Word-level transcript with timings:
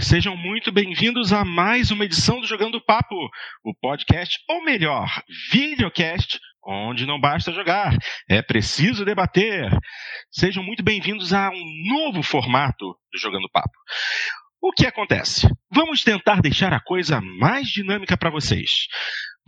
Sejam 0.00 0.36
muito 0.36 0.70
bem-vindos 0.70 1.32
a 1.32 1.44
mais 1.44 1.90
uma 1.90 2.04
edição 2.04 2.40
do 2.40 2.46
Jogando 2.46 2.80
Papo, 2.80 3.16
o 3.64 3.74
podcast, 3.74 4.38
ou 4.48 4.62
melhor, 4.62 5.10
videocast, 5.50 6.38
onde 6.64 7.04
não 7.04 7.20
basta 7.20 7.50
jogar, 7.50 7.92
é 8.30 8.40
preciso 8.40 9.04
debater. 9.04 9.68
Sejam 10.30 10.62
muito 10.62 10.84
bem-vindos 10.84 11.32
a 11.32 11.50
um 11.50 11.64
novo 11.88 12.22
formato 12.22 12.96
do 13.12 13.18
Jogando 13.18 13.50
Papo. 13.50 13.76
O 14.60 14.70
que 14.70 14.86
acontece? 14.86 15.48
Vamos 15.68 16.04
tentar 16.04 16.40
deixar 16.40 16.72
a 16.72 16.80
coisa 16.80 17.20
mais 17.20 17.66
dinâmica 17.66 18.16
para 18.16 18.30
vocês. 18.30 18.86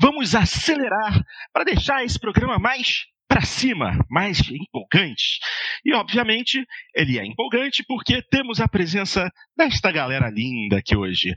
Vamos 0.00 0.34
acelerar 0.34 1.22
para 1.52 1.62
deixar 1.62 2.04
esse 2.04 2.18
programa 2.18 2.58
mais 2.58 3.04
para 3.34 3.44
cima, 3.44 3.98
mais 4.08 4.38
empolgante. 4.48 5.40
E, 5.84 5.92
obviamente, 5.92 6.64
ele 6.94 7.18
é 7.18 7.26
empolgante 7.26 7.82
porque 7.84 8.22
temos 8.22 8.60
a 8.60 8.68
presença 8.68 9.28
desta 9.56 9.90
galera 9.90 10.30
linda 10.30 10.78
aqui 10.78 10.94
hoje. 10.94 11.34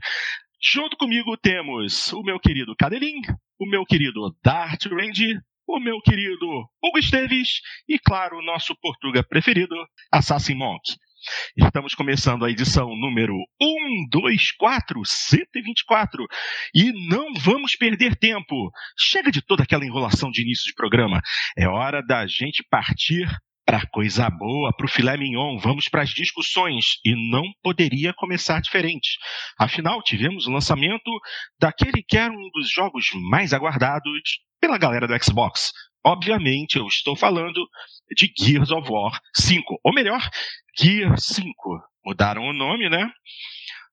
Junto 0.62 0.96
comigo 0.96 1.36
temos 1.36 2.12
o 2.12 2.22
meu 2.22 2.38
querido 2.38 2.76
Cadelin, 2.76 3.20
o 3.58 3.66
meu 3.66 3.84
querido 3.84 4.32
Dart 4.44 4.86
Range, 4.86 5.40
o 5.66 5.80
meu 5.80 6.00
querido 6.00 6.46
Hugo 6.80 7.00
Esteves 7.00 7.60
e, 7.88 7.98
claro, 7.98 8.38
o 8.38 8.44
nosso 8.44 8.76
portuga 8.80 9.24
preferido, 9.24 9.74
Assassin 10.12 10.54
Monk. 10.54 10.82
Estamos 11.56 11.94
começando 11.94 12.44
a 12.44 12.50
edição 12.50 12.88
número 12.96 13.34
124, 13.60 15.00
124. 15.04 16.26
E 16.74 16.92
não 17.08 17.32
vamos 17.34 17.74
perder 17.76 18.16
tempo. 18.16 18.70
Chega 18.98 19.30
de 19.30 19.42
toda 19.42 19.62
aquela 19.62 19.84
enrolação 19.84 20.30
de 20.30 20.42
início 20.42 20.66
de 20.66 20.74
programa. 20.74 21.20
É 21.56 21.66
hora 21.68 22.02
da 22.02 22.26
gente 22.26 22.64
partir 22.70 23.28
para 23.68 23.86
coisa 23.92 24.30
boa, 24.30 24.72
para 24.74 24.86
o 24.86 24.88
filé 24.88 25.16
mignon. 25.18 25.58
Vamos 25.58 25.88
para 25.88 26.02
as 26.02 26.10
discussões. 26.10 26.98
E 27.04 27.14
não 27.30 27.44
poderia 27.62 28.14
começar 28.14 28.60
diferente. 28.60 29.18
Afinal, 29.58 30.02
tivemos 30.02 30.46
o 30.46 30.50
lançamento 30.50 31.10
daquele 31.60 32.02
que 32.02 32.16
era 32.16 32.32
um 32.32 32.50
dos 32.54 32.70
jogos 32.70 33.08
mais 33.30 33.52
aguardados 33.52 34.38
pela 34.58 34.78
galera 34.78 35.06
do 35.06 35.24
Xbox. 35.24 35.70
Obviamente, 36.04 36.76
eu 36.78 36.86
estou 36.86 37.14
falando 37.14 37.68
de 38.14 38.32
Gears 38.36 38.70
of 38.70 38.90
War 38.90 39.20
5. 39.34 39.80
Ou 39.84 39.92
melhor, 39.92 40.20
Gear 40.78 41.18
5. 41.18 41.52
Mudaram 42.04 42.42
o 42.42 42.52
nome, 42.52 42.88
né? 42.88 43.10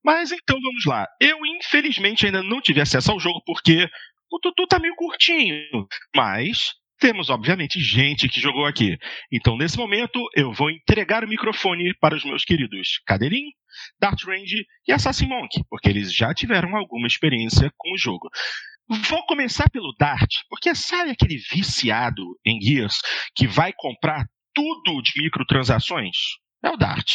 Mas 0.03 0.31
então 0.31 0.59
vamos 0.61 0.85
lá. 0.85 1.07
Eu, 1.19 1.45
infelizmente, 1.45 2.25
ainda 2.25 2.43
não 2.43 2.61
tive 2.61 2.79
acesso 2.79 3.11
ao 3.11 3.19
jogo 3.19 3.41
porque 3.45 3.89
o 4.31 4.39
Tutu 4.39 4.67
tá 4.67 4.79
meio 4.79 4.95
curtinho. 4.95 5.57
Mas 6.15 6.75
temos, 6.99 7.29
obviamente, 7.29 7.79
gente 7.79 8.29
que 8.29 8.39
jogou 8.39 8.65
aqui. 8.65 8.97
Então, 9.31 9.57
nesse 9.57 9.77
momento, 9.77 10.19
eu 10.35 10.53
vou 10.53 10.69
entregar 10.69 11.23
o 11.23 11.27
microfone 11.27 11.93
para 11.99 12.15
os 12.15 12.23
meus 12.23 12.45
queridos 12.45 13.01
Cadeirinho, 13.05 13.51
Dart 13.99 14.23
Range 14.23 14.65
e 14.87 14.91
Assassin 14.91 15.27
Monk, 15.27 15.61
porque 15.69 15.89
eles 15.89 16.13
já 16.13 16.33
tiveram 16.33 16.75
alguma 16.75 17.07
experiência 17.07 17.71
com 17.77 17.93
o 17.93 17.97
jogo. 17.97 18.29
Vou 18.87 19.25
começar 19.25 19.69
pelo 19.71 19.95
Dart, 19.97 20.29
porque 20.47 20.75
sabe 20.75 21.11
aquele 21.11 21.37
viciado 21.51 22.23
em 22.45 22.61
Gears 22.61 23.01
que 23.35 23.47
vai 23.47 23.73
comprar 23.75 24.25
tudo 24.53 25.01
de 25.01 25.23
microtransações? 25.23 26.15
É 26.63 26.69
o 26.69 26.77
Dart. 26.77 27.09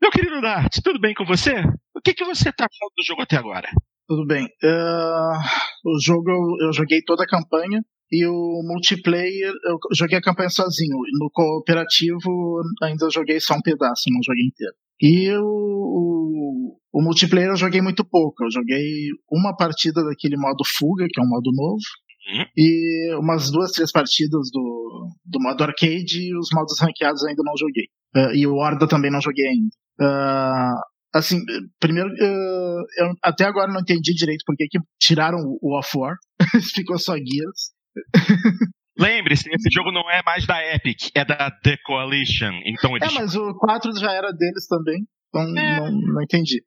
Meu 0.00 0.10
querido 0.10 0.40
Dart, 0.42 0.78
tudo 0.84 1.00
bem 1.00 1.14
com 1.14 1.24
você? 1.24 1.60
O 1.94 2.00
que, 2.04 2.12
que 2.12 2.24
você 2.24 2.50
está 2.50 2.66
achando 2.66 2.92
do 2.96 3.04
jogo 3.04 3.22
até 3.22 3.36
agora? 3.36 3.68
Tudo 4.06 4.26
bem. 4.26 4.44
Uh, 4.44 5.38
o 5.86 6.00
jogo 6.02 6.30
eu, 6.60 6.72
joguei 6.72 7.00
toda 7.02 7.24
a 7.24 7.26
campanha 7.26 7.80
e 8.12 8.26
o 8.26 8.62
multiplayer 8.62 9.52
eu 9.64 9.78
joguei 9.96 10.18
a 10.18 10.22
campanha 10.22 10.50
sozinho. 10.50 10.98
No 11.18 11.30
cooperativo 11.32 12.60
ainda 12.82 13.08
joguei 13.10 13.40
só 13.40 13.54
um 13.54 13.62
pedaço, 13.62 14.02
não 14.12 14.20
joguei 14.22 14.44
inteiro. 14.44 14.74
E 15.00 15.30
o, 15.32 15.42
o, 15.42 16.78
o, 16.92 17.02
multiplayer 17.02 17.48
eu 17.48 17.56
joguei 17.56 17.80
muito 17.80 18.04
pouco. 18.04 18.44
Eu 18.44 18.50
joguei 18.50 19.08
uma 19.30 19.56
partida 19.56 20.04
daquele 20.04 20.36
modo 20.36 20.62
fuga, 20.64 21.06
que 21.10 21.18
é 21.18 21.24
um 21.24 21.28
modo 21.28 21.50
novo, 21.54 21.80
uhum. 22.28 22.44
e 22.54 23.14
umas 23.18 23.50
duas, 23.50 23.72
três 23.72 23.90
partidas 23.90 24.50
do, 24.52 25.08
do 25.24 25.40
modo 25.40 25.64
arcade 25.64 26.20
e 26.20 26.36
os 26.36 26.50
modos 26.52 26.78
ranqueados 26.80 27.24
ainda 27.24 27.42
não 27.42 27.54
joguei. 27.56 27.86
Uh, 28.14 28.36
e 28.36 28.46
o 28.46 28.56
Horda 28.56 28.86
também 28.86 29.10
não 29.10 29.22
joguei 29.22 29.46
ainda. 29.46 29.70
Uh, 29.98 30.78
assim, 31.14 31.40
primeiro, 31.80 32.10
uh, 32.10 32.82
eu 32.98 33.14
até 33.22 33.46
agora 33.46 33.72
não 33.72 33.80
entendi 33.80 34.12
direito 34.12 34.42
porque 34.46 34.66
que 34.68 34.78
tiraram 35.00 35.38
o 35.62 35.78
Off 35.78 35.96
War, 35.96 36.14
ficou 36.74 36.98
só 36.98 37.14
Gears. 37.14 37.72
Lembre-se, 38.98 39.48
esse 39.50 39.70
jogo 39.72 39.90
não 39.90 40.08
é 40.10 40.22
mais 40.24 40.46
da 40.46 40.62
Epic, 40.74 41.10
é 41.14 41.24
da 41.24 41.50
The 41.50 41.76
Coalition. 41.84 42.52
Então 42.66 42.94
eles... 42.96 43.10
É, 43.10 43.14
mas 43.14 43.34
o 43.34 43.54
4 43.54 43.90
já 43.98 44.12
era 44.12 44.30
deles 44.32 44.66
também, 44.68 45.06
então 45.28 45.42
é. 45.58 45.80
não, 45.80 45.90
não 45.90 46.22
entendi. 46.22 46.62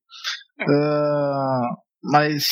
É. 0.59 0.63
Uh, 0.63 1.75
mas 2.03 2.43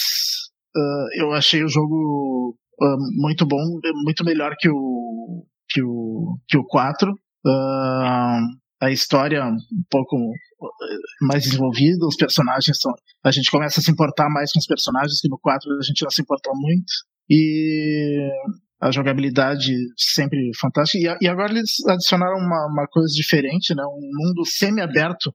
uh, 0.76 1.22
eu 1.22 1.34
achei 1.34 1.64
o 1.64 1.68
jogo 1.70 2.56
uh, 2.82 2.98
muito 3.22 3.46
bom, 3.46 3.62
muito 4.04 4.24
melhor 4.24 4.56
que 4.58 4.70
o, 4.70 5.46
que 5.70 5.82
o, 5.82 6.38
que 6.48 6.58
o 6.58 6.66
4. 6.66 7.12
a 8.82 8.92
história 8.92 9.44
um 9.44 9.58
pouco 9.90 10.16
mais 11.22 11.44
desenvolvida, 11.44 12.06
os 12.06 12.16
personagens 12.16 12.80
são. 12.80 12.94
A 13.26 13.32
gente 13.32 13.50
começa 13.50 13.80
a 13.80 13.84
se 13.84 13.92
importar 13.92 14.30
mais 14.30 14.52
com 14.52 14.60
os 14.60 14.68
personagens, 14.68 15.20
que 15.20 15.30
no 15.30 15.40
4 15.40 15.70
a 15.78 15.84
gente 15.84 16.04
não 16.04 16.12
se 16.12 16.22
importou 16.22 16.54
muito. 16.56 16.94
E 17.30 18.30
a 18.84 18.92
jogabilidade 18.92 19.74
sempre 19.98 20.52
fantástica. 20.60 21.18
E, 21.22 21.28
agora 21.28 21.54
eles 21.54 21.72
adicionaram 21.88 22.38
uma, 22.38 22.68
uma, 22.68 22.88
coisa 22.88 23.14
diferente, 23.16 23.74
né? 23.74 23.84
um 23.86 24.10
mundo 24.14 24.46
semi-aberto, 24.46 25.34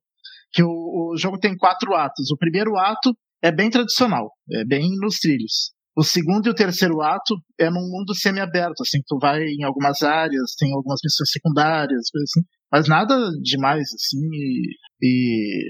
que 0.53 0.63
o, 0.63 0.69
o, 0.69 1.17
jogo 1.17 1.39
tem 1.39 1.57
quatro 1.57 1.95
atos. 1.95 2.31
O 2.31 2.37
primeiro 2.37 2.77
ato 2.77 3.17
é 3.43 3.51
bem 3.51 3.71
tradicional, 3.71 4.31
é 4.53 4.65
bem 4.65 4.91
nos 5.01 5.19
trilhos. 5.19 5.73
O 5.97 6.05
segundo 6.05 6.47
e 6.47 6.51
o 6.51 6.55
terceiro 6.55 7.01
ato 7.01 7.35
é 7.59 7.71
num 7.71 7.89
mundo 7.91 8.15
semi-aberto, 8.15 8.83
assim, 8.83 9.01
tu 9.07 9.19
vai 9.19 9.43
em 9.43 9.65
algumas 9.65 10.03
áreas, 10.03 10.55
tem 10.57 10.73
algumas 10.73 11.01
missões 11.03 11.31
secundárias, 11.31 12.11
coisas 12.11 12.31
assim, 12.31 12.47
mas 12.71 12.87
nada 12.87 13.31
demais, 13.43 13.89
assim, 13.95 14.29
e, 14.31 14.75
e 15.03 15.65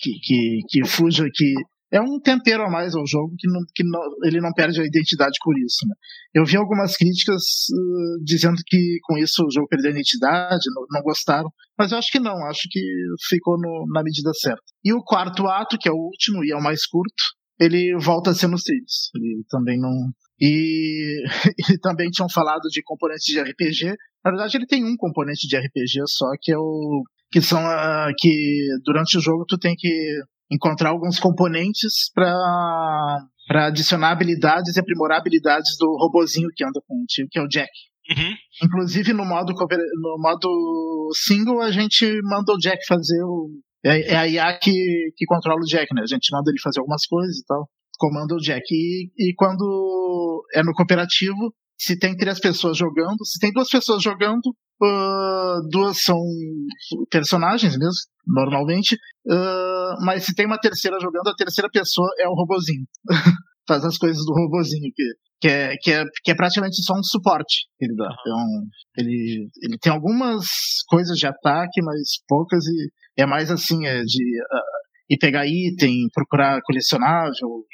que, 0.00 0.10
que, 0.22 0.60
que 0.68 0.88
fuja, 0.88 1.28
que 1.32 1.52
é 1.94 2.00
um 2.00 2.18
tempero 2.18 2.64
a 2.64 2.70
mais 2.70 2.96
ao 2.96 3.06
jogo 3.06 3.36
que, 3.38 3.46
não, 3.48 3.60
que 3.72 3.84
não, 3.84 4.00
ele 4.24 4.40
não 4.40 4.52
perde 4.52 4.80
a 4.80 4.84
identidade 4.84 5.38
por 5.44 5.56
isso. 5.56 5.86
Né? 5.86 5.94
Eu 6.34 6.44
vi 6.44 6.56
algumas 6.56 6.96
críticas 6.96 7.40
uh, 7.70 8.24
dizendo 8.24 8.56
que 8.66 8.98
com 9.04 9.16
isso 9.16 9.44
o 9.44 9.50
jogo 9.50 9.68
perdeu 9.68 9.90
a 9.90 9.94
identidade, 9.94 10.64
não, 10.74 10.84
não 10.90 11.02
gostaram, 11.02 11.48
mas 11.78 11.92
eu 11.92 11.98
acho 11.98 12.10
que 12.10 12.18
não, 12.18 12.34
acho 12.46 12.62
que 12.68 12.80
ficou 13.28 13.56
no, 13.56 13.86
na 13.92 14.02
medida 14.02 14.32
certa. 14.34 14.62
E 14.84 14.92
o 14.92 15.04
quarto 15.04 15.46
ato, 15.46 15.78
que 15.78 15.88
é 15.88 15.92
o 15.92 15.94
último 15.94 16.44
e 16.44 16.50
é 16.50 16.56
o 16.56 16.62
mais 16.62 16.84
curto, 16.84 17.14
ele 17.60 17.96
volta 18.00 18.30
a 18.30 18.34
ser 18.34 18.48
nos 18.48 18.64
trilhos. 18.64 19.10
Ele 19.14 19.44
também 19.48 19.78
não. 19.78 20.10
E, 20.40 21.22
e 21.70 21.78
também 21.78 22.10
tinham 22.10 22.28
falado 22.28 22.68
de 22.70 22.82
componentes 22.82 23.26
de 23.26 23.40
RPG. 23.40 23.94
Na 24.24 24.32
verdade, 24.32 24.56
ele 24.56 24.66
tem 24.66 24.84
um 24.84 24.96
componente 24.96 25.46
de 25.46 25.56
RPG 25.56 26.02
só, 26.08 26.26
que 26.42 26.50
é 26.50 26.58
o. 26.58 27.04
que 27.30 27.40
são. 27.40 27.62
Que 28.18 28.66
durante 28.84 29.16
o 29.16 29.20
jogo 29.20 29.44
tu 29.46 29.56
tem 29.56 29.76
que 29.76 29.88
encontrar 30.54 30.90
alguns 30.90 31.18
componentes 31.18 32.10
para 32.14 33.66
adicionar 33.66 34.10
habilidades 34.10 34.76
e 34.76 34.80
aprimorar 34.80 35.18
habilidades 35.18 35.76
do 35.78 35.96
robozinho 35.98 36.48
que 36.54 36.64
anda 36.64 36.80
contigo, 36.86 37.28
que 37.30 37.38
é 37.38 37.42
o 37.42 37.48
Jack. 37.48 37.70
Uhum. 38.10 38.34
Inclusive 38.62 39.12
no 39.12 39.24
modo, 39.24 39.52
no 39.52 40.18
modo 40.18 41.10
single 41.14 41.60
a 41.62 41.70
gente 41.70 42.06
manda 42.22 42.52
o 42.52 42.58
Jack 42.58 42.86
fazer 42.86 43.22
o. 43.22 43.50
É, 43.84 44.12
é 44.12 44.16
a 44.16 44.28
IA 44.28 44.58
que, 44.58 44.72
que 45.16 45.26
controla 45.26 45.60
o 45.60 45.66
Jack, 45.66 45.94
né? 45.94 46.02
A 46.02 46.06
gente 46.06 46.30
manda 46.32 46.50
ele 46.50 46.60
fazer 46.60 46.80
algumas 46.80 47.06
coisas 47.06 47.38
e 47.38 47.44
tal. 47.44 47.68
Comanda 47.98 48.34
o 48.34 48.38
Jack. 48.38 48.64
E, 48.70 49.10
e 49.18 49.34
quando 49.34 50.42
é 50.54 50.62
no 50.62 50.72
cooperativo, 50.72 51.54
se 51.78 51.98
tem 51.98 52.16
três 52.16 52.40
pessoas 52.40 52.76
jogando, 52.76 53.24
se 53.24 53.38
tem 53.38 53.52
duas 53.52 53.68
pessoas 53.68 54.02
jogando, 54.02 54.54
uh, 54.82 55.68
duas 55.70 56.02
são 56.02 56.20
personagens 57.10 57.76
mesmo, 57.76 58.00
normalmente, 58.26 58.94
uh, 59.26 60.04
mas 60.04 60.24
se 60.24 60.34
tem 60.34 60.46
uma 60.46 60.58
terceira 60.58 60.98
jogando, 61.00 61.28
a 61.28 61.34
terceira 61.34 61.68
pessoa 61.70 62.08
é 62.18 62.28
o 62.28 62.34
robozinho. 62.34 62.86
Faz 63.66 63.84
as 63.84 63.96
coisas 63.96 64.22
do 64.24 64.34
robozinho, 64.34 64.90
que, 64.94 65.04
que, 65.40 65.48
é, 65.48 65.76
que, 65.80 65.90
é, 65.90 66.04
que 66.22 66.30
é 66.30 66.34
praticamente 66.34 66.82
só 66.82 66.94
um 66.94 67.02
suporte 67.02 67.66
que 67.78 67.86
ele 67.86 67.96
dá. 67.96 68.10
Então, 68.20 68.46
ele, 68.98 69.48
ele 69.62 69.78
tem 69.78 69.90
algumas 69.90 70.44
coisas 70.86 71.16
de 71.16 71.26
ataque, 71.26 71.80
mas 71.82 72.20
poucas, 72.28 72.64
e 72.66 72.90
é 73.16 73.24
mais 73.24 73.50
assim, 73.50 73.86
é 73.86 74.02
de 74.02 74.40
uh, 74.42 75.08
ir 75.08 75.18
pegar 75.18 75.46
item, 75.46 76.08
procurar 76.12 76.60
colecionável, 76.62 77.64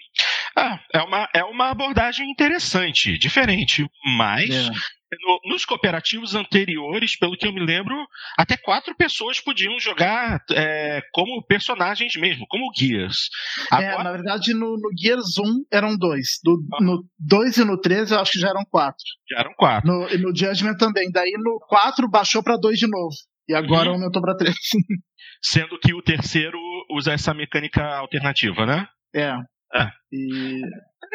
ah, 0.57 0.79
é 0.93 1.03
uma, 1.03 1.29
é 1.35 1.45
uma 1.45 1.71
abordagem 1.71 2.31
interessante, 2.31 3.17
diferente, 3.19 3.87
mas 4.19 4.51
é. 4.51 4.71
No, 5.19 5.41
nos 5.53 5.65
cooperativos 5.65 6.35
anteriores, 6.35 7.19
pelo 7.19 7.37
que 7.37 7.47
eu 7.47 7.53
me 7.53 7.65
lembro, 7.65 7.95
até 8.39 8.57
quatro 8.57 8.95
pessoas 8.95 9.41
podiam 9.41 9.79
jogar 9.79 10.43
é, 10.53 11.03
como 11.13 11.43
personagens 11.45 12.15
mesmo, 12.17 12.47
como 12.49 12.71
guias. 12.71 13.29
É, 13.73 13.77
Agora... 13.77 14.01
É, 14.01 14.05
na 14.05 14.13
verdade, 14.13 14.55
no, 14.55 14.77
no 14.77 14.91
Gears 14.97 15.39
1 15.39 15.65
eram 15.73 15.97
dois. 15.97 16.39
Do, 16.45 16.63
ah. 16.75 16.83
No 16.83 17.05
2 17.19 17.59
e 17.59 17.65
no 17.65 17.81
3 17.81 18.13
eu 18.13 18.21
acho 18.21 18.33
que 18.33 18.39
já 18.39 18.49
eram 18.49 18.65
quatro. 18.65 19.05
Já 19.29 19.41
eram 19.41 19.53
quatro. 19.57 19.91
No, 19.91 20.01
no 20.19 20.37
Judgment 20.37 20.77
também. 20.77 21.11
Daí 21.11 21.33
no 21.39 21.59
4 21.69 22.09
baixou 22.09 22.43
para 22.43 22.57
dois 22.57 22.79
de 22.79 22.87
novo. 22.89 23.15
E 23.49 23.55
agora 23.55 23.89
uhum. 23.89 23.97
aumentou 23.97 24.23
para 24.23 24.37
três. 24.37 24.55
Sendo 25.43 25.79
que 25.79 25.93
o 25.93 26.03
terceiro 26.03 26.59
usa 26.91 27.13
essa 27.13 27.35
mecânica 27.35 27.83
alternativa, 27.83 28.65
né? 28.65 28.87
É. 29.15 29.33
É. 29.75 29.91
E, 30.13 30.61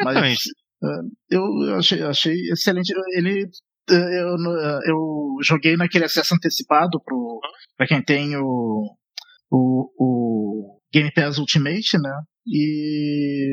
Exatamente. 0.00 0.20
mas, 0.20 0.38
uh, 0.82 1.10
eu 1.30 1.76
achei, 1.76 2.02
achei 2.02 2.34
excelente. 2.50 2.92
Ele 3.16 3.48
eu, 3.88 4.36
eu, 4.86 5.36
joguei 5.42 5.76
naquele 5.76 6.04
acesso 6.04 6.34
antecipado 6.34 7.00
pro, 7.04 7.40
pra 7.76 7.86
quem 7.86 8.02
tem 8.02 8.36
o, 8.36 8.96
o, 9.50 9.90
o 9.98 10.80
Game 10.92 11.12
Pass 11.12 11.38
Ultimate, 11.38 11.98
né? 11.98 12.20
E, 12.46 13.52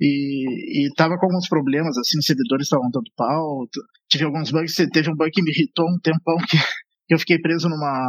e, 0.00 0.86
e 0.86 0.94
tava 0.94 1.16
com 1.16 1.26
alguns 1.26 1.48
problemas, 1.48 1.96
assim, 1.96 2.18
os 2.18 2.26
servidores 2.26 2.66
estavam 2.66 2.90
dando 2.90 3.10
pau, 3.16 3.66
tive 4.08 4.24
alguns 4.24 4.50
bugs, 4.50 4.74
teve 4.92 5.10
um 5.10 5.16
bug 5.16 5.30
que 5.30 5.42
me 5.42 5.50
irritou 5.50 5.86
um 5.86 5.98
tempão 6.02 6.36
que, 6.48 6.56
que 7.06 7.14
eu 7.14 7.18
fiquei 7.18 7.38
preso 7.38 7.68
numa, 7.68 8.08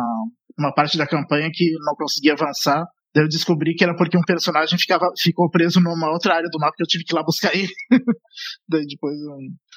numa 0.57 0.73
parte 0.73 0.97
da 0.97 1.07
campanha 1.07 1.49
que 1.53 1.71
não 1.85 1.95
conseguia 1.95 2.33
avançar. 2.33 2.85
Daí 3.15 3.23
eu 3.23 3.29
descobri 3.29 3.75
que 3.75 3.83
era 3.83 3.95
porque 3.95 4.17
um 4.17 4.23
personagem 4.23 4.77
ficava, 4.77 5.07
ficou 5.19 5.49
preso 5.49 5.79
numa 5.79 6.11
outra 6.11 6.35
área 6.35 6.49
do 6.49 6.59
mapa 6.59 6.73
que 6.75 6.83
eu 6.83 6.87
tive 6.87 7.03
que 7.03 7.13
ir 7.13 7.15
lá 7.15 7.23
buscar 7.23 7.55
ele. 7.55 7.71
Daí 8.67 8.85
depois. 8.87 9.15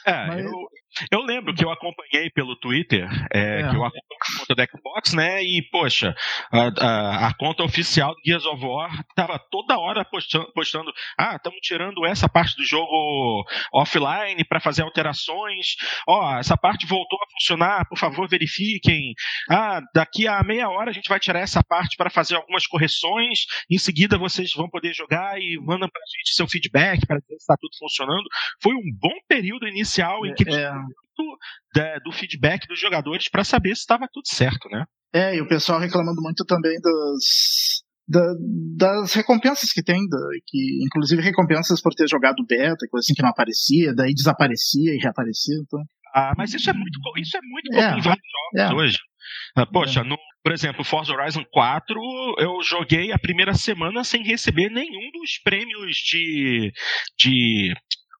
É, 0.06 0.26
Mas... 0.28 0.44
eu, 0.44 0.52
eu 1.10 1.20
lembro 1.20 1.52
que 1.52 1.64
eu 1.64 1.70
acompanhei 1.70 2.30
pelo 2.30 2.56
Twitter, 2.56 3.08
é, 3.34 3.60
é. 3.60 3.68
que 3.68 3.76
eu 3.76 3.84
acompanhei 3.84 4.16
a 4.20 4.38
conta 4.38 4.54
do 4.54 4.70
Xbox, 4.70 5.12
né? 5.14 5.42
E, 5.42 5.62
poxa, 5.70 6.14
a, 6.52 6.68
a, 6.78 7.26
a 7.28 7.34
conta 7.34 7.64
oficial 7.64 8.14
do 8.14 8.20
Gears 8.24 8.46
of 8.46 8.64
War 8.64 9.04
tava 9.16 9.38
toda 9.50 9.78
hora 9.78 10.04
postando, 10.04 10.50
postando 10.54 10.92
ah, 11.18 11.34
estamos 11.34 11.58
tirando 11.60 12.06
essa 12.06 12.28
parte 12.28 12.56
do 12.56 12.64
jogo 12.64 13.44
offline 13.74 14.44
para 14.44 14.60
fazer 14.60 14.82
alterações. 14.82 15.74
Ó, 16.08 16.38
essa 16.38 16.56
parte 16.56 16.86
voltou 16.86 17.18
a 17.20 17.30
funcionar, 17.32 17.88
por 17.88 17.98
favor, 17.98 18.28
verifiquem. 18.28 19.12
Ah, 19.50 19.80
daqui 19.92 20.28
a 20.28 20.42
meia 20.44 20.68
hora 20.68 20.90
a 20.90 20.94
gente 20.94 21.08
vai 21.08 21.18
tirar 21.18 21.40
essa 21.40 21.62
parte 21.62 21.96
para 21.96 22.10
fazer 22.10 22.36
algumas 22.36 22.66
correções. 22.66 23.40
Em 23.70 23.78
seguida 23.78 24.16
vocês 24.16 24.52
vão 24.54 24.68
poder 24.68 24.94
jogar 24.94 25.38
e 25.40 25.58
mandam 25.58 25.88
pra 25.88 26.00
gente 26.16 26.34
seu 26.34 26.46
feedback 26.46 27.04
para 27.06 27.16
ver 27.16 27.26
se 27.26 27.34
está 27.34 27.56
tudo 27.60 27.76
funcionando. 27.76 28.24
Foi 28.62 28.72
um 28.72 28.92
bom 28.98 29.14
período 29.28 29.66
inicial 29.66 29.95
em 30.00 30.34
que 30.34 30.48
é 30.48 30.72
do, 31.16 31.38
do 32.04 32.12
feedback 32.12 32.66
dos 32.66 32.78
jogadores 32.78 33.28
para 33.28 33.44
saber 33.44 33.74
se 33.74 33.80
estava 33.80 34.08
tudo 34.12 34.26
certo, 34.26 34.68
né? 34.68 34.84
É, 35.12 35.36
e 35.36 35.40
o 35.40 35.48
pessoal 35.48 35.80
reclamando 35.80 36.20
muito 36.20 36.44
também 36.44 36.78
das, 36.80 37.82
da, 38.06 38.34
das 38.76 39.14
recompensas 39.14 39.72
que 39.72 39.82
tem, 39.82 40.06
da, 40.08 40.18
que 40.46 40.84
inclusive 40.84 41.22
recompensas 41.22 41.80
por 41.80 41.94
ter 41.94 42.08
jogado 42.08 42.44
beta, 42.46 42.86
coisa 42.90 43.04
assim 43.04 43.14
que 43.14 43.22
não 43.22 43.30
aparecia, 43.30 43.94
daí 43.94 44.12
desaparecia 44.12 44.94
e 44.94 44.98
reaparecia. 44.98 45.56
Então... 45.62 45.80
Ah, 46.14 46.32
mas 46.36 46.52
isso 46.54 46.68
é 46.70 46.72
muito, 46.72 46.98
isso 47.18 47.36
é 47.36 47.40
muito 47.42 47.70
comum 47.70 47.80
é, 47.80 47.98
em 47.98 48.02
vários 48.02 48.04
jogos 48.04 48.72
é. 48.72 48.74
hoje. 48.74 48.98
Ah, 49.56 49.66
poxa, 49.66 50.00
é. 50.00 50.04
no, 50.04 50.16
por 50.42 50.52
exemplo, 50.52 50.84
Forza 50.84 51.12
Horizon 51.12 51.44
4, 51.50 52.00
eu 52.38 52.62
joguei 52.62 53.12
a 53.12 53.18
primeira 53.18 53.54
semana 53.54 54.04
sem 54.04 54.22
receber 54.22 54.70
nenhum 54.70 55.10
dos 55.12 55.38
prêmios 55.42 55.96
de, 55.96 56.72
de 57.18 57.74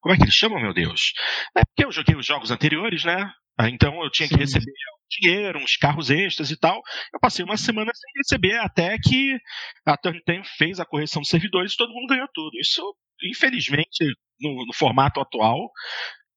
como 0.07 0.15
é 0.15 0.17
que 0.19 0.23
eles 0.23 0.35
chamam, 0.35 0.61
meu 0.61 0.73
Deus? 0.73 1.11
É 1.53 1.65
porque 1.65 1.83
eu 1.83 1.91
joguei 1.91 2.15
os 2.15 2.25
jogos 2.25 2.49
anteriores, 2.49 3.03
né? 3.03 3.29
Ah, 3.59 3.69
então 3.69 4.01
eu 4.01 4.09
tinha 4.09 4.29
que 4.29 4.37
receber 4.37 4.71
dinheiro, 5.09 5.59
uns 5.59 5.75
carros 5.75 6.09
extras 6.09 6.49
e 6.49 6.57
tal. 6.57 6.81
Eu 7.13 7.19
passei 7.19 7.43
uma 7.43 7.57
semana 7.57 7.91
sem 7.93 8.09
receber, 8.15 8.57
até 8.59 8.97
que 8.97 9.37
a 9.85 9.97
Turntime 9.97 10.45
fez 10.57 10.79
a 10.79 10.85
correção 10.85 11.21
dos 11.21 11.29
servidores 11.29 11.73
e 11.73 11.75
todo 11.77 11.91
mundo 11.91 12.07
ganhou 12.07 12.27
tudo. 12.33 12.51
Isso, 12.57 12.81
infelizmente, 13.21 14.05
no, 14.39 14.65
no 14.65 14.73
formato 14.73 15.19
atual, 15.19 15.69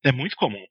é 0.04 0.10
muito 0.10 0.34
comum. 0.34 0.64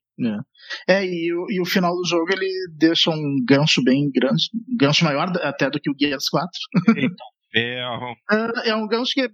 É, 0.86 0.98
é 0.98 1.06
e, 1.06 1.32
o, 1.32 1.46
e, 1.48 1.58
o, 1.58 1.64
final 1.64 1.94
do 1.94 2.06
jogo 2.06 2.30
ele 2.30 2.52
deixa 2.76 3.10
um 3.10 3.36
gancho 3.48 3.82
bem 3.82 4.10
grande, 4.10 4.44
um 4.54 4.76
gancho 4.76 5.06
maior 5.06 5.32
até 5.38 5.70
do 5.70 5.80
que 5.80 5.90
o 5.90 5.94
Gears 5.98 6.28
4. 6.28 6.50
Então, 6.98 7.26
é, 7.56 8.66
é, 8.66 8.68
é 8.70 8.74
um 8.76 8.86
gancho 8.86 9.12
que 9.14 9.26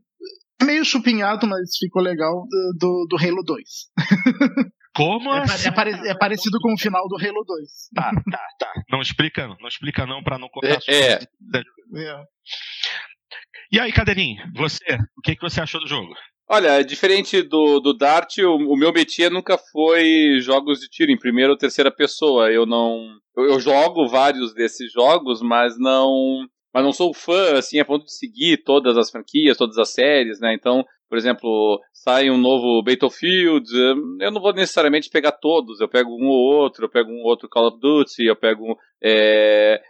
meio 0.62 0.84
chupinhado, 0.84 1.46
mas 1.46 1.76
ficou 1.78 2.02
legal, 2.02 2.46
do, 2.78 3.06
do 3.08 3.16
Halo 3.16 3.42
2. 3.44 3.62
Como 4.96 5.30
é, 5.30 5.42
assim? 5.42 5.68
É, 5.68 5.72
pare, 5.72 5.90
é, 5.90 6.14
parecido 6.16 6.58
com 6.60 6.72
o 6.72 6.78
final 6.78 7.06
do 7.06 7.16
Halo 7.16 7.44
2. 7.44 7.70
Tá, 7.94 8.10
tá, 8.30 8.46
tá. 8.58 8.72
Não 8.90 9.02
explica 9.02 9.46
não. 9.46 9.56
Não 9.60 9.68
explica 9.68 10.06
não 10.06 10.22
pra 10.22 10.38
não 10.38 10.48
contar 10.48 10.78
é, 10.88 11.12
é. 11.12 11.12
é. 11.12 12.24
E 13.70 13.78
aí, 13.78 13.92
Cadeirinho, 13.92 14.42
você, 14.54 14.82
o 15.18 15.20
que, 15.22 15.36
que 15.36 15.42
você 15.42 15.60
achou 15.60 15.80
do 15.80 15.88
jogo? 15.88 16.14
Olha, 16.48 16.82
diferente 16.82 17.42
do, 17.42 17.80
do 17.80 17.92
Dart, 17.92 18.38
o, 18.38 18.72
o 18.72 18.76
meu 18.76 18.92
métier 18.92 19.30
nunca 19.30 19.58
foi 19.58 20.38
jogos 20.40 20.78
de 20.78 20.88
tiro 20.88 21.10
em 21.10 21.18
primeira 21.18 21.52
ou 21.52 21.58
terceira 21.58 21.90
pessoa. 21.90 22.50
Eu 22.50 22.64
não. 22.64 23.18
Eu, 23.36 23.44
eu 23.50 23.60
jogo 23.60 24.08
vários 24.08 24.54
desses 24.54 24.90
jogos, 24.92 25.42
mas 25.42 25.76
não 25.78 26.46
mas 26.72 26.84
não 26.84 26.92
sou 26.92 27.14
fã, 27.14 27.58
assim, 27.58 27.78
a 27.78 27.84
ponto 27.84 28.04
de 28.04 28.16
seguir 28.16 28.62
todas 28.64 28.96
as 28.96 29.10
franquias, 29.10 29.56
todas 29.56 29.78
as 29.78 29.92
séries, 29.92 30.40
né? 30.40 30.54
Então, 30.54 30.84
por 31.08 31.16
exemplo, 31.16 31.80
sai 31.92 32.30
um 32.30 32.38
novo 32.38 32.82
Battlefield, 32.82 33.68
eu 34.20 34.30
não 34.30 34.40
vou 34.40 34.52
necessariamente 34.52 35.08
pegar 35.08 35.32
todos, 35.32 35.80
eu 35.80 35.88
pego 35.88 36.10
um 36.10 36.26
ou 36.26 36.60
outro, 36.60 36.84
eu 36.84 36.88
pego 36.88 37.10
um 37.10 37.22
outro 37.22 37.48
Call 37.48 37.68
of 37.68 37.78
Duty, 37.80 38.24
eu 38.24 38.36
pego 38.36 38.76
é, 39.02 39.80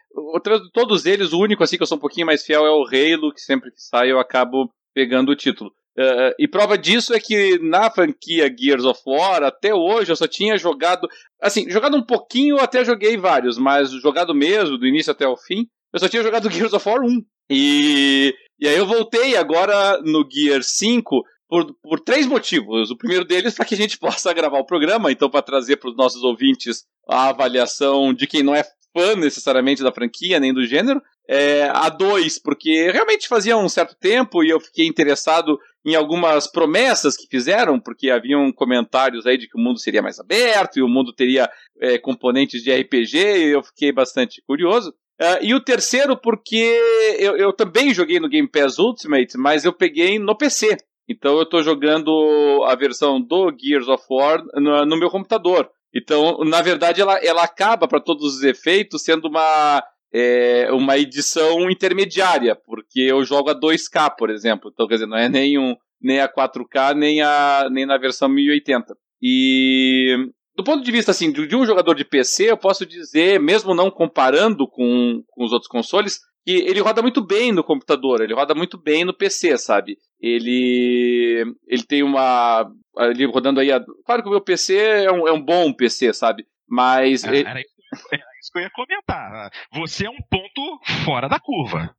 todos 0.72 1.06
eles, 1.06 1.32
o 1.32 1.40
único 1.40 1.62
assim 1.62 1.76
que 1.76 1.82
eu 1.82 1.86
sou 1.86 1.96
um 1.96 2.00
pouquinho 2.00 2.26
mais 2.26 2.44
fiel 2.44 2.66
é 2.66 2.70
o 2.70 2.84
Halo, 2.84 3.32
que 3.32 3.40
sempre 3.40 3.70
que 3.70 3.80
sai 3.80 4.12
eu 4.12 4.18
acabo 4.18 4.70
pegando 4.94 5.32
o 5.32 5.36
título. 5.36 5.70
Uh, 5.98 6.36
e 6.38 6.46
prova 6.46 6.76
disso 6.76 7.14
é 7.14 7.20
que 7.20 7.58
na 7.58 7.90
franquia 7.90 8.54
Gears 8.54 8.84
of 8.84 9.00
War, 9.06 9.42
até 9.42 9.74
hoje, 9.74 10.12
eu 10.12 10.16
só 10.16 10.26
tinha 10.26 10.58
jogado. 10.58 11.08
Assim, 11.40 11.70
jogado 11.70 11.96
um 11.96 12.02
pouquinho, 12.02 12.58
até 12.58 12.84
joguei 12.84 13.16
vários, 13.16 13.56
mas 13.56 13.90
jogado 13.90 14.34
mesmo, 14.34 14.76
do 14.76 14.86
início 14.86 15.10
até 15.10 15.26
o 15.26 15.38
fim, 15.38 15.66
eu 15.96 16.00
só 16.00 16.08
tinha 16.10 16.22
jogado 16.22 16.50
Gears 16.50 16.74
of 16.74 16.86
War 16.86 17.00
1. 17.00 17.24
E, 17.48 18.34
e 18.60 18.68
aí 18.68 18.76
eu 18.76 18.84
voltei 18.84 19.34
agora 19.34 19.98
no 20.02 20.28
Gear 20.30 20.62
5 20.62 21.22
por, 21.48 21.74
por 21.82 22.00
três 22.00 22.26
motivos. 22.26 22.90
O 22.90 22.98
primeiro 22.98 23.24
deles 23.24 23.54
para 23.54 23.64
que 23.64 23.74
a 23.74 23.78
gente 23.78 23.96
possa 23.98 24.30
gravar 24.34 24.58
o 24.58 24.66
programa, 24.66 25.10
então 25.10 25.30
para 25.30 25.40
trazer 25.40 25.78
para 25.78 25.88
os 25.88 25.96
nossos 25.96 26.22
ouvintes 26.22 26.84
a 27.08 27.30
avaliação 27.30 28.12
de 28.12 28.26
quem 28.26 28.42
não 28.42 28.54
é 28.54 28.62
fã 28.94 29.16
necessariamente 29.16 29.82
da 29.82 29.90
franquia 29.90 30.38
nem 30.38 30.52
do 30.52 30.66
gênero. 30.66 31.00
É, 31.26 31.70
a 31.70 31.88
dois, 31.88 32.38
porque 32.38 32.90
realmente 32.90 33.26
fazia 33.26 33.56
um 33.56 33.68
certo 33.68 33.96
tempo 33.98 34.44
e 34.44 34.50
eu 34.50 34.60
fiquei 34.60 34.86
interessado 34.86 35.58
em 35.82 35.94
algumas 35.94 36.46
promessas 36.46 37.16
que 37.16 37.26
fizeram, 37.26 37.80
porque 37.80 38.10
haviam 38.10 38.52
comentários 38.52 39.26
aí 39.26 39.38
de 39.38 39.48
que 39.48 39.58
o 39.58 39.60
mundo 39.60 39.78
seria 39.78 40.02
mais 40.02 40.20
aberto 40.20 40.76
e 40.76 40.82
o 40.82 40.88
mundo 40.88 41.12
teria 41.12 41.50
é, 41.80 41.96
componentes 41.96 42.62
de 42.62 42.70
RPG, 42.70 43.16
e 43.16 43.52
eu 43.54 43.62
fiquei 43.62 43.92
bastante 43.92 44.42
curioso. 44.46 44.92
Uh, 45.20 45.42
e 45.42 45.54
o 45.54 45.60
terceiro, 45.60 46.16
porque 46.16 46.78
eu, 47.18 47.36
eu 47.36 47.52
também 47.52 47.94
joguei 47.94 48.20
no 48.20 48.28
Game 48.28 48.48
Pass 48.48 48.78
Ultimate, 48.78 49.38
mas 49.38 49.64
eu 49.64 49.72
peguei 49.72 50.18
no 50.18 50.36
PC. 50.36 50.76
Então 51.08 51.36
eu 51.36 51.44
estou 51.44 51.62
jogando 51.62 52.62
a 52.66 52.74
versão 52.74 53.20
do 53.20 53.50
Gears 53.56 53.88
of 53.88 54.04
War 54.10 54.42
no, 54.54 54.84
no 54.84 54.98
meu 54.98 55.08
computador. 55.08 55.70
Então, 55.94 56.38
na 56.44 56.60
verdade, 56.60 57.00
ela, 57.00 57.16
ela 57.24 57.42
acaba, 57.44 57.88
para 57.88 58.00
todos 58.00 58.36
os 58.36 58.42
efeitos, 58.42 59.02
sendo 59.02 59.28
uma, 59.28 59.82
é, 60.12 60.70
uma 60.70 60.98
edição 60.98 61.70
intermediária, 61.70 62.54
porque 62.54 63.00
eu 63.00 63.24
jogo 63.24 63.48
a 63.48 63.58
2K, 63.58 64.14
por 64.18 64.28
exemplo. 64.28 64.70
Então, 64.72 64.86
quer 64.86 64.94
dizer, 64.94 65.06
não 65.06 65.16
é 65.16 65.28
nem, 65.28 65.58
um, 65.58 65.74
nem 65.98 66.20
a 66.20 66.28
4K, 66.28 66.94
nem, 66.94 67.22
a, 67.22 67.68
nem 67.70 67.86
na 67.86 67.96
versão 67.96 68.28
1080. 68.28 68.94
E 69.22 70.16
do 70.56 70.64
ponto 70.64 70.82
de 70.82 70.90
vista 70.90 71.10
assim, 71.10 71.30
de, 71.30 71.54
um 71.54 71.66
jogador 71.66 71.94
de 71.94 72.04
PC, 72.04 72.50
eu 72.50 72.56
posso 72.56 72.86
dizer, 72.86 73.38
mesmo 73.38 73.74
não 73.74 73.90
comparando 73.90 74.66
com, 74.66 75.22
com 75.28 75.44
os 75.44 75.52
outros 75.52 75.68
consoles, 75.68 76.20
que 76.44 76.52
ele 76.52 76.80
roda 76.80 77.02
muito 77.02 77.24
bem 77.24 77.52
no 77.52 77.62
computador, 77.62 78.22
ele 78.22 78.34
roda 78.34 78.54
muito 78.54 78.80
bem 78.80 79.04
no 79.04 79.12
PC, 79.12 79.58
sabe? 79.58 79.98
Ele 80.18 81.44
ele 81.66 81.82
tem 81.82 82.02
uma 82.02 82.70
ele 83.10 83.26
rodando 83.26 83.60
aí, 83.60 83.70
a, 83.70 83.84
claro 84.06 84.22
que 84.22 84.28
o 84.28 84.32
meu 84.32 84.40
PC 84.40 84.76
é 84.76 85.12
um, 85.12 85.28
é 85.28 85.32
um 85.32 85.42
bom 85.42 85.72
PC, 85.72 86.14
sabe? 86.14 86.46
Mas 86.66 87.24
ah, 87.24 87.28
ele... 87.28 87.46
era, 87.46 87.60
isso, 87.60 87.74
era 88.10 88.24
isso 88.40 88.50
que 88.52 88.58
eu 88.58 88.62
ia 88.62 88.70
comentar. 88.70 89.50
Você 89.72 90.06
é 90.06 90.10
um 90.10 90.22
ponto 90.30 90.80
fora 91.04 91.28
da 91.28 91.38
curva. 91.38 91.94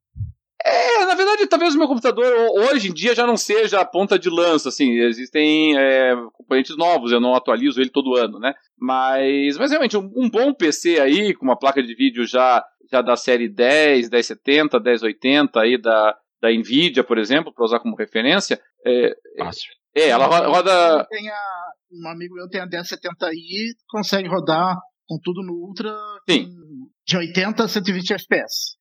É, 0.66 1.06
na 1.06 1.14
verdade, 1.14 1.48
talvez 1.48 1.76
o 1.76 1.78
meu 1.78 1.88
computador 1.88 2.34
hoje 2.72 2.90
em 2.90 2.94
dia 2.94 3.14
já 3.14 3.28
não 3.28 3.38
seja 3.38 3.80
a 3.80 3.86
ponta 3.86 4.18
de 4.18 4.30
lança, 4.30 4.70
assim, 4.70 5.00
existem 5.00 5.78
é, 5.78 6.16
componentes 6.34 6.76
novos, 6.76 7.12
eu 7.12 7.20
não 7.20 7.36
atualizo 7.36 7.80
ele 7.80 7.92
todo 7.92 8.16
ano, 8.16 8.40
né? 8.40 8.54
Mas, 8.78 9.58
mas 9.58 9.70
realmente, 9.70 9.96
um, 9.96 10.12
um, 10.16 10.30
bom 10.30 10.54
PC 10.54 11.00
aí, 11.00 11.34
com 11.34 11.46
uma 11.46 11.58
placa 11.58 11.82
de 11.82 11.94
vídeo 11.96 12.26
já, 12.26 12.66
já 12.92 13.02
da 13.02 13.16
série 13.16 13.48
10, 13.48 14.10
1070, 14.10 14.80
1080 14.80 15.60
aí 15.60 15.80
da, 15.80 16.18
da 16.42 16.52
Nvidia, 16.52 17.04
por 17.04 17.18
exemplo, 17.18 17.54
para 17.54 17.66
usar 17.66 17.80
como 17.80 17.96
referência. 17.96 18.60
É, 18.86 19.16
Fácil. 19.38 19.72
É, 19.96 20.10
ela 20.10 20.26
roda. 20.26 21.08
um 21.92 22.08
amigo 22.08 22.36
meu 22.36 22.48
tem 22.50 22.62
a 22.62 22.68
1070i, 22.68 23.74
consegue 23.90 24.28
rodar 24.28 24.76
com 25.08 25.18
tudo 25.24 25.42
no 25.44 25.54
Ultra. 25.54 25.96
Sim. 26.30 26.50
De 27.08 27.16
80 27.16 27.64
a 27.64 27.68
120 27.68 28.14
FPS. 28.14 28.76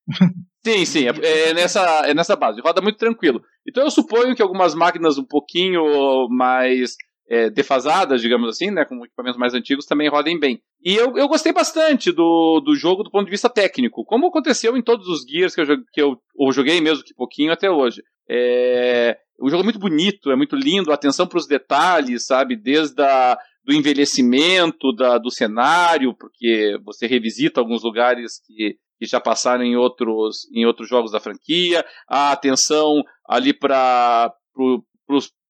Sim, 0.65 0.83
sim, 0.83 1.05
é, 1.07 1.11
é, 1.49 1.53
nessa, 1.53 1.81
é 2.05 2.13
nessa 2.13 2.35
base, 2.35 2.59
roda 2.59 2.81
muito 2.81 2.97
tranquilo. 2.97 3.41
Então 3.65 3.83
eu 3.83 3.89
suponho 3.89 4.35
que 4.35 4.41
algumas 4.41 4.75
máquinas 4.75 5.17
um 5.17 5.23
pouquinho 5.23 6.27
mais 6.29 6.95
é, 7.29 7.49
defasadas, 7.49 8.21
digamos 8.21 8.49
assim, 8.49 8.69
né, 8.69 8.83
com 8.83 9.05
equipamentos 9.05 9.39
mais 9.39 9.53
antigos, 9.53 9.85
também 9.85 10.09
rodem 10.09 10.37
bem. 10.37 10.59
E 10.83 10.93
eu, 10.93 11.17
eu 11.17 11.27
gostei 11.29 11.53
bastante 11.53 12.11
do, 12.11 12.59
do 12.59 12.75
jogo 12.75 13.03
do 13.03 13.09
ponto 13.09 13.25
de 13.25 13.31
vista 13.31 13.49
técnico, 13.49 14.03
como 14.03 14.27
aconteceu 14.27 14.75
em 14.75 14.81
todos 14.81 15.07
os 15.07 15.23
Gears 15.23 15.55
que 15.55 15.61
eu, 15.61 15.65
que 15.93 16.01
eu 16.01 16.17
joguei 16.51 16.81
mesmo 16.81 17.03
que 17.03 17.13
pouquinho 17.13 17.53
até 17.53 17.71
hoje. 17.71 18.01
É, 18.29 19.17
o 19.39 19.49
jogo 19.49 19.61
é 19.61 19.63
muito 19.63 19.79
bonito, 19.79 20.31
é 20.31 20.35
muito 20.35 20.55
lindo, 20.55 20.91
atenção 20.91 21.27
para 21.27 21.37
os 21.37 21.47
detalhes, 21.47 22.25
sabe? 22.25 22.55
Desde 22.55 23.01
a, 23.01 23.37
do 23.67 23.73
envelhecimento 23.73 24.95
da, 24.95 25.17
do 25.17 25.29
cenário, 25.29 26.15
porque 26.17 26.79
você 26.85 27.05
revisita 27.05 27.59
alguns 27.59 27.83
lugares 27.83 28.39
que, 28.45 28.77
que 28.97 29.05
já 29.05 29.19
passaram 29.19 29.65
em 29.65 29.75
outros, 29.75 30.47
em 30.55 30.65
outros 30.65 30.87
jogos 30.87 31.11
da 31.11 31.19
franquia, 31.19 31.85
a 32.09 32.31
atenção 32.31 33.03
ali 33.27 33.53
para 33.53 34.33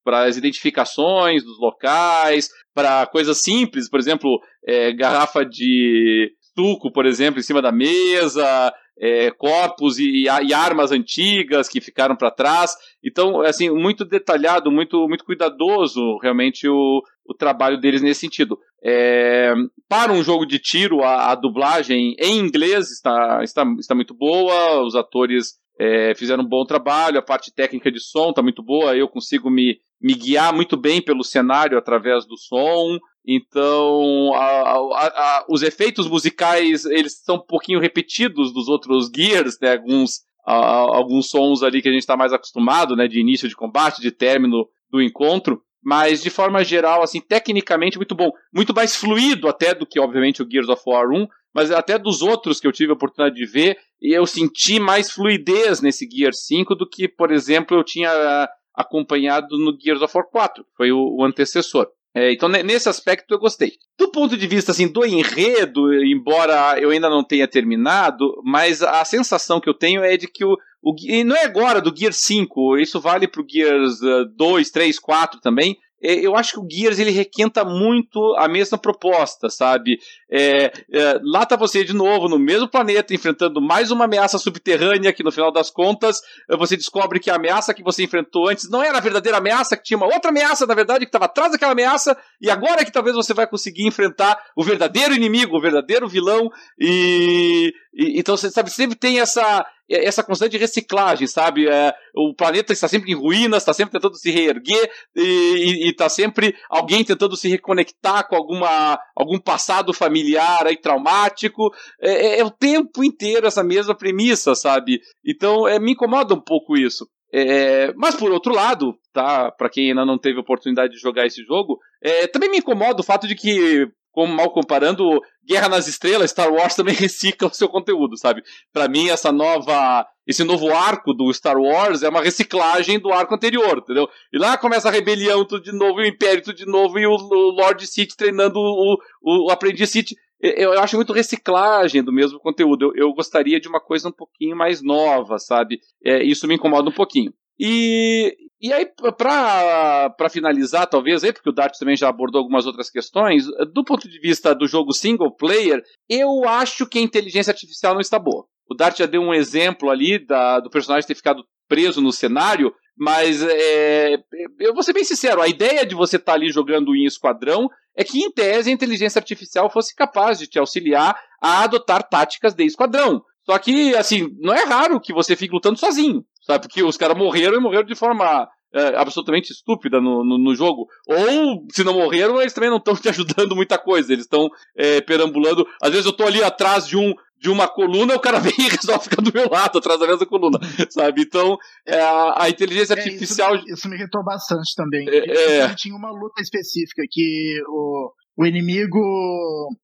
para 0.04 0.24
as 0.24 0.38
identificações 0.38 1.44
dos 1.44 1.60
locais, 1.60 2.50
para 2.74 3.06
coisas 3.08 3.40
simples, 3.42 3.90
por 3.90 4.00
exemplo, 4.00 4.40
é, 4.66 4.94
garrafa 4.94 5.44
de 5.46 6.32
suco, 6.58 6.92
por 6.92 7.06
exemplo, 7.06 7.40
em 7.40 7.44
cima 7.44 7.62
da 7.62 7.74
mesa, 7.74 8.74
é, 9.00 9.32
corpos 9.32 10.00
e, 10.00 10.24
e, 10.24 10.54
armas 10.54 10.92
antigas 10.92 11.70
que 11.70 11.80
ficaram 11.80 12.16
para 12.16 12.32
trás. 12.32 12.76
Então, 13.04 13.42
assim, 13.42 13.70
muito 13.70 14.04
detalhado, 14.04 14.72
muito, 14.72 15.08
muito 15.08 15.24
cuidadoso, 15.24 16.18
realmente, 16.18 16.68
o, 16.68 17.02
o 17.26 17.34
trabalho 17.34 17.80
deles 17.80 18.02
nesse 18.02 18.22
sentido. 18.22 18.58
É, 18.84 19.54
para 19.88 20.12
um 20.12 20.24
jogo 20.24 20.46
de 20.46 20.60
tiro, 20.60 21.04
a, 21.04 21.32
a, 21.32 21.36
dublagem 21.36 22.16
em 22.20 22.40
inglês 22.40 22.92
está, 22.92 23.44
está, 23.44 23.64
está 23.80 23.96
muito 23.96 24.14
boa, 24.14 24.84
os 24.84 24.96
atores 24.96 25.56
é, 25.80 26.14
fizeram 26.16 26.44
um 26.44 26.48
bom 26.48 26.66
trabalho, 26.66 27.20
a 27.20 27.24
parte 27.24 27.54
técnica 27.54 27.92
de 27.92 28.00
som 28.00 28.30
está 28.30 28.42
muito 28.42 28.64
boa, 28.64 28.96
eu 28.96 29.08
consigo 29.08 29.50
me, 29.50 29.78
me 30.02 30.14
guiar 30.14 30.54
muito 30.54 30.78
bem 30.78 31.02
pelo 31.02 31.24
cenário 31.24 31.78
através 31.78 32.26
do 32.26 32.38
som. 32.38 32.98
Então, 33.28 34.34
a, 34.36 34.40
a, 34.40 35.08
a, 35.08 35.46
os 35.50 35.62
efeitos 35.62 36.08
musicais 36.08 36.86
eles 36.86 37.22
são 37.26 37.36
um 37.36 37.46
pouquinho 37.46 37.80
repetidos 37.80 38.54
dos 38.54 38.70
outros 38.70 39.12
Gears, 39.14 39.60
né? 39.62 39.74
Alguns, 39.74 40.22
alguns 40.46 41.30
sons 41.30 41.62
ali 41.62 41.82
que 41.82 41.90
a 41.90 41.92
gente 41.92 42.04
está 42.04 42.16
mais 42.16 42.32
acostumado, 42.32 42.96
né? 42.96 43.06
De 43.06 43.20
início 43.20 43.50
de 43.50 43.56
combate, 43.56 44.02
de 44.02 44.12
término 44.12 44.66
do 44.90 45.02
encontro. 45.02 45.62
Mas, 45.84 46.22
de 46.22 46.30
forma 46.30 46.64
geral, 46.64 47.04
assim, 47.04 47.20
tecnicamente 47.20 47.98
muito 47.98 48.16
bom. 48.16 48.32
Muito 48.54 48.74
mais 48.74 48.96
fluido 48.96 49.50
até 49.50 49.76
do 49.76 49.86
que, 49.86 50.00
obviamente, 50.00 50.42
o 50.42 50.48
Gears 50.50 50.70
of 50.70 50.82
War 50.86 51.10
1, 51.12 51.28
mas 51.54 51.70
até 51.70 51.98
dos 51.98 52.22
outros 52.22 52.62
que 52.62 52.68
eu 52.68 52.72
tive 52.72 52.92
a 52.92 52.96
oportunidade 52.96 53.36
de 53.36 53.46
ver, 53.46 53.78
eu 54.02 54.26
senti 54.26 54.80
mais 54.80 55.12
fluidez 55.12 55.82
nesse 55.82 56.08
Gear 56.10 56.34
5 56.34 56.76
do 56.76 56.88
que, 56.88 57.08
por 57.08 57.32
exemplo, 57.32 57.78
eu 57.78 57.84
tinha 57.84 58.48
acompanhado 58.74 59.58
no 59.58 59.78
Gears 59.78 60.02
of 60.02 60.16
War 60.16 60.28
4, 60.30 60.64
que 60.64 60.70
foi 60.78 60.92
o, 60.92 61.18
o 61.18 61.24
antecessor. 61.26 61.88
É, 62.18 62.32
então, 62.32 62.50
nesse 62.50 62.90
aspecto, 62.90 63.32
eu 63.32 63.38
gostei. 63.38 63.74
Do 63.96 64.10
ponto 64.10 64.36
de 64.36 64.48
vista 64.48 64.72
assim, 64.72 64.88
do 64.88 65.06
enredo, 65.06 65.94
embora 66.04 66.80
eu 66.80 66.90
ainda 66.90 67.08
não 67.08 67.24
tenha 67.24 67.48
terminado, 67.48 68.42
mas 68.44 68.82
a 68.82 69.06
sensação 69.06 69.62
que 69.62 69.70
eu 69.70 69.74
tenho 69.76 70.04
é 70.04 70.18
de 70.18 70.26
que 70.28 70.44
o, 70.44 70.58
o 70.82 70.96
e 71.04 71.24
não 71.24 71.36
é 71.36 71.46
agora 71.46 71.80
do 71.80 71.96
Gear 71.96 72.12
5, 72.12 72.80
isso 72.80 73.00
vale 73.00 73.28
para 73.28 73.40
o 73.40 73.46
Gears 73.48 74.00
2, 74.36 74.72
3, 74.72 74.98
4 74.98 75.40
também, 75.40 75.78
eu 76.02 76.36
acho 76.36 76.54
que 76.54 76.60
o 76.60 76.68
Gears 76.70 77.00
ele 77.00 77.12
requenta 77.12 77.66
muito 77.66 78.36
a 78.38 78.48
mesma 78.48 78.78
proposta, 78.78 79.50
sabe? 79.50 80.00
É, 80.30 80.66
é, 80.66 81.20
lá 81.24 81.46
tá 81.46 81.56
você 81.56 81.84
de 81.84 81.94
novo 81.94 82.30
no 82.30 82.38
mesmo 82.38 82.68
planeta 82.68 83.14
enfrentando 83.14 83.62
mais 83.62 83.90
uma 83.90 84.06
ameaça 84.06 84.38
subterrânea 84.38 85.12
que 85.12 85.24
no 85.24 85.32
final 85.32 85.52
das 85.52 85.70
contas 85.72 86.22
você 86.58 86.76
descobre 86.76 87.20
que 87.20 87.32
a 87.32 87.36
ameaça 87.36 87.74
que 87.74 87.82
você 87.82 88.04
enfrentou 88.04 88.50
antes 88.50 88.70
não 88.70 88.84
era 88.84 88.98
a 88.98 89.02
verdadeira 89.02 89.38
ameaça, 89.38 89.76
que 89.76 89.84
tinha 89.84 89.98
uma 89.98 90.14
outra 90.14 90.30
ameaça 90.30 90.68
na 90.68 90.76
verdade 90.76 91.06
que 91.06 91.10
estava 91.10 91.26
atrás 91.26 91.52
daquela 91.52 91.72
ameaça 91.72 92.16
e 92.42 92.50
agora 92.50 92.82
é 92.82 92.86
que 92.86 92.92
talvez 92.92 93.16
você 93.16 93.34
vai 93.34 93.48
conseguir 93.48 93.88
enfrentar 93.88 94.38
o 94.56 94.64
verdadeiro 94.64 95.16
inimigo, 95.16 95.58
o 95.58 95.62
verdadeiro 95.62 96.08
vilão 96.08 96.50
e, 96.80 97.74
e 97.94 98.20
então 98.20 98.38
você 98.38 98.52
sabe 98.52 98.70
sempre 98.70 98.96
tem 98.96 99.20
essa 99.20 99.66
essa 99.90 100.24
constante 100.24 100.58
reciclagem, 100.58 101.28
sabe? 101.28 101.68
É, 101.68 101.94
o 102.16 102.34
planeta 102.34 102.74
está 102.74 102.88
sempre 102.88 103.12
em 103.12 103.16
ruínas, 103.16 103.64
está 103.64 103.74
sempre 103.74 103.94
tentando 103.94 104.16
se 104.16 104.30
reerguer 104.30 104.92
e 105.16 105.90
está 105.90 106.10
sempre 106.10 106.56
alguém 106.70 107.04
tentando 107.04 107.36
se 107.36 107.48
reconectar 107.48 108.28
com 108.28 108.36
alguma, 108.36 109.00
algum 109.16 109.40
passado 109.40 109.94
familiar 109.94 110.66
aí 110.68 110.78
traumático. 110.78 111.72
É, 112.02 112.12
é, 112.12 112.40
é 112.40 112.44
o 112.44 112.52
tempo 112.52 113.04
inteiro 113.04 113.48
essa 113.48 113.64
mesma 113.64 113.96
premissa, 113.96 114.56
sabe? 114.56 115.00
Então 115.26 115.68
é, 115.68 115.80
me 115.80 115.94
incomoda 115.94 116.34
um 116.34 116.42
pouco 116.42 116.78
isso. 116.78 117.06
É, 117.34 117.94
mas 117.96 118.16
por 118.16 118.32
outro 118.32 118.54
lado, 118.54 118.96
tá? 119.14 119.52
Para 119.52 119.70
quem 119.70 119.90
ainda 119.90 120.06
não 120.06 120.18
teve 120.18 120.40
oportunidade 120.40 120.94
de 120.94 121.00
jogar 121.00 121.26
esse 121.26 121.44
jogo, 121.44 121.78
é, 122.02 122.28
também 122.28 122.50
me 122.50 122.60
incomoda 122.60 123.02
o 123.02 123.06
fato 123.06 123.28
de 123.28 123.36
que 123.36 123.88
como 124.12 124.34
mal 124.34 124.52
comparando, 124.52 125.22
Guerra 125.46 125.70
nas 125.70 125.88
Estrelas, 125.88 126.32
Star 126.32 126.52
Wars 126.52 126.76
também 126.76 126.94
recicla 126.96 127.50
o 127.50 127.54
seu 127.54 127.70
conteúdo, 127.70 128.18
sabe? 128.18 128.42
Para 128.74 128.88
mim, 128.88 129.10
essa 129.10 129.32
nova. 129.32 130.06
Esse 130.26 130.44
novo 130.44 130.74
arco 130.74 131.14
do 131.14 131.34
Star 131.34 131.58
Wars 131.58 132.04
é 132.04 132.10
uma 132.10 132.22
reciclagem 132.22 133.00
do 133.00 133.14
arco 133.14 133.34
anterior, 133.34 133.78
entendeu? 133.78 134.10
E 134.34 134.38
lá 134.38 134.58
começa 134.58 134.90
a 134.90 134.92
rebelião, 134.92 135.46
tudo 135.46 135.64
de 135.64 135.72
novo, 135.72 136.02
e 136.02 136.04
o 136.04 136.08
Império, 136.08 136.44
tudo 136.44 136.58
de 136.58 136.66
novo, 136.66 137.00
e 137.00 137.08
o, 137.08 137.12
o 137.12 137.52
Lord 137.52 137.88
Sith 137.88 138.14
treinando 138.18 138.60
o, 138.60 138.98
o, 139.22 139.48
o 139.48 139.52
aprendiz 139.52 139.90
Sith. 139.90 140.12
Eu, 140.40 140.74
eu, 140.74 140.80
acho 140.82 140.98
muito 140.98 141.14
reciclagem 141.14 142.04
do 142.04 142.12
mesmo 142.12 142.40
conteúdo. 142.40 142.92
Eu, 142.94 143.08
eu, 143.08 143.14
gostaria 143.14 143.60
de 143.60 143.70
uma 143.70 143.80
coisa 143.80 144.10
um 144.10 144.12
pouquinho 144.12 144.56
mais 144.56 144.84
nova, 144.84 145.40
sabe? 145.40 145.80
É, 146.04 146.22
isso 146.24 146.48
me 146.48 146.56
incomoda 146.56 146.90
um 146.90 146.94
pouquinho. 146.94 147.34
E, 147.60 148.36
e 148.62 148.72
aí, 148.72 148.88
para 149.18 150.30
finalizar, 150.30 150.88
talvez, 150.88 151.24
aí, 151.24 151.34
porque 151.34 151.50
o 151.50 151.54
Dart 151.54 151.74
também 151.78 151.96
já 151.96 152.10
abordou 152.10 152.40
algumas 152.40 152.66
outras 152.66 152.90
questões, 152.90 153.46
do 153.74 153.84
ponto 153.84 154.08
de 154.08 154.20
vista 154.20 154.54
do 154.54 154.68
jogo 154.68 154.94
single 154.94 155.36
player, 155.36 155.82
eu 156.10 156.48
acho 156.48 156.88
que 156.88 157.00
a 157.00 157.02
inteligência 157.02 157.52
artificial 157.52 157.94
não 157.94 158.02
está 158.02 158.20
boa. 158.20 158.46
O 158.70 158.76
Dart 158.76 158.98
já 158.98 159.06
deu 159.06 159.22
um 159.22 159.34
exemplo 159.34 159.90
ali 159.90 160.24
da, 160.24 160.60
do 160.60 160.70
personagem 160.70 161.08
ter 161.08 161.16
ficado 161.16 161.44
preso 161.68 162.02
no 162.02 162.12
cenário, 162.12 162.74
mas 162.98 163.44
é, 163.44 164.18
eu 164.60 164.74
vou 164.74 164.84
ser 164.84 164.94
bem 164.94 165.04
sincero, 165.04 165.42
a 165.42 165.48
ideia 165.48 165.86
de 165.86 165.94
você 165.94 166.16
estar 166.16 166.32
tá 166.32 166.38
ali 166.38 166.50
jogando 166.50 166.96
em 166.96 167.06
esquadrão 167.06 167.70
é 167.96 168.04
que, 168.04 168.20
em 168.20 168.32
tese, 168.32 168.70
a 168.70 168.74
inteligência 168.74 169.20
artificial 169.20 169.70
fosse 169.70 169.96
capaz 169.96 170.38
de 170.38 170.48
te 170.48 170.60
auxiliar 170.60 171.20
a 171.42 171.64
adotar 171.64 172.08
táticas 172.08 172.54
de 172.54 172.64
esquadrão. 172.64 173.24
Só 173.44 173.58
que, 173.58 173.96
assim, 173.96 174.30
não 174.40 174.54
é 174.54 174.66
raro 174.66 175.00
que 175.00 175.14
você 175.14 175.36
fique 175.36 175.54
lutando 175.54 175.80
sozinho, 175.80 176.24
sabe? 176.48 176.62
Porque 176.62 176.82
os 176.82 176.98
caras 176.98 177.18
morreram 177.18 177.58
e 177.58 177.62
morreram 177.62 177.84
de 177.84 177.96
forma 177.96 178.48
é, 178.74 178.96
absolutamente 178.96 179.52
estúpida 179.52 180.00
no, 180.00 180.24
no, 180.24 180.38
no, 180.38 180.56
jogo. 180.56 180.88
Ou, 181.06 181.66
se 181.72 181.84
não 181.84 181.94
morreram, 181.94 182.40
eles 182.40 182.54
também 182.54 182.70
não 182.70 182.78
estão 182.78 182.96
te 182.96 183.10
ajudando 183.10 183.56
muita 183.56 183.78
coisa. 183.78 184.12
Eles 184.12 184.26
estão 184.26 184.50
é, 184.76 185.02
perambulando. 185.02 185.68
Às 185.82 185.92
vezes 185.92 186.06
eu 186.06 186.14
tô 186.14 186.24
ali 186.24 186.42
atrás 186.42 186.88
de 186.88 186.98
um. 186.98 187.14
De 187.40 187.52
uma 187.52 187.68
coluna, 187.68 188.16
o 188.16 188.20
cara 188.20 188.40
vem 188.42 188.52
e 188.58 188.68
resolve 188.68 189.04
ficar 189.04 189.22
do 189.22 189.32
meu 189.32 189.48
lado, 189.48 189.78
atrás 189.78 190.00
da 190.00 190.08
mesma 190.08 190.26
coluna, 190.26 190.58
sabe? 190.90 191.22
Então, 191.22 191.56
é, 191.86 192.02
a, 192.02 192.50
inteligência 192.50 192.96
é, 192.96 192.98
artificial. 192.98 193.56
Isso, 193.58 193.74
isso, 193.74 193.88
me 193.88 193.96
irritou 193.96 194.24
bastante 194.24 194.74
também. 194.76 195.08
É, 195.08 195.60
é. 195.60 195.76
tinha 195.76 195.96
uma 195.96 196.10
luta 196.10 196.42
específica 196.42 197.04
que 197.08 197.62
o, 197.68 198.12
o 198.38 198.46
inimigo. 198.46 199.00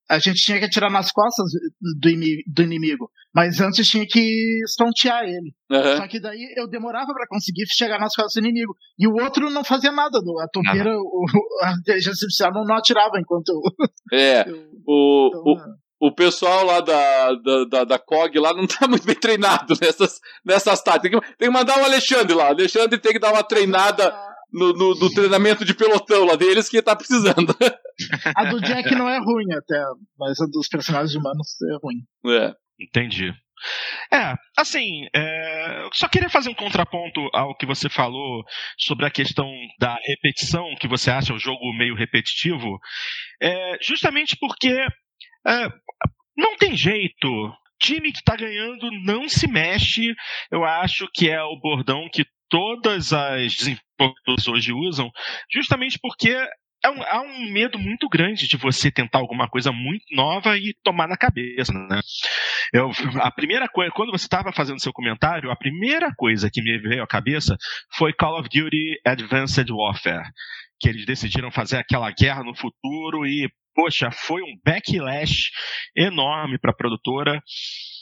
A 0.10 0.19
gente 0.19 0.39
tinha 0.39 0.60
que 0.60 0.65
atirar 0.65 0.91
nas 0.91 1.12
costas 1.12 1.45
do, 2.00 2.10
do 2.48 2.62
inimigo. 2.62 3.10
Mas 3.33 3.60
antes 3.60 3.88
tinha 3.88 4.05
que 4.05 4.62
estontear 4.63 5.24
ele. 5.24 5.55
Uhum. 5.72 5.98
Só 5.98 6.07
que 6.07 6.19
daí 6.19 6.53
eu 6.55 6.69
demorava 6.69 7.12
para 7.13 7.27
conseguir 7.27 7.65
chegar 7.67 8.00
nas 8.00 8.15
costas 8.15 8.36
do 8.36 8.48
inimigo. 8.48 8.75
E 9.00 9.07
o 9.07 9.15
outro 9.15 9.50
não 9.50 9.63
fazia 9.63 9.91
nada. 9.91 10.19
A 10.19 10.48
topeira, 10.48 10.95
o, 10.95 11.25
a 11.63 11.72
inteligência 11.72 12.12
artificial 12.12 12.53
não, 12.53 12.63
não 12.63 12.75
atirava 12.75 13.19
enquanto 13.19 13.50
eu. 13.50 13.62
É. 14.13 14.48
Eu, 14.48 14.74
o, 14.86 15.27
então, 15.29 15.43
o, 15.45 15.57
é. 15.57 15.65
o 16.01 16.13
pessoal 16.13 16.65
lá 16.65 16.79
da, 16.81 17.33
da, 17.33 17.65
da, 17.65 17.83
da, 17.86 18.00
COG 18.00 18.38
lá 18.38 18.53
não 18.53 18.67
tá 18.67 18.86
muito 18.88 19.05
bem 19.05 19.15
treinado 19.15 19.74
nessas, 19.81 20.19
nessas 20.45 20.83
táticas. 20.83 21.10
Tem 21.10 21.19
que, 21.19 21.38
tem 21.38 21.48
que 21.48 21.53
mandar 21.53 21.79
o 21.79 21.86
Alexandre 21.86 22.36
lá. 22.36 22.50
O 22.50 22.53
Alexandre 22.53 23.00
tem 23.00 23.13
que 23.13 23.19
dar 23.19 23.31
uma 23.31 23.43
treinada 23.43 24.10
ah, 24.10 24.32
no, 24.53 24.72
no, 24.74 24.95
no, 24.95 25.10
treinamento 25.10 25.65
de 25.65 25.74
pelotão 25.74 26.25
lá 26.25 26.36
deles 26.36 26.69
que 26.69 26.81
tá 26.81 26.95
precisando. 26.95 27.55
A 28.36 28.45
do 28.45 28.62
Jack 28.62 28.93
não 28.95 29.10
é 29.10 29.17
ruim 29.17 29.51
até, 29.53 29.83
mas 30.17 30.39
a 30.39 30.45
dos 30.45 30.67
personagens 30.67 31.15
humanos 31.15 31.48
é 31.62 31.77
ruim. 31.81 31.98
É. 32.25 32.53
Entendi. 32.79 33.33
É, 34.12 34.33
assim, 34.57 35.07
é, 35.15 35.83
eu 35.83 35.89
só 35.93 36.07
queria 36.07 36.29
fazer 36.29 36.50
um 36.50 36.55
contraponto 36.55 37.22
ao 37.33 37.55
que 37.55 37.65
você 37.65 37.89
falou 37.89 38.43
sobre 38.77 39.05
a 39.05 39.12
questão 39.12 39.50
da 39.79 39.95
repetição, 40.05 40.75
que 40.79 40.88
você 40.88 41.10
acha 41.10 41.33
o 41.33 41.39
jogo 41.39 41.74
meio 41.74 41.95
repetitivo, 41.95 42.79
é, 43.41 43.77
justamente 43.81 44.36
porque 44.39 44.69
é, 45.48 45.67
não 46.38 46.57
tem 46.57 46.75
jeito. 46.75 47.53
Time 47.79 48.13
que 48.13 48.19
está 48.19 48.36
ganhando 48.36 48.89
não 49.03 49.27
se 49.27 49.45
mexe. 49.45 50.13
Eu 50.50 50.63
acho 50.63 51.07
que 51.13 51.29
é 51.29 51.41
o 51.43 51.60
bordão 51.60 52.07
que 52.12 52.25
todas 52.53 53.12
as 53.12 53.55
desenvolvedoras 53.55 54.48
hoje 54.48 54.72
usam, 54.72 55.10
justamente 55.51 55.98
porque 56.00 56.29
é 56.86 56.89
um, 56.89 57.01
há 57.01 57.22
um 57.22 57.51
medo 57.51 57.79
muito 57.79 58.07
grande 58.07 58.48
de 58.48 58.57
você 58.57 58.91
tentar 58.91 59.17
alguma 59.17 59.50
coisa 59.50 59.72
muito 59.72 60.03
nova 60.12 60.55
e 60.55 60.75
tomar 60.83 61.07
na 61.07 61.17
cabeça, 61.17 61.74
né? 61.74 62.00
Eu, 62.72 62.91
a 63.22 63.31
primeira 63.31 63.67
coisa, 63.67 63.91
quando 63.91 64.12
você 64.12 64.25
estava 64.25 64.53
fazendo 64.53 64.79
seu 64.79 64.93
comentário, 64.93 65.50
a 65.50 65.55
primeira 65.55 66.13
coisa 66.15 66.48
que 66.51 66.62
me 66.62 66.77
veio 66.77 67.01
à 67.01 67.07
cabeça 67.07 67.57
foi 67.98 68.13
Call 68.13 68.39
of 68.39 68.48
Duty 68.48 69.00
Advanced 69.03 69.72
Warfare, 69.72 70.29
que 70.79 70.89
eles 70.89 71.07
decidiram 71.07 71.50
fazer 71.50 71.77
aquela 71.77 72.12
guerra 72.12 72.43
no 72.43 72.55
futuro 72.55 73.25
e, 73.25 73.50
poxa, 73.74 74.12
foi 74.12 74.43
um 74.43 74.55
backlash 74.63 75.50
enorme 75.95 76.60
para 76.60 76.69
a 76.69 76.75
produtora. 76.75 77.41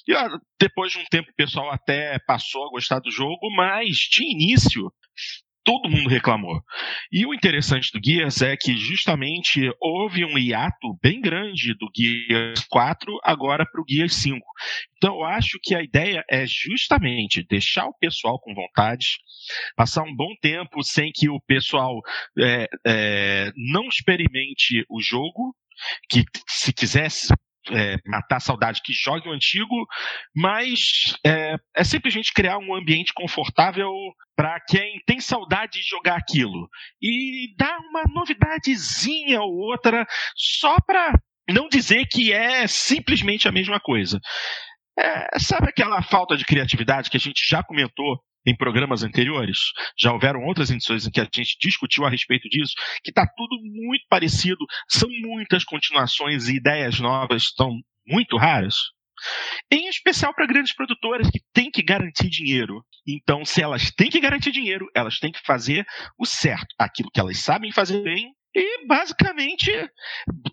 E 0.08 0.14
depois 0.60 0.92
de 0.92 1.00
um 1.00 1.06
tempo 1.06 1.30
o 1.32 1.36
pessoal 1.36 1.72
até 1.72 2.20
passou 2.20 2.66
a 2.66 2.72
gostar 2.72 3.00
do 3.00 3.12
jogo, 3.12 3.50
mas 3.56 3.98
de 3.98 4.24
início 4.24 4.92
todo 5.64 5.90
mundo 5.90 6.10
reclamou. 6.10 6.62
E 7.12 7.26
o 7.26 7.34
interessante 7.34 7.92
do 7.92 8.02
Gears 8.04 8.42
é 8.42 8.56
que 8.58 8.76
justamente 8.78 9.72
houve 9.80 10.26
um 10.26 10.38
hiato 10.38 10.98
bem 11.02 11.22
grande 11.22 11.74
do 11.76 11.88
Gears 11.96 12.66
4 12.70 13.20
agora 13.24 13.66
para 13.66 13.82
o 13.82 13.86
Gears 13.88 14.16
5. 14.16 14.40
Então 14.98 15.16
eu 15.16 15.24
acho 15.24 15.60
que 15.62 15.76
a 15.76 15.84
ideia 15.84 16.24
é 16.30 16.46
justamente 16.46 17.46
deixar 17.48 17.86
o 17.86 17.98
pessoal 17.98 18.40
com 18.40 18.54
vontade, 18.54 19.06
passar 19.76 20.04
um 20.04 20.16
bom 20.16 20.34
tempo 20.42 20.84
sem 20.84 21.12
que 21.14 21.30
o 21.30 21.40
pessoal 21.42 22.00
é, 22.40 22.68
é, 22.86 23.52
não 23.56 23.88
experimente 23.88 24.84
o 24.90 25.02
jogo, 25.02 25.56
que 26.10 26.24
se 26.48 26.74
quisesse 26.74 27.34
é, 27.70 27.98
matar 28.06 28.38
a 28.38 28.40
saudade 28.40 28.82
que 28.84 28.94
jogue 28.94 29.30
o 29.30 29.34
antigo, 29.34 29.86
mas 30.36 31.16
é, 31.26 31.56
é 31.76 31.84
simplesmente 31.84 32.34
criar 32.34 32.58
um 32.58 32.74
ambiente 32.74 33.14
confortável 33.14 33.92
para 34.36 34.60
quem 34.62 35.02
tem 35.06 35.20
saudade 35.20 35.74
de 35.74 35.88
jogar 35.88 36.18
aquilo 36.18 36.68
e 37.02 37.54
dar 37.58 37.78
uma 37.80 38.04
novidadezinha 38.14 39.42
ou 39.42 39.56
outra 39.58 40.08
só 40.36 40.80
para 40.82 41.20
não 41.50 41.68
dizer 41.68 42.08
que 42.08 42.34
é 42.34 42.66
simplesmente 42.68 43.48
a 43.48 43.52
mesma 43.52 43.80
coisa. 43.80 44.20
É, 44.98 45.40
sabe 45.40 45.70
aquela 45.70 46.02
falta 46.02 46.36
de 46.36 46.46
criatividade 46.46 47.10
que 47.10 47.18
a 47.18 47.20
gente 47.20 47.48
já 47.48 47.64
comentou 47.64 48.22
em 48.46 48.56
programas 48.56 49.04
anteriores? 49.04 49.58
Já 49.98 50.12
houveram 50.12 50.44
outras 50.44 50.70
edições 50.70 51.06
em 51.06 51.12
que 51.12 51.22
a 51.22 51.24
gente 51.24 51.58
discutiu 51.60 52.06
a 52.06 52.10
respeito 52.10 52.50
disso, 52.50 52.74
que 53.04 53.12
está 53.12 53.26
tudo 53.36 53.58
muito 53.64 54.06
parecido, 54.10 54.66
são 54.88 55.10
muitas 55.22 55.64
continuações 55.64 56.48
e 56.48 56.56
ideias 56.56 57.00
novas 57.00 57.44
estão 57.44 57.72
muito 58.08 58.38
raras. 58.38 58.76
Em 59.72 59.88
especial 59.88 60.34
para 60.34 60.48
grandes 60.48 60.74
produtoras 60.74 61.30
que 61.30 61.40
têm 61.54 61.70
que 61.70 61.84
garantir 61.84 62.30
dinheiro. 62.30 62.84
Então, 63.08 63.46
se 63.46 63.62
elas 63.62 63.92
têm 63.92 64.10
que 64.10 64.20
garantir 64.20 64.52
dinheiro, 64.52 64.88
elas 64.96 65.20
têm 65.20 65.32
que 65.32 65.42
fazer 65.46 65.86
o 66.18 66.26
certo, 66.26 66.74
aquilo 66.78 67.12
que 67.14 67.20
elas 67.20 67.38
sabem 67.38 67.72
fazer 67.72 68.02
bem 68.02 68.34
e 68.54 68.86
basicamente 68.86 69.72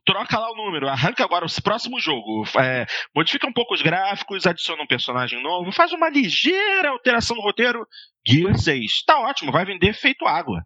troca 0.05 0.38
lá 0.38 0.52
o 0.52 0.57
número, 0.57 0.88
arranca 0.88 1.25
agora 1.25 1.45
o 1.45 1.62
próximo 1.62 1.99
jogo, 2.00 2.45
é, 2.59 2.87
modifica 3.14 3.47
um 3.47 3.52
pouco 3.52 3.75
os 3.75 3.83
gráficos, 3.83 4.47
adiciona 4.47 4.83
um 4.83 4.87
personagem 4.87 5.43
novo, 5.43 5.73
faz 5.73 5.93
uma 5.93 6.09
ligeira 6.09 6.90
alteração 6.90 7.37
no 7.37 7.43
roteiro. 7.43 7.87
Gear 8.26 8.57
6, 8.57 9.05
tá 9.05 9.19
ótimo, 9.21 9.50
vai 9.50 9.64
vender 9.64 9.95
feito 9.95 10.26
água. 10.26 10.62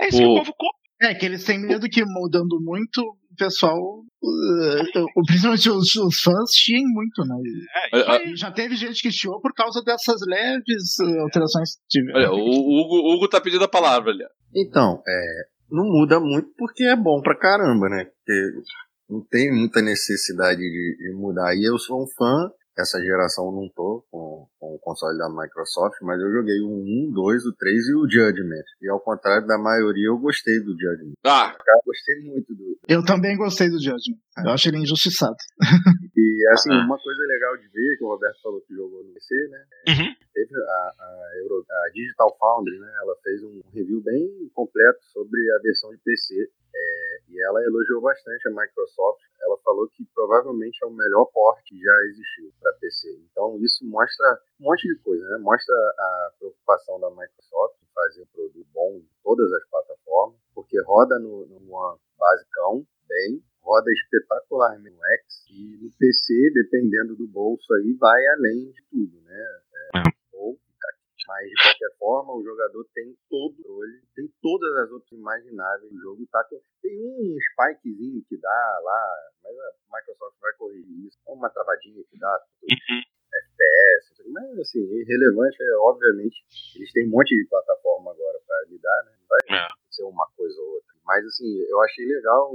É 0.00 0.08
isso 0.08 0.18
o... 0.18 0.20
que 0.20 0.26
o 0.26 0.36
povo 0.36 0.52
compra. 0.56 0.86
É, 1.02 1.14
que 1.14 1.26
eles 1.26 1.44
têm 1.44 1.60
medo 1.60 1.88
que 1.90 2.02
mudando 2.06 2.58
muito, 2.58 3.02
o 3.02 3.36
pessoal, 3.36 3.78
uh, 3.78 5.26
principalmente 5.26 5.68
os, 5.68 5.94
os, 5.94 6.20
fãs, 6.22 6.50
chiem 6.54 6.84
muito, 6.86 7.22
né? 7.22 7.36
É, 7.92 8.34
já 8.34 8.50
teve 8.50 8.76
gente 8.76 9.02
que 9.02 9.12
chiou 9.12 9.38
por 9.42 9.52
causa 9.52 9.82
dessas 9.82 10.22
leves 10.26 10.98
uh, 11.00 11.20
alterações 11.20 11.76
que 11.76 12.00
tiveram. 12.00 12.18
Olha, 12.18 12.32
o 12.32 12.38
Hugo, 12.38 12.94
o 12.94 13.14
Hugo 13.14 13.28
tá 13.28 13.38
pedindo 13.42 13.64
a 13.64 13.68
palavra 13.68 14.10
ali. 14.10 14.24
Então, 14.54 15.02
é, 15.06 15.42
não 15.70 15.84
muda 15.84 16.20
muito 16.20 16.48
porque 16.56 16.84
é 16.84 16.96
bom 16.96 17.20
pra 17.22 17.38
caramba, 17.38 17.88
né? 17.88 18.04
Porque 18.04 18.52
não 19.08 19.20
tem 19.30 19.50
muita 19.52 19.80
necessidade 19.80 20.60
de, 20.60 20.96
de 20.98 21.12
mudar. 21.14 21.54
E 21.54 21.68
eu 21.68 21.78
sou 21.78 22.02
um 22.02 22.06
fã 22.16 22.50
essa 22.78 23.00
geração 23.00 23.50
não 23.50 23.68
tô 23.74 24.04
com, 24.10 24.46
com 24.60 24.74
o 24.74 24.78
console 24.78 25.16
da 25.16 25.30
Microsoft, 25.30 25.96
mas 26.02 26.20
eu 26.20 26.30
joguei 26.30 26.60
o 26.60 26.68
1, 27.08 27.10
2, 27.10 27.46
o 27.46 27.52
3 27.56 27.88
e 27.88 27.94
o 27.94 28.04
Judgment. 28.04 28.68
E 28.82 28.90
ao 28.90 29.00
contrário 29.00 29.46
da 29.46 29.56
maioria, 29.56 30.08
eu 30.08 30.18
gostei 30.18 30.60
do 30.60 30.72
Judgment. 30.72 31.14
Ah! 31.24 31.56
Eu 31.56 31.80
gostei 31.86 32.16
muito 32.20 32.54
do. 32.54 32.78
Eu 32.86 33.02
também 33.02 33.36
gostei 33.36 33.70
do 33.70 33.82
Judgment. 33.82 34.20
Eu 34.44 34.50
acho 34.50 34.68
ele 34.68 34.78
injustiçado. 34.78 35.36
e 36.14 36.48
assim, 36.52 36.70
ah. 36.70 36.84
uma 36.84 36.98
coisa 36.98 37.22
legal 37.26 37.56
de 37.56 37.68
ver, 37.72 37.96
que 37.96 38.04
o 38.04 38.08
Roberto 38.08 38.42
falou 38.42 38.60
que 38.60 38.74
jogou 38.74 39.02
no 39.02 39.12
PC, 39.14 39.34
né? 39.48 39.64
Uhum. 39.88 40.25
Teve 40.36 40.52
a, 40.54 40.92
a, 41.00 41.32
Euro, 41.38 41.64
a 41.64 41.90
Digital 41.94 42.36
Foundry, 42.38 42.78
né? 42.78 42.92
Ela 43.00 43.16
fez 43.24 43.42
um 43.42 43.62
review 43.72 44.02
bem 44.02 44.50
completo 44.52 45.02
sobre 45.06 45.40
a 45.52 45.62
versão 45.62 45.88
de 45.92 45.96
PC. 46.04 46.52
É, 46.74 47.20
e 47.30 47.42
ela 47.42 47.64
elogiou 47.64 48.02
bastante 48.02 48.46
a 48.46 48.50
Microsoft. 48.50 49.22
Ela 49.40 49.56
falou 49.64 49.88
que 49.88 50.04
provavelmente 50.14 50.76
é 50.84 50.86
o 50.86 50.92
melhor 50.92 51.24
port 51.32 51.58
que 51.64 51.80
já 51.80 51.96
existiu 52.10 52.52
para 52.60 52.70
PC. 52.74 53.18
Então 53.32 53.56
isso 53.64 53.82
mostra 53.86 54.38
um 54.60 54.64
monte 54.64 54.86
de 54.86 55.00
coisa, 55.00 55.26
né? 55.26 55.38
Mostra 55.38 55.74
a 55.74 56.32
preocupação 56.38 57.00
da 57.00 57.08
Microsoft 57.08 57.80
em 57.80 57.88
fazer 57.94 58.20
um 58.20 58.26
produto 58.26 58.66
bom 58.74 58.96
em 58.96 59.08
todas 59.24 59.50
as 59.50 59.70
plataformas, 59.70 60.38
porque 60.54 60.78
roda 60.82 61.18
no, 61.18 61.46
numa 61.46 61.98
basicão 62.18 62.86
bem, 63.08 63.42
roda 63.62 63.90
espetacularmente 63.90 64.94
no 64.94 65.02
X 65.02 65.46
e 65.48 65.78
no 65.82 65.90
PC, 65.98 66.50
dependendo 66.52 67.16
do 67.16 67.26
bolso 67.26 67.72
aí, 67.72 67.96
vai 67.98 68.26
além 68.36 68.70
de 68.70 68.82
tudo, 68.90 69.18
né? 69.22 69.46
É, 69.94 69.98
é. 70.00 70.15
Mas, 71.26 71.48
de 71.48 71.54
qualquer 71.56 71.98
forma, 71.98 72.32
o 72.34 72.44
jogador 72.44 72.86
tem 72.94 73.16
todo 73.28 73.52
o 73.52 73.56
controle, 73.56 74.02
tem 74.14 74.32
todas 74.40 74.76
as 74.76 74.90
outras 74.90 75.12
imagináveis 75.12 75.90
do 75.90 76.00
jogo. 76.00 76.26
Tá 76.30 76.44
com... 76.44 76.60
Tem 76.82 76.96
um 76.96 77.36
spikezinho 77.52 78.24
que 78.28 78.36
dá 78.38 78.80
lá, 78.82 79.30
mas 79.42 79.56
a 79.58 79.98
Microsoft 79.98 80.38
vai 80.40 80.52
corrigir 80.54 81.06
isso. 81.06 81.18
Uma 81.26 81.50
travadinha 81.50 82.02
que 82.08 82.18
dá, 82.18 82.44
uhum. 82.62 83.02
FPS, 83.36 84.30
mas 84.32 84.58
assim, 84.58 84.80
irrelevante 84.80 85.56
é, 85.60 85.76
obviamente, 85.78 86.36
eles 86.76 86.92
têm 86.92 87.06
um 87.06 87.10
monte 87.10 87.34
de 87.36 87.48
plataforma 87.48 88.12
agora 88.12 88.38
para 88.46 88.70
lidar, 88.70 89.04
né? 89.04 89.12
Vai 89.28 89.58
é. 89.58 89.68
ser 89.90 90.04
uma 90.04 90.26
coisa 90.36 90.60
ou 90.60 90.74
outra. 90.74 90.94
Mas 91.04 91.24
assim, 91.26 91.58
eu 91.68 91.80
achei 91.82 92.06
legal 92.06 92.52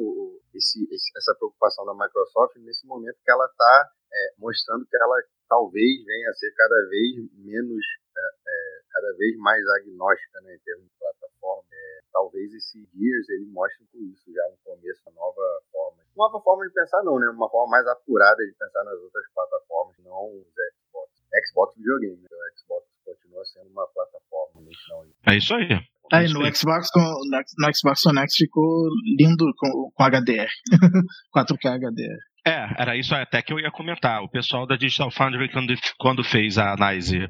esse, 0.54 0.84
esse, 0.92 1.12
essa 1.18 1.36
preocupação 1.36 1.86
da 1.86 1.94
Microsoft 1.94 2.56
nesse 2.58 2.86
momento 2.88 3.20
que 3.24 3.32
ela 3.32 3.46
está 3.46 3.92
é, 4.14 4.34
mostrando 4.38 4.86
que 4.86 4.96
ela 4.96 5.16
talvez 5.48 6.06
venha 6.06 6.30
a 6.30 6.34
ser 6.34 6.52
cada 6.56 6.76
vez 6.90 7.32
menos 7.34 7.86
é, 8.18 8.22
é, 8.22 8.82
cada 8.92 9.12
vez 9.18 9.38
mais 9.38 9.64
agnóstica 9.80 10.42
né, 10.42 10.56
em 10.56 10.60
termos 10.60 10.86
de 10.86 10.98
plataforma. 10.98 11.64
É, 11.72 12.00
talvez 12.12 12.54
esse 12.54 12.80
Gears 12.94 13.30
ele 13.30 13.46
mostre 13.52 13.86
com 13.92 14.00
isso 14.00 14.32
já 14.34 14.44
um 14.48 14.58
começo, 14.64 15.02
uma 15.08 15.16
nova 15.16 15.42
forma. 15.72 16.04
Nova 16.16 16.42
forma 16.42 16.68
de 16.68 16.74
pensar 16.74 17.04
não, 17.04 17.20
né? 17.20 17.28
Uma 17.30 17.50
forma 17.50 17.72
mais 17.72 17.88
apurada 17.88 18.44
de 18.44 18.54
pensar 18.54 18.84
nas 18.84 19.00
outras 19.00 19.26
plataformas, 19.34 19.96
não 20.00 20.28
os 20.36 20.48
Xbox. 20.48 21.12
Xbox 21.48 21.76
videogame, 21.78 22.22
né? 22.22 22.28
O 22.30 22.60
Xbox 22.60 22.88
continua 23.06 23.46
sendo 23.46 23.70
uma 23.70 23.88
plataforma, 23.88 24.62
não. 24.90 25.06
É 25.28 25.38
isso 25.38 25.54
aí. 25.56 25.70
Aí 26.12 26.28
no 26.28 26.44
Xbox, 26.54 26.90
no 26.96 27.74
Xbox 27.74 28.06
One 28.06 28.20
X 28.20 28.36
ficou 28.36 28.90
lindo 29.18 29.46
com, 29.58 29.92
com 29.96 30.04
HDR. 30.04 30.50
4K 31.34 31.80
HDR. 31.80 32.32
É, 32.46 32.82
era 32.82 32.98
isso 32.98 33.14
até 33.14 33.42
que 33.42 33.54
eu 33.54 33.60
ia 33.60 33.72
comentar. 33.72 34.22
O 34.24 34.30
pessoal 34.30 34.66
da 34.66 34.76
Digital 34.76 35.12
Foundry, 35.12 35.52
quando, 35.52 35.74
quando 35.98 36.24
fez 36.24 36.58
a 36.58 36.74
análise 36.74 37.30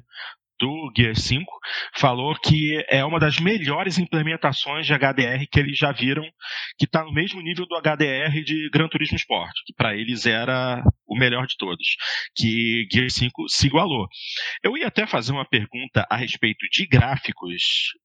do 0.61 0.91
Gear 0.95 1.15
5, 1.15 1.43
falou 1.95 2.35
que 2.35 2.85
é 2.87 3.03
uma 3.03 3.19
das 3.19 3.39
melhores 3.39 3.97
implementações 3.97 4.85
de 4.85 4.93
HDR 4.93 5.47
que 5.51 5.59
eles 5.59 5.75
já 5.75 5.91
viram, 5.91 6.23
que 6.77 6.85
está 6.85 7.03
no 7.03 7.11
mesmo 7.11 7.41
nível 7.41 7.65
do 7.65 7.75
HDR 7.75 8.31
de 8.45 8.69
Gran 8.71 8.87
Turismo 8.87 9.17
Sport, 9.17 9.51
que 9.65 9.73
para 9.73 9.95
eles 9.95 10.27
era 10.27 10.83
o 11.07 11.17
melhor 11.17 11.47
de 11.47 11.57
todos, 11.57 11.95
que 12.35 12.87
Gear 12.93 13.09
5 13.09 13.49
se 13.49 13.65
igualou. 13.65 14.07
Eu 14.63 14.77
ia 14.77 14.87
até 14.87 15.07
fazer 15.07 15.31
uma 15.31 15.45
pergunta 15.45 16.05
a 16.09 16.15
respeito 16.15 16.67
de 16.71 16.85
gráficos 16.85 17.63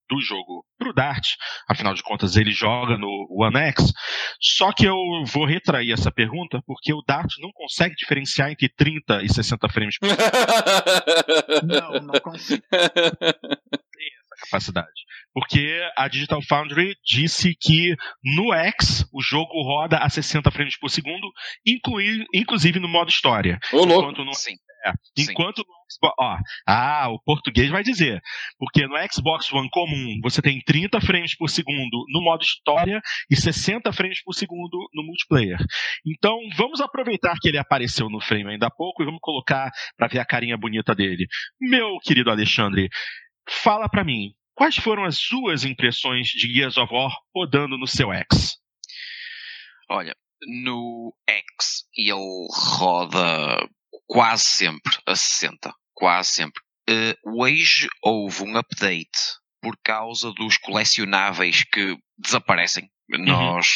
do 0.09 0.21
jogo 0.21 0.65
para 0.77 0.89
o 0.89 0.93
Dart, 0.93 1.27
afinal 1.67 1.93
de 1.93 2.03
contas 2.03 2.35
ele 2.35 2.51
joga 2.51 2.97
no 2.97 3.27
One 3.29 3.57
X, 3.57 3.91
só 4.39 4.71
que 4.71 4.85
eu 4.85 4.95
vou 5.25 5.45
retrair 5.45 5.91
essa 5.91 6.11
pergunta 6.11 6.61
porque 6.65 6.93
o 6.93 7.03
Dart 7.07 7.31
não 7.39 7.51
consegue 7.51 7.95
diferenciar 7.95 8.51
entre 8.51 8.69
30 8.69 9.23
e 9.23 9.29
60 9.29 9.69
frames 9.69 9.97
por 9.97 10.09
segundo. 10.09 11.63
não, 11.67 11.91
não 12.01 12.19
consegue. 12.19 12.63
Tem 12.71 14.07
essa 14.23 14.45
capacidade. 14.45 15.07
Porque 15.33 15.79
a 15.95 16.07
Digital 16.07 16.41
Foundry 16.41 16.95
disse 17.05 17.55
que 17.59 17.95
no 18.23 18.53
X 18.53 19.07
o 19.13 19.21
jogo 19.21 19.61
roda 19.61 19.97
a 19.97 20.09
60 20.09 20.49
frames 20.49 20.77
por 20.79 20.89
segundo, 20.89 21.31
inclui, 21.65 22.25
inclusive 22.33 22.79
no 22.79 22.87
modo 22.87 23.09
história. 23.09 23.59
Ô, 23.71 23.85
louco. 23.85 24.23
No, 24.23 24.33
Sim. 24.33 24.55
É, 24.85 24.93
enquanto 25.17 25.59
no 25.59 25.77
Xbox. 25.91 26.15
Ó, 26.19 26.37
ah, 26.67 27.09
o 27.09 27.19
português 27.21 27.69
vai 27.69 27.83
dizer. 27.83 28.21
Porque 28.57 28.85
no 28.85 28.95
Xbox 29.11 29.51
One 29.51 29.69
comum 29.69 30.19
você 30.21 30.41
tem 30.41 30.61
30 30.61 31.01
frames 31.01 31.35
por 31.35 31.49
segundo 31.49 32.05
no 32.09 32.21
modo 32.21 32.43
história 32.43 33.01
e 33.29 33.35
60 33.35 33.91
frames 33.91 34.21
por 34.23 34.33
segundo 34.33 34.77
no 34.93 35.03
multiplayer. 35.03 35.57
Então 36.05 36.37
vamos 36.55 36.81
aproveitar 36.81 37.35
que 37.41 37.49
ele 37.49 37.57
apareceu 37.57 38.09
no 38.09 38.21
frame 38.21 38.51
ainda 38.51 38.67
há 38.67 38.71
pouco 38.71 39.01
e 39.01 39.05
vamos 39.05 39.19
colocar 39.21 39.71
para 39.97 40.07
ver 40.07 40.19
a 40.19 40.25
carinha 40.25 40.57
bonita 40.57 40.93
dele. 40.93 41.27
Meu 41.59 41.97
querido 41.99 42.29
Alexandre, 42.29 42.89
fala 43.49 43.89
para 43.89 44.03
mim, 44.03 44.33
quais 44.53 44.75
foram 44.75 45.05
as 45.05 45.17
suas 45.17 45.63
impressões 45.63 46.27
de 46.27 46.53
Gears 46.53 46.77
of 46.77 46.93
War 46.93 47.11
rodando 47.33 47.77
no 47.77 47.87
seu 47.87 48.11
X? 48.13 48.57
Olha, 49.89 50.15
no 50.45 51.13
X 51.27 51.85
ele 51.95 52.47
roda 52.51 53.67
quase 54.07 54.43
sempre 54.45 54.97
a 55.05 55.15
60. 55.15 55.73
Quase 55.93 56.29
sempre. 56.29 56.61
Uh, 56.89 57.41
hoje 57.41 57.87
houve 58.01 58.43
um 58.43 58.57
update 58.57 59.19
por 59.61 59.77
causa 59.83 60.31
dos 60.31 60.57
colecionáveis 60.57 61.63
que 61.63 61.97
desaparecem. 62.17 62.89
Uhum. 63.11 63.25
Nós 63.25 63.67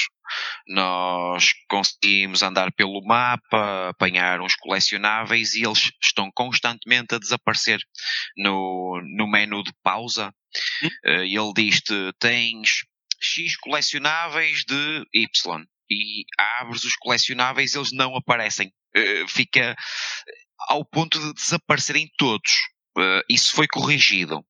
nós 0.67 1.51
conseguimos 1.67 2.41
andar 2.41 2.71
pelo 2.71 3.05
mapa, 3.05 3.89
apanhar 3.89 4.39
uns 4.39 4.55
colecionáveis 4.55 5.53
e 5.55 5.65
eles 5.65 5.91
estão 6.01 6.31
constantemente 6.33 7.13
a 7.13 7.19
desaparecer 7.19 7.79
no, 8.37 9.01
no 9.17 9.27
menu 9.29 9.61
de 9.61 9.73
pausa. 9.83 10.33
Hum? 10.83 10.87
Uh, 11.05 11.23
ele 11.23 11.53
diz-te: 11.53 11.93
tens 12.19 12.85
X 13.21 13.57
colecionáveis 13.57 14.63
de 14.65 15.05
Y 15.13 15.65
e 15.89 16.23
abres 16.59 16.85
os 16.85 16.95
colecionáveis 16.95 17.75
eles 17.75 17.91
não 17.91 18.15
aparecem. 18.15 18.71
Uh, 18.95 19.27
fica 19.27 19.75
ao 20.67 20.85
ponto 20.85 21.19
de 21.19 21.33
desaparecerem 21.33 22.09
todos. 22.17 22.51
Uh, 22.97 23.23
isso 23.29 23.53
foi 23.53 23.67
corrigido. 23.67 24.43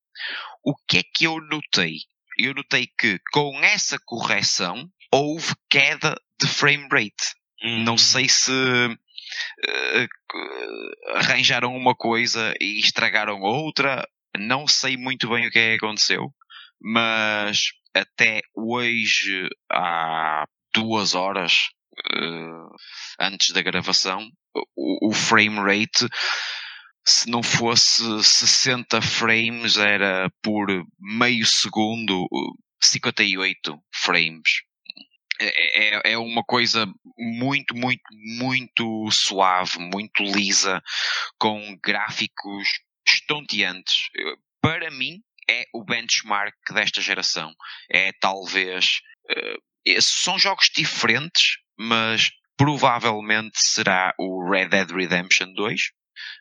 O 0.64 0.76
que 0.88 1.00
é 1.00 1.04
que 1.04 1.26
eu 1.26 1.40
notei? 1.42 1.98
Eu 2.38 2.54
notei 2.54 2.88
que 3.00 3.20
com 3.32 3.60
essa 3.64 4.00
correção 4.06 4.90
houve 5.12 5.54
queda 5.70 6.16
de 6.40 6.48
frame 6.48 6.88
rate. 6.92 7.36
Hum. 7.64 7.84
Não 7.84 7.98
sei 7.98 8.28
se 8.30 8.52
uh, 8.52 10.08
arranjaram 11.16 11.76
uma 11.76 11.96
coisa 11.96 12.54
e 12.60 12.80
estragaram 12.80 13.42
outra. 13.42 14.08
Não 14.38 14.68
sei 14.68 14.98
muito 14.98 15.30
bem 15.30 15.48
o 15.48 15.52
que 15.52 15.60
é 15.60 15.78
que 15.78 15.86
aconteceu. 15.86 16.34
Mas 16.80 17.72
até 17.94 18.42
hoje, 18.56 19.50
há 19.72 20.48
duas 20.74 21.14
horas 21.14 21.70
uh, 22.16 22.76
antes 23.20 23.52
da 23.52 23.62
gravação, 23.62 24.30
o, 24.76 25.10
o 25.10 25.14
frame 25.14 25.58
rate 25.60 26.08
se 27.06 27.30
não 27.30 27.42
fosse 27.42 28.04
60 28.24 29.02
frames, 29.02 29.78
era 29.78 30.30
por 30.42 30.68
meio 31.00 31.46
segundo 31.46 32.28
58 32.82 33.82
frames. 33.94 34.62
É, 35.40 35.96
é, 35.96 36.12
é 36.14 36.18
uma 36.18 36.44
coisa 36.44 36.86
muito, 37.18 37.76
muito, 37.76 38.04
muito 38.38 39.10
suave, 39.12 39.80
muito 39.80 40.22
lisa, 40.24 40.82
com 41.40 41.76
gráficos 41.84 42.68
estonteantes. 43.08 44.10
Para 44.62 44.92
mim, 44.92 45.20
é 45.50 45.66
o 45.74 45.84
benchmark 45.84 46.56
desta 46.72 47.02
geração. 47.02 47.54
É 47.90 48.12
talvez. 48.14 49.02
Uh, 49.32 49.72
são 50.00 50.38
jogos 50.38 50.70
diferentes, 50.76 51.58
mas 51.78 52.30
provavelmente 52.58 53.58
será 53.58 54.14
o 54.20 54.50
Red 54.50 54.68
Dead 54.70 54.92
Redemption 54.92 55.54
2 55.54 55.82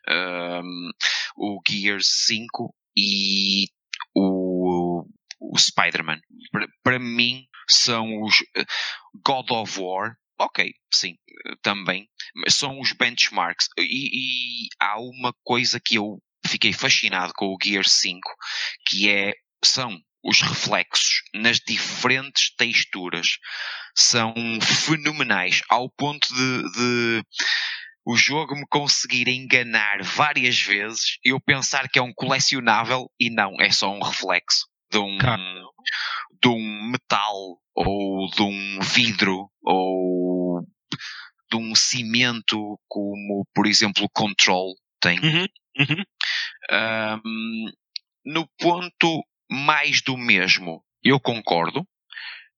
um, 0.07 0.89
o 1.35 1.61
Gears 1.67 2.07
5 2.25 2.75
e 2.95 3.67
o, 4.15 5.05
o 5.39 5.57
Spider-Man. 5.57 6.19
Para, 6.83 6.99
mim, 6.99 7.45
são 7.69 8.21
os 8.21 8.35
eh, 8.55 8.65
God 9.25 9.49
of 9.51 9.79
War. 9.79 10.15
Ok, 10.39 10.73
sim, 10.93 11.17
também. 11.61 12.09
São 12.49 12.79
os 12.79 12.93
benchmarks. 12.93 13.67
E, 13.77 14.65
e 14.65 14.67
há 14.79 14.99
uma 14.99 15.33
coisa 15.43 15.79
que 15.79 15.95
eu 15.95 16.21
fiquei 16.45 16.73
fascinado 16.73 17.31
com 17.35 17.47
o 17.47 17.57
Gears 17.61 17.91
5, 17.91 18.19
que 18.87 19.09
é, 19.09 19.33
são 19.63 19.99
os 20.23 20.41
reflexos 20.41 21.23
nas 21.33 21.57
diferentes 21.57 22.53
texturas 22.55 23.37
são 23.95 24.33
fenomenais 24.61 25.61
ao 25.69 25.89
ponto 25.89 26.27
de, 26.33 26.71
de 26.71 27.23
o 28.05 28.15
jogo 28.15 28.55
me 28.55 28.65
conseguir 28.67 29.27
enganar 29.27 30.01
várias 30.03 30.59
vezes, 30.59 31.19
eu 31.23 31.39
pensar 31.39 31.87
que 31.87 31.99
é 31.99 32.01
um 32.01 32.13
colecionável 32.13 33.09
e 33.19 33.29
não, 33.29 33.55
é 33.59 33.71
só 33.71 33.91
um 33.91 34.01
reflexo 34.01 34.67
de 34.91 34.97
um, 34.97 35.17
de 35.17 36.49
um 36.49 36.91
metal 36.91 37.59
ou 37.75 38.29
de 38.31 38.41
um 38.41 38.79
vidro 38.81 39.49
ou 39.63 40.61
de 41.49 41.57
um 41.57 41.75
cimento 41.75 42.79
como 42.87 43.45
por 43.53 43.67
exemplo 43.67 44.05
o 44.05 44.09
Control 44.09 44.73
tem. 44.99 45.19
Uhum, 45.19 45.47
uhum. 45.79 46.03
Um, 47.25 47.71
no 48.25 48.47
ponto 48.59 49.23
mais 49.51 50.01
do 50.01 50.17
mesmo, 50.17 50.81
eu 51.03 51.19
concordo. 51.19 51.85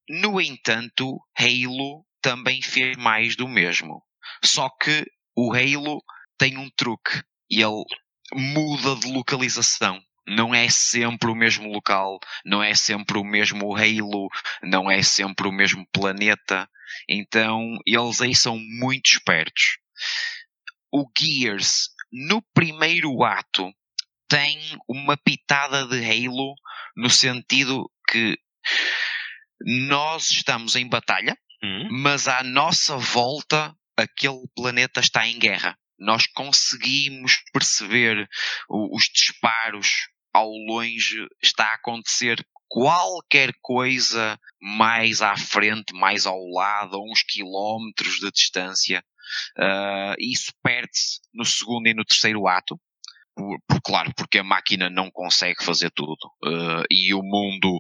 No 0.07 0.39
entanto, 0.39 1.19
Halo 1.35 2.05
também 2.21 2.61
fez 2.61 2.95
mais 2.97 3.35
do 3.35 3.47
mesmo. 3.47 4.03
Só 4.45 4.69
que 4.69 5.03
o 5.35 5.51
Halo 5.53 6.03
tem 6.37 6.57
um 6.57 6.69
truque 6.69 7.23
ele 7.49 7.83
muda 8.31 8.95
de 8.95 9.11
localização. 9.11 9.99
Não 10.27 10.53
é 10.53 10.69
sempre 10.69 11.29
o 11.29 11.35
mesmo 11.35 11.67
local, 11.67 12.19
não 12.45 12.63
é 12.63 12.75
sempre 12.75 13.17
o 13.17 13.23
mesmo 13.23 13.75
Halo, 13.75 14.29
não 14.61 14.89
é 14.89 15.01
sempre 15.01 15.47
o 15.47 15.51
mesmo 15.51 15.85
planeta. 15.91 16.69
Então 17.09 17.77
eles 17.87 18.21
aí 18.21 18.35
são 18.35 18.57
muito 18.57 19.07
espertos. 19.07 19.79
O 20.91 21.05
Gears, 21.17 21.89
no 22.11 22.41
primeiro 22.53 23.23
ato, 23.23 23.73
tem 24.27 24.59
uma 24.87 25.17
pitada 25.17 25.85
de 25.87 25.97
Halo 26.03 26.55
no 26.95 27.09
sentido 27.09 27.89
que 28.09 28.37
nós 29.87 30.29
estamos 30.31 30.75
em 30.75 30.87
batalha, 30.87 31.37
Hum. 31.63 31.87
mas 32.01 32.27
à 32.27 32.43
nossa 32.43 32.97
volta 32.97 33.73
aquele 33.95 34.43
planeta 34.53 34.99
está 34.99 35.25
em 35.25 35.39
guerra. 35.39 35.77
Nós 35.97 36.27
conseguimos 36.27 37.37
perceber 37.53 38.27
os 38.69 39.03
disparos 39.13 40.09
ao 40.33 40.49
longe, 40.49 41.25
está 41.41 41.67
a 41.67 41.75
acontecer 41.75 42.45
qualquer 42.67 43.53
coisa 43.61 44.37
mais 44.59 45.21
à 45.21 45.37
frente, 45.37 45.93
mais 45.93 46.25
ao 46.25 46.43
lado, 46.49 46.97
a 46.97 46.99
uns 46.99 47.21
quilómetros 47.23 48.15
de 48.15 48.31
distância. 48.31 49.03
Ah, 49.57 50.15
isso 50.19 50.51
perde-se 50.61 51.21
no 51.33 51.45
segundo 51.45 51.87
e 51.87 51.93
no 51.93 52.03
terceiro 52.03 52.47
ato. 52.47 52.77
Por, 53.35 53.59
por- 53.67 53.81
claro, 53.83 54.13
porque 54.15 54.39
a 54.39 54.43
máquina 54.43 54.89
não 54.89 55.09
consegue 55.11 55.63
fazer 55.63 55.91
tudo. 55.91 56.31
Ah, 56.45 56.83
e 56.89 57.13
o 57.13 57.21
mundo 57.21 57.79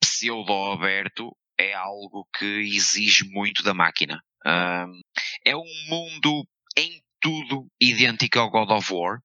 pseudo-aberto 0.00 1.30
é 1.58 1.74
algo 1.74 2.26
que 2.36 2.44
exige 2.44 3.24
muito 3.30 3.62
da 3.62 3.74
máquina. 3.74 4.20
Ah, 4.44 4.86
é 5.44 5.56
um 5.56 5.86
mundo 5.88 6.46
em 6.76 7.00
tudo 7.20 7.66
idêntico 7.80 8.38
ao 8.38 8.50
God 8.50 8.70
of 8.70 8.92
War. 8.92 9.18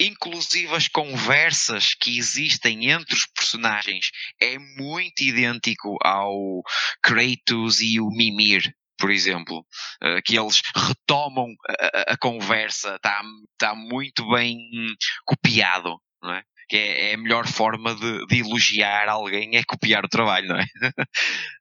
Inclusive 0.00 0.72
as 0.74 0.86
conversas 0.86 1.92
que 1.94 2.16
existem 2.18 2.90
entre 2.90 3.14
os 3.14 3.26
personagens 3.26 4.10
é 4.40 4.56
muito 4.58 5.22
idêntico 5.22 5.96
ao 6.02 6.62
Kratos 7.02 7.80
e 7.80 8.00
o 8.00 8.08
Mimir, 8.08 8.72
por 8.98 9.10
exemplo. 9.10 9.64
Uh, 10.02 10.20
que 10.24 10.38
eles 10.38 10.60
retomam 10.74 11.46
a, 11.68 12.12
a- 12.12 12.16
conversa, 12.18 12.96
está 12.96 13.22
tá 13.58 13.74
muito 13.74 14.28
bem 14.30 14.58
copiado, 15.24 15.96
não 16.22 16.32
é? 16.34 16.42
Que 16.68 16.76
é, 16.76 17.10
é 17.10 17.14
a 17.14 17.18
melhor 17.18 17.46
forma 17.46 17.94
de, 17.94 18.26
de 18.26 18.40
elogiar 18.40 19.08
alguém 19.08 19.56
é 19.56 19.64
copiar 19.64 20.04
o 20.04 20.08
trabalho, 20.08 20.48
não 20.48 20.56
é? 20.58 20.64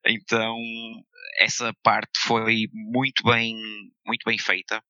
então, 0.08 0.56
essa 1.40 1.72
parte 1.84 2.20
foi 2.20 2.66
muito 2.74 3.24
bem, 3.24 3.56
muito 4.06 4.24
bem 4.26 4.38
feita. 4.38 4.82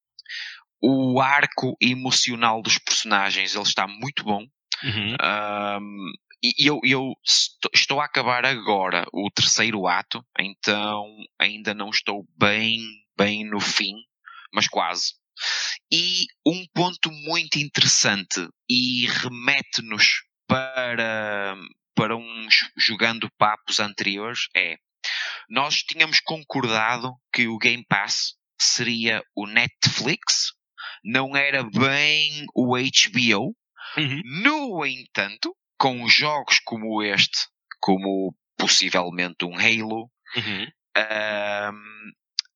O 0.82 1.20
arco 1.20 1.76
emocional 1.82 2.62
dos 2.62 2.78
personagens 2.78 3.56
ele 3.56 3.64
está 3.64 3.88
muito 3.88 4.24
bom. 4.24 4.46
Uhum. 4.84 5.16
Um, 5.22 6.12
e 6.44 6.70
eu, 6.70 6.80
eu 6.84 7.14
estou, 7.26 8.00
a 8.00 8.06
acabar 8.06 8.46
agora 8.46 9.06
o 9.12 9.30
terceiro 9.32 9.88
ato, 9.88 10.24
então 10.40 11.06
ainda 11.40 11.74
não 11.74 11.90
estou 11.90 12.28
bem, 12.38 12.80
bem 13.18 13.44
no 13.44 13.60
fim, 13.60 13.96
mas 14.54 14.68
quase. 14.68 15.16
E 15.92 16.26
um 16.46 16.66
ponto 16.74 17.12
muito 17.12 17.58
interessante 17.58 18.48
e 18.70 19.08
remete-nos 19.08 20.24
para, 20.48 21.56
para 21.96 22.16
uns 22.16 22.70
jogando 22.78 23.30
papos 23.38 23.80
anteriores 23.80 24.48
é 24.56 24.78
nós 25.50 25.78
tínhamos 25.78 26.20
concordado 26.20 27.16
que 27.32 27.48
o 27.48 27.58
Game 27.58 27.86
Pass 27.88 28.36
seria 28.60 29.24
o 29.36 29.48
Netflix, 29.48 30.52
não 31.04 31.36
era 31.36 31.64
bem 31.64 32.46
o 32.54 32.76
HBO. 32.76 33.56
Uhum. 33.96 34.22
No 34.24 34.86
entanto, 34.86 35.56
com 35.78 36.08
jogos 36.08 36.60
como 36.60 37.02
este, 37.04 37.48
como 37.80 38.36
possivelmente 38.58 39.46
um 39.46 39.56
Halo, 39.56 40.10
Uhum. 40.36 40.68
ahm, 40.96 42.12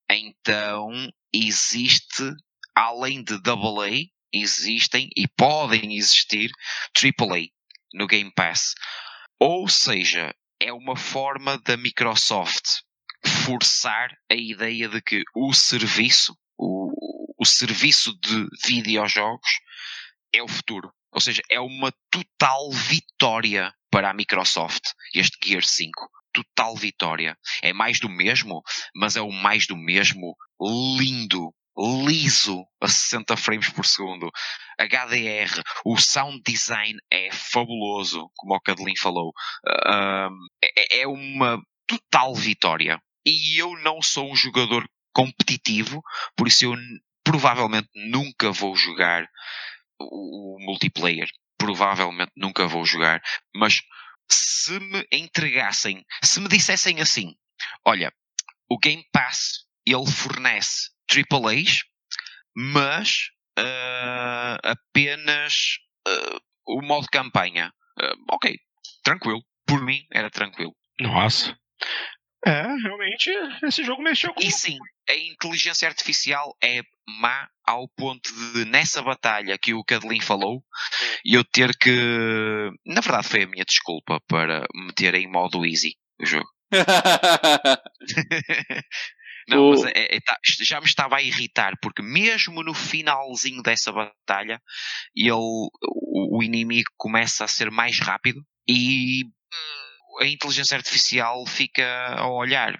então 0.10 0.90
existe, 1.34 2.24
além 2.76 3.24
de 3.24 3.36
AA, 3.36 4.10
existem 4.34 5.10
e 5.16 5.28
podem 5.28 5.96
existir 5.96 6.52
AAA 6.96 7.48
no 7.94 8.08
Game 8.08 8.32
Pass. 8.36 8.74
Ou 9.40 9.68
seja, 9.68 10.34
é 10.60 10.72
uma 10.72 10.96
forma 10.96 11.58
da 11.60 11.78
Microsoft 11.78 12.82
forçar 13.46 14.16
a 14.30 14.36
ideia 14.36 14.88
de 14.90 15.02
que 15.02 15.24
o 15.36 15.54
serviço, 15.54 16.36
o, 16.58 16.92
o 17.38 17.46
serviço 17.46 18.18
de 18.20 18.48
videojogos, 18.66 19.50
é 20.34 20.42
o 20.42 20.48
futuro. 20.48 20.92
Ou 21.14 21.22
seja, 21.22 21.42
é 21.50 21.60
uma 21.60 21.92
total 22.10 22.72
vitória 22.72 23.74
para 23.90 24.10
a 24.10 24.14
Microsoft, 24.14 24.92
este 25.14 25.38
Gear 25.44 25.64
5. 25.64 26.10
total 26.34 26.76
vitória. 26.76 27.38
É 27.62 27.74
mais 27.74 28.00
do 28.00 28.08
mesmo, 28.08 28.62
mas 28.96 29.18
é 29.18 29.22
o 29.22 29.32
mais 29.32 29.68
do 29.68 29.76
mesmo 29.76 30.34
lindo, 30.98 31.54
liso 31.78 32.64
a 32.82 32.88
60 32.88 33.36
frames 33.36 33.70
por 33.70 33.86
segundo. 33.86 34.32
HDR, 34.80 35.62
o 35.86 35.98
sound 35.98 36.42
design 36.46 36.98
é 37.12 37.30
fabuloso, 37.34 38.30
como 38.36 38.56
o 38.56 38.62
Cadelin 38.62 38.96
falou. 38.96 39.34
É, 40.64 41.02
é 41.02 41.08
uma 41.08 41.62
total 41.86 42.34
vitória. 42.34 42.98
E 43.26 43.62
eu 43.62 43.78
não 43.80 44.02
sou 44.02 44.32
um 44.32 44.36
jogador 44.36 44.88
competitivo, 45.14 46.02
por 46.36 46.48
isso 46.48 46.66
eu 46.66 46.76
provavelmente 47.24 47.90
nunca 47.94 48.52
vou 48.52 48.76
jogar 48.76 49.28
o, 50.10 50.58
multiplayer. 50.60 51.28
Provavelmente 51.58 52.32
nunca 52.36 52.68
vou 52.68 52.86
jogar, 52.86 53.22
mas 53.56 53.82
se 54.30 54.80
me 54.80 55.06
entregassem, 55.12 56.04
se 56.24 56.40
me 56.40 56.48
dissessem 56.48 57.00
assim, 57.02 57.36
olha, 57.86 58.12
o 58.70 58.78
Game 58.80 59.04
Pass 59.12 59.66
ele 59.86 60.10
fornece 60.10 60.90
AAAs, 61.12 61.84
mas 62.56 63.30
uh, 63.60 64.58
apenas 64.64 65.78
uh, 66.08 66.40
o 66.68 66.82
modo 66.82 67.08
campanha. 67.12 67.74
Uh, 68.00 68.34
ok, 68.34 68.56
tranquilo. 69.04 69.44
Por 69.66 69.84
mim 69.84 70.06
era 70.12 70.30
tranquilo. 70.30 70.76
Nossa. 71.00 71.58
É, 72.46 72.64
realmente, 72.64 73.30
esse 73.64 73.84
jogo 73.84 74.02
mexeu 74.02 74.34
com. 74.34 74.42
E 74.42 74.52
sim, 74.52 74.78
a 75.10 75.16
inteligência 75.16 75.88
artificial 75.88 76.56
é 76.64 76.82
má 77.20 77.48
ao 77.66 77.88
ponto 77.88 78.32
de, 78.54 78.66
nessa 78.66 79.02
batalha 79.04 79.58
que 79.58 79.74
o 79.74 79.84
Cadelin 79.84 80.22
falou, 80.22 80.64
eu 81.24 81.44
ter 81.44 81.78
que. 81.78 82.72
Na 82.86 83.02
verdade, 83.02 83.28
foi 83.28 83.44
a 83.44 83.48
minha 83.48 83.66
desculpa 83.66 84.20
para 84.28 84.66
meter 84.74 85.14
em 85.16 85.32
modo 85.32 85.66
easy 85.66 85.96
o 86.20 86.26
jogo. 86.26 86.50
Não, 89.48 89.70
o... 89.70 89.70
mas 89.72 89.84
é, 89.86 90.16
é, 90.16 90.20
tá, 90.20 90.38
já 90.62 90.80
me 90.80 90.86
estava 90.86 91.18
a 91.18 91.22
irritar, 91.22 91.74
porque 91.82 92.02
mesmo 92.02 92.64
no 92.64 92.74
finalzinho 92.74 93.62
dessa 93.62 93.92
batalha, 93.92 94.62
ele, 95.16 95.32
o, 95.32 95.70
o 96.38 96.44
inimigo 96.44 96.90
começa 96.98 97.44
a 97.44 97.48
ser 97.48 97.72
mais 97.72 98.00
rápido 98.00 98.42
e 98.68 99.26
a 100.20 100.26
inteligência 100.26 100.76
artificial 100.76 101.46
fica 101.46 101.84
a 102.18 102.30
olhar. 102.30 102.76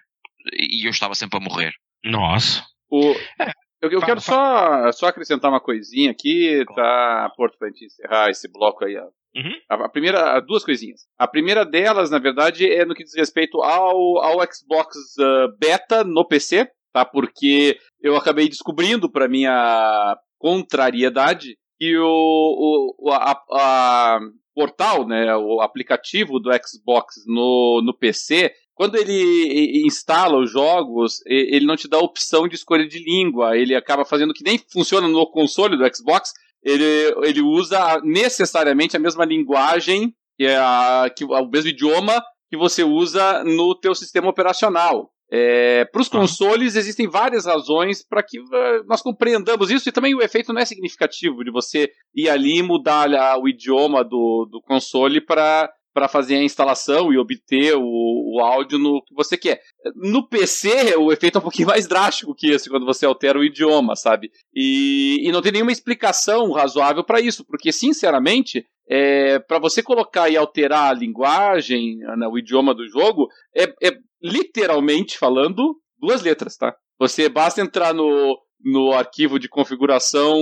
E 0.54 0.86
eu 0.86 0.92
estava 0.92 1.16
sempre 1.16 1.38
a 1.38 1.42
morrer. 1.42 1.72
Nossa. 2.04 2.66
O... 2.90 3.14
É. 3.40 3.52
Eu, 3.82 3.90
eu 3.90 4.00
fala, 4.00 4.06
quero 4.06 4.22
só, 4.22 4.92
só 4.92 5.08
acrescentar 5.08 5.50
uma 5.50 5.60
coisinha 5.60 6.12
aqui, 6.12 6.64
tá, 6.76 7.34
Porto, 7.36 7.58
pra 7.58 7.68
gente 7.70 7.86
encerrar 7.86 8.30
esse 8.30 8.48
bloco 8.48 8.86
aí. 8.86 8.96
Uhum. 8.96 9.54
A, 9.68 9.86
a, 9.86 9.90
primeira, 9.90 10.40
duas 10.40 10.64
coisinhas. 10.64 11.02
A 11.18 11.28
primeira 11.28 11.66
delas, 11.66 12.12
na 12.12 12.20
verdade, 12.20 12.70
é 12.70 12.86
no 12.86 12.94
que 12.94 13.04
diz 13.04 13.16
respeito 13.16 13.62
ao, 13.64 14.20
ao 14.20 14.40
Xbox 14.54 14.96
uh, 15.18 15.58
Beta 15.58 16.04
no 16.04 16.28
PC, 16.28 16.70
tá? 16.94 17.04
Porque 17.04 17.80
eu 18.00 18.16
acabei 18.16 18.48
descobrindo, 18.48 19.10
para 19.10 19.28
minha 19.28 20.16
contrariedade, 20.38 21.58
que 21.80 21.98
o, 21.98 22.96
o 23.00 23.12
a, 23.12 23.32
a, 23.52 24.20
portal, 24.54 25.08
né, 25.08 25.36
o 25.36 25.62
aplicativo 25.62 26.40
do 26.40 26.50
Xbox 26.52 27.24
no, 27.26 27.82
no 27.84 27.98
PC 27.98 28.54
quando 28.82 28.96
ele 28.96 29.86
instala 29.86 30.40
os 30.40 30.52
jogos, 30.52 31.22
ele 31.28 31.68
não 31.68 31.76
te 31.76 31.88
dá 31.88 31.98
a 31.98 32.04
opção 32.04 32.48
de 32.48 32.56
escolha 32.56 32.88
de 32.88 32.98
língua. 32.98 33.56
Ele 33.56 33.76
acaba 33.76 34.04
fazendo 34.04 34.34
que 34.34 34.44
nem 34.44 34.58
funciona 34.58 35.08
no 35.08 35.28
console 35.28 35.78
do 35.78 35.96
Xbox. 35.96 36.32
Ele, 36.64 36.84
ele 37.22 37.42
usa 37.42 38.02
necessariamente 38.04 38.98
a 38.98 39.00
mesma 39.00 39.24
linguagem, 39.24 40.16
que 40.36 40.46
é 40.46 40.58
a, 40.58 41.12
que, 41.16 41.24
o 41.24 41.46
mesmo 41.46 41.70
idioma 41.70 42.24
que 42.50 42.58
você 42.58 42.84
usa 42.84 43.44
no 43.44 43.76
teu 43.76 43.94
sistema 43.94 44.30
operacional. 44.30 45.12
É, 45.34 45.86
para 45.86 46.02
os 46.02 46.10
consoles 46.10 46.76
existem 46.76 47.08
várias 47.08 47.46
razões 47.46 48.06
para 48.06 48.22
que 48.22 48.38
uh, 48.38 48.84
nós 48.86 49.02
compreendamos 49.02 49.72
isso 49.72 49.88
e 49.88 49.92
também 49.92 50.14
o 50.14 50.22
efeito 50.22 50.52
não 50.52 50.62
é 50.62 50.66
significativo 50.66 51.42
de 51.44 51.52
você 51.52 51.90
ir 52.14 52.28
ali 52.28 52.58
e 52.58 52.64
mudar 52.64 53.08
o 53.40 53.48
idioma 53.48 54.04
do, 54.04 54.46
do 54.52 54.62
console 54.62 55.22
para 55.22 55.70
para 55.94 56.08
fazer 56.08 56.36
a 56.36 56.44
instalação 56.44 57.12
e 57.12 57.18
obter 57.18 57.76
o, 57.76 57.82
o 57.84 58.40
áudio 58.40 58.80
no 58.80 59.04
que 59.04 59.14
você 59.14 59.38
quer. 59.38 59.60
No 59.96 60.28
PC, 60.28 60.96
o 60.96 61.12
efeito 61.12 61.38
é 61.38 61.40
um 61.40 61.44
pouquinho 61.44 61.68
mais 61.70 61.88
drástico 61.88 62.36
que 62.36 62.50
esse, 62.50 62.70
quando 62.70 62.86
você 62.86 63.06
altera 63.06 63.38
o 63.38 63.44
idioma, 63.44 63.96
sabe? 63.96 64.32
E, 64.56 65.18
e 65.28 65.32
não 65.32 65.42
tem 65.42 65.52
nenhuma 65.52 65.72
explicação 65.72 66.52
razoável 66.52 67.04
para 67.04 67.20
isso, 67.20 67.46
porque, 67.46 67.72
sinceramente, 67.72 68.66
é, 68.90 69.40
para 69.40 69.60
você 69.60 69.84
colocar 69.84 70.30
e 70.30 70.38
alterar 70.38 70.92
a 70.92 70.98
linguagem, 70.98 71.98
né, 72.18 72.28
o 72.28 72.38
idioma 72.38 72.74
do 72.74 72.88
jogo, 72.88 73.28
é, 73.56 73.64
é 73.86 73.92
literalmente 74.22 75.18
falando 75.18 75.76
duas 75.98 76.22
letras, 76.22 76.58
tá? 76.58 76.76
Você 77.00 77.30
basta 77.30 77.62
entrar 77.62 77.94
no, 77.94 78.38
no 78.64 78.92
arquivo 78.92 79.40
de 79.40 79.50
configuração 79.50 80.38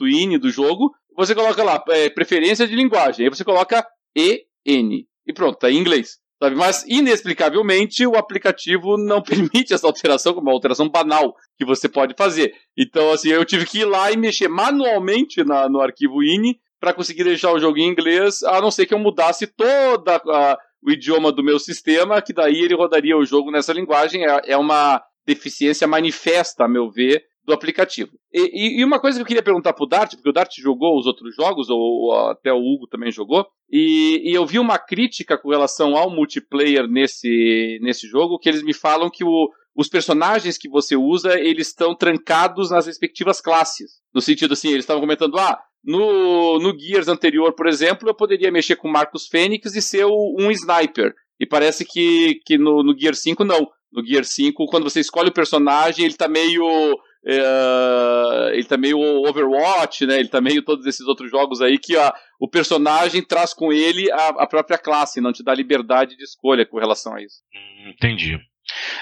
.ini 0.00 0.38
do 0.38 0.50
jogo, 0.50 0.90
você 1.16 1.34
coloca 1.34 1.62
lá 1.62 1.82
é, 1.90 2.08
preferência 2.08 2.66
de 2.66 2.74
linguagem, 2.74 3.24
aí 3.24 3.30
você 3.30 3.44
coloca 3.44 3.86
EN. 4.16 5.06
E 5.26 5.32
pronto, 5.32 5.58
tá 5.58 5.70
em 5.70 5.76
inglês. 5.76 6.22
Sabe? 6.42 6.56
Mas, 6.56 6.84
inexplicavelmente, 6.88 8.04
o 8.04 8.16
aplicativo 8.16 8.96
não 9.06 9.22
permite 9.22 9.72
essa 9.72 9.86
alteração, 9.86 10.34
como 10.34 10.48
uma 10.48 10.52
alteração 10.52 10.88
banal 10.88 11.36
que 11.56 11.64
você 11.64 11.88
pode 11.88 12.14
fazer. 12.18 12.52
Então, 12.76 13.12
assim, 13.12 13.28
eu 13.28 13.44
tive 13.44 13.64
que 13.64 13.80
ir 13.80 13.84
lá 13.84 14.10
e 14.10 14.16
mexer 14.16 14.48
manualmente 14.48 15.44
na, 15.44 15.68
no 15.68 15.80
arquivo 15.80 16.22
INI 16.22 16.58
para 16.80 16.92
conseguir 16.92 17.22
deixar 17.22 17.52
o 17.52 17.60
jogo 17.60 17.78
em 17.78 17.86
inglês, 17.86 18.42
a 18.42 18.60
não 18.60 18.72
ser 18.72 18.86
que 18.86 18.94
eu 18.94 18.98
mudasse 18.98 19.46
toda 19.46 20.16
a, 20.16 20.58
o 20.82 20.90
idioma 20.90 21.30
do 21.30 21.44
meu 21.44 21.58
sistema, 21.58 22.20
que 22.20 22.32
daí 22.32 22.60
ele 22.60 22.74
rodaria 22.74 23.16
o 23.16 23.24
jogo 23.24 23.50
nessa 23.50 23.72
linguagem. 23.72 24.24
É, 24.24 24.52
é 24.52 24.56
uma 24.56 25.02
deficiência 25.26 25.86
manifesta, 25.86 26.64
a 26.64 26.68
meu 26.68 26.90
ver, 26.90 27.24
do 27.44 27.52
aplicativo. 27.52 28.12
E, 28.32 28.80
e, 28.80 28.84
uma 28.84 29.00
coisa 29.00 29.18
que 29.18 29.22
eu 29.22 29.26
queria 29.26 29.42
perguntar 29.42 29.72
pro 29.72 29.86
Dart, 29.86 30.14
porque 30.14 30.28
o 30.28 30.32
Dart 30.32 30.52
jogou 30.58 30.98
os 30.98 31.06
outros 31.06 31.34
jogos, 31.34 31.68
ou, 31.68 31.78
ou 31.78 32.28
até 32.28 32.52
o 32.52 32.58
Hugo 32.58 32.86
também 32.86 33.10
jogou, 33.10 33.46
e, 33.70 34.30
e, 34.30 34.34
eu 34.34 34.46
vi 34.46 34.58
uma 34.58 34.78
crítica 34.78 35.36
com 35.36 35.50
relação 35.50 35.96
ao 35.96 36.10
multiplayer 36.10 36.86
nesse, 36.86 37.78
nesse 37.82 38.06
jogo, 38.06 38.38
que 38.38 38.48
eles 38.48 38.62
me 38.62 38.72
falam 38.72 39.10
que 39.10 39.24
o, 39.24 39.50
os 39.74 39.88
personagens 39.88 40.56
que 40.56 40.68
você 40.68 40.94
usa, 40.94 41.38
eles 41.38 41.68
estão 41.68 41.96
trancados 41.96 42.70
nas 42.70 42.86
respectivas 42.86 43.40
classes. 43.40 44.00
No 44.14 44.20
sentido 44.20 44.52
assim, 44.52 44.68
eles 44.68 44.84
estavam 44.84 45.00
comentando, 45.00 45.38
ah, 45.38 45.58
no, 45.84 46.58
no 46.58 46.78
Gears 46.78 47.08
anterior, 47.08 47.54
por 47.54 47.66
exemplo, 47.66 48.08
eu 48.08 48.14
poderia 48.14 48.52
mexer 48.52 48.76
com 48.76 48.88
Marcos 48.88 49.26
Fênix 49.26 49.74
e 49.74 49.82
ser 49.82 50.04
o, 50.04 50.36
um 50.38 50.50
sniper. 50.50 51.14
E 51.40 51.46
parece 51.46 51.84
que, 51.84 52.40
que 52.46 52.56
no, 52.56 52.82
no 52.82 52.98
Gear 52.98 53.14
5 53.14 53.44
não. 53.44 53.68
No 53.92 54.06
Gear 54.06 54.24
5, 54.24 54.64
quando 54.66 54.84
você 54.84 55.00
escolhe 55.00 55.28
o 55.28 55.34
personagem, 55.34 56.04
ele 56.04 56.14
tá 56.14 56.26
meio 56.26 56.96
é, 57.24 58.52
ele 58.54 58.64
tá 58.64 58.76
meio 58.76 58.98
Overwatch, 58.98 60.06
né? 60.06 60.18
Ele 60.18 60.28
tá 60.28 60.40
meio 60.40 60.62
todos 60.64 60.86
esses 60.86 61.06
outros 61.06 61.30
jogos 61.30 61.60
aí 61.60 61.78
que 61.78 61.96
a, 61.96 62.12
o 62.40 62.48
personagem 62.48 63.22
traz 63.22 63.54
com 63.54 63.72
ele 63.72 64.10
a, 64.10 64.28
a 64.28 64.46
própria 64.46 64.78
classe, 64.78 65.20
não 65.20 65.32
te 65.32 65.44
dá 65.44 65.54
liberdade 65.54 66.16
de 66.16 66.24
escolha 66.24 66.66
com 66.66 66.78
relação 66.78 67.14
a 67.14 67.22
isso. 67.22 67.42
Hum, 67.54 67.90
entendi. 67.90 68.38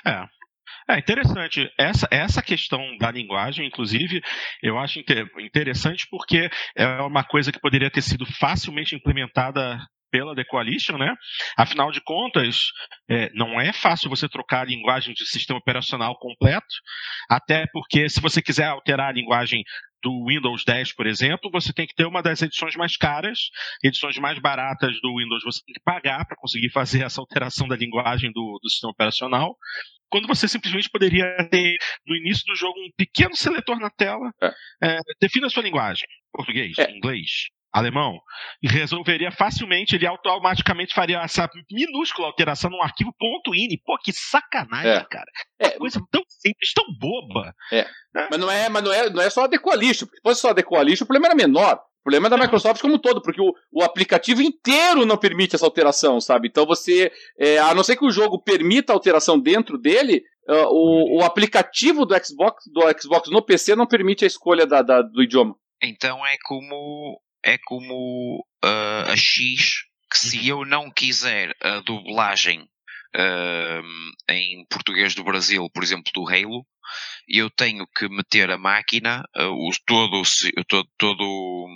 É, 0.07 0.25
é 0.95 0.99
interessante. 0.99 1.71
Essa, 1.79 2.09
essa 2.11 2.43
questão 2.43 2.97
da 2.99 3.11
linguagem, 3.11 3.67
inclusive, 3.67 4.21
eu 4.63 4.79
acho 4.79 5.01
interessante 5.39 6.07
porque 6.11 6.51
é 6.77 6.87
uma 7.03 7.25
coisa 7.25 7.53
que 7.53 7.61
poderia 7.61 7.91
ter 7.91 8.03
sido 8.03 8.27
facilmente 8.27 8.95
implementada 8.95 9.79
pela 10.11 10.35
The 10.35 10.45
Coalition, 10.45 10.99
né? 10.99 11.15
Afinal 11.57 11.91
de 11.91 12.01
contas, 12.01 12.73
é, 13.09 13.31
não 13.33 13.61
é 13.61 13.73
fácil 13.73 14.11
você 14.11 14.29
trocar 14.29 14.63
a 14.63 14.65
linguagem 14.65 15.15
de 15.15 15.25
sistema 15.25 15.59
operacional 15.59 16.19
completo, 16.19 16.67
até 17.29 17.67
porque 17.73 18.09
se 18.09 18.21
você 18.21 18.43
quiser 18.43 18.67
alterar 18.67 19.09
a 19.09 19.13
linguagem 19.13 19.63
do 20.03 20.27
Windows 20.27 20.65
10, 20.65 20.95
por 20.95 21.07
exemplo, 21.07 21.51
você 21.51 21.73
tem 21.73 21.87
que 21.87 21.95
ter 21.95 22.07
uma 22.07 22.23
das 22.23 22.43
edições 22.43 22.77
mais 22.77 22.97
caras, 22.97 23.51
edições 23.83 24.17
mais 24.19 24.39
baratas 24.39 25.01
do 25.01 25.17
Windows 25.17 25.43
você 25.45 25.63
tem 25.65 25.75
que 25.75 25.81
pagar 25.81 26.25
para 26.27 26.37
conseguir 26.37 26.71
fazer 26.71 27.03
essa 27.05 27.21
alteração 27.21 27.69
da 27.69 27.77
linguagem 27.77 28.33
do, 28.33 28.59
do 28.63 28.71
sistema 28.71 28.93
operacional 28.93 29.57
quando 30.11 30.27
você 30.27 30.49
simplesmente 30.49 30.91
poderia 30.91 31.25
ter 31.49 31.77
no 32.05 32.17
início 32.17 32.45
do 32.47 32.57
jogo 32.57 32.77
um 32.81 32.91
pequeno 32.97 33.37
seletor 33.37 33.79
na 33.79 33.89
tela. 33.89 34.33
É. 34.43 34.53
É, 34.83 34.99
defina 35.21 35.47
a 35.47 35.51
sua 35.51 35.63
linguagem: 35.63 36.07
português, 36.33 36.77
é. 36.79 36.91
inglês, 36.91 37.49
alemão, 37.73 38.21
e 38.63 38.69
resolveria 38.69 39.31
facilmente, 39.31 39.95
ele 39.95 40.07
automaticamente 40.07 40.95
faria 40.95 41.19
essa 41.19 41.49
minúscula 41.71 42.27
alteração 42.27 42.71
num 42.71 42.83
arquivo 42.83 43.15
.ini. 43.55 43.81
Pô, 43.85 43.97
que 43.99 44.13
sacanagem, 44.13 44.91
é. 44.91 45.05
cara. 45.05 45.31
É 45.59 45.71
coisa 45.71 46.01
tão 46.11 46.23
simples, 46.29 46.73
tão 46.75 46.85
boba. 46.99 47.55
É. 47.73 47.81
é. 47.81 48.29
Mas 48.31 48.41
não 48.41 48.51
é, 48.51 48.69
mas 48.69 48.83
não 48.83 48.93
é, 48.93 49.11
não 49.11 49.23
é 49.23 49.31
só 49.31 49.45
adequar 49.45 49.77
lixo, 49.77 50.07
porque 50.07 50.19
se 50.19 50.23
fosse 50.23 50.41
só 50.41 50.51
adequar 50.51 50.83
lixo, 50.83 51.05
o 51.05 51.07
problema 51.07 51.29
era 51.29 51.35
menor. 51.37 51.81
O 52.01 52.03
problema 52.03 52.29
é 52.29 52.31
da 52.31 52.39
Microsoft 52.39 52.81
como 52.81 52.95
um 52.95 52.99
todo, 52.99 53.21
porque 53.21 53.41
o, 53.41 53.53
o 53.71 53.83
aplicativo 53.83 54.41
inteiro 54.41 55.05
não 55.05 55.19
permite 55.19 55.55
essa 55.55 55.67
alteração, 55.67 56.19
sabe? 56.19 56.49
Então 56.49 56.65
você, 56.65 57.13
é, 57.39 57.59
a 57.59 57.75
não 57.75 57.85
ser 57.85 57.97
que 57.97 58.05
o 58.05 58.11
jogo 58.11 58.43
permita 58.43 58.93
a 58.93 58.97
alteração 58.97 59.39
dentro 59.39 59.77
dele, 59.77 60.23
uh, 60.49 60.67
o, 60.71 61.19
o 61.19 61.25
aplicativo 61.25 62.07
do 62.07 62.15
Xbox, 62.25 62.65
do 62.73 62.81
Xbox 62.99 63.31
no 63.31 63.43
PC 63.43 63.77
não 63.77 63.87
permite 63.87 64.25
a 64.25 64.27
escolha 64.27 64.67
da, 64.67 64.81
da 64.81 65.03
do 65.03 65.23
idioma. 65.23 65.55
Então 65.83 66.27
é 66.27 66.37
como 66.45 67.21
é 67.45 67.59
como 67.59 68.45
uh, 68.65 69.11
a 69.11 69.17
X 69.17 69.85
que 70.11 70.19
se 70.19 70.39
uhum. 70.39 70.45
eu 70.47 70.65
não 70.65 70.91
quiser 70.91 71.55
a 71.63 71.81
dublagem 71.81 72.63
uh, 72.63 74.33
em 74.33 74.67
português 74.69 75.15
do 75.15 75.23
Brasil, 75.23 75.69
por 75.73 75.85
exemplo, 75.85 76.11
do 76.13 76.29
Halo, 76.29 76.67
eu 77.29 77.49
tenho 77.49 77.87
que 77.97 78.09
meter 78.09 78.51
a 78.51 78.59
máquina, 78.59 79.25
uh, 79.37 79.51
o, 79.51 79.71
todo, 79.87 80.23
todo, 80.69 80.89
todo 80.99 81.23
o, 81.23 81.69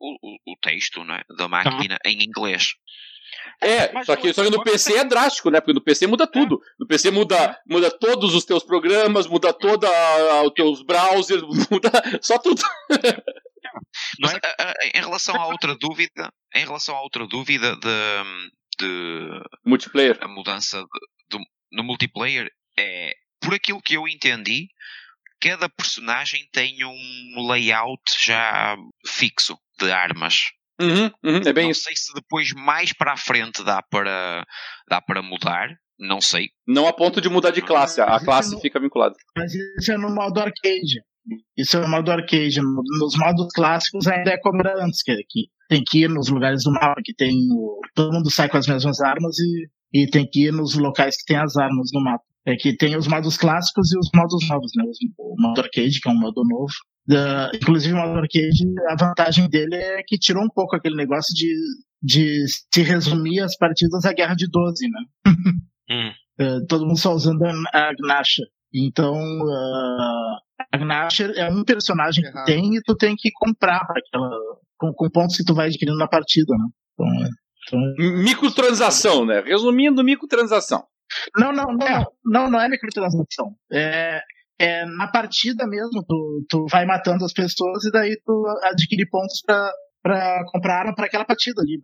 o, 0.00 0.52
o 0.52 0.56
texto 0.62 1.04
né, 1.04 1.20
da 1.36 1.46
máquina 1.48 1.98
uhum. 2.04 2.10
em 2.10 2.24
inglês. 2.24 2.74
É, 3.60 3.92
Mas 3.92 4.06
só 4.06 4.16
que, 4.16 4.32
só 4.32 4.42
que 4.42 4.50
no 4.50 4.62
PC 4.62 4.96
é 4.96 5.04
drástico, 5.04 5.50
né? 5.50 5.60
Porque 5.60 5.74
no 5.74 5.82
PC 5.82 6.06
muda 6.06 6.26
tudo. 6.26 6.60
No 6.78 6.86
PC 6.86 7.10
muda, 7.10 7.56
muda 7.68 7.90
todos 7.90 8.34
os 8.34 8.44
teus 8.44 8.64
programas, 8.64 9.26
muda 9.26 9.52
toda 9.52 9.88
os 10.42 10.52
teus 10.52 10.82
browsers, 10.82 11.42
muda 11.70 11.90
só 12.20 12.38
tudo. 12.38 12.60
Mas, 14.20 14.34
é... 14.34 14.98
em 14.98 15.00
relação 15.00 15.34
a 15.36 15.46
outra 15.46 15.76
dúvida, 15.76 16.32
em 16.54 16.64
relação 16.64 16.96
a 16.96 17.02
outra 17.02 17.26
dúvida 17.26 17.76
de, 17.76 18.48
de 18.78 19.42
multiplayer, 19.64 20.18
a 20.20 20.28
mudança 20.28 20.78
de, 20.78 21.38
de, 21.38 21.44
no 21.72 21.84
multiplayer 21.84 22.50
é 22.78 23.14
por 23.40 23.54
aquilo 23.54 23.80
que 23.80 23.94
eu 23.94 24.06
entendi, 24.06 24.68
cada 25.40 25.68
personagem 25.68 26.46
tem 26.52 26.84
um 26.84 27.48
layout 27.50 28.02
já 28.22 28.76
fixo 29.06 29.58
de 29.78 29.90
armas. 29.90 30.50
Uhum, 30.80 31.10
uhum, 31.24 31.42
é 31.44 31.52
bem 31.52 31.64
não 31.64 31.70
isso. 31.70 31.82
sei 31.82 31.96
se 31.96 32.12
depois 32.14 32.52
mais 32.52 32.92
para 32.92 33.12
a 33.12 33.16
frente 33.16 33.62
dá 33.62 33.82
para, 33.82 34.46
dá 34.88 35.00
para 35.00 35.22
mudar. 35.22 35.68
Não 35.98 36.18
sei. 36.18 36.48
Não 36.66 36.86
a 36.86 36.94
ponto 36.94 37.20
de 37.20 37.28
mudar 37.28 37.50
de 37.50 37.60
classe. 37.60 38.00
A 38.00 38.18
classe 38.20 38.58
fica 38.62 38.80
vinculada. 38.80 39.14
Mas 39.36 39.52
isso 39.54 39.92
é 39.92 39.98
no 39.98 40.08
modo 40.08 40.40
arcade. 40.40 41.02
Isso 41.56 41.76
é 41.76 41.80
no 41.80 41.88
modo 41.88 42.10
arcade. 42.10 42.60
Nos 42.60 43.16
modos 43.16 43.48
clássicos 43.54 44.06
ainda 44.06 44.30
é 44.30 44.40
era 44.60 44.84
antes, 44.84 45.02
que, 45.02 45.16
que 45.28 45.48
tem 45.68 45.82
que 45.84 46.04
ir 46.04 46.10
nos 46.10 46.28
lugares 46.28 46.64
do 46.64 46.72
mapa 46.72 47.00
que 47.04 47.14
tem. 47.14 47.36
O, 47.52 47.80
todo 47.94 48.12
mundo 48.12 48.30
sai 48.30 48.48
com 48.48 48.56
as 48.56 48.66
mesmas 48.66 49.00
armas 49.00 49.36
e, 49.38 50.02
e 50.02 50.06
tem 50.10 50.26
que 50.28 50.46
ir 50.46 50.52
nos 50.52 50.74
locais 50.74 51.16
que 51.16 51.24
tem 51.26 51.36
as 51.36 51.56
armas 51.56 51.90
no 51.92 52.02
mapa. 52.02 52.24
É 52.46 52.56
que 52.56 52.74
tem 52.76 52.96
os 52.96 53.06
modos 53.06 53.36
clássicos 53.36 53.92
e 53.92 53.98
os 53.98 54.08
modos 54.14 54.48
novos, 54.48 54.72
né? 54.74 54.84
O 55.18 55.34
modo 55.38 55.60
arcade, 55.60 56.00
que 56.00 56.08
é 56.08 56.12
um 56.12 56.18
modo 56.18 56.42
novo, 56.42 56.72
Uh, 57.08 57.56
inclusive 57.56 57.94
o 57.94 57.96
modo 57.96 58.18
arcade, 58.18 58.64
a 58.88 58.94
vantagem 58.94 59.48
dele 59.48 59.74
é 59.74 60.02
que 60.06 60.16
tirou 60.16 60.44
um 60.44 60.48
pouco 60.48 60.76
aquele 60.76 60.94
negócio 60.94 61.34
de, 61.34 61.52
de 62.00 62.44
se 62.72 62.82
resumir 62.82 63.40
as 63.40 63.56
partidas 63.56 64.04
à 64.04 64.12
guerra 64.12 64.34
de 64.34 64.46
12, 64.48 64.88
né? 64.88 65.00
hum. 65.90 66.10
uh, 66.40 66.66
todo 66.68 66.86
mundo 66.86 66.98
só 66.98 67.12
usando 67.12 67.42
a 67.44 67.92
Gnasha. 67.94 68.44
Então, 68.72 69.14
uh, 69.14 70.38
a 70.72 70.78
Gnasha 70.78 71.24
é 71.36 71.48
um 71.48 71.64
personagem 71.64 72.24
que 72.24 72.44
tem 72.44 72.76
e 72.76 72.82
tu 72.82 72.94
tem 72.96 73.14
que 73.16 73.30
comprar 73.32 73.82
aquela, 73.82 74.30
com, 74.78 74.92
com 74.92 75.10
pontos 75.10 75.36
que 75.36 75.44
tu 75.44 75.54
vai 75.54 75.68
adquirindo 75.68 75.98
na 75.98 76.08
partida, 76.08 76.52
né? 76.54 76.66
Então, 76.92 77.30
então... 77.66 78.22
Microtransação, 78.22 79.24
né? 79.24 79.40
Resumindo, 79.40 80.02
microtransação. 80.02 80.84
Não, 81.36 81.52
não, 81.52 81.66
não, 81.66 82.04
não, 82.24 82.50
não 82.50 82.60
é 82.60 82.68
microtransação. 82.68 83.54
É, 83.72 84.20
é, 84.58 84.84
na 84.84 85.08
partida 85.08 85.66
mesmo, 85.66 86.04
tu, 86.06 86.46
tu 86.48 86.66
vai 86.70 86.84
matando 86.84 87.24
as 87.24 87.32
pessoas 87.32 87.84
e 87.84 87.90
daí 87.90 88.20
tu 88.24 88.44
adquire 88.62 89.08
pontos 89.08 89.42
pra, 89.44 89.72
pra 90.02 90.44
comprar 90.52 90.80
arma 90.80 90.94
pra 90.94 91.06
aquela 91.06 91.24
partida 91.24 91.62
ali. 91.62 91.78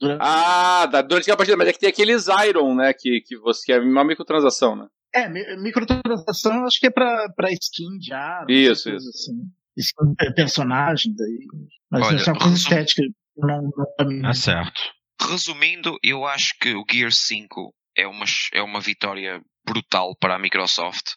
Durante... 0.00 0.18
Ah, 0.20 0.86
durante 0.86 1.22
aquela 1.24 1.36
partida, 1.36 1.56
mas 1.56 1.68
é 1.68 1.72
que 1.72 1.78
tem 1.78 1.88
aqueles 1.88 2.26
Iron, 2.48 2.74
né? 2.74 2.92
Que, 2.92 3.20
que, 3.20 3.36
você, 3.38 3.72
é 3.72 3.78
uma 3.78 4.04
microtransação, 4.04 4.74
né? 4.74 4.86
É, 5.14 5.28
microtransação 5.56 6.64
acho 6.64 6.80
que 6.80 6.86
é 6.86 6.90
pra, 6.90 7.28
pra 7.36 7.52
skin 7.52 7.98
de 7.98 8.12
arma. 8.12 8.46
Isso, 8.50 8.90
isso. 8.90 9.08
Assim. 9.08 9.42
Skin 9.76 10.14
personagem, 10.34 11.14
daí. 11.14 11.46
Mas 11.90 12.06
Olha, 12.06 12.20
é 12.20 12.32
uma 12.32 12.38
coisa 12.38 12.56
estética. 12.56 13.02
Não, 13.36 13.70
não 14.00 14.30
é 14.30 14.34
certo. 14.34 14.80
Resumindo, 15.20 15.98
eu 16.02 16.24
acho 16.26 16.54
que 16.60 16.74
o 16.74 16.84
Gear 16.90 17.12
5 17.12 17.74
é 17.96 18.06
uma, 18.06 18.24
é 18.52 18.62
uma 18.62 18.80
vitória 18.80 19.40
brutal 19.64 20.16
para 20.18 20.36
a 20.36 20.38
Microsoft 20.38 21.12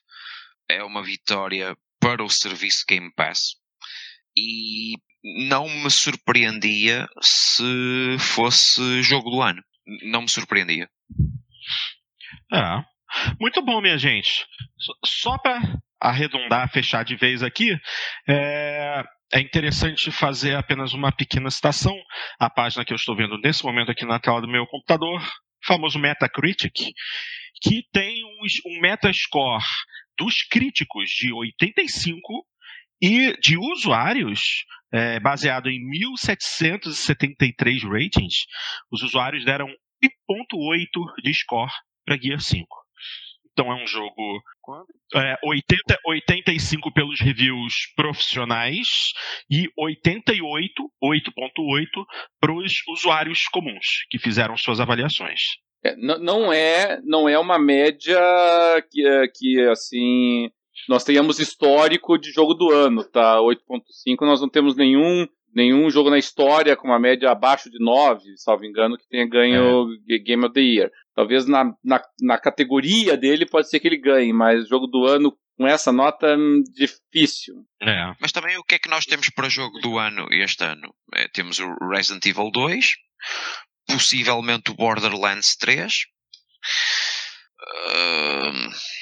é 0.69 0.83
uma 0.83 1.03
vitória 1.03 1.75
para 1.99 2.23
o 2.23 2.29
serviço 2.29 2.85
Game 2.87 3.11
Pass. 3.15 3.55
E 4.37 4.97
não 5.47 5.67
me 5.69 5.89
surpreendia 5.89 7.07
se 7.21 8.17
fosse 8.19 9.01
jogo 9.01 9.29
do 9.29 9.41
ano. 9.41 9.63
Não 10.03 10.21
me 10.21 10.29
surpreendia. 10.29 10.89
É. 12.51 12.83
Muito 13.39 13.61
bom, 13.61 13.81
minha 13.81 13.97
gente. 13.97 14.45
Só 15.05 15.37
para 15.37 15.61
arredondar, 15.99 16.71
fechar 16.71 17.03
de 17.03 17.15
vez 17.15 17.41
aqui, 17.41 17.75
é, 18.27 19.03
é 19.33 19.39
interessante 19.39 20.11
fazer 20.11 20.55
apenas 20.55 20.93
uma 20.93 21.11
pequena 21.11 21.49
citação. 21.49 21.95
A 22.39 22.49
página 22.49 22.85
que 22.85 22.93
eu 22.93 22.97
estou 22.97 23.15
vendo 23.15 23.37
nesse 23.37 23.63
momento 23.63 23.91
aqui 23.91 24.05
na 24.05 24.19
tela 24.19 24.41
do 24.41 24.47
meu 24.47 24.67
computador, 24.67 25.21
famoso 25.63 25.97
Metacritic, 25.99 26.93
que 27.61 27.83
tem 27.91 28.23
um, 28.23 28.81
Metascore 28.81 29.63
dos 30.17 30.43
críticos 30.43 31.09
de 31.09 31.33
85 31.33 32.45
e 33.01 33.35
de 33.39 33.57
usuários, 33.57 34.63
é, 34.91 35.19
baseado 35.19 35.67
em 35.69 35.79
1773 35.89 37.83
ratings, 37.83 38.45
os 38.91 39.01
usuários 39.01 39.43
deram 39.43 39.67
1.8 39.67 41.21
de 41.23 41.33
score 41.33 41.71
para 42.05 42.17
Gear 42.17 42.39
5. 42.39 42.84
Então 43.55 43.71
é 43.71 43.81
um 43.81 43.87
jogo 43.87 44.41
é, 45.15 45.37
80, 45.41 45.97
85 46.05 46.93
pelos 46.93 47.21
reviews 47.21 47.73
profissionais 47.95 49.13
e 49.49 49.69
88, 49.77 50.73
8.8 51.01 52.05
para 52.41 52.53
os 52.53 52.73
usuários 52.89 53.47
comuns 53.47 54.05
que 54.09 54.19
fizeram 54.19 54.57
suas 54.57 54.81
avaliações. 54.81 55.39
É, 55.85 55.95
não 55.95 56.51
é 56.51 56.99
não 57.05 57.29
é 57.29 57.39
uma 57.39 57.57
média 57.57 58.19
que, 58.91 59.07
é, 59.07 59.27
que 59.33 59.61
assim 59.69 60.49
nós 60.89 61.05
tenhamos 61.05 61.39
histórico 61.39 62.17
de 62.17 62.31
jogo 62.31 62.53
do 62.53 62.71
ano, 62.71 63.05
tá? 63.05 63.37
8.5 63.37 63.55
nós 64.21 64.41
não 64.41 64.49
temos 64.49 64.75
nenhum 64.75 65.25
nenhum 65.55 65.89
jogo 65.89 66.09
na 66.09 66.17
história 66.17 66.75
com 66.75 66.89
uma 66.89 66.99
média 66.99 67.31
abaixo 67.31 67.69
de 67.71 67.79
9, 67.79 68.21
salvo 68.35 68.65
engano, 68.65 68.97
que 68.97 69.07
tenha 69.07 69.25
ganho 69.25 69.87
é. 70.09 70.17
Game 70.17 70.43
of 70.43 70.53
the 70.53 70.59
Year. 70.59 70.91
Talvez 71.15 71.47
na, 71.47 71.63
na, 71.83 72.01
na, 72.21 72.37
categoria 72.37 73.15
dele 73.15 73.45
pode 73.45 73.69
ser 73.69 73.79
que 73.79 73.87
ele 73.87 73.97
ganhe, 73.97 74.33
mas 74.33 74.67
jogo 74.67 74.85
do 74.85 75.05
ano 75.05 75.35
com 75.57 75.65
essa 75.65 75.91
nota 75.91 76.35
hum, 76.37 76.61
difícil. 76.75 77.55
É. 77.81 78.13
Mas 78.19 78.33
também 78.33 78.57
o 78.57 78.63
que 78.63 78.75
é 78.75 78.79
que 78.79 78.89
nós 78.89 79.05
temos 79.05 79.29
para 79.29 79.47
jogo 79.47 79.79
do 79.79 79.97
ano 79.97 80.27
este 80.31 80.63
ano? 80.65 80.93
É, 81.13 81.27
temos 81.29 81.59
o 81.59 81.73
Resident 81.89 82.25
Evil 82.25 82.51
2, 82.51 82.91
possivelmente 83.87 84.71
o 84.71 84.75
Borderlands 84.75 85.55
3. 85.55 85.93
Uh... 87.61 88.95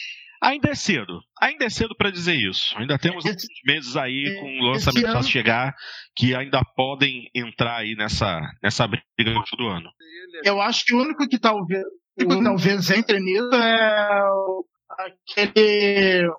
Ainda 0.44 0.72
é 0.72 0.76
cedo. 0.76 1.22
Ainda 1.42 1.64
é 1.64 1.70
cedo 1.70 1.96
para 1.96 2.12
dizer 2.12 2.36
isso. 2.36 2.78
Ainda 2.78 3.00
temos 3.00 3.26
alguns 3.26 3.48
meses 3.66 3.96
aí 3.96 4.38
com 4.42 4.60
o 4.60 4.72
lançamento 4.72 5.08
a 5.08 5.24
chegar 5.24 5.74
que 6.14 6.36
ainda 6.36 6.62
podem 6.76 7.30
entrar 7.34 7.78
aí 7.78 7.96
nessa, 7.96 8.42
nessa 8.62 8.86
briga 8.86 9.42
do 9.58 9.68
ano. 9.68 9.90
Eu 10.44 10.62
acho 10.62 10.84
que 10.84 10.94
o 10.94 11.02
único 11.02 11.30
que 11.30 11.40
talvez, 11.40 11.82
o, 12.20 12.44
talvez 12.44 12.90
entre 12.92 13.20
nisso 13.20 13.54
é 13.54 14.22
aquele. 14.90 16.30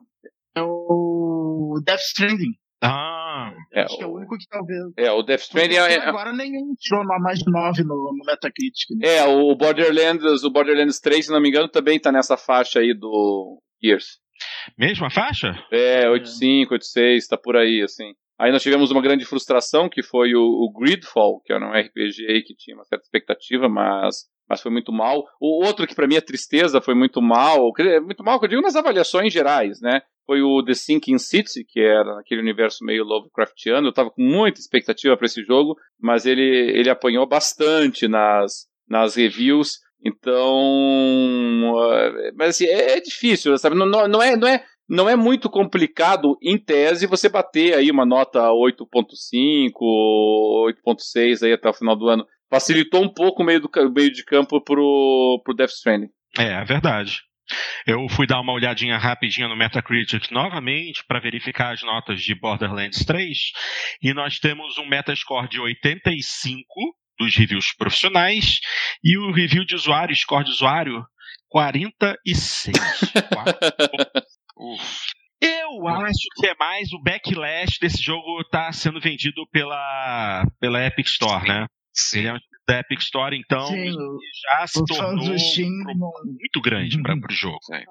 É 0.56 0.62
o 0.62 1.80
Death 1.84 2.00
Stranding. 2.00 2.52
Ah, 2.82 3.52
é, 3.72 3.82
acho 3.82 3.96
que 3.96 4.04
é 4.04 4.06
o 4.06 4.14
único 4.14 4.36
que 4.36 4.46
talvez. 4.46 4.80
É, 4.96 5.10
o 5.10 5.22
Death 5.22 5.40
Stranding 5.40 5.76
é. 5.76 6.06
Agora 6.06 6.32
nenhum 6.32 6.74
tirou 6.78 7.04
mais 7.20 7.38
de 7.38 7.50
9 7.50 7.82
no, 7.82 8.12
no 8.16 8.24
Metacritic. 8.26 8.90
Né? 8.96 9.16
É, 9.16 9.24
o 9.24 9.54
Borderlands, 9.56 10.44
o 10.44 10.50
Borderlands 10.50 11.00
3, 11.00 11.26
se 11.26 11.32
não 11.32 11.40
me 11.40 11.48
engano, 11.48 11.68
também 11.68 11.98
tá 11.98 12.12
nessa 12.12 12.36
faixa 12.36 12.80
aí 12.80 12.94
do 12.94 13.58
Gears. 13.82 14.18
Mesma 14.78 15.10
faixa? 15.10 15.54
É, 15.72 16.06
8.5, 16.08 16.68
8.6, 16.72 17.26
tá 17.28 17.38
por 17.38 17.56
aí, 17.56 17.82
assim. 17.82 18.12
Aí 18.38 18.50
nós 18.50 18.62
tivemos 18.62 18.90
uma 18.90 19.02
grande 19.02 19.24
frustração, 19.24 19.88
que 19.88 20.02
foi 20.02 20.34
o, 20.34 20.40
o 20.42 20.72
Gridfall, 20.72 21.40
que 21.44 21.52
era 21.52 21.64
um 21.64 21.72
RPG 21.72 22.42
que 22.46 22.54
tinha 22.56 22.76
uma 22.76 22.84
certa 22.84 23.04
expectativa, 23.04 23.68
mas 23.68 24.26
mas 24.48 24.60
foi 24.60 24.70
muito 24.70 24.92
mal. 24.92 25.24
O 25.40 25.64
outro 25.64 25.86
que 25.86 25.94
para 25.94 26.06
mim 26.06 26.16
é 26.16 26.20
tristeza, 26.20 26.80
foi 26.80 26.94
muito 26.94 27.20
mal, 27.22 27.72
muito 28.02 28.22
mal 28.22 28.38
que 28.38 28.44
eu 28.44 28.50
digo 28.50 28.62
nas 28.62 28.76
avaliações 28.76 29.32
gerais, 29.32 29.80
né? 29.80 30.02
Foi 30.26 30.42
o 30.42 30.62
The 30.62 30.74
Sinking 30.74 31.18
City, 31.18 31.64
que 31.66 31.80
era 31.80 32.20
aquele 32.20 32.40
universo 32.40 32.84
meio 32.84 33.04
Lovecraftiano. 33.04 33.88
Eu 33.88 33.92
tava 33.92 34.10
com 34.10 34.22
muita 34.22 34.60
expectativa 34.60 35.16
para 35.16 35.26
esse 35.26 35.42
jogo, 35.42 35.76
mas 36.00 36.24
ele, 36.24 36.42
ele 36.42 36.88
apanhou 36.88 37.26
bastante 37.26 38.08
nas, 38.08 38.66
nas 38.88 39.16
reviews. 39.16 39.80
Então, 40.02 41.74
eh, 41.92 42.32
mas 42.36 42.50
assim, 42.50 42.66
é, 42.66 42.96
é 42.96 43.00
difícil, 43.00 43.56
sabe? 43.58 43.76
Não, 43.76 43.86
não, 43.86 44.08
não, 44.08 44.22
é, 44.22 44.36
não, 44.36 44.48
é, 44.48 44.62
não 44.88 45.08
é 45.08 45.16
muito 45.16 45.48
complicado, 45.48 46.36
em 46.42 46.58
tese, 46.58 47.06
você 47.06 47.28
bater 47.28 47.74
aí 47.74 47.90
uma 47.90 48.04
nota 48.04 48.40
8.5, 48.50 49.72
8.6 50.86 51.42
aí 51.42 51.52
até 51.52 51.68
o 51.68 51.74
final 51.74 51.96
do 51.96 52.08
ano 52.08 52.26
facilitou 52.50 53.02
um 53.02 53.12
pouco 53.12 53.42
o 53.42 53.46
meio, 53.46 53.60
do, 53.60 53.70
meio 53.92 54.12
de 54.12 54.24
campo 54.24 54.62
pro, 54.62 55.40
pro 55.44 55.54
Death 55.54 55.70
Stranding. 55.70 56.08
É, 56.38 56.60
é 56.60 56.64
verdade. 56.64 57.20
Eu 57.86 58.08
fui 58.08 58.26
dar 58.26 58.40
uma 58.40 58.52
olhadinha 58.52 58.96
rapidinha 58.96 59.48
no 59.48 59.56
Metacritic 59.56 60.30
novamente 60.30 61.04
para 61.06 61.20
verificar 61.20 61.74
as 61.74 61.82
notas 61.82 62.22
de 62.22 62.34
Borderlands 62.34 63.04
3 63.04 63.38
e 64.02 64.14
nós 64.14 64.38
temos 64.38 64.78
um 64.78 64.86
Metascore 64.86 65.48
de 65.48 65.60
85 65.60 66.64
dos 67.18 67.36
reviews 67.36 67.74
profissionais 67.76 68.60
e 69.02 69.18
o 69.18 69.30
review 69.30 69.64
de 69.64 69.74
usuário, 69.74 70.16
score 70.16 70.44
de 70.44 70.50
usuário 70.50 71.04
46. 71.50 72.74
Eu 75.40 75.86
acho 75.88 76.26
que 76.36 76.46
é 76.46 76.54
mais 76.58 76.92
o 76.92 77.02
backlash 77.02 77.78
desse 77.80 78.02
jogo 78.02 78.42
tá 78.50 78.72
sendo 78.72 79.00
vendido 79.00 79.46
pela, 79.50 80.44
pela 80.60 80.86
Epic 80.86 81.06
Store, 81.06 81.46
né? 81.46 81.66
Sim. 81.92 82.20
Ele 82.20 82.28
é 82.28 82.32
um 82.32 82.36
jogo 82.36 82.48
da 82.66 82.80
Epic 82.80 83.00
Store, 83.00 83.36
então 83.36 83.66
Sim, 83.66 83.92
já 84.42 84.66
se 84.66 84.84
tornou 84.86 85.34
um 85.34 85.38
muito 86.24 86.60
grande 86.62 87.00
para 87.02 87.14
o 87.14 87.34
jogo. 87.34 87.58
É. 87.72 87.84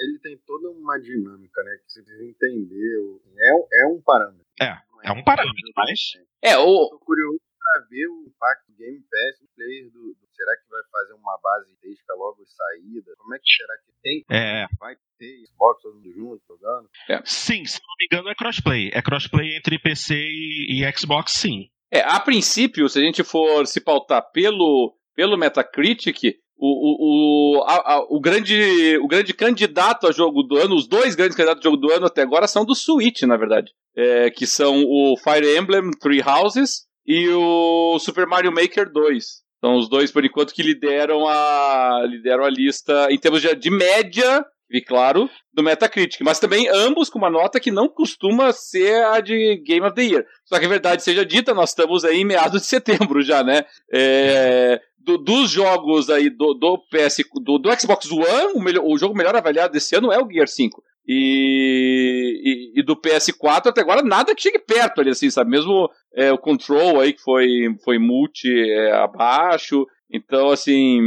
Ele 0.00 0.18
tem 0.22 0.36
toda 0.46 0.68
uma 0.70 0.98
dinâmica, 1.00 1.62
né? 1.64 1.76
Que 1.84 1.92
você 1.92 2.02
precisa 2.02 2.24
entender. 2.24 2.94
É, 3.40 3.54
um- 3.54 3.66
é 3.72 3.86
um 3.86 4.02
parâmetro. 4.02 4.44
É, 4.60 4.78
é 5.04 5.12
um 5.12 5.24
parâmetro, 5.24 5.62
mas- 5.76 6.12
É, 6.42 6.56
o, 6.58 6.88
Tô 6.90 6.98
curioso 7.00 7.40
pra 7.72 7.86
ver 7.90 8.06
o 8.08 8.24
impacto 8.26 8.70
do 8.72 8.76
Game 8.78 9.00
Pass 9.00 9.40
no 9.42 9.48
player 9.54 9.90
do, 9.92 10.00
do- 10.14 10.28
Será 10.38 10.52
que 10.56 10.70
vai 10.70 10.80
fazer 10.92 11.14
uma 11.14 11.36
base 11.42 11.76
desca 11.82 12.14
logo 12.14 12.44
de 12.44 12.50
saída? 12.52 13.10
Como 13.18 13.34
é 13.34 13.38
que 13.40 13.50
será 13.50 13.74
que 13.78 13.92
tem? 14.00 14.24
É, 14.30 14.66
Vai 14.78 14.94
ter 15.18 15.44
Xbox 15.48 15.82
todo 15.82 15.94
mundo 15.96 16.12
junto 16.14 16.42
jogando? 16.46 16.88
sim, 17.24 17.64
se 17.64 17.80
não 17.80 17.94
me 17.98 18.06
engano 18.06 18.28
é 18.30 18.34
crossplay. 18.36 18.90
É 18.94 19.02
crossplay 19.02 19.56
entre 19.56 19.80
PC 19.80 20.14
e, 20.14 20.84
e 20.84 20.96
Xbox, 20.96 21.32
sim. 21.32 21.68
é, 21.92 22.00
a 22.02 22.20
princípio, 22.20 22.88
se 22.88 23.00
a 23.00 23.02
gente 23.02 23.24
for 23.24 23.66
se 23.66 23.80
pautar 23.80 24.30
pelo, 24.30 24.96
pelo 25.16 25.36
Metacritic, 25.36 26.36
o, 26.56 27.56
o, 27.56 27.58
o, 27.58 27.62
a- 27.64 27.94
a- 27.94 28.06
o, 28.08 28.20
grande, 28.20 28.96
o 28.98 29.08
grande 29.08 29.34
candidato 29.34 30.06
a 30.06 30.12
jogo 30.12 30.44
do 30.44 30.56
ano, 30.56 30.76
os 30.76 30.86
dois 30.86 31.16
grandes 31.16 31.36
candidatos 31.36 31.62
a 31.66 31.68
jogo 31.68 31.76
do 31.76 31.92
ano 31.92 32.06
até 32.06 32.22
agora 32.22 32.46
são 32.46 32.64
do 32.64 32.76
Switch, 32.76 33.22
na 33.22 33.36
verdade. 33.36 33.72
É, 33.96 34.30
que 34.30 34.46
são 34.46 34.84
o 34.84 35.16
Fire 35.16 35.56
Emblem 35.58 35.90
Three 36.00 36.22
Houses 36.22 36.86
e 37.08 37.28
o 37.30 37.98
Super 37.98 38.26
Mario 38.26 38.52
Maker 38.52 38.92
2. 38.92 39.24
São 39.64 39.74
os 39.76 39.88
dois, 39.88 40.12
por 40.12 40.24
enquanto, 40.24 40.52
que 40.54 40.62
lideram 40.62 41.26
a, 41.26 42.04
lideram 42.06 42.44
a 42.44 42.50
lista 42.50 43.08
em 43.10 43.18
termos 43.18 43.40
de, 43.42 43.52
de 43.56 43.70
média, 43.70 44.44
e 44.70 44.80
claro, 44.82 45.28
do 45.52 45.62
Metacritic. 45.62 46.20
Mas 46.20 46.38
também 46.38 46.68
ambos 46.68 47.08
com 47.10 47.18
uma 47.18 47.30
nota 47.30 47.58
que 47.58 47.70
não 47.72 47.88
costuma 47.88 48.52
ser 48.52 49.02
a 49.06 49.18
de 49.20 49.56
Game 49.66 49.84
of 49.84 49.94
the 49.96 50.02
Year. 50.02 50.24
Só 50.44 50.58
que 50.60 50.66
a 50.66 50.68
verdade 50.68 51.02
seja 51.02 51.24
dita, 51.24 51.54
nós 51.54 51.70
estamos 51.70 52.04
aí 52.04 52.18
em 52.20 52.24
meados 52.24 52.60
de 52.60 52.66
setembro 52.68 53.22
já, 53.22 53.42
né? 53.42 53.64
É, 53.92 54.80
do- 54.98 55.18
dos 55.18 55.50
jogos 55.50 56.10
aí 56.10 56.28
do, 56.30 56.52
do 56.54 56.78
PS, 56.90 57.24
do, 57.42 57.58
do 57.58 57.80
Xbox 57.80 58.10
One, 58.12 58.52
o, 58.54 58.60
melhor- 58.60 58.84
o 58.84 58.96
jogo 58.98 59.16
melhor 59.16 59.34
avaliado 59.34 59.72
desse 59.72 59.96
ano 59.96 60.12
é 60.12 60.22
o 60.22 60.30
Gear 60.30 60.46
5. 60.46 60.82
E, 61.10 62.74
e, 62.76 62.80
e 62.80 62.82
do 62.82 62.94
PS4 62.94 63.68
até 63.68 63.80
agora 63.80 64.02
nada 64.02 64.34
que 64.34 64.42
chegue 64.42 64.58
perto 64.58 65.00
ali, 65.00 65.08
assim, 65.08 65.30
sabe? 65.30 65.50
Mesmo 65.50 65.90
é, 66.14 66.30
o 66.30 66.36
Control 66.36 67.00
aí, 67.00 67.14
que 67.14 67.22
foi, 67.22 67.48
foi 67.82 67.98
multi 67.98 68.48
é, 68.48 68.92
abaixo. 68.92 69.86
Então, 70.10 70.50
assim, 70.50 71.00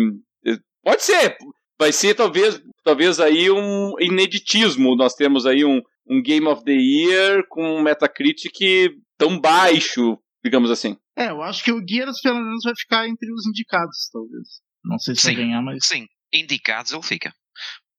é, 0.44 0.58
pode 0.84 1.04
ser. 1.04 1.38
Vai 1.80 1.92
ser 1.92 2.16
talvez, 2.16 2.60
talvez 2.84 3.20
aí 3.20 3.52
um 3.52 3.94
ineditismo. 4.00 4.96
Nós 4.96 5.14
temos 5.14 5.46
aí 5.46 5.64
um, 5.64 5.82
um 6.08 6.22
Game 6.22 6.48
of 6.48 6.64
the 6.64 6.74
Year 6.74 7.46
com 7.48 7.64
um 7.64 7.82
Metacritic 7.84 8.96
tão 9.20 9.40
baixo, 9.40 10.18
digamos 10.44 10.72
assim. 10.72 10.98
É, 11.16 11.30
eu 11.30 11.44
acho 11.44 11.64
que 11.64 11.72
o 11.72 11.84
Gears 11.88 12.20
pelo 12.22 12.42
menos 12.42 12.64
vai 12.64 12.74
ficar 12.76 13.08
entre 13.08 13.32
os 13.32 13.46
indicados, 13.46 14.10
talvez. 14.12 14.62
Não 14.84 14.98
sei 14.98 15.14
se 15.14 15.22
Sim. 15.22 15.28
vai 15.28 15.44
ganhar, 15.44 15.62
mas. 15.62 15.86
Sim, 15.86 16.08
indicados 16.34 16.92
ele 16.92 17.04
fica. 17.04 17.32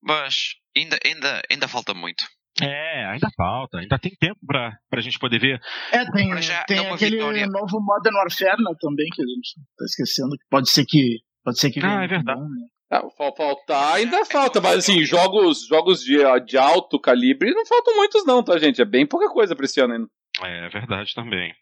Mas 0.03 0.57
ainda, 0.77 0.99
ainda, 1.05 1.43
ainda 1.51 1.69
falta 1.69 1.95
muito. 1.95 2.25
É, 2.61 3.07
ainda 3.07 3.29
falta, 3.37 3.79
ainda 3.79 3.99
tem 3.99 4.13
tempo 4.21 4.39
pra, 4.47 4.73
pra 4.91 5.01
gente 5.01 5.19
poder 5.19 5.39
ver. 5.41 5.61
É, 5.91 6.05
tem, 6.13 6.29
tem 6.67 6.79
é 6.87 6.93
aquele 6.93 7.17
vitória. 7.17 7.47
novo 7.47 7.81
Modern 7.81 8.15
Warfare 8.15 8.63
né, 8.63 8.73
também, 8.79 9.07
que 9.15 9.23
a 9.23 9.27
gente 9.27 9.55
tá 9.77 9.85
esquecendo, 9.87 10.31
que 10.31 10.45
pode 10.51 10.71
ser 10.71 10.85
que. 10.87 11.21
Pode 11.45 11.59
ser 11.59 11.71
que 11.71 11.81
Ah, 11.85 12.05
é 12.05 12.07
verdade. 12.07 12.39
bom, 12.39 12.47
né? 12.47 12.67
Ah, 12.91 13.01
fal- 13.17 13.35
faltar 13.35 13.95
ainda 13.95 14.23
falta, 14.27 14.61
mas 14.61 14.77
assim, 14.81 15.03
jogos, 15.03 15.67
jogos 15.67 16.03
de, 16.05 16.19
de 16.45 16.59
alto 16.59 17.01
calibre 17.01 17.51
não 17.55 17.65
faltam 17.65 17.97
muitos, 17.97 18.27
não, 18.27 18.45
tá, 18.45 18.59
gente? 18.59 18.83
É 18.83 18.85
bem 18.85 19.07
pouca 19.07 19.31
coisa 19.31 19.57
pra 19.57 19.65
esse 19.65 19.81
ano 19.81 19.95
ainda. 19.95 20.07
É 20.43 20.69
verdade 20.69 21.15
também. 21.15 21.53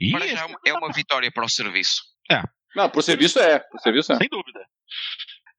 E 0.00 0.10
já 0.10 0.46
é 0.66 0.72
uma 0.72 0.90
vitória 0.90 1.30
para 1.30 1.44
o 1.44 1.50
serviço. 1.50 2.00
Não, 2.74 2.88
pro 2.88 3.02
serviço 3.02 3.38
é. 3.38 3.58
Pro 3.58 3.78
serviço 3.80 4.12
é. 4.12 4.16
Sem 4.16 4.28
dúvida. 4.30 4.60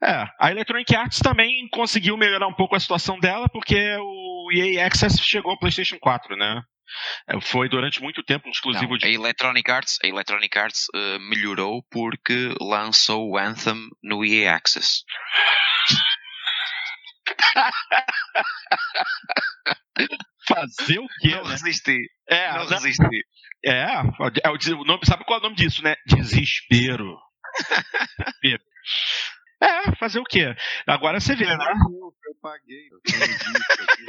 É, 0.01 0.25
a 0.39 0.49
Electronic 0.51 0.95
Arts 0.95 1.19
também 1.19 1.67
conseguiu 1.71 2.15
melhorar 2.15 2.47
um 2.47 2.53
pouco 2.53 2.73
a 2.75 2.79
situação 2.79 3.19
dela, 3.19 3.49
porque 3.49 3.75
o 3.99 4.49
EA 4.53 4.85
Access 4.87 5.21
chegou 5.21 5.51
ao 5.51 5.59
PlayStation 5.59 5.97
4, 5.99 6.37
né? 6.37 6.61
É, 7.27 7.39
Foi 7.41 7.67
durante 7.69 8.01
muito 8.01 8.23
tempo 8.23 8.47
um 8.47 8.51
exclusivo 8.51 8.91
Não, 8.91 8.97
de. 8.97 9.05
a 9.05 9.09
Electronic 9.11 9.69
Arts, 9.69 9.97
a 10.03 10.07
Electronic 10.07 10.57
Arts 10.57 10.85
eh, 10.95 11.19
melhorou 11.19 11.83
porque 11.91 12.55
lançou 12.59 13.29
o 13.29 13.37
Anthem 13.37 13.75
no 14.01 14.25
EA 14.25 14.55
Access. 14.55 15.03
Fazer 20.47 20.99
o 20.99 21.07
quê, 21.21 21.35
Não 21.35 21.43
né? 21.43 21.49
resisti. 21.51 21.97
É, 22.27 22.53
Não 22.53 22.65
resisti. 22.65 23.03
é, 23.65 23.83
é 24.43 24.49
o 24.49 24.83
nome, 24.83 25.05
sabe 25.05 25.23
qual 25.25 25.37
é 25.37 25.41
o 25.41 25.43
nome 25.43 25.55
disso, 25.55 25.83
né? 25.83 25.95
Desespero. 26.07 27.15
Desespero. 28.41 28.63
É, 29.61 29.93
fazer 29.97 30.19
o 30.19 30.23
quê? 30.23 30.55
Agora 30.87 31.19
você 31.19 31.35
vê, 31.35 31.45
né? 31.45 31.65
Eu, 31.91 32.13
eu 32.27 32.35
paguei. 32.41 32.87
Eu 32.91 32.99
tenho 33.01 33.19
visto 33.19 33.81
aqui. 33.81 34.05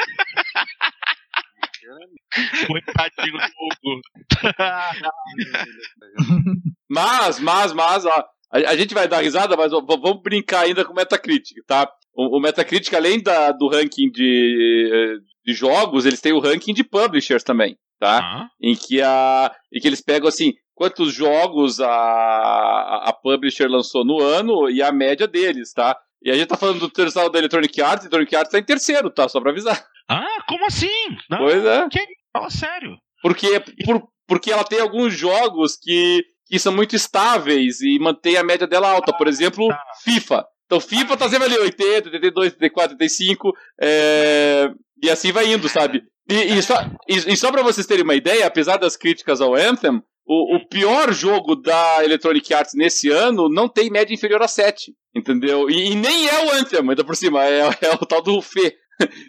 Coitadinho 2.67 3.39
do 3.39 3.89
Hugo. 3.89 4.01
Mas, 6.93 7.39
mas, 7.39 7.73
mas, 7.73 8.05
ó, 8.05 8.25
a, 8.53 8.59
a 8.71 8.77
gente 8.77 8.93
vai 8.93 9.07
dar 9.07 9.23
risada, 9.23 9.57
mas 9.57 9.73
ó, 9.73 9.81
vamos 9.81 10.21
brincar 10.23 10.63
ainda 10.63 10.85
com 10.85 10.93
o 10.93 10.97
Metacritic, 10.97 11.59
tá? 11.65 11.89
O, 12.13 12.39
o 12.39 12.41
Metacritic, 12.41 12.93
além 12.93 13.23
da, 13.23 13.53
do 13.53 13.69
ranking 13.69 14.11
de, 14.11 15.21
de 15.47 15.55
jogos, 15.55 16.05
eles 16.05 16.21
têm 16.21 16.33
o 16.33 16.41
ranking 16.41 16.75
de 16.75 16.83
publishers 16.83 17.45
também, 17.45 17.79
tá? 18.01 18.19
Ah, 18.19 18.49
em 18.61 18.75
que 18.75 19.01
a 19.01 19.55
em 19.73 19.79
que 19.81 19.87
eles 19.87 20.01
pegam 20.01 20.27
assim 20.29 20.53
quantos 20.81 21.13
jogos 21.13 21.79
a, 21.79 23.03
a 23.05 23.13
publisher 23.13 23.69
lançou 23.69 24.03
no 24.03 24.19
ano 24.19 24.71
e 24.71 24.81
a 24.83 24.91
média 24.91 25.29
deles, 25.29 25.75
tá? 25.75 25.95
E 26.23 26.31
a 26.31 26.35
gente 26.35 26.49
tá 26.49 26.57
falando 26.57 26.79
do 26.81 26.89
terceiro 26.89 27.29
da 27.29 27.39
Electronic 27.39 27.83
Arts, 27.83 28.07
Electronic 28.07 28.35
Arts 28.35 28.51
tá 28.51 28.59
em 28.59 28.65
terceiro, 28.65 29.11
tá? 29.11 29.29
Só 29.29 29.43
pra 29.43 29.51
avisar. 29.51 29.85
Ah, 30.09 30.43
como 30.49 30.65
assim? 30.67 30.89
Não, 31.29 31.37
Pois 31.37 31.63
é. 31.63 31.87
que- 31.91 32.07
fala 32.33 32.49
sério. 32.49 32.97
Porque, 33.23 33.61
por, 33.85 34.09
porque 34.27 34.51
ela 34.51 34.65
tem 34.65 34.81
alguns 34.81 35.13
jogos 35.13 35.77
que, 35.77 36.25
que 36.47 36.59
são 36.59 36.73
muito 36.75 36.97
estáveis 36.97 37.83
e 37.83 37.99
mantém 37.99 38.39
a 38.39 38.43
média 38.43 38.67
dela 38.67 38.91
alta. 38.91 39.13
Por 39.13 39.29
exemplo, 39.29 39.69
tá. 39.69 39.83
FIFA. 40.03 40.47
Então 40.65 40.81
FIFA 40.81 41.17
tá 41.19 41.29
sempre 41.29 41.45
ali 41.45 41.59
80, 41.59 42.09
82, 42.09 42.53
84, 42.55 42.93
85, 42.95 43.53
é, 43.83 44.71
e 45.03 45.11
assim 45.11 45.31
vai 45.31 45.53
indo, 45.53 45.69
sabe? 45.69 46.05
E, 46.27 46.35
e 46.57 46.63
só, 46.63 46.75
e, 47.07 47.17
e 47.33 47.37
só 47.37 47.51
pra 47.53 47.63
vocês 47.63 47.87
terem 47.87 48.05
uma 48.05 48.15
ideia, 48.15 48.47
apesar 48.47 48.79
das 48.79 48.97
críticas 48.97 49.41
ao 49.43 49.55
Anthem, 49.55 50.01
o, 50.33 50.55
o 50.55 50.69
pior 50.69 51.13
jogo 51.13 51.57
da 51.57 52.05
Electronic 52.05 52.55
Arts 52.55 52.75
nesse 52.75 53.11
ano 53.11 53.49
não 53.49 53.69
tem 53.69 53.91
média 53.91 54.15
inferior 54.15 54.41
a 54.41 54.47
7, 54.47 54.95
entendeu? 55.13 55.69
E, 55.69 55.91
e 55.91 55.97
nem 55.97 56.29
é 56.29 56.47
o 56.47 56.53
Anthem, 56.53 56.79
ainda 56.79 57.05
por 57.05 57.17
cima, 57.17 57.45
é, 57.45 57.63
é 57.83 57.91
o 57.95 58.07
tal 58.07 58.23
do 58.23 58.41
Fê. 58.41 58.77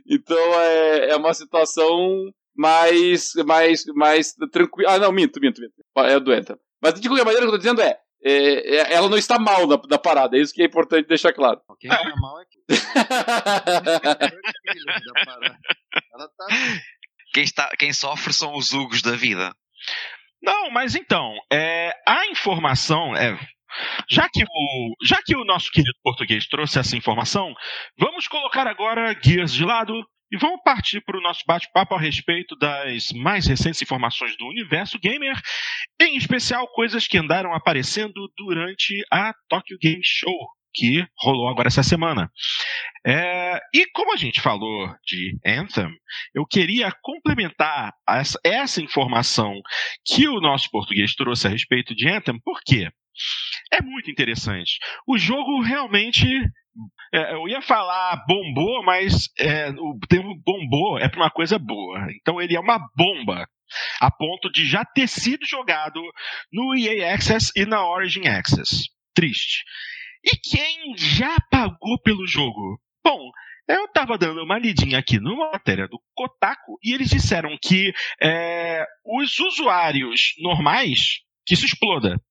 Então 0.08 0.38
é, 0.38 1.10
é 1.10 1.16
uma 1.16 1.34
situação 1.34 2.32
mais, 2.56 3.32
mais, 3.48 3.84
mais 3.96 4.36
tranquila. 4.52 4.92
Ah, 4.92 5.00
não, 5.00 5.12
minto, 5.12 5.40
minto, 5.42 5.60
minto. 5.60 5.74
É 6.08 6.20
do 6.20 6.32
Anthem. 6.32 6.56
Mas 6.80 6.94
de 7.02 7.08
qualquer 7.10 7.26
maneira, 7.26 7.48
o 7.48 7.50
que 7.50 7.56
eu 7.56 7.60
tô 7.60 7.64
dizendo 7.64 7.82
é, 7.82 7.98
é, 8.24 8.76
é- 8.76 8.94
ela 8.94 9.10
não 9.10 9.18
está 9.18 9.40
mal 9.40 9.66
na, 9.66 9.82
na 9.90 9.98
parada, 9.98 10.38
é 10.38 10.42
isso 10.42 10.54
que 10.54 10.62
é 10.62 10.66
importante 10.66 11.08
deixar 11.08 11.34
claro. 11.34 11.60
Quem 11.80 11.90
tá 11.90 12.16
mal 12.18 12.40
é 12.40 12.46
quem? 12.46 12.62
Da 15.02 15.26
parada. 15.26 15.58
Ela 16.14 16.28
tá 16.38 16.46
Quem, 17.34 17.44
está, 17.44 17.70
quem 17.80 17.92
sofre 17.92 18.32
são 18.34 18.56
os 18.56 18.72
Hugos 18.72 19.02
da 19.02 19.14
vida. 19.14 19.52
Não, 20.42 20.72
mas 20.72 20.96
então, 20.96 21.36
é, 21.52 21.94
a 22.08 22.26
informação 22.28 23.16
é. 23.16 23.38
Já 24.10 24.28
que, 24.28 24.44
o, 24.44 24.96
já 25.02 25.18
que 25.24 25.36
o 25.36 25.46
nosso 25.46 25.72
querido 25.72 25.98
português 26.04 26.46
trouxe 26.46 26.78
essa 26.78 26.98
informação, 26.98 27.54
vamos 27.98 28.28
colocar 28.28 28.68
agora 28.68 29.18
Gears 29.24 29.54
de 29.54 29.64
lado 29.64 29.94
e 30.32 30.38
vamos 30.38 30.62
partir 30.64 31.02
para 31.02 31.18
o 31.18 31.22
nosso 31.22 31.42
bate-papo 31.46 31.94
a 31.94 32.00
respeito 32.00 32.56
das 32.56 33.12
mais 33.14 33.46
recentes 33.46 33.82
informações 33.82 34.36
do 34.38 34.46
universo 34.48 34.98
gamer, 35.00 35.40
em 36.02 36.18
especial 36.18 36.68
coisas 36.70 37.08
que 37.08 37.18
andaram 37.18 37.54
aparecendo 37.54 38.14
durante 38.38 39.04
a 39.12 39.34
Tokyo 39.50 39.78
Game 39.80 40.02
Show, 40.04 40.34
que 40.74 41.06
rolou 41.20 41.50
agora 41.50 41.68
essa 41.68 41.84
semana. 41.84 42.32
É, 43.06 43.60
e 43.74 43.88
como 43.94 44.14
a 44.14 44.18
gente 44.18 44.40
falou 44.42 44.94
de 45.06 45.38
Anthem, 45.46 45.90
eu 46.36 46.46
queria 46.46 46.92
complementar 47.02 47.94
essa, 48.08 48.40
essa 48.44 48.82
informação 48.82 49.60
que 50.06 50.28
o 50.28 50.40
nosso 50.40 50.70
português 50.70 51.16
trouxe 51.16 51.48
a 51.48 51.50
respeito 51.50 51.96
de 51.96 52.08
Anthem, 52.08 52.40
por 52.40 52.62
quê? 52.64 52.90
É 53.72 53.82
muito 53.82 54.12
interessante. 54.12 54.78
O 55.08 55.18
jogo 55.18 55.62
realmente. 55.62 56.28
é, 57.14 57.34
eu 57.34 57.48
ia 57.48 57.62
falar 57.62 58.24
bombou, 58.28 58.84
mas 58.84 59.30
é, 59.40 59.70
o 59.70 59.98
termo 60.08 60.40
bombou 60.46 61.00
é 61.00 61.10
para 61.10 61.20
uma 61.20 61.32
coisa 61.32 61.58
boa. 61.58 62.08
Então 62.20 62.42
ele 62.42 62.56
é 62.56 62.60
uma 62.60 62.80
bomba. 62.96 63.48
A 64.02 64.12
ponto 64.12 64.52
de 64.52 64.66
já 64.68 64.84
ter 64.84 65.08
sido 65.08 65.46
jogado 65.46 66.02
no 66.52 66.76
EA 66.76 67.14
Access 67.14 67.52
e 67.56 67.66
na 67.66 67.86
Origin 67.88 68.28
Access. 68.28 68.90
Triste. 69.14 69.64
E 70.24 70.36
quem 70.38 70.96
já 70.98 71.36
pagou 71.50 72.00
pelo 72.04 72.28
jogo? 72.28 72.80
Bom, 73.04 73.32
eu 73.68 73.86
estava 73.86 74.18
dando 74.18 74.44
uma 74.44 74.60
lidinha 74.60 75.00
aqui 75.00 75.20
numa 75.20 75.52
matéria 75.52 75.88
do 75.88 76.00
Kotaku 76.14 76.78
e 76.84 76.94
eles 76.94 77.10
disseram 77.10 77.58
que 77.62 77.94
é, 78.22 78.86
os 79.06 79.40
usuários 79.40 80.34
normais, 80.40 81.20
que 81.46 81.54
isso 81.54 81.66
exploda. 81.66 82.22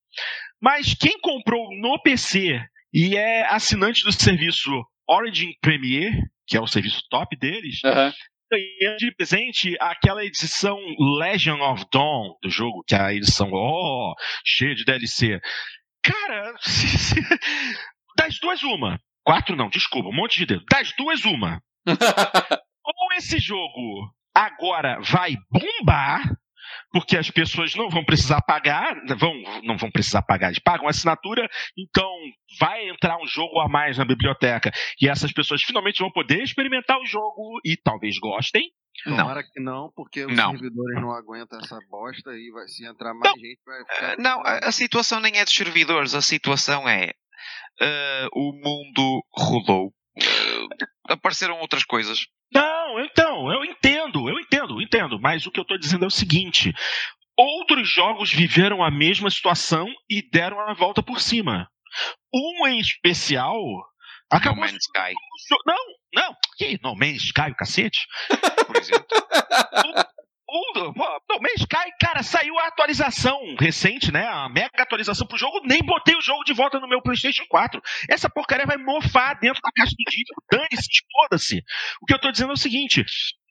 Mas 0.60 0.94
quem 0.94 1.18
comprou 1.20 1.68
no 1.80 2.00
PC 2.02 2.60
e 2.92 3.16
é 3.16 3.46
assinante 3.46 4.04
do 4.04 4.12
serviço 4.12 4.70
Origin 5.08 5.52
Premier, 5.60 6.12
que 6.46 6.56
é 6.56 6.60
o 6.60 6.66
serviço 6.66 7.02
top 7.08 7.36
deles, 7.36 7.80
Aham. 7.84 8.12
ganhando 8.50 8.96
de 8.98 9.14
presente 9.14 9.76
aquela 9.80 10.24
edição 10.24 10.78
Legend 11.18 11.62
of 11.62 11.84
Dawn 11.92 12.34
do 12.42 12.50
jogo, 12.50 12.84
que 12.86 12.94
é 12.94 13.00
a 13.00 13.14
edição 13.14 13.48
oh, 13.52 14.14
cheia 14.44 14.74
de 14.74 14.84
DLC. 14.84 15.40
Cara, 16.02 16.54
das 18.16 18.38
duas, 18.40 18.62
uma. 18.62 19.00
Quatro 19.24 19.54
não, 19.54 19.68
desculpa, 19.68 20.08
um 20.08 20.14
monte 20.14 20.38
de 20.38 20.46
dedo. 20.46 20.64
Das 20.70 20.92
duas, 20.96 21.24
uma. 21.24 21.62
Ou 22.84 23.12
esse 23.16 23.38
jogo 23.38 24.12
agora 24.34 25.00
vai 25.00 25.36
bombar, 25.50 26.22
porque 26.92 27.16
as 27.16 27.30
pessoas 27.30 27.74
não 27.74 27.88
vão 27.88 28.04
precisar 28.04 28.40
pagar, 28.42 28.94
vão, 29.16 29.34
não 29.62 29.76
vão 29.76 29.90
precisar 29.90 30.22
pagar, 30.22 30.48
eles 30.48 30.58
pagam 30.58 30.86
a 30.86 30.90
assinatura, 30.90 31.48
então 31.76 32.08
vai 32.58 32.88
entrar 32.88 33.18
um 33.18 33.26
jogo 33.26 33.60
a 33.60 33.68
mais 33.68 33.98
na 33.98 34.04
biblioteca 34.04 34.70
e 35.00 35.08
essas 35.08 35.32
pessoas 35.32 35.62
finalmente 35.62 36.00
vão 36.00 36.10
poder 36.10 36.42
experimentar 36.42 36.98
o 36.98 37.06
jogo 37.06 37.60
e 37.64 37.76
talvez 37.76 38.18
gostem. 38.18 38.70
Não. 39.06 39.16
Tomara 39.16 39.42
que 39.42 39.60
não, 39.60 39.90
porque 39.94 40.24
os 40.26 40.36
Não. 40.36 40.50
servidores 40.50 41.00
não 41.00 41.12
aguentam 41.12 41.58
essa 41.58 41.78
bosta 41.88 42.30
e 42.32 42.50
vai, 42.50 42.68
se 42.68 42.84
entrar 42.86 43.14
mais 43.14 43.32
Não. 43.32 43.38
gente 43.40 43.60
vai 43.64 43.80
Uh, 43.80 43.86
ficar. 43.86 44.16
não, 44.18 44.40
a, 44.42 44.58
a 44.68 44.72
situação 44.72 45.20
nem 45.20 45.38
é 45.38 45.44
dos 45.44 45.54
servidores, 45.54 46.14
a 46.14 46.20
situação 46.20 46.88
é 46.88 47.12
uh, 47.80 48.28
o 48.34 48.52
mundo 48.52 49.24
rodou. 49.32 49.86
Uh, 49.88 50.68
apareceram 51.08 51.58
outras 51.60 51.84
coisas. 51.84 52.26
Não, 52.52 53.00
então, 53.00 53.50
eu 53.52 53.64
entendo, 53.64 54.28
eu 54.28 54.38
entendo, 54.38 54.82
entendo, 54.82 55.20
mas 55.20 55.46
o 55.46 55.50
que 55.50 55.60
eu 55.60 55.64
tô 55.64 55.78
dizendo 55.78 56.04
é 56.04 56.08
o 56.08 56.10
seguinte: 56.10 56.72
outros 57.38 57.88
jogos 57.88 58.32
viveram 58.32 58.82
a 58.82 58.90
mesma 58.90 59.30
situação 59.30 59.86
e 60.10 60.20
deram 60.30 60.60
a 60.60 60.74
volta 60.74 61.02
por 61.02 61.20
cima. 61.20 61.68
Um 62.34 62.66
em 62.68 62.78
especial 62.80 63.56
acabou. 64.30 64.64
No 64.64 64.72
Man's 64.72 64.84
Sky, 64.84 65.14
Não, 65.66 65.76
não, 66.14 66.36
que 66.56 66.78
No 66.82 66.94
Man's 66.94 67.22
Sky, 67.22 67.50
o 67.50 67.56
cacete. 67.56 68.06
por 68.66 68.76
exemplo. 68.76 69.06
O 70.52 70.92
pô, 70.92 71.22
No 71.30 71.40
Man's 71.40 71.60
Sky, 71.60 71.90
cara, 72.00 72.22
saiu 72.22 72.58
a 72.58 72.66
atualização 72.66 73.38
recente, 73.58 74.10
né? 74.12 74.26
A 74.26 74.48
mega 74.48 74.82
atualização 74.82 75.26
pro 75.26 75.38
jogo. 75.38 75.60
Nem 75.64 75.80
botei 75.82 76.16
o 76.16 76.20
jogo 76.20 76.42
de 76.44 76.52
volta 76.52 76.80
no 76.80 76.88
meu 76.88 77.00
PlayStation 77.00 77.44
4. 77.48 77.80
Essa 78.08 78.28
porcaria 78.28 78.66
vai 78.66 78.76
mofar 78.76 79.38
dentro 79.38 79.62
da 79.62 79.70
caixa 79.70 79.94
do 79.96 80.10
disco. 80.10 80.42
Dane-se, 80.50 80.88
exploda-se. 80.90 81.62
O 82.02 82.06
que 82.06 82.14
eu 82.14 82.18
tô 82.18 82.32
dizendo 82.32 82.50
é 82.50 82.54
o 82.54 82.58
seguinte: 82.58 83.04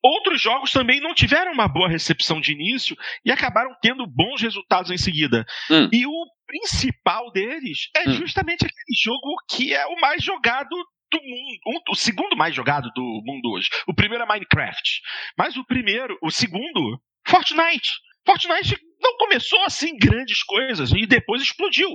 outros 0.04 0.42
jogos 0.42 0.72
também 0.72 1.00
não 1.00 1.14
tiveram 1.14 1.54
uma 1.54 1.68
boa 1.68 1.88
recepção 1.90 2.42
de 2.42 2.52
início 2.52 2.98
e 3.24 3.32
acabaram 3.32 3.72
tendo 3.82 4.06
bons 4.06 4.42
resultados 4.42 4.92
em 4.92 4.98
seguida. 4.98 5.46
Hum. 5.72 5.90
E 5.94 6.06
o 6.06 6.26
principal 6.50 7.32
deles 7.32 7.90
é 7.96 8.10
Hum. 8.10 8.14
justamente 8.14 8.66
aquele 8.66 8.96
jogo 9.04 9.36
que 9.50 9.74
é 9.74 9.86
o 9.86 10.00
mais 10.02 10.24
jogado 10.24 10.70
do 11.12 11.20
mundo, 11.22 11.60
um- 11.68 11.92
o 11.92 11.96
segundo 11.96 12.36
mais 12.36 12.56
jogado 12.56 12.90
do 12.96 13.22
mundo 13.24 13.52
hoje. 13.52 13.68
O 13.88 13.94
primeiro 13.94 14.24
é 14.24 14.28
Minecraft, 14.28 15.02
mas 15.38 15.56
o 15.58 15.66
primeiro, 15.66 16.18
o 16.24 16.32
segundo, 16.32 17.00
Fortnite. 17.28 17.90
Fortnite 18.26 18.76
não 19.00 19.16
começou 19.18 19.62
assim 19.64 19.96
grandes 19.98 20.44
coisas 20.44 20.92
e 20.92 21.06
depois 21.06 21.42
explodiu. 21.42 21.90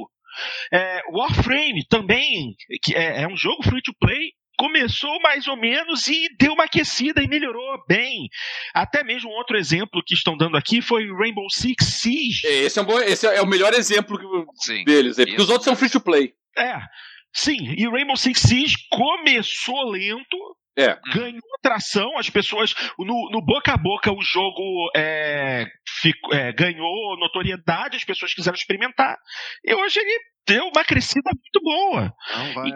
É, 0.72 1.02
Warframe 1.12 1.84
também, 1.88 2.54
que 2.82 2.94
é, 2.94 3.22
é 3.22 3.28
um 3.28 3.36
jogo 3.36 3.62
free 3.62 3.82
to 3.82 3.92
play. 4.00 4.32
Começou 4.56 5.18
mais 5.20 5.46
ou 5.48 5.56
menos 5.56 6.06
e 6.06 6.28
deu 6.38 6.52
uma 6.52 6.64
aquecida 6.64 7.22
e 7.22 7.28
melhorou 7.28 7.82
bem. 7.88 8.28
Até 8.72 9.02
mesmo 9.02 9.30
um 9.30 9.34
outro 9.34 9.56
exemplo 9.56 10.02
que 10.04 10.14
estão 10.14 10.36
dando 10.36 10.56
aqui 10.56 10.80
foi 10.80 11.06
Rainbow 11.12 11.48
Six 11.50 11.84
Siege. 11.84 12.46
Esse 12.46 12.78
é, 12.78 12.82
um 12.82 12.84
bom, 12.84 12.98
esse 13.00 13.26
é 13.26 13.40
o 13.42 13.46
melhor 13.46 13.72
exemplo 13.74 14.16
que- 14.18 14.64
Sim. 14.64 14.84
deles. 14.84 15.18
aí, 15.18 15.26
Porque 15.26 15.42
os 15.42 15.48
outros 15.50 15.64
são 15.64 15.74
free 15.76 15.90
to 15.90 16.00
play. 16.00 16.32
É, 16.56 16.78
sim. 17.32 17.56
E 17.76 17.88
Rainbow 17.88 18.16
Six 18.16 18.40
Siege 18.40 18.76
começou 18.90 19.90
lento, 19.90 20.36
É. 20.78 20.96
ganhou 21.12 21.40
tração, 21.62 22.16
as 22.18 22.30
pessoas. 22.30 22.74
No, 22.98 23.30
no 23.30 23.40
boca 23.44 23.72
a 23.72 23.76
boca 23.76 24.12
o 24.12 24.22
jogo 24.22 24.90
é, 24.96 25.66
fico- 26.00 26.32
é, 26.34 26.52
ganhou 26.52 27.18
notoriedade, 27.18 27.96
as 27.96 28.04
pessoas 28.04 28.32
quiseram 28.34 28.54
experimentar. 28.56 29.16
E 29.64 29.74
hoje 29.74 29.98
ele 29.98 30.20
deu 30.46 30.66
uma 30.68 30.84
crescida 30.84 31.30
muito 31.32 31.60
boa. 31.62 32.12
Não 32.36 32.54
vai 32.54 32.68
E-. 32.70 32.74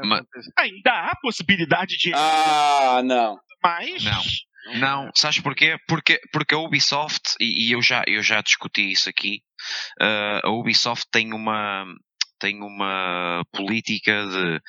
Ainda 0.59 0.91
há 0.93 1.17
possibilidade 1.21 1.97
de 1.97 2.13
Ah, 2.15 3.01
não. 3.05 3.39
mais. 3.63 4.03
Não. 4.05 4.23
Não, 4.81 5.11
sabes 5.15 5.41
porquê? 5.41 5.79
Porque, 5.89 6.21
porque 6.31 6.55
a 6.55 6.59
Ubisoft, 6.59 7.35
e, 7.41 7.69
e 7.69 7.73
eu, 7.73 7.81
já, 7.81 8.03
eu 8.07 8.23
já 8.23 8.43
discuti 8.43 8.93
isso 8.93 9.09
aqui, 9.09 9.41
uh, 9.99 10.47
a 10.47 10.51
Ubisoft 10.51 11.07
tem 11.11 11.33
uma, 11.33 11.87
tem 12.39 12.61
uma 12.63 13.43
política 13.51 14.27
de 14.27 14.61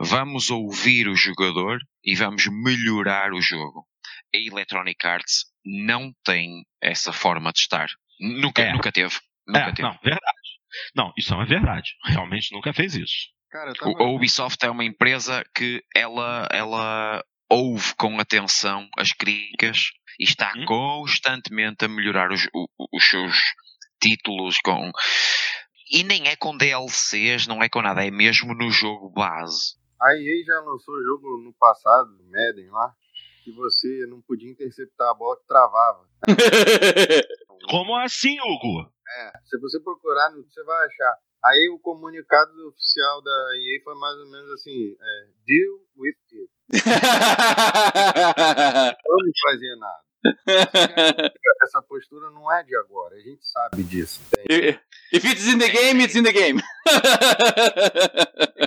vamos 0.00 0.50
ouvir 0.50 1.08
o 1.08 1.16
jogador 1.16 1.78
e 2.04 2.14
vamos 2.14 2.46
melhorar 2.46 3.32
o 3.32 3.40
jogo. 3.40 3.84
A 4.32 4.38
Electronic 4.38 5.04
Arts 5.04 5.46
não 5.64 6.12
tem 6.24 6.62
essa 6.80 7.12
forma 7.12 7.50
de 7.52 7.58
estar. 7.58 7.88
Nunca, 8.20 8.62
É. 8.62 8.72
nunca 8.72 8.92
teve. 8.92 9.18
Nunca 9.48 9.58
É, 9.60 9.72
teve. 9.72 9.82
não, 9.82 9.98
verdade. 10.00 10.33
Não, 10.94 11.12
isso 11.16 11.32
é 11.32 11.36
uma 11.36 11.46
verdade. 11.46 11.90
Realmente 12.04 12.52
nunca 12.54 12.72
fez 12.72 12.94
isso. 12.94 13.28
Cara, 13.50 13.72
tava... 13.74 13.90
O- 13.92 14.02
A 14.02 14.10
Ubisoft 14.10 14.64
é 14.64 14.70
uma 14.70 14.84
empresa 14.84 15.44
que 15.54 15.82
ela, 15.94 16.48
ela 16.50 17.24
ouve 17.50 17.94
com 17.96 18.18
atenção 18.18 18.88
as 18.98 19.12
críticas 19.12 19.90
e 20.18 20.24
está 20.24 20.52
Hum. 20.56 20.64
constantemente 20.66 21.84
a 21.84 21.88
melhorar 21.88 22.32
os, 22.32 22.46
o- 22.54 22.66
os 22.92 23.04
seus 23.08 23.36
títulos 24.02 24.58
com. 24.64 24.90
E 25.90 26.02
nem 26.02 26.26
é 26.28 26.34
com 26.36 26.56
DLCs, 26.56 27.46
não 27.46 27.62
é 27.62 27.68
com 27.68 27.82
nada, 27.82 28.04
é 28.04 28.10
mesmo 28.10 28.54
no 28.54 28.70
jogo 28.70 29.10
base. 29.10 29.74
A 30.00 30.14
EA 30.14 30.44
já 30.44 30.60
lançou 30.60 30.94
o 30.94 31.04
jogo 31.04 31.42
no 31.44 31.52
passado, 31.54 32.08
Madden 32.30 32.68
lá, 32.70 32.92
que 33.44 33.52
você 33.52 34.06
não 34.08 34.20
podia 34.22 34.50
interceptar 34.50 35.10
a 35.10 35.14
bola 35.14 35.36
que 35.38 35.46
travava. 35.46 36.08
Como 37.70 37.96
assim, 37.96 38.36
Hugo? 38.40 38.92
É, 39.06 39.32
se 39.44 39.58
você 39.60 39.78
procurar, 39.80 40.30
você 40.32 40.64
vai 40.64 40.86
achar. 40.86 41.18
Aí 41.44 41.68
o 41.68 41.78
comunicado 41.78 42.52
oficial 42.68 43.20
da 43.22 43.50
EA 43.56 43.80
foi 43.84 43.94
mais 43.96 44.16
ou 44.18 44.30
menos 44.30 44.50
assim: 44.52 44.96
é, 44.98 45.26
deal 45.46 45.78
with 45.96 46.16
it. 46.32 46.50
Vamos 49.06 49.40
fazer 49.42 49.76
nada. 49.76 50.02
Essa 51.64 51.82
postura 51.82 52.30
não 52.30 52.50
é 52.50 52.62
de 52.62 52.74
agora, 52.76 53.14
a 53.14 53.20
gente 53.20 53.46
sabe 53.46 53.82
disso. 53.82 54.22
If 55.12 55.22
it's 55.24 55.46
in 55.46 55.58
the 55.58 55.68
game, 55.68 56.02
it's 56.02 56.16
in 56.16 56.22
the 56.22 56.32
game. 56.32 56.62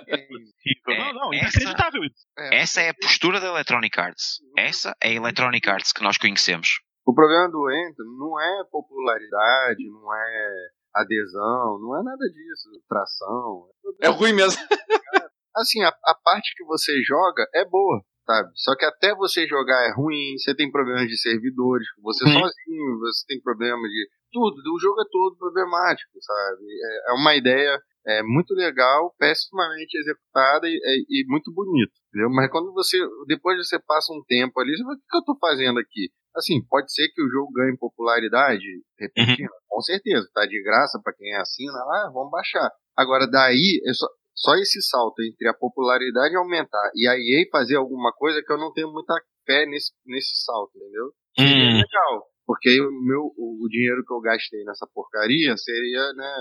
É, 0.07 0.97
não, 0.97 1.13
não, 1.13 1.33
essa- 1.33 1.59
inacreditável 1.59 2.03
isso. 2.03 2.25
Essa 2.37 2.81
é 2.81 2.89
a 2.89 2.93
postura 2.93 3.39
da 3.39 3.47
Electronic 3.47 3.99
Arts. 3.99 4.39
Essa 4.57 4.95
é 5.01 5.09
a 5.09 5.13
Electronic 5.13 5.67
Arts 5.69 5.91
que 5.91 6.03
nós 6.03 6.17
conhecemos. 6.17 6.79
O 7.07 7.13
problema 7.13 7.49
do 7.49 7.65
Anthem 7.67 8.05
não 8.19 8.37
é 8.37 8.63
popularidade, 8.69 9.89
não 9.89 10.13
é 10.13 10.67
adesão, 10.93 11.79
não 11.79 11.97
é 11.97 12.03
nada 12.03 12.25
disso, 12.27 12.69
tração. 12.89 13.69
É 14.01 14.09
ruim 14.09 14.33
mesmo. 14.33 14.59
Assim, 15.55 15.81
a, 15.83 15.87
a 15.87 16.15
parte 16.21 16.53
que 16.55 16.65
você 16.65 16.91
joga 17.03 17.47
é 17.55 17.63
boa, 17.63 18.01
sabe? 18.25 18.51
Só 18.55 18.75
que 18.75 18.83
até 18.85 19.15
você 19.15 19.47
jogar 19.47 19.87
é 19.87 19.93
ruim, 19.93 20.37
você 20.37 20.53
tem 20.53 20.69
problemas 20.69 21.07
de 21.07 21.17
servidores, 21.17 21.87
você 22.03 22.25
Hum. 22.25 22.33
sozinho, 22.33 22.99
você 22.99 23.25
tem 23.25 23.41
problema 23.41 23.81
de 23.87 24.09
tudo, 24.31 24.55
o 24.75 24.79
jogo 24.79 25.01
é 25.01 25.05
todo 25.09 25.37
problemático, 25.37 26.11
sabe? 26.21 26.61
É, 26.83 27.11
é 27.11 27.13
uma 27.13 27.33
ideia 27.35 27.79
é, 28.05 28.21
muito 28.21 28.53
legal, 28.53 29.15
pessimamente 29.17 29.97
executada 29.97 30.67
e, 30.67 30.75
e- 30.75 31.21
e 31.23 31.25
muito 31.27 31.51
bonita, 31.53 31.93
entendeu? 32.09 32.29
Mas 32.29 32.51
quando 32.51 32.73
você, 32.73 32.97
depois 33.27 33.57
você 33.57 33.79
passa 33.79 34.11
um 34.13 34.21
tempo 34.27 34.59
ali, 34.59 34.75
você 34.75 34.83
fala, 34.83 34.95
o 34.95 34.99
que 34.99 35.17
eu 35.17 35.23
tô 35.23 35.37
fazendo 35.39 35.79
aqui? 35.79 36.11
Assim, 36.37 36.61
pode 36.69 36.93
ser 36.93 37.07
que 37.15 37.21
o 37.21 37.29
jogo 37.29 37.51
ganhe 37.51 37.75
popularidade 37.77 38.63
repentina, 38.99 39.49
com 39.67 39.81
certeza, 39.81 40.29
tá 40.33 40.45
de 40.45 40.61
graça 40.63 40.99
para 41.03 41.13
quem 41.13 41.33
assina, 41.35 41.73
ah, 41.79 42.11
vamos 42.13 42.29
baixar. 42.29 42.69
Agora, 42.95 43.25
daí, 43.27 43.81
é 43.85 43.93
só, 43.93 44.07
só 44.35 44.53
esse 44.55 44.81
salto 44.83 45.21
entre 45.23 45.47
a 45.49 45.53
popularidade 45.53 46.35
aumentar 46.35 46.91
e 46.93 47.07
a 47.07 47.13
EA 47.15 47.45
fazer 47.51 47.75
alguma 47.75 48.11
coisa 48.13 48.41
que 48.45 48.53
eu 48.53 48.57
não 48.57 48.71
tenho 48.71 48.91
muita 48.91 49.13
fé 49.45 49.65
nesse, 49.65 49.91
nesse 50.05 50.43
salto, 50.45 50.71
entendeu? 50.75 51.11
Seria 51.37 51.69
Hum. 51.71 51.77
legal. 51.77 52.23
Porque 52.45 52.69
aí 52.69 52.79
o, 52.79 52.91
meu, 52.91 53.33
o, 53.35 53.65
o 53.65 53.67
dinheiro 53.69 54.03
que 54.05 54.13
eu 54.13 54.21
gastei 54.21 54.63
nessa 54.63 54.87
porcaria 54.93 55.57
seria, 55.57 56.13
né? 56.13 56.35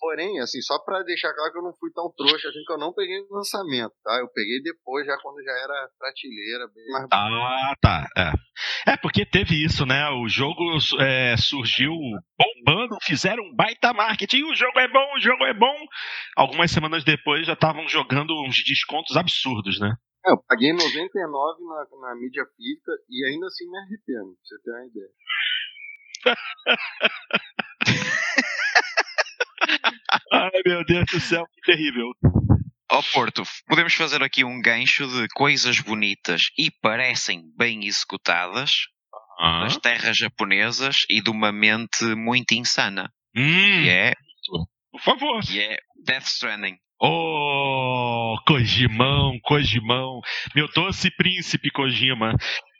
Porém, 0.00 0.40
assim, 0.40 0.62
só 0.62 0.78
pra 0.78 1.02
deixar 1.02 1.34
claro 1.34 1.52
que 1.52 1.58
eu 1.58 1.62
não 1.62 1.74
fui 1.78 1.90
tão 1.92 2.10
trouxa, 2.16 2.48
assim, 2.48 2.64
que 2.66 2.72
eu 2.72 2.78
não 2.78 2.90
peguei 2.90 3.20
no 3.20 3.36
lançamento, 3.36 3.92
tá? 4.02 4.18
Eu 4.18 4.28
peguei 4.28 4.62
depois, 4.62 5.04
já 5.04 5.14
quando 5.18 5.44
já 5.44 5.52
era 5.52 5.90
prateleira, 5.98 6.66
bem 6.74 6.88
mais. 6.88 7.06
Ah, 7.12 7.74
tá. 7.78 8.08
É, 8.16 8.32
é 8.92 8.96
porque 8.96 9.26
teve 9.26 9.62
isso, 9.62 9.84
né? 9.84 10.08
O 10.08 10.26
jogo 10.26 10.78
é, 11.00 11.36
surgiu 11.36 11.92
bombando, 12.38 12.96
fizeram 13.02 13.44
um 13.44 13.54
baita 13.54 13.92
marketing. 13.92 14.44
O 14.44 14.54
jogo 14.54 14.78
é 14.78 14.88
bom, 14.88 15.12
o 15.14 15.20
jogo 15.20 15.44
é 15.44 15.52
bom. 15.52 15.76
Algumas 16.34 16.70
semanas 16.70 17.04
depois 17.04 17.46
já 17.46 17.52
estavam 17.52 17.86
jogando 17.86 18.32
uns 18.42 18.64
descontos 18.64 19.18
absurdos, 19.18 19.78
né? 19.78 19.94
É, 20.26 20.32
eu 20.32 20.42
paguei 20.48 20.72
99 20.72 21.62
na, 21.62 21.86
na 22.08 22.14
mídia 22.14 22.46
física 22.56 22.92
e 23.10 23.22
ainda 23.26 23.46
assim 23.46 23.70
me 23.70 23.76
arrependo, 23.78 24.32
pra 24.32 24.44
você 24.44 24.58
ter 24.62 24.70
uma 24.70 24.86
ideia. 24.86 25.10
Ai, 30.32 30.50
meu 30.66 30.84
Deus 30.84 31.06
do 31.12 31.20
céu, 31.20 31.44
que 31.54 31.72
terrível. 31.72 32.10
Ó 32.92 32.98
oh, 32.98 33.02
Porto, 33.12 33.42
podemos 33.68 33.94
fazer 33.94 34.22
aqui 34.22 34.44
um 34.44 34.60
gancho 34.60 35.06
de 35.06 35.28
coisas 35.34 35.78
bonitas 35.80 36.48
e 36.58 36.70
parecem 36.82 37.42
bem 37.56 37.84
executadas 37.86 38.86
Ah. 39.38 39.60
nas 39.60 39.76
terras 39.76 40.16
japonesas 40.16 41.02
e 41.08 41.22
de 41.22 41.30
uma 41.30 41.52
mente 41.52 42.04
muito 42.16 42.52
insana. 42.52 43.08
Hum, 43.36 43.82
Que 43.84 43.88
é, 43.90 44.12
por 44.90 45.00
favor. 45.00 45.40
que 45.42 45.60
é 45.60 45.78
Death 46.04 46.26
Stranding. 46.26 46.76
Oh, 47.02 48.36
Kojimão, 48.46 49.38
Kojimão. 49.44 50.20
Meu 50.54 50.68
doce 50.74 51.10
príncipe 51.16 51.70
Kojima. 51.70 52.34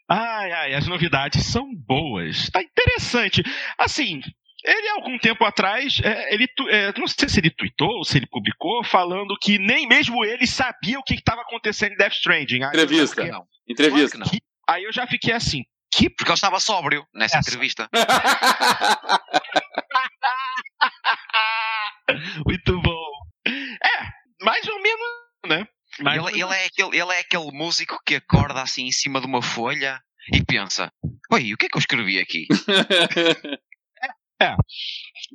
Ai, 0.09 0.51
ai, 0.53 0.75
as 0.75 0.87
novidades 0.89 1.47
são 1.47 1.65
boas. 1.87 2.51
Tá 2.51 2.61
interessante. 2.61 3.43
Assim, 3.79 4.21
ele 4.65 4.89
algum 4.91 5.19
tempo 5.19 5.45
atrás, 5.45 6.01
é, 6.03 6.35
ele, 6.35 6.47
é, 6.69 6.93
não 6.99 7.07
sei 7.07 7.29
se 7.29 7.41
ele 7.41 7.51
tweetou 7.51 7.89
ou 7.89 8.05
se 8.05 8.19
ele 8.19 8.27
publicou, 8.27 8.85
falando 8.85 9.37
que 9.41 9.59
nem 9.59 9.87
mesmo 9.87 10.25
ele 10.25 10.47
sabia 10.47 10.99
o 10.99 11.03
que 11.03 11.15
estava 11.15 11.43
acontecendo 11.43 11.93
em 11.93 11.97
Death 11.97 12.15
Stranding. 12.15 12.63
Aí 12.65 12.71
eu 12.75 12.85
Entrevista. 12.85 13.25
Não, 13.27 13.47
Entrevista. 13.67 14.17
claro 14.17 14.31
que 14.31 14.37
não. 14.37 14.41
Aí 14.69 14.85
eu 14.85 14.93
já 14.93 15.07
fiquei 15.07 15.33
assim, 15.33 15.65
que 15.93 16.09
Porque 16.09 16.31
ele 16.31 16.35
estava 16.35 16.61
sóbrio 16.61 17.05
nessa 17.15 17.39
Essa. 17.39 17.51
entrevista. 17.51 17.89
Muito 22.47 22.81
bom. 22.81 23.05
É, 23.47 24.45
mais 24.45 24.67
ou 24.69 24.81
menos, 24.81 25.01
né? 25.47 25.67
Mais 26.01 26.25
Ele, 26.25 26.43
ele 26.43 26.55
é 26.55 26.67
aquele, 26.67 26.97
ele 26.97 27.13
é 27.13 27.21
aquele 27.21 27.51
músico 27.53 27.99
que 28.07 28.15
acorda 28.17 28.63
assim 28.63 28.87
em 28.87 28.93
cima 28.93 29.21
de 29.21 29.27
uma 29.27 29.43
folha 29.43 30.01
e 30.33 30.45
pensa: 30.45 30.93
Oi, 31.33 31.53
o 31.53 31.57
que 31.57 31.67
é 31.67 31.69
que 31.69 31.77
eu 31.77 31.81
escrevi 31.81 32.19
aqui? 32.21 32.47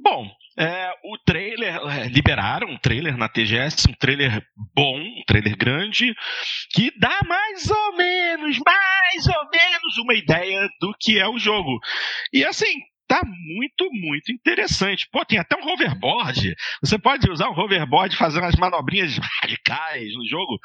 Bom, 0.03 0.29
é, 0.57 0.91
o 1.03 1.17
trailer, 1.25 1.75
é, 1.75 2.07
liberaram 2.07 2.69
um 2.69 2.77
trailer 2.77 3.17
na 3.17 3.29
TGS, 3.29 3.89
um 3.89 3.93
trailer 3.93 4.41
bom, 4.75 4.99
um 4.99 5.23
trailer 5.27 5.55
grande, 5.57 6.15
que 6.73 6.91
dá 6.97 7.19
mais 7.27 7.69
ou 7.69 7.95
menos, 7.95 8.57
mais 8.65 9.27
ou 9.27 9.49
menos 9.51 9.97
uma 9.99 10.13
ideia 10.13 10.67
do 10.79 10.93
que 10.99 11.19
é 11.19 11.27
o 11.27 11.37
jogo. 11.37 11.79
E 12.33 12.43
assim, 12.43 12.73
tá 13.07 13.21
muito, 13.23 13.89
muito 13.91 14.31
interessante. 14.31 15.07
Pô, 15.11 15.23
tem 15.25 15.39
até 15.39 15.55
um 15.55 15.67
hoverboard. 15.67 16.55
Você 16.81 16.97
pode 16.97 17.29
usar 17.29 17.49
um 17.49 17.59
hoverboard 17.59 18.15
fazendo 18.15 18.45
as 18.45 18.55
manobrinhas 18.55 19.17
radicais 19.41 20.13
no 20.15 20.27
jogo. 20.27 20.59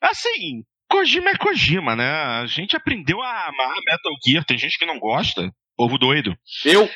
Assim, 0.00 0.62
Kojima 0.88 1.30
é 1.30 1.36
Kojima, 1.36 1.94
né? 1.94 2.10
A 2.10 2.46
gente 2.46 2.76
aprendeu 2.76 3.20
a 3.20 3.48
amar 3.48 3.76
Metal 3.84 4.12
Gear, 4.26 4.44
tem 4.44 4.56
gente 4.56 4.78
que 4.78 4.86
não 4.86 4.98
gosta. 4.98 5.52
Povo 5.78 5.96
doido. 5.96 6.36
Eu, 6.64 6.86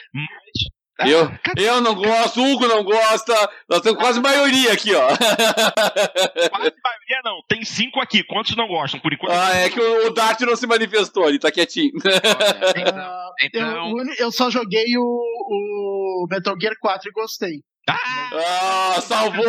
Ah, 1.01 1.09
eu, 1.09 1.27
cadê 1.43 1.69
eu 1.69 1.81
não 1.81 1.95
gosto, 1.95 2.41
o 2.41 2.53
Hugo 2.53 2.67
não 2.69 2.85
gosta. 2.85 3.33
Nós 3.69 3.81
temos 3.81 3.99
quase 3.99 4.21
maioria 4.21 4.73
aqui, 4.73 4.93
ó. 4.95 5.07
Quase 5.09 6.75
maioria 6.85 7.21
não, 7.25 7.41
tem 7.49 7.65
cinco 7.65 7.99
aqui. 8.01 8.23
Quantos 8.25 8.55
não 8.57 8.69
gostam? 8.69 9.01
Por 9.01 9.13
enquanto. 9.13 9.33
Ah, 9.33 9.55
é 9.57 9.71
que 9.71 9.81
o, 9.81 10.07
o 10.09 10.11
Dart 10.11 10.41
não 10.43 10.55
se 10.57 10.67
manifestou, 10.67 11.29
ele 11.29 11.39
tá 11.39 11.51
quietinho. 11.51 11.93
Olha, 12.05 12.77
então, 12.77 12.99
Ah, 12.99 13.31
então- 13.43 13.99
eu, 13.99 14.15
eu 14.19 14.33
só 14.33 14.51
joguei 14.51 14.85
o, 14.99 15.03
o 15.03 16.27
Metal 16.31 16.55
Gear 16.61 16.75
4 16.81 17.09
e 17.09 17.13
gostei. 17.13 17.61
Ah, 17.89 18.95
Ah, 18.97 19.01
salvou, 19.01 19.45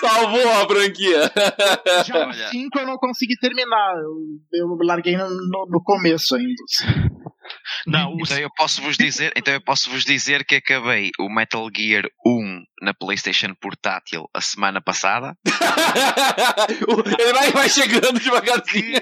salvou 0.00 0.48
a 0.50 0.66
franquia. 0.66 1.30
Já 2.04 2.16
o 2.18 2.28
Olha. 2.28 2.48
5 2.48 2.78
eu 2.80 2.86
não 2.86 2.96
consegui 2.96 3.36
terminar. 3.38 3.94
Eu, 4.52 4.60
eu 4.66 4.76
larguei 4.84 5.16
no, 5.16 5.28
no- 5.28 5.66
no 5.70 5.82
começo 5.84 6.34
ainda. 6.34 7.15
Não, 7.86 8.14
o 8.14 8.20
Então 8.22 8.38
eu 8.38 8.50
posso 8.56 8.82
vos 8.82 8.96
dizer, 8.96 9.32
então 9.36 9.54
eu 9.54 9.60
posso 9.60 9.90
vos 9.90 10.04
dizer 10.04 10.44
que 10.44 10.56
acabei 10.56 11.10
o 11.18 11.28
Metal 11.28 11.68
Gear 11.74 12.04
1 12.26 12.62
na 12.82 12.92
PlayStation 12.94 13.54
portátil 13.60 14.28
a 14.34 14.40
semana 14.40 14.80
passada. 14.80 15.36
ele 17.18 17.32
vai, 17.32 17.50
vai 17.52 17.68
chegando 17.68 18.18
devagarzinho. 18.18 19.00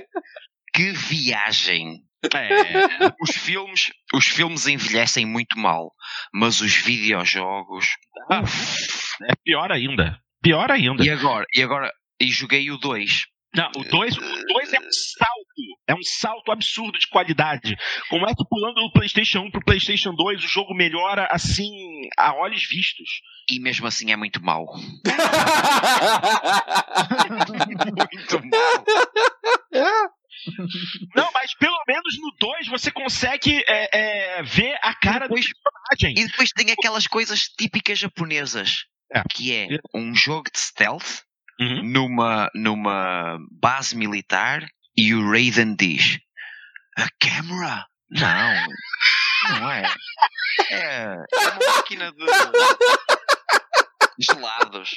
Que 0.72 0.92
viagem! 0.92 2.02
é, 2.34 3.12
Os 3.20 3.36
filmes, 3.36 3.92
os 4.14 4.26
filmes 4.26 4.66
envelhecem 4.66 5.26
muito 5.26 5.58
mal, 5.58 5.92
mas 6.32 6.60
os 6.60 6.74
videojogos. 6.74 7.88
Ah, 8.30 8.42
é 9.30 9.34
pior 9.44 9.70
ainda. 9.70 10.18
Pior 10.42 10.70
ainda. 10.70 11.04
E 11.04 11.10
agora, 11.10 11.44
e 11.54 11.62
agora, 11.62 11.92
e 12.20 12.30
joguei 12.30 12.70
o 12.70 12.78
2. 12.78 13.26
Não, 13.54 13.70
o 13.76 13.84
2 13.84 14.16
o 14.18 14.20
dois 14.20 14.72
é 14.72 14.78
um 14.80 14.90
salto. 14.90 15.62
É 15.86 15.94
um 15.94 16.02
salto 16.02 16.50
absurdo 16.50 16.98
de 16.98 17.06
qualidade. 17.06 17.76
Como 18.08 18.26
é 18.26 18.34
que 18.34 18.44
pulando 18.48 18.74
do 18.82 18.92
PlayStation 18.92 19.40
1 19.40 19.50
pro 19.50 19.64
PlayStation 19.64 20.14
2 20.14 20.42
o 20.44 20.48
jogo 20.48 20.74
melhora 20.74 21.28
assim 21.30 21.70
a 22.18 22.34
olhos 22.34 22.66
vistos? 22.68 23.08
E 23.50 23.60
mesmo 23.60 23.86
assim 23.86 24.10
é 24.10 24.16
muito 24.16 24.42
mau. 24.42 24.66
Muito 27.44 28.40
mau. 28.40 30.14
Não, 31.14 31.30
mas 31.32 31.54
pelo 31.54 31.78
menos 31.86 32.18
no 32.20 32.32
2 32.38 32.68
você 32.68 32.90
consegue 32.90 33.62
é, 33.66 34.38
é, 34.38 34.42
ver 34.42 34.76
a 34.82 34.94
cara 34.94 35.26
do 35.28 35.34
Depois- 35.34 35.50
personagem. 35.52 36.22
E 36.22 36.26
depois 36.26 36.50
tem 36.50 36.70
aquelas 36.70 37.06
coisas 37.06 37.42
típicas 37.42 37.98
japonesas. 37.98 38.84
É. 39.12 39.22
Que 39.30 39.52
é 39.54 39.68
um 39.94 40.14
jogo 40.14 40.50
de 40.52 40.58
stealth 40.58 41.20
Uhum. 41.60 41.82
numa, 41.84 42.50
numa 42.54 43.38
base 43.50 43.96
militar 43.96 44.66
e 44.96 45.14
o 45.14 45.30
Raiden 45.30 45.76
diz: 45.76 46.18
A 46.96 47.08
câmera? 47.20 47.86
Não, 48.10 48.66
não 49.50 49.72
é. 49.72 49.82
É, 50.70 51.16
é 51.32 51.48
uma 51.48 51.76
máquina 51.76 52.12
de 52.12 52.24
gelados. 54.20 54.90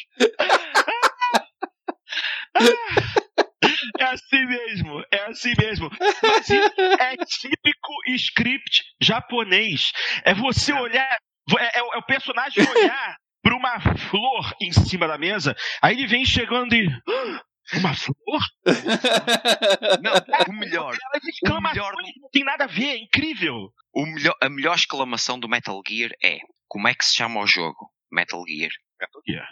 É 4.00 4.04
assim 4.04 4.46
mesmo, 4.46 5.04
é 5.12 5.24
assim 5.26 5.54
mesmo. 5.58 5.90
Mas 6.00 6.50
isso 6.50 6.82
é 7.00 7.16
típico 7.26 7.94
script 8.16 8.84
japonês. 9.02 9.92
É 10.24 10.34
você 10.34 10.74
olhar, 10.74 11.18
é, 11.60 11.80
é 11.80 11.80
é 11.80 11.98
o 11.98 12.04
personagem 12.04 12.68
olhar 12.70 13.18
para 13.48 13.56
uma 13.56 13.80
flor 14.10 14.54
em 14.62 14.72
cima 14.74 15.08
da 15.08 15.18
mesa, 15.18 15.56
aí 15.82 15.96
ele 15.96 16.06
vem 16.08 16.26
chegando 16.26 16.74
e. 16.76 16.86
"Ah, 17.08 17.42
Uma 17.80 17.94
flor? 17.94 18.42
Não, 20.02 20.14
o 20.50 20.60
melhor, 20.60 20.94
Ela 20.94 21.22
exclama 21.30 21.70
melhor- 21.70 21.94
não 22.22 22.30
tem 22.32 22.44
nada 22.44 22.64
a 22.66 22.68
ver, 22.68 22.90
é 22.90 22.98
incrível. 22.98 23.70
o 23.94 24.06
melhor, 24.06 24.36
a 24.42 24.50
melhor 24.50 24.76
exclamação 24.76 25.40
do 25.40 25.48
Metal 25.50 25.82
Gear 25.88 26.12
é: 26.24 26.40
Como 26.68 26.88
é 26.88 26.94
que 26.94 27.06
se 27.06 27.16
chama 27.16 27.40
o 27.42 27.48
jogo? 27.48 27.90
Metal 28.12 28.44
Gear. 28.48 28.72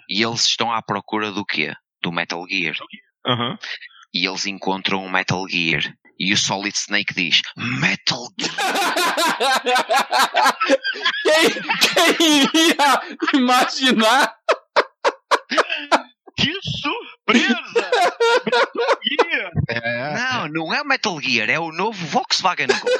E 0.10 0.24
eles 0.24 0.44
estão 0.46 0.72
à 0.72 0.82
procura 0.82 1.32
do 1.32 1.46
quê? 1.46 1.74
Do 2.02 2.12
Metal 2.12 2.44
Gear. 2.50 2.76
Aham. 3.28 3.58
E 4.14 4.26
eles 4.28 4.46
encontram 4.46 5.06
o 5.06 5.10
Metal 5.12 5.46
Gear. 5.50 5.84
E 6.18 6.32
o 6.34 6.38
Solid 6.38 6.76
Snake 6.78 7.14
diz: 7.14 7.42
Metal 7.58 8.28
Gear. 8.40 8.56
quem, 11.24 12.16
quem 12.18 12.42
iria 12.44 13.02
imaginar? 13.34 14.36
Que 16.38 16.52
surpresa! 16.82 17.92
Metal 18.46 19.00
Gear! 19.04 19.52
É, 19.70 20.14
Não, 20.14 20.48
não 20.50 20.74
é 20.74 20.82
o 20.82 20.86
Metal 20.86 21.20
Gear, 21.22 21.50
é 21.50 21.60
o 21.60 21.72
novo 21.72 22.06
Volkswagen 22.08 22.68
Gol. 22.68 22.92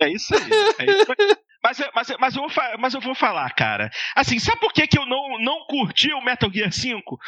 É 0.00 0.08
isso 0.08 0.34
aí. 0.34 0.42
É 0.78 0.84
isso 0.90 1.12
aí. 1.12 1.36
Mas, 1.64 1.78
eu- 1.78 1.90
mas, 1.94 2.08
mas, 2.18 2.34
eu 2.36 2.42
vou, 2.48 2.78
mas 2.80 2.94
eu 2.94 3.00
vou 3.00 3.14
falar, 3.14 3.48
cara. 3.54 3.88
Assim, 4.16 4.38
sabe 4.40 4.58
por 4.60 4.72
que, 4.72 4.86
que 4.86 4.98
eu 4.98 5.06
não, 5.06 5.38
não 5.38 5.64
curti 5.68 6.12
o 6.12 6.20
Metal 6.20 6.50
Gear 6.52 6.72
5? 6.72 7.18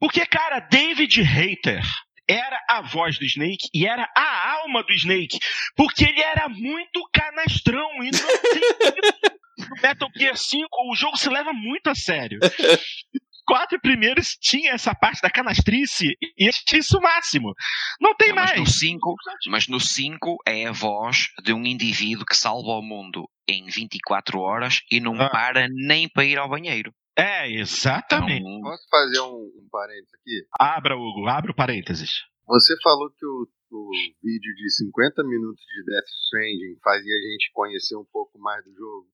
Porque, 0.00 0.24
cara, 0.26 0.58
David 0.60 1.20
Hayter 1.20 1.82
era 2.28 2.58
a 2.68 2.80
voz 2.82 3.18
do 3.18 3.24
Snake 3.24 3.68
e 3.74 3.86
era 3.86 4.08
a 4.16 4.52
alma 4.60 4.82
do 4.82 4.92
Snake. 4.92 5.38
Porque 5.76 6.04
ele 6.04 6.20
era 6.20 6.48
muito 6.48 7.08
canastrão 7.12 7.88
e 8.02 8.10
não 8.10 8.40
tem. 8.42 9.34
No 9.56 9.80
Metal 9.80 10.08
Gear 10.16 10.36
5, 10.36 10.66
o 10.90 10.96
jogo 10.96 11.16
se 11.16 11.28
leva 11.30 11.52
muito 11.52 11.88
a 11.88 11.94
sério. 11.94 12.40
quatro 13.46 13.78
primeiros 13.80 14.36
tinha 14.40 14.72
essa 14.72 14.94
parte 14.94 15.20
da 15.22 15.30
canastrice 15.30 16.16
e 16.36 16.48
achei 16.48 16.80
isso 16.80 16.98
o 16.98 17.02
máximo. 17.02 17.54
Não 18.00 18.14
tem 18.16 18.28
Não, 18.30 18.36
mas 18.36 18.50
mais. 18.50 18.60
no 18.60 18.66
5, 18.66 19.14
mas 19.46 19.68
no 19.68 19.78
5 19.80 20.38
é 20.46 20.66
a 20.66 20.72
voz 20.72 21.28
de 21.44 21.52
um 21.52 21.64
indivíduo 21.64 22.26
que 22.26 22.36
salva 22.36 22.72
o 22.72 22.82
mundo 22.82 23.28
em 23.48 23.66
24 23.66 24.40
horas 24.40 24.80
e 24.90 24.98
não 25.00 25.14
Ah. 25.20 25.30
para 25.30 25.68
nem 25.70 26.08
para 26.08 26.24
ir 26.24 26.36
ao 26.38 26.48
banheiro. 26.48 26.92
É, 27.16 27.50
exatamente. 27.50 28.40
Então, 28.40 28.60
Posso 28.62 28.86
fazer 28.90 29.20
um, 29.20 29.44
um 29.62 29.68
parênteses 29.70 30.14
aqui? 30.14 30.46
Abra, 30.58 30.96
Hugo, 30.96 31.26
abra 31.28 31.52
o 31.52 31.54
parênteses. 31.54 32.10
Você 32.46 32.74
falou 32.82 33.08
que 33.10 33.24
o, 33.24 33.46
o 33.72 33.90
vídeo 34.22 34.54
de 34.54 34.70
50 34.76 35.22
minutos 35.24 35.62
de 35.64 35.84
Death 35.84 36.08
Stranding 36.24 36.78
fazia 36.82 37.14
a 37.14 37.22
gente 37.32 37.50
conhecer 37.52 37.96
um 37.96 38.04
pouco 38.12 38.38
mais 38.38 38.62
do 38.64 38.72
jogo. 38.74 39.06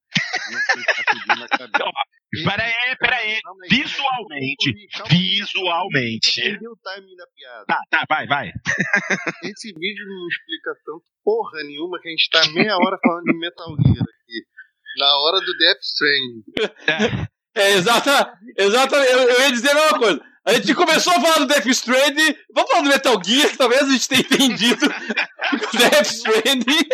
E 0.51 0.55
eu 0.55 0.61
fiquei 0.61 0.95
sacudindo 0.95 1.45
a 1.45 1.49
cabeça. 1.49 1.91
Esse- 2.33 2.45
Pera 2.45 2.63
aí, 2.63 2.97
pera 2.99 3.17
aí. 3.17 3.39
Visualmente, 3.69 4.73
visualmente. 5.11 6.41
O 6.67 6.77
timing 6.83 7.17
da 7.17 7.27
piada? 7.35 7.65
Tá, 7.67 7.81
tá, 7.91 8.05
vai, 8.09 8.27
vai. 8.27 8.53
Esse 9.45 9.73
vídeo 9.73 10.07
não 10.07 10.29
explica 10.29 10.75
tanto 10.85 11.05
porra 11.25 11.63
nenhuma 11.65 11.99
que 12.01 12.09
a 12.09 12.11
gente 12.11 12.31
tá 12.31 12.41
meia 12.53 12.77
hora 12.77 12.97
falando 13.05 13.25
de 13.25 13.39
Metal 13.39 13.69
Gear 13.83 14.03
aqui. 14.03 14.47
Na 14.99 15.17
hora 15.19 15.41
do 15.41 15.57
Death 15.57 15.81
Stranding. 15.83 16.45
É, 16.87 17.27
exata, 17.55 18.39
exata, 18.57 18.97
eu, 18.97 19.19
eu 19.19 19.41
ia 19.41 19.53
dizer 19.53 19.71
a 19.71 19.75
mesma 19.75 19.99
coisa. 19.99 20.31
A 20.45 20.55
gente 20.55 20.75
começou 20.75 21.13
a 21.13 21.21
falar 21.21 21.39
do 21.39 21.47
Death 21.47 21.67
Stranding, 21.67 22.35
vamos 22.55 22.71
falar 22.71 22.83
do 22.83 22.89
Metal 22.89 23.23
Gear, 23.23 23.51
que 23.51 23.59
talvez 23.59 23.83
a 23.83 23.91
gente 23.91 24.09
tenha 24.09 24.23
entendido 24.23 24.81
Death 25.79 26.07
Stranding. 26.07 26.89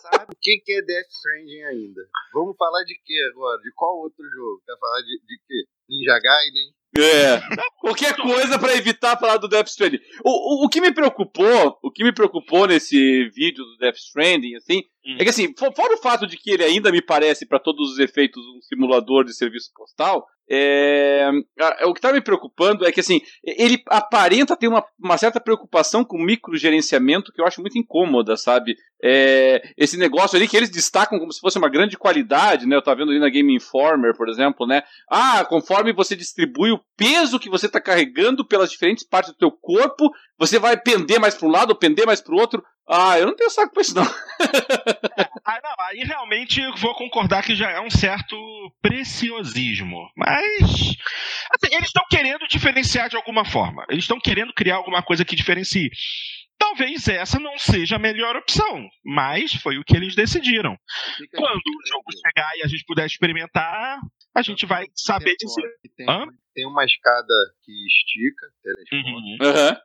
Sabe 0.00 0.32
o 0.32 0.38
que, 0.40 0.60
que 0.64 0.72
é 0.72 0.82
Death 0.82 1.08
Stranding 1.08 1.62
ainda? 1.62 2.00
Vamos 2.34 2.56
falar 2.58 2.82
de 2.84 2.94
que 3.04 3.14
agora? 3.32 3.60
De 3.62 3.72
qual 3.74 3.96
outro 4.00 4.24
jogo? 4.24 4.62
Quer 4.66 4.76
falar 4.78 5.00
de, 5.02 5.20
de 5.24 5.40
quê? 5.46 5.64
Ninja 5.88 6.18
Gaiden? 6.18 6.74
É, 6.98 7.40
qualquer 7.80 8.16
coisa 8.16 8.58
pra 8.58 8.74
evitar 8.74 9.16
falar 9.16 9.36
do 9.36 9.46
Death 9.46 9.68
Stranding. 9.68 10.00
O, 10.24 10.64
o, 10.64 10.66
o 10.66 10.68
que 10.68 10.80
me 10.80 10.92
preocupou, 10.92 11.78
o 11.82 11.90
que 11.92 12.02
me 12.02 12.12
preocupou 12.12 12.66
nesse 12.66 13.28
vídeo 13.28 13.64
do 13.64 13.76
Death 13.78 13.96
Stranding, 13.96 14.56
assim, 14.56 14.82
Hum. 15.06 15.16
é 15.18 15.24
que 15.24 15.30
assim, 15.30 15.54
fo- 15.58 15.72
fora 15.74 15.94
o 15.94 15.98
fato 16.02 16.26
de 16.26 16.36
que 16.36 16.50
ele 16.50 16.62
ainda 16.64 16.90
me 16.92 17.00
parece, 17.00 17.46
pra 17.46 17.58
todos 17.58 17.92
os 17.92 17.98
efeitos, 17.98 18.42
um 18.56 18.60
simulador 18.62 19.24
de 19.24 19.34
serviço 19.34 19.70
postal, 19.74 20.26
é, 20.52 21.30
a- 21.60 21.86
o 21.88 21.94
que 21.94 22.00
tá 22.00 22.12
me 22.12 22.20
preocupando 22.20 22.84
é 22.84 22.90
que 22.92 23.00
assim, 23.00 23.20
ele 23.42 23.82
aparenta 23.86 24.56
ter 24.56 24.68
uma, 24.68 24.84
uma 25.02 25.16
certa 25.16 25.40
preocupação 25.40 26.04
com 26.04 26.18
microgerenciamento 26.18 27.32
que 27.32 27.40
eu 27.40 27.46
acho 27.46 27.60
muito 27.60 27.78
incômoda, 27.78 28.36
sabe? 28.36 28.74
É, 29.02 29.62
esse 29.78 29.96
negócio 29.96 30.36
ali 30.36 30.46
que 30.46 30.56
eles 30.56 30.68
destacam 30.68 31.18
como 31.18 31.32
se 31.32 31.40
fosse 31.40 31.56
uma 31.56 31.68
grande 31.70 31.96
qualidade, 31.96 32.66
né? 32.66 32.76
Eu 32.76 32.82
tava 32.82 32.98
vendo 32.98 33.10
ali 33.10 33.20
na 33.20 33.30
Game 33.30 33.54
Informer, 33.54 34.14
por 34.16 34.28
exemplo, 34.28 34.66
né? 34.66 34.82
Ah, 35.10 35.44
conforme 35.44 35.92
você 35.92 36.14
distribui 36.14 36.72
o 36.72 36.80
peso 36.96 37.38
que 37.38 37.48
você 37.48 37.66
está 37.66 37.80
carregando 37.80 38.46
pelas 38.46 38.70
diferentes 38.70 39.06
partes 39.06 39.32
do 39.32 39.38
teu 39.38 39.50
corpo, 39.50 40.10
você 40.38 40.58
vai 40.58 40.76
pender 40.78 41.18
mais 41.18 41.34
para 41.34 41.48
um 41.48 41.50
lado 41.50 41.70
ou 41.70 41.76
pender 41.76 42.04
mais 42.06 42.20
para 42.20 42.34
o 42.34 42.38
outro. 42.38 42.62
Ah, 42.90 43.18
eu 43.18 43.26
não 43.26 43.36
tenho 43.36 43.50
saco 43.50 43.72
pra 43.72 43.82
isso 43.82 43.94
não. 43.94 44.04
Ah, 45.42 45.58
não, 45.64 45.74
aí 45.86 46.04
realmente 46.04 46.60
eu 46.60 46.76
vou 46.76 46.94
concordar 46.94 47.42
que 47.42 47.56
já 47.56 47.70
é 47.70 47.80
um 47.80 47.90
certo 47.90 48.36
preciosismo. 48.80 50.08
Mas. 50.16 50.96
assim, 51.50 51.74
eles 51.74 51.86
estão 51.88 52.04
querendo 52.10 52.46
diferenciar 52.46 53.08
de 53.08 53.16
alguma 53.16 53.44
forma. 53.44 53.84
Eles 53.88 54.04
estão 54.04 54.20
querendo 54.20 54.52
criar 54.52 54.76
alguma 54.76 55.02
coisa 55.02 55.24
que 55.24 55.34
diferencie. 55.34 55.90
Talvez 56.58 57.08
essa 57.08 57.40
não 57.40 57.58
seja 57.58 57.96
a 57.96 57.98
melhor 57.98 58.36
opção, 58.36 58.86
mas 59.04 59.54
foi 59.54 59.78
o 59.78 59.84
que 59.84 59.96
eles 59.96 60.14
decidiram. 60.14 60.76
Quando 61.34 61.56
o 61.56 61.88
jogo 61.88 62.04
chegar 62.12 62.50
e 62.58 62.62
a 62.62 62.68
gente 62.68 62.84
puder 62.84 63.06
experimentar, 63.06 63.98
a 64.34 64.42
gente 64.42 64.66
vai 64.66 64.86
saber 64.94 65.34
dizer. 65.36 65.70
Tem, 65.96 66.06
tem 66.54 66.66
uma 66.66 66.84
escada 66.84 67.34
que 67.62 67.72
estica, 67.86 68.46
telescópio, 68.62 69.16
Uhum. 69.16 69.38
Aham. 69.40 69.80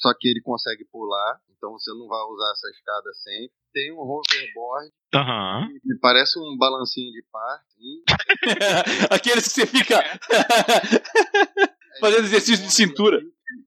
Só 0.00 0.12
que 0.18 0.28
ele 0.28 0.40
consegue 0.42 0.84
pular, 0.90 1.38
então 1.56 1.72
você 1.72 1.90
não 1.92 2.08
vai 2.08 2.22
usar 2.24 2.50
essa 2.52 2.68
escada 2.70 3.12
sempre. 3.14 3.52
Tem 3.72 3.92
um 3.92 4.00
hoverboard, 4.00 4.90
Aham. 5.14 5.68
que 5.68 5.98
parece 6.00 6.38
um 6.40 6.56
balancinho 6.58 7.12
de 7.12 7.22
par. 7.30 7.62
assim. 7.66 8.02
Aqueles 9.14 9.44
que 9.46 9.50
você 9.60 9.66
fica 9.66 10.02
fazendo 12.00 12.24
exercício 12.24 12.64
de 12.66 12.72
cintura. 12.74 13.20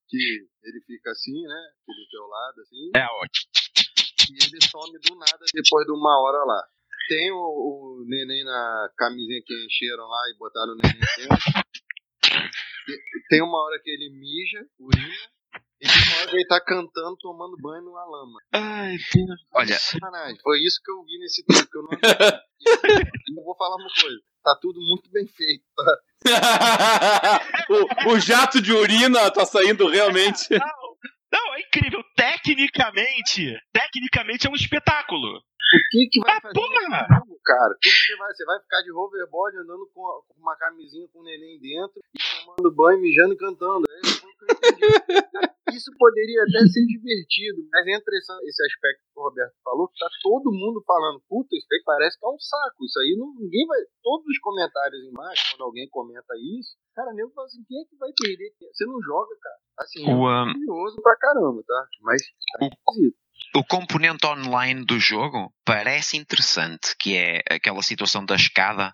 Que 0.10 0.48
ele 0.64 0.82
fica 0.86 1.12
assim, 1.12 1.42
né? 1.44 1.62
Do 1.88 2.10
teu 2.10 2.26
lado, 2.28 2.62
assim. 2.62 2.92
É 2.96 3.06
ótimo. 3.06 3.52
E 4.30 4.44
ele 4.46 4.60
some 4.70 5.00
do 5.00 5.16
nada 5.16 5.46
depois 5.54 5.86
de 5.86 5.92
uma 5.92 6.22
hora 6.22 6.44
lá. 6.46 6.64
Tem 7.10 7.32
o, 7.32 7.38
o 7.38 8.06
neném 8.08 8.44
na 8.46 8.90
camisinha 8.98 9.42
que 9.46 9.54
encheram 9.66 10.06
lá 10.08 10.22
e 10.34 10.38
botaram 10.38 10.74
o 10.74 10.78
neném 10.78 11.00
dentro. 11.18 11.38
Te- 12.86 13.04
Tem 13.30 13.42
uma 13.42 13.58
hora 13.64 13.80
que 13.84 13.90
ele 13.90 14.10
mija, 14.12 14.66
urina. 14.80 15.33
E 15.84 16.36
ele 16.36 16.48
tá 16.48 16.62
cantando, 16.62 17.18
tomando 17.20 17.58
banho 17.62 17.84
numa 17.84 18.06
lama. 18.06 18.40
Ai, 18.54 18.96
Deus. 19.14 19.42
Olha, 19.54 19.76
Sacanagem. 19.78 20.40
Foi 20.42 20.58
isso 20.60 20.80
que 20.84 20.92
eu 20.92 21.04
vi 21.04 21.20
nesse 21.20 21.44
tempo. 21.46 21.70
Que 21.70 21.78
eu 21.78 21.84
não 21.84 21.90
eu 23.38 23.44
vou 23.44 23.56
falar 23.58 23.76
uma 23.76 23.90
coisa. 24.02 24.20
Tá 24.44 24.58
tudo 24.62 24.80
muito 24.80 25.10
bem 25.12 25.28
feito. 25.28 25.64
Tá? 25.76 26.00
o, 28.10 28.14
o 28.14 28.20
jato 28.20 28.62
de 28.62 28.72
urina 28.72 29.30
tá 29.32 29.46
saindo 29.46 29.88
realmente. 29.88 30.48
Não, 31.32 31.56
é 31.56 31.62
incrível. 31.62 32.04
Tecnicamente, 32.16 33.58
tecnicamente 33.74 34.48
é 34.48 34.50
um 34.50 34.56
espetáculo. 34.56 35.38
O 35.38 35.42
que 35.92 36.08
que 36.12 36.20
vai 36.20 36.38
Ah, 36.38 36.42
fazer 36.42 36.54
porra! 36.54 37.08
cara? 37.44 37.74
O 37.74 37.80
que, 37.80 37.90
que 37.90 37.96
você 37.96 38.16
vai? 38.16 38.32
Você 38.34 38.46
vai 38.46 38.60
ficar 38.62 38.82
de 38.84 38.92
hoverboard 38.92 39.58
andando 39.58 39.90
com, 39.94 40.02
uma 40.38 40.56
camisinha 40.56 41.08
com 41.12 41.20
o 41.20 41.24
neném 41.24 41.60
dentro 41.60 42.00
e 42.14 42.46
tomando 42.46 42.76
banho, 42.76 43.02
mijando 43.02 43.34
e 43.34 43.38
cantando. 43.38 43.84
É 43.90 44.00
isso. 44.08 44.23
Isso 45.74 45.90
poderia 45.98 46.44
até 46.44 46.60
ser 46.68 46.86
divertido, 46.86 47.66
mas 47.72 47.88
entra 47.88 48.14
esse, 48.16 48.32
esse 48.46 48.62
aspecto 48.66 49.02
que 49.10 49.20
o 49.20 49.24
Roberto 49.24 49.56
falou, 49.64 49.88
que 49.88 49.98
tá 49.98 50.08
todo 50.22 50.52
mundo 50.52 50.84
falando, 50.86 51.24
puta, 51.28 51.56
isso 51.56 51.66
aí 51.72 51.82
parece 51.86 52.20
que 52.20 52.26
é 52.26 52.30
um 52.30 52.38
saco. 52.40 52.86
Isso 52.86 53.00
aí 53.00 53.16
não, 53.18 53.34
ninguém 53.40 53.66
vai. 53.66 53.80
Todos 54.04 54.28
os 54.28 54.40
comentários 54.40 55.02
embaixo, 55.06 55.52
quando 55.52 55.64
alguém 55.64 55.88
comenta 55.90 56.34
isso, 56.60 56.76
cara, 56.96 57.12
nego 57.14 57.32
fala 57.34 57.48
assim, 57.48 57.64
quem 57.68 57.82
é 57.82 57.86
que 57.86 57.96
vai 57.98 58.12
perder? 58.16 58.52
Você 58.72 58.86
não 58.86 59.02
joga, 59.02 59.36
cara. 59.42 59.56
Assim, 59.80 60.04
O, 60.14 60.30
é 60.30 60.34
ah, 60.34 60.54
curioso 60.54 61.02
pra 61.02 61.18
caramba, 61.18 61.64
tá? 61.66 61.88
Mas 62.02 62.22
tá 62.22 62.66
O- 62.66 62.70
esquisito. 62.94 63.18
o 63.56 63.64
componente 63.66 64.28
online 64.28 64.86
do 64.86 65.00
jogo 65.00 65.52
parece 65.66 66.18
interessante, 66.18 66.94
que 67.00 67.16
é 67.18 67.42
aquela 67.50 67.82
situação 67.82 68.24
da 68.26 68.36
escada. 68.36 68.94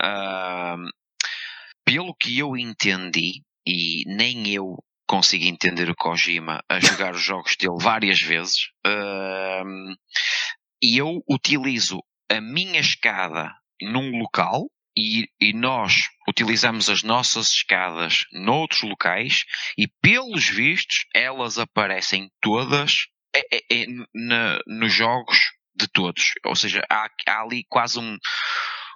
Ahm, 0.00 0.86
pelo 1.84 2.14
que 2.14 2.38
eu 2.38 2.56
entendi, 2.56 3.42
e 3.66 4.04
nem 4.06 4.48
eu 4.48 4.76
consigo 5.06 5.44
entender 5.44 5.90
o 5.90 5.94
Kojima 5.94 6.62
a 6.68 6.80
jogar 6.80 7.14
os 7.14 7.22
jogos 7.22 7.56
dele 7.56 7.76
várias 7.80 8.20
vezes, 8.20 8.68
ahm, 8.84 9.94
e 10.82 10.96
eu 10.98 11.22
utilizo 11.28 12.00
a 12.30 12.40
minha 12.40 12.80
escada 12.80 13.52
num 13.80 14.18
local 14.18 14.68
e, 14.96 15.28
e 15.40 15.52
nós 15.52 15.94
utilizamos 16.28 16.88
as 16.90 17.02
nossas 17.02 17.48
escadas 17.48 18.24
noutros 18.32 18.82
locais 18.82 19.44
e 19.78 19.86
pelos 20.02 20.48
vistos 20.48 21.04
elas 21.14 21.58
aparecem 21.58 22.30
todas 22.40 23.06
é- 23.34 23.56
é- 23.56 23.82
é 23.82 23.86
na- 24.14 24.58
nos 24.66 24.92
jogos 24.92 25.38
de 25.74 25.88
todos. 25.88 26.32
Ou 26.44 26.54
seja, 26.54 26.82
há, 26.90 27.08
há 27.26 27.40
ali 27.42 27.64
quase 27.68 27.98
um, 27.98 28.18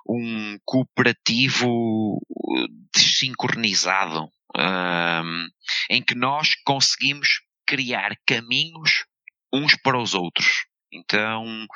um 0.09 0.59
cooperativo 0.65 1.67
uh, 1.69 2.67
desincronizado 2.95 4.29
ahm, 4.57 5.49
em 5.91 6.03
que 6.03 6.15
nós 6.15 6.55
conseguimos 6.65 7.41
criar 7.67 8.17
caminhos 8.27 9.05
uns 9.53 9.77
para 9.77 10.01
os 10.01 10.15
outros. 10.15 10.67
Então 10.93 11.67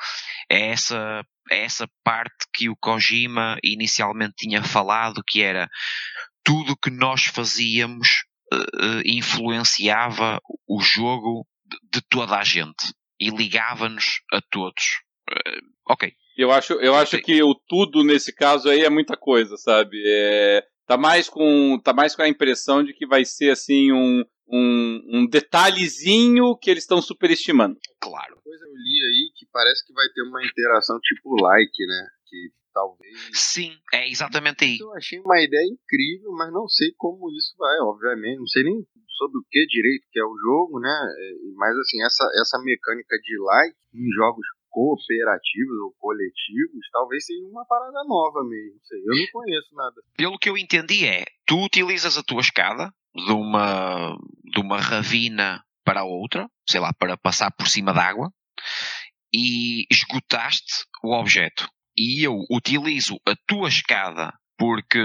é 0.49 0.69
essa, 0.69 1.23
é 1.51 1.63
essa 1.63 1.87
parte 2.03 2.47
que 2.53 2.69
o 2.69 2.75
Kojima 2.75 3.57
inicialmente 3.63 4.35
tinha 4.37 4.63
falado 4.63 5.23
que 5.25 5.41
era 5.41 5.69
tudo 6.43 6.77
que 6.77 6.89
nós 6.89 7.25
fazíamos 7.25 8.23
eh, 8.53 9.01
influenciava 9.05 10.41
o 10.67 10.81
jogo 10.81 11.47
de, 11.65 11.77
de 11.93 12.01
toda 12.09 12.37
a 12.37 12.43
gente 12.43 12.93
e 13.19 13.29
ligava-nos 13.29 14.21
a 14.33 14.41
todos. 14.49 15.01
Eh, 15.29 15.59
ok. 15.87 16.11
Eu 16.37 16.51
acho, 16.51 16.73
eu 16.73 16.95
acho 16.95 17.17
que 17.21 17.43
o 17.43 17.53
tudo 17.53 18.03
nesse 18.03 18.33
caso 18.33 18.69
aí 18.69 18.81
é 18.81 18.89
muita 18.89 19.15
coisa, 19.15 19.55
sabe? 19.57 20.01
É, 20.05 20.63
tá, 20.91 20.97
mais 20.97 21.29
com, 21.29 21.79
tá 21.79 21.93
mais 21.93 22.15
com 22.15 22.21
a 22.21 22.27
impressão 22.27 22.83
de 22.83 22.93
que 22.93 23.07
vai 23.07 23.23
ser 23.23 23.51
assim 23.51 23.93
um, 23.93 24.25
um, 24.51 25.01
um 25.13 25.25
detalhezinho 25.25 26.53
que 26.57 26.69
eles 26.69 26.83
estão 26.83 27.01
superestimando. 27.01 27.77
Claro. 28.01 28.41
coisa 28.43 28.65
eu 28.65 28.73
li 28.73 28.99
aí 29.07 29.31
que 29.35 29.45
parece 29.53 29.85
que 29.87 29.93
vai 29.93 30.05
ter 30.13 30.21
uma 30.23 30.43
interação 30.45 30.99
tipo 30.99 31.33
like, 31.41 31.85
né? 31.87 32.07
Que 32.27 32.51
talvez. 32.73 33.17
Sim, 33.31 33.71
é 33.93 34.09
exatamente 34.09 34.65
aí. 34.65 34.77
Eu 34.79 34.93
achei 34.93 35.19
uma 35.19 35.41
ideia 35.41 35.65
incrível, 35.65 36.31
mas 36.33 36.51
não 36.51 36.67
sei 36.67 36.91
como 36.97 37.31
isso 37.31 37.55
vai, 37.57 37.79
obviamente. 37.79 38.39
Não 38.39 38.47
sei 38.47 38.63
nem 38.63 38.85
sobre 39.17 39.37
o 39.37 39.45
que 39.49 39.65
direito 39.67 40.07
que 40.11 40.19
é 40.19 40.25
o 40.25 40.35
jogo, 40.43 40.79
né? 40.81 40.89
É, 40.89 41.55
Mas 41.55 41.77
assim, 41.77 42.03
essa, 42.03 42.27
essa 42.41 42.59
mecânica 42.61 43.15
de 43.17 43.37
like 43.39 43.77
em 43.93 44.11
jogos 44.11 44.45
cooperativos 44.71 45.77
ou 45.83 45.91
coletivos, 45.99 46.89
talvez 46.91 47.25
seja 47.25 47.45
uma 47.45 47.65
parada 47.65 48.03
nova 48.07 48.43
mesmo. 48.43 48.79
Sei, 48.83 48.99
eu 48.99 49.15
não 49.15 49.31
conheço 49.31 49.75
nada. 49.75 50.01
Pelo 50.17 50.39
que 50.39 50.49
eu 50.49 50.57
entendi 50.57 51.05
é, 51.05 51.25
tu 51.45 51.63
utilizas 51.63 52.17
a 52.17 52.23
tua 52.23 52.41
escada 52.41 52.91
de 53.13 53.33
uma, 53.33 54.17
de 54.43 54.61
uma 54.61 54.79
ravina 54.79 55.63
para 55.83 56.03
outra, 56.03 56.49
sei 56.67 56.79
lá, 56.79 56.93
para 56.93 57.17
passar 57.17 57.51
por 57.51 57.67
cima 57.67 57.93
d'água, 57.93 58.31
e 59.33 59.85
esgotaste 59.91 60.85
o 61.03 61.13
objeto. 61.13 61.67
E 61.97 62.25
eu 62.25 62.37
utilizo 62.49 63.19
a 63.27 63.35
tua 63.47 63.67
escada 63.67 64.33
porque, 64.57 64.99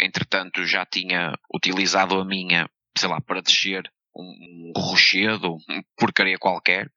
entretanto, 0.00 0.64
já 0.64 0.84
tinha 0.86 1.34
utilizado 1.54 2.18
a 2.18 2.24
minha, 2.24 2.68
sei 2.96 3.08
lá, 3.08 3.20
para 3.20 3.42
descer 3.42 3.82
um, 4.16 4.72
rochedo, 4.76 5.56
porcaria 5.96 6.38
qualquer, 6.38 6.90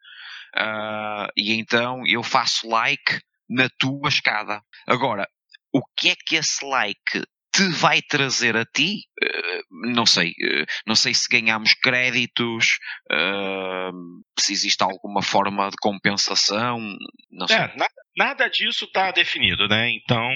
uh, 0.58 1.28
e 1.36 1.54
então 1.54 2.06
eu 2.06 2.24
faço 2.24 2.68
like 2.68 3.20
na 3.50 3.70
tua 3.78 4.10
escada. 4.10 4.62
Agora, 4.88 5.28
o 5.74 5.82
que 5.96 6.10
é 6.10 6.16
que 6.16 6.36
esse 6.36 6.66
like 6.66 7.24
te 7.54 7.68
vai 7.70 8.02
trazer 8.02 8.58
a 8.58 8.66
ti? 8.66 9.02
Uh, 9.24 9.92
não 9.94 10.06
sei. 10.06 10.30
Uh, 10.32 10.66
não 10.86 10.96
sei 10.96 11.14
se 11.14 11.28
ganhamos 11.30 11.74
créditos, 11.74 12.78
se 14.40 14.54
existe 14.54 14.84
alguma 14.84 15.22
forma 15.22 15.70
de 15.70 15.78
compensação. 15.80 16.80
Não 17.32 17.48
sei. 17.48 17.58
É, 17.58 17.76
nada, 17.76 18.05
nada, 18.18 18.50
disso 18.50 18.86
está 18.86 19.12
definido, 19.12 19.68
né? 19.68 19.90
Então, 19.92 20.30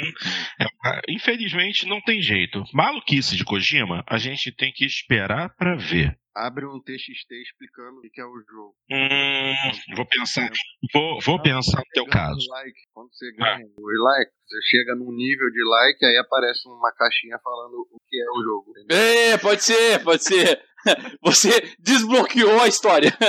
é, 0.59 1.01
infelizmente, 1.09 1.87
não 1.87 2.01
tem 2.01 2.21
jeito. 2.21 2.63
Maluquice 2.73 3.35
de 3.35 3.43
Kojima, 3.43 4.03
a 4.07 4.17
gente 4.17 4.51
tem 4.51 4.71
que 4.71 4.85
esperar 4.85 5.49
para 5.55 5.75
ver 5.75 6.17
abre 6.39 6.65
um 6.65 6.79
TXT 6.79 7.31
explicando 7.31 7.99
o 7.99 8.01
que 8.01 8.21
é 8.21 8.25
o 8.25 8.41
jogo. 8.49 8.75
Hum, 8.91 9.95
vou 9.95 10.05
pensar, 10.05 10.49
vou, 10.93 11.19
vou 11.21 11.41
pensar 11.41 11.79
no 11.79 11.91
teu 11.93 12.05
caso. 12.05 12.47
Like, 12.49 12.79
quando 12.93 13.09
você 13.13 13.31
ganha 13.33 13.65
ah. 13.65 13.81
os 13.81 14.03
likes, 14.03 14.33
você 14.47 14.59
chega 14.69 14.95
num 14.95 15.11
nível 15.11 15.49
de 15.49 15.63
like, 15.69 16.05
aí 16.05 16.17
aparece 16.17 16.67
uma 16.67 16.91
caixinha 16.93 17.37
falando 17.43 17.87
o 17.91 17.99
que 18.07 18.21
é 18.21 18.29
o 18.29 18.43
jogo. 18.43 18.73
É, 18.89 19.37
pode 19.37 19.63
ser, 19.63 20.03
pode 20.03 20.23
ser. 20.23 20.61
Você 21.21 21.75
desbloqueou 21.79 22.61
a 22.61 22.67
história. 22.67 23.11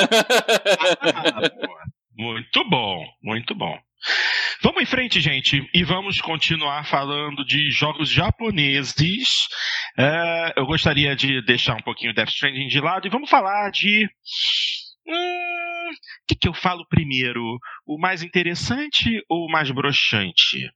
Ah, 1.02 1.40
muito 2.16 2.68
bom, 2.68 3.04
muito 3.22 3.54
bom. 3.54 3.76
Vamos 4.62 4.82
em 4.82 4.86
frente, 4.86 5.20
gente, 5.20 5.68
e 5.74 5.84
vamos 5.84 6.20
continuar 6.20 6.84
falando 6.86 7.44
de 7.44 7.70
jogos 7.70 8.08
japoneses. 8.08 9.46
Uh, 9.98 10.52
eu 10.56 10.66
gostaria 10.66 11.16
de 11.16 11.42
deixar 11.44 11.76
um 11.76 11.82
pouquinho 11.82 12.14
Death 12.14 12.28
Stranding 12.28 12.68
de 12.68 12.80
lado 12.80 13.06
e 13.06 13.10
vamos 13.10 13.28
falar 13.28 13.70
de. 13.70 14.08
Hum, 15.06 15.90
o 15.90 16.26
que, 16.28 16.36
que 16.36 16.48
eu 16.48 16.54
falo 16.54 16.86
primeiro? 16.88 17.58
O 17.86 17.98
mais 17.98 18.22
interessante 18.22 19.22
ou 19.28 19.46
o 19.46 19.50
mais 19.50 19.70
broxante? 19.70 20.70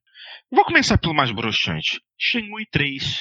Vou 0.51 0.65
começar 0.65 0.99
pelo 0.99 1.15
mais 1.15 1.31
broxante. 1.31 2.01
Shenmue 2.19 2.67
3. 2.71 3.21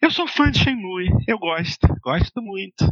Eu 0.00 0.10
sou 0.10 0.26
fã 0.26 0.50
de 0.50 0.58
Shenmue, 0.58 1.08
eu 1.26 1.38
gosto, 1.38 1.86
gosto 2.02 2.42
muito. 2.42 2.84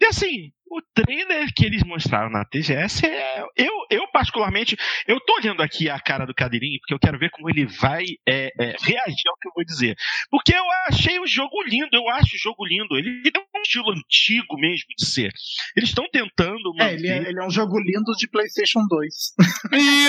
E 0.00 0.06
assim, 0.06 0.52
o 0.70 0.80
trailer 0.94 1.52
que 1.54 1.64
eles 1.64 1.82
mostraram 1.82 2.30
na 2.30 2.44
TGS 2.44 3.06
é. 3.06 3.44
Eu, 3.56 3.72
eu 3.90 4.06
particularmente, 4.12 4.76
eu 5.06 5.18
tô 5.20 5.34
olhando 5.36 5.62
aqui 5.62 5.88
a 5.88 5.98
cara 5.98 6.26
do 6.26 6.34
Cadeirinho, 6.34 6.78
porque 6.80 6.94
eu 6.94 6.98
quero 6.98 7.18
ver 7.18 7.30
como 7.30 7.48
ele 7.50 7.66
vai 7.66 8.04
é, 8.26 8.52
é, 8.58 8.76
reagir 8.80 9.28
ao 9.28 9.36
que 9.40 9.48
eu 9.48 9.52
vou 9.54 9.64
dizer. 9.64 9.96
Porque 10.30 10.54
eu 10.54 10.64
achei 10.88 11.18
o 11.18 11.26
jogo 11.26 11.62
lindo, 11.64 11.90
eu 11.92 12.08
acho 12.10 12.36
o 12.36 12.38
jogo 12.38 12.64
lindo. 12.64 12.96
Ele 12.96 13.22
um 13.38 13.47
estilo 13.62 13.92
antigo 13.92 14.56
mesmo 14.58 14.86
de 14.96 15.06
ser. 15.06 15.32
Eles 15.76 15.90
estão 15.90 16.08
tentando. 16.10 16.72
Manter... 16.74 16.90
É, 16.90 16.94
ele 16.94 17.08
é, 17.08 17.28
ele 17.30 17.40
é 17.40 17.46
um 17.46 17.50
jogo 17.50 17.78
lindo 17.78 18.12
de 18.16 18.28
PlayStation 18.28 18.80
2. 18.88 19.14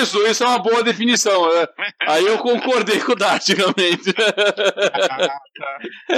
Isso, 0.01 0.25
isso 0.25 0.43
é 0.43 0.47
uma 0.47 0.59
boa 0.59 0.83
definição. 0.83 1.53
Né? 1.53 1.67
Aí 2.07 2.25
eu 2.25 2.37
concordei 2.39 2.99
com 2.99 3.13
o 3.13 3.15
Dart, 3.15 3.47
realmente. 3.49 4.03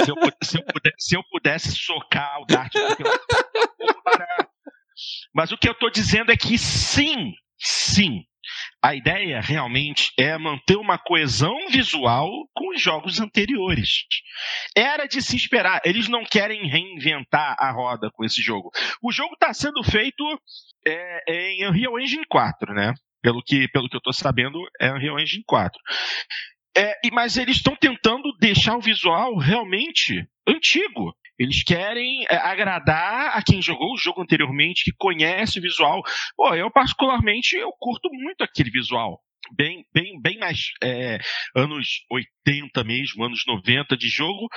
se, 0.04 0.10
eu, 0.10 0.16
se, 0.42 0.58
eu 0.58 0.64
pudesse, 0.64 0.96
se 0.98 1.16
eu 1.16 1.22
pudesse 1.30 1.72
socar 1.72 2.40
o 2.40 2.46
Dart. 2.46 2.72
Mas 5.34 5.50
o 5.52 5.58
que 5.58 5.68
eu 5.68 5.72
estou 5.72 5.90
dizendo 5.90 6.30
é 6.30 6.36
que 6.36 6.58
sim, 6.58 7.32
sim, 7.58 8.24
a 8.82 8.96
ideia 8.96 9.40
realmente 9.40 10.12
é 10.18 10.36
manter 10.36 10.76
uma 10.76 10.98
coesão 10.98 11.68
visual 11.68 12.28
com 12.52 12.74
os 12.74 12.82
jogos 12.82 13.20
anteriores. 13.20 14.04
Era 14.76 15.06
de 15.06 15.22
se 15.22 15.36
esperar. 15.36 15.80
Eles 15.84 16.08
não 16.08 16.24
querem 16.24 16.66
reinventar 16.66 17.54
a 17.58 17.70
roda 17.70 18.10
com 18.12 18.24
esse 18.24 18.42
jogo. 18.42 18.70
O 19.00 19.12
jogo 19.12 19.34
está 19.34 19.54
sendo 19.54 19.82
feito 19.84 20.24
é, 20.84 21.22
em 21.28 21.68
Unreal 21.68 22.00
Engine 22.00 22.24
4, 22.28 22.74
né? 22.74 22.92
Pelo 23.22 23.40
que, 23.40 23.68
pelo 23.68 23.88
que 23.88 23.94
eu 23.94 23.98
estou 23.98 24.12
sabendo, 24.12 24.58
é 24.80 24.92
Unreal 24.92 25.20
Engine 25.20 25.44
4. 25.46 25.80
É, 26.76 26.94
mas 27.12 27.36
eles 27.36 27.56
estão 27.56 27.76
tentando 27.76 28.32
deixar 28.40 28.76
o 28.76 28.80
visual 28.80 29.36
realmente 29.36 30.26
antigo. 30.48 31.14
Eles 31.38 31.62
querem 31.62 32.24
é, 32.30 32.36
agradar 32.36 33.36
a 33.36 33.42
quem 33.42 33.62
jogou 33.62 33.92
o 33.92 33.98
jogo 33.98 34.22
anteriormente, 34.22 34.84
que 34.84 34.92
conhece 34.96 35.58
o 35.58 35.62
visual. 35.62 36.02
Pô, 36.36 36.54
eu 36.54 36.70
particularmente 36.70 37.56
eu 37.56 37.70
curto 37.78 38.08
muito 38.12 38.42
aquele 38.42 38.70
visual. 38.70 39.20
Bem, 39.54 39.84
bem, 39.92 40.20
bem 40.22 40.38
mais 40.38 40.70
é, 40.82 41.18
anos 41.54 42.04
80 42.10 42.84
mesmo, 42.84 43.24
anos 43.24 43.42
90 43.46 43.96
de 43.96 44.08
jogo. 44.08 44.48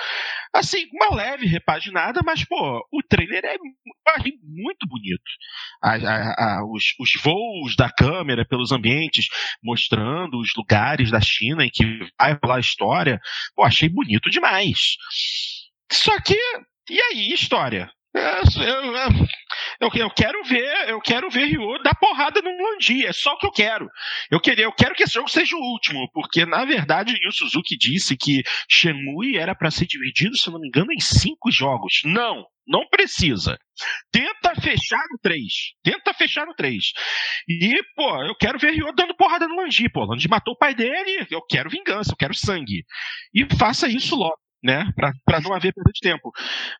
Assim, 0.54 0.86
uma 0.92 1.14
leve 1.14 1.44
repaginada, 1.44 2.22
mas, 2.24 2.44
pô, 2.44 2.78
o 2.92 3.02
trailer 3.02 3.44
é 3.44 3.56
muito 4.42 4.86
bonito. 4.86 5.22
A, 5.82 5.96
a, 5.96 6.58
a, 6.58 6.64
os, 6.64 6.94
os 7.00 7.10
voos 7.20 7.74
da 7.76 7.90
câmera 7.90 8.46
pelos 8.46 8.70
ambientes, 8.70 9.26
mostrando 9.62 10.38
os 10.38 10.52
lugares 10.56 11.10
da 11.10 11.20
China 11.20 11.64
em 11.64 11.70
que 11.70 11.84
vai 12.18 12.38
rolar 12.42 12.56
a 12.56 12.60
história, 12.60 13.20
pô, 13.54 13.64
achei 13.64 13.88
bonito 13.88 14.30
demais. 14.30 14.96
Só 15.90 16.20
que 16.20 16.36
e 16.88 17.00
aí, 17.00 17.32
história? 17.32 17.90
Eu, 18.14 18.92
eu, 19.80 19.98
eu, 19.98 20.10
quero 20.10 20.42
ver, 20.44 20.88
eu 20.88 21.00
quero 21.00 21.28
ver 21.28 21.46
Ryu 21.46 21.82
dar 21.82 21.94
porrada 21.96 22.40
no 22.40 22.50
Landi, 22.50 23.04
é 23.04 23.12
só 23.12 23.34
o 23.34 23.38
que 23.38 23.46
eu 23.46 23.52
quero. 23.52 23.88
Eu, 24.30 24.40
queria, 24.40 24.64
eu 24.64 24.72
quero 24.72 24.94
que 24.94 25.02
esse 25.02 25.14
jogo 25.14 25.28
seja 25.28 25.56
o 25.56 25.60
último, 25.60 26.08
porque 26.12 26.46
na 26.46 26.64
verdade 26.64 27.18
o 27.26 27.32
Suzuki 27.32 27.76
disse 27.76 28.16
que 28.16 28.42
Shenmue 28.70 29.36
era 29.36 29.54
para 29.54 29.70
ser 29.70 29.86
dividido, 29.86 30.36
se 30.36 30.48
não 30.48 30.60
me 30.60 30.68
engano, 30.68 30.92
em 30.92 31.00
cinco 31.00 31.50
jogos. 31.50 32.02
Não, 32.04 32.46
não 32.66 32.88
precisa. 32.88 33.58
Tenta 34.12 34.54
fechar 34.62 35.02
no 35.10 35.18
3. 35.20 35.42
Tenta 35.82 36.14
fechar 36.14 36.46
no 36.46 36.54
3. 36.54 36.84
E, 37.48 37.82
pô, 37.96 38.24
eu 38.24 38.34
quero 38.36 38.58
ver 38.58 38.72
Ryo 38.72 38.92
dando 38.94 39.16
porrada 39.16 39.48
no 39.48 39.56
Langi, 39.56 39.90
pô. 39.90 40.04
Langi 40.04 40.28
matou 40.28 40.54
o 40.54 40.58
pai 40.58 40.74
dele, 40.74 41.26
eu 41.30 41.42
quero 41.42 41.68
vingança, 41.68 42.12
eu 42.12 42.16
quero 42.16 42.32
sangue. 42.32 42.84
E 43.34 43.44
faça 43.58 43.88
isso 43.88 44.14
logo 44.14 44.45
né? 44.66 44.92
Para 45.24 45.40
não 45.40 45.54
haver 45.54 45.72
perda 45.72 45.92
de 45.92 46.00
tempo. 46.00 46.32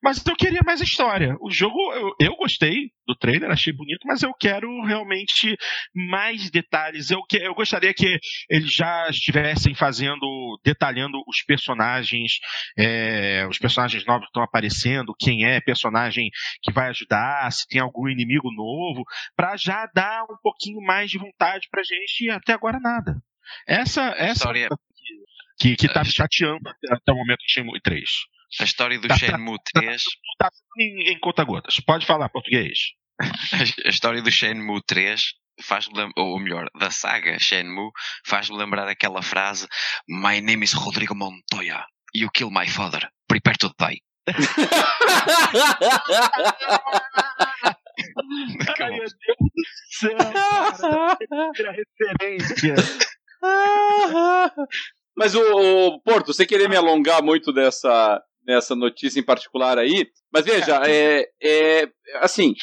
Mas 0.02 0.24
eu 0.26 0.34
queria 0.34 0.60
mais 0.66 0.80
história. 0.80 1.36
O 1.40 1.50
jogo, 1.50 1.78
eu, 1.94 2.14
eu, 2.20 2.36
gostei 2.36 2.90
do 3.06 3.14
trailer, 3.14 3.48
achei 3.48 3.72
bonito, 3.72 4.00
mas 4.04 4.22
eu 4.22 4.34
quero 4.34 4.68
realmente 4.82 5.56
mais 5.94 6.50
detalhes. 6.50 7.10
Eu, 7.10 7.22
que, 7.22 7.36
eu 7.36 7.54
gostaria 7.54 7.94
que 7.94 8.18
eles 8.50 8.74
já 8.74 9.08
estivessem 9.08 9.74
fazendo, 9.74 10.60
detalhando 10.64 11.22
os 11.28 11.42
personagens, 11.46 12.32
é, 12.76 13.46
os 13.48 13.58
personagens 13.58 14.04
novos 14.04 14.22
que 14.22 14.30
estão 14.30 14.42
aparecendo, 14.42 15.14
quem 15.18 15.46
é 15.46 15.60
personagem 15.60 16.28
que 16.60 16.72
vai 16.72 16.88
ajudar, 16.88 17.50
se 17.52 17.68
tem 17.68 17.80
algum 17.80 18.08
inimigo 18.08 18.50
novo, 18.50 19.04
para 19.36 19.56
já 19.56 19.88
dar 19.94 20.24
um 20.24 20.36
pouquinho 20.42 20.80
mais 20.82 21.08
de 21.08 21.18
vontade 21.18 21.68
pra 21.70 21.82
gente 21.84 22.24
e 22.24 22.30
até 22.30 22.52
agora 22.52 22.80
nada. 22.80 23.14
Essa, 23.68 24.12
essa 24.16 24.32
história 24.32 24.68
que, 25.58 25.88
tá 25.88 26.02
me 26.02 26.12
chateando 26.12 26.68
até, 26.90 27.12
o 27.12 27.16
momento 27.16 27.38
de 27.38 27.52
Shenmue 27.52 27.80
3. 27.80 28.10
A 28.60 28.64
história 28.64 28.98
do 28.98 29.08
tá, 29.08 29.16
Shenmue 29.16 29.58
3. 29.72 30.02
Tá, 30.38 30.50
tá, 30.50 30.56
em, 30.78 31.12
em 31.12 31.18
conta-gotas. 31.18 31.76
Pode 31.80 32.06
falar 32.06 32.28
português. 32.28 32.78
a 33.84 33.88
história 33.88 34.22
do 34.22 34.30
Shenmue 34.30 34.82
3 34.86 35.22
faz-me 35.62 36.12
ou 36.16 36.38
melhor, 36.38 36.68
da 36.78 36.90
saga 36.90 37.38
Shenmue, 37.38 37.90
faz-me 38.26 38.56
lembrar 38.56 38.88
aquela 38.88 39.22
frase 39.22 39.66
My 40.08 40.40
name 40.40 40.64
is 40.64 40.72
Rodrigo 40.72 41.14
Montoya. 41.14 41.84
You 42.14 42.30
kill 42.30 42.50
my 42.50 42.66
father. 42.66 43.08
Prepare 43.28 43.56
to 43.58 43.74
die. 43.78 44.00
Ai, 48.80 48.90
meu 48.90 48.98
Deus 48.98 49.12
do 49.14 49.64
céu, 49.90 50.16
cara. 51.54 51.72
referência. 51.72 52.74
Mas 55.16 55.34
o, 55.34 55.40
o, 55.40 56.00
Porto, 56.00 56.32
você 56.32 56.44
querer 56.44 56.68
me 56.68 56.76
alongar 56.76 57.22
muito 57.22 57.52
dessa, 57.52 58.22
nessa 58.46 58.74
notícia 58.76 59.18
em 59.18 59.24
particular 59.24 59.78
aí, 59.78 60.06
mas 60.32 60.44
veja, 60.44 60.82
é, 60.86 61.28
é 61.42 61.88
assim, 62.20 62.54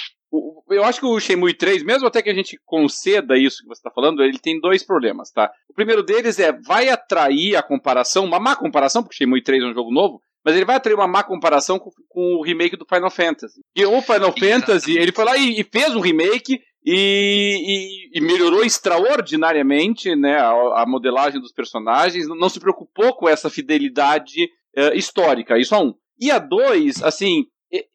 eu 0.69 0.83
acho 0.83 0.99
que 0.99 1.05
o 1.05 1.19
Shenmue 1.19 1.53
3, 1.53 1.83
mesmo 1.83 2.07
até 2.07 2.21
que 2.21 2.29
a 2.29 2.33
gente 2.33 2.59
conceda 2.65 3.37
isso 3.37 3.61
que 3.61 3.67
você 3.67 3.79
está 3.79 3.91
falando, 3.91 4.23
ele 4.23 4.39
tem 4.39 4.59
dois 4.59 4.83
problemas, 4.83 5.31
tá? 5.31 5.51
O 5.69 5.73
primeiro 5.73 6.03
deles 6.03 6.39
é, 6.39 6.51
vai 6.51 6.89
atrair 6.89 7.55
a 7.55 7.63
comparação, 7.63 8.25
uma 8.25 8.39
má 8.39 8.55
comparação, 8.55 9.03
porque 9.03 9.15
Shenmue 9.15 9.43
3 9.43 9.63
é 9.63 9.65
um 9.67 9.73
jogo 9.73 9.91
novo, 9.91 10.21
mas 10.43 10.55
ele 10.55 10.65
vai 10.65 10.75
atrair 10.75 10.95
uma 10.95 11.07
má 11.07 11.23
comparação 11.23 11.79
com, 11.79 11.91
com 12.09 12.35
o 12.35 12.43
remake 12.43 12.75
do 12.75 12.85
Final 12.85 13.11
Fantasy. 13.11 13.61
E 13.75 13.85
o 13.85 14.01
Final 14.01 14.33
Fantasy, 14.37 14.97
ele 14.97 15.11
foi 15.11 15.23
lá 15.23 15.37
e, 15.37 15.59
e, 15.59 15.63
fez 15.63 15.95
um 15.95 16.01
remake 16.01 16.59
e, 16.85 18.09
e, 18.13 18.17
e 18.17 18.21
melhorou 18.21 18.63
extraordinariamente 18.63 20.15
né, 20.15 20.37
a, 20.37 20.81
a, 20.81 20.85
modelagem 20.85 21.39
dos 21.39 21.51
personagens, 21.51 22.27
não 22.27 22.49
se 22.49 22.59
preocupou 22.59 23.13
com 23.15 23.27
essa 23.29 23.49
fidelidade 23.49 24.43
uh, 24.77 24.93
histórica, 24.95 25.57
isso 25.57 25.73
a 25.75 25.79
um. 25.79 25.93
E 26.19 26.29
a 26.29 26.39
dois, 26.39 27.01
assim, 27.01 27.45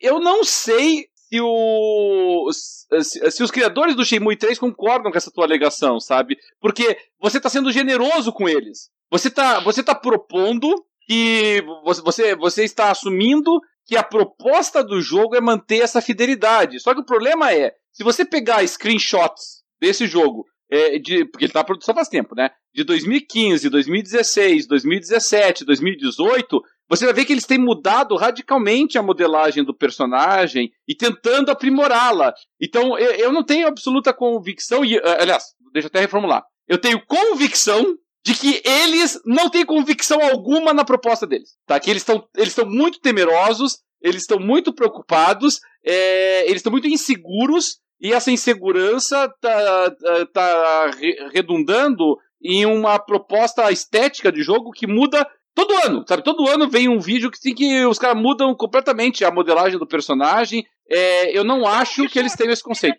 eu 0.00 0.18
não 0.18 0.42
sei 0.42 1.06
se, 1.14 1.40
o, 1.40 2.50
se, 2.52 3.30
se, 3.30 3.42
os 3.42 3.50
criadores 3.50 3.94
do 3.94 4.04
Shenmue 4.04 4.36
3 4.36 4.58
concordam 4.58 5.10
com 5.10 5.18
essa 5.18 5.30
tua 5.30 5.44
alegação, 5.44 6.00
sabe? 6.00 6.36
Porque 6.60 6.96
você 7.20 7.36
está 7.36 7.48
sendo 7.48 7.70
generoso 7.70 8.32
com 8.32 8.48
eles. 8.48 8.90
Você 9.10 9.28
está 9.28 9.60
você 9.60 9.82
tá 9.82 9.94
propondo 9.94 10.68
que 11.06 11.62
você, 11.84 12.34
você 12.34 12.64
está 12.64 12.90
assumindo 12.90 13.50
que 13.86 13.96
a 13.96 14.02
proposta 14.02 14.84
do 14.84 15.00
jogo 15.00 15.34
é 15.34 15.40
manter 15.40 15.80
essa 15.80 16.02
fidelidade. 16.02 16.78
Só 16.80 16.92
que 16.94 17.00
o 17.00 17.06
problema 17.06 17.52
é, 17.52 17.72
se 17.98 18.04
você 18.04 18.24
pegar 18.24 18.64
screenshots 18.64 19.64
desse 19.80 20.06
jogo, 20.06 20.46
é, 20.70 21.00
de, 21.00 21.24
porque 21.24 21.46
ele 21.46 21.50
está 21.50 21.58
na 21.58 21.64
produção 21.64 21.92
faz 21.92 22.06
tempo, 22.06 22.32
né? 22.32 22.48
De 22.72 22.84
2015, 22.84 23.68
2016, 23.68 24.68
2017, 24.68 25.64
2018, 25.64 26.62
você 26.88 27.06
vai 27.06 27.12
ver 27.12 27.24
que 27.24 27.32
eles 27.32 27.44
têm 27.44 27.58
mudado 27.58 28.14
radicalmente 28.14 28.96
a 28.96 29.02
modelagem 29.02 29.64
do 29.64 29.76
personagem 29.76 30.70
e 30.86 30.94
tentando 30.94 31.50
aprimorá-la. 31.50 32.32
Então, 32.62 32.96
eu, 32.96 33.10
eu, 33.14 33.32
não 33.32 33.42
tenho 33.42 33.66
absoluta 33.66 34.14
convicção, 34.14 34.84
e, 34.84 34.96
aliás, 35.02 35.46
deixa 35.72 35.86
eu 35.86 35.90
até 35.90 35.98
reformular. 35.98 36.44
Eu 36.68 36.80
tenho 36.80 37.04
convicção 37.04 37.96
de 38.24 38.32
que 38.32 38.62
eles 38.64 39.20
não 39.26 39.50
têm 39.50 39.66
convicção 39.66 40.22
alguma 40.22 40.72
na 40.72 40.84
proposta 40.84 41.26
deles. 41.26 41.56
Tá? 41.66 41.80
Que 41.80 41.90
eles 41.90 42.02
estão 42.02 42.24
eles 42.36 42.54
muito 42.58 43.00
temerosos, 43.00 43.80
eles 44.00 44.22
estão 44.22 44.38
muito 44.38 44.72
preocupados, 44.72 45.58
é, 45.84 46.44
eles 46.44 46.56
estão 46.58 46.70
muito 46.70 46.86
inseguros, 46.86 47.78
e 48.00 48.12
essa 48.12 48.30
insegurança 48.30 49.28
tá, 49.40 49.90
tá, 49.90 50.26
tá 50.32 50.90
redundando 51.32 52.16
em 52.42 52.64
uma 52.66 52.98
proposta 52.98 53.70
estética 53.72 54.30
de 54.30 54.42
jogo 54.42 54.70
que 54.70 54.86
muda 54.86 55.26
todo 55.54 55.74
ano, 55.84 56.04
sabe? 56.06 56.22
Todo 56.22 56.48
ano 56.48 56.68
vem 56.68 56.88
um 56.88 57.00
vídeo 57.00 57.30
que, 57.30 57.52
que 57.52 57.84
os 57.84 57.98
caras 57.98 58.20
mudam 58.20 58.54
completamente 58.54 59.24
a 59.24 59.30
modelagem 59.30 59.78
do 59.78 59.86
personagem. 59.86 60.64
É, 60.88 61.36
eu 61.36 61.42
não 61.42 61.66
acho 61.66 62.08
que 62.08 62.18
eles 62.18 62.34
tenham 62.34 62.52
esse 62.52 62.62
conceito. 62.62 62.98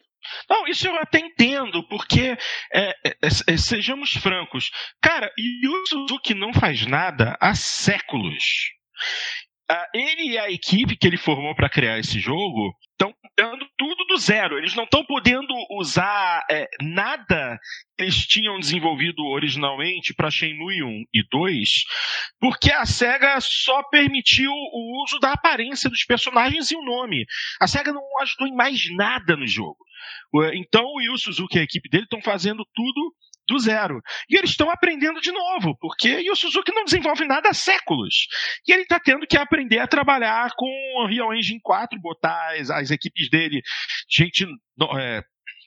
Não, 0.49 0.67
isso 0.67 0.85
eu 0.85 0.95
até 0.97 1.19
entendo, 1.19 1.81
porque 1.87 2.37
é, 2.73 2.89
é, 3.05 3.15
é, 3.47 3.57
sejamos 3.57 4.11
francos, 4.11 4.69
cara, 5.01 5.31
Yu 5.37 5.87
Suzuki 5.87 6.33
não 6.33 6.53
faz 6.53 6.85
nada 6.85 7.37
há 7.39 7.55
séculos. 7.55 8.73
Uh, 9.71 9.85
ele 9.93 10.31
e 10.31 10.37
a 10.37 10.49
equipe 10.49 10.97
que 10.97 11.05
ele 11.05 11.17
formou 11.17 11.53
para 11.53 11.69
criar 11.69 11.99
esse 11.99 12.19
jogo 12.19 12.73
estão 12.91 13.13
dando 13.37 13.65
tudo 13.77 14.03
do 14.05 14.17
zero. 14.17 14.57
Eles 14.57 14.75
não 14.75 14.83
estão 14.83 15.05
podendo 15.05 15.53
usar 15.77 16.43
é, 16.49 16.67
nada 16.81 17.59
que 17.95 18.03
eles 18.03 18.25
tinham 18.25 18.59
desenvolvido 18.59 19.23
originalmente 19.25 20.13
para 20.13 20.31
Shenmue 20.31 20.83
1 20.83 21.03
e 21.13 21.23
2, 21.29 21.69
porque 22.39 22.71
a 22.71 22.85
SEGA 22.85 23.37
só 23.39 23.83
permitiu 23.83 24.51
o 24.51 25.03
uso 25.03 25.19
da 25.19 25.33
aparência 25.33 25.89
dos 25.89 26.03
personagens 26.03 26.71
e 26.71 26.75
o 26.75 26.83
nome. 26.83 27.25
A 27.61 27.67
SEGA 27.67 27.93
não 27.93 28.01
ajudou 28.21 28.47
em 28.47 28.55
mais 28.55 28.83
nada 28.95 29.35
no 29.35 29.47
jogo. 29.47 29.77
Então 30.53 30.83
o 30.83 31.01
Yu 31.01 31.17
Suzuki 31.17 31.57
e 31.57 31.61
a 31.61 31.63
equipe 31.63 31.89
dele 31.89 32.03
estão 32.03 32.21
fazendo 32.21 32.65
tudo 32.73 33.13
do 33.49 33.59
zero. 33.59 33.99
E 34.29 34.37
eles 34.37 34.51
estão 34.51 34.69
aprendendo 34.69 35.19
de 35.19 35.31
novo, 35.31 35.75
porque 35.79 36.29
o 36.29 36.35
Suzuki 36.35 36.71
não 36.71 36.85
desenvolve 36.85 37.25
nada 37.25 37.49
há 37.49 37.53
séculos. 37.53 38.27
E 38.67 38.71
ele 38.71 38.83
está 38.83 38.99
tendo 38.99 39.27
que 39.27 39.37
aprender 39.37 39.79
a 39.79 39.87
trabalhar 39.87 40.51
com 40.55 40.65
o 40.65 41.05
Unreal 41.05 41.33
Engine 41.33 41.59
4, 41.61 41.99
botar 41.99 42.55
as, 42.55 42.69
as 42.69 42.91
equipes 42.91 43.29
dele, 43.29 43.61
gente. 44.09 44.45
É, 44.97 45.21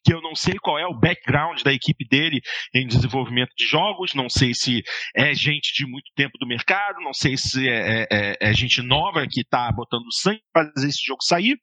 que 0.04 0.12
eu 0.12 0.20
não 0.20 0.34
sei 0.34 0.54
qual 0.54 0.76
é 0.78 0.84
o 0.84 0.98
background 0.98 1.62
da 1.62 1.72
equipe 1.72 2.04
dele 2.08 2.40
em 2.74 2.88
desenvolvimento 2.88 3.52
de 3.56 3.64
jogos, 3.64 4.14
não 4.14 4.28
sei 4.28 4.52
se 4.52 4.82
é 5.14 5.32
gente 5.32 5.72
de 5.74 5.86
muito 5.86 6.10
tempo 6.16 6.36
do 6.38 6.46
mercado, 6.46 7.00
não 7.00 7.12
sei 7.12 7.36
se 7.36 7.68
é, 7.68 8.02
é, 8.02 8.06
é, 8.10 8.36
é 8.40 8.52
gente 8.52 8.82
nova 8.82 9.24
que 9.30 9.42
está 9.42 9.70
botando 9.70 10.12
sangue 10.12 10.42
para 10.52 10.72
fazer 10.74 10.88
esse 10.88 11.04
jogo 11.04 11.22
sair. 11.22 11.56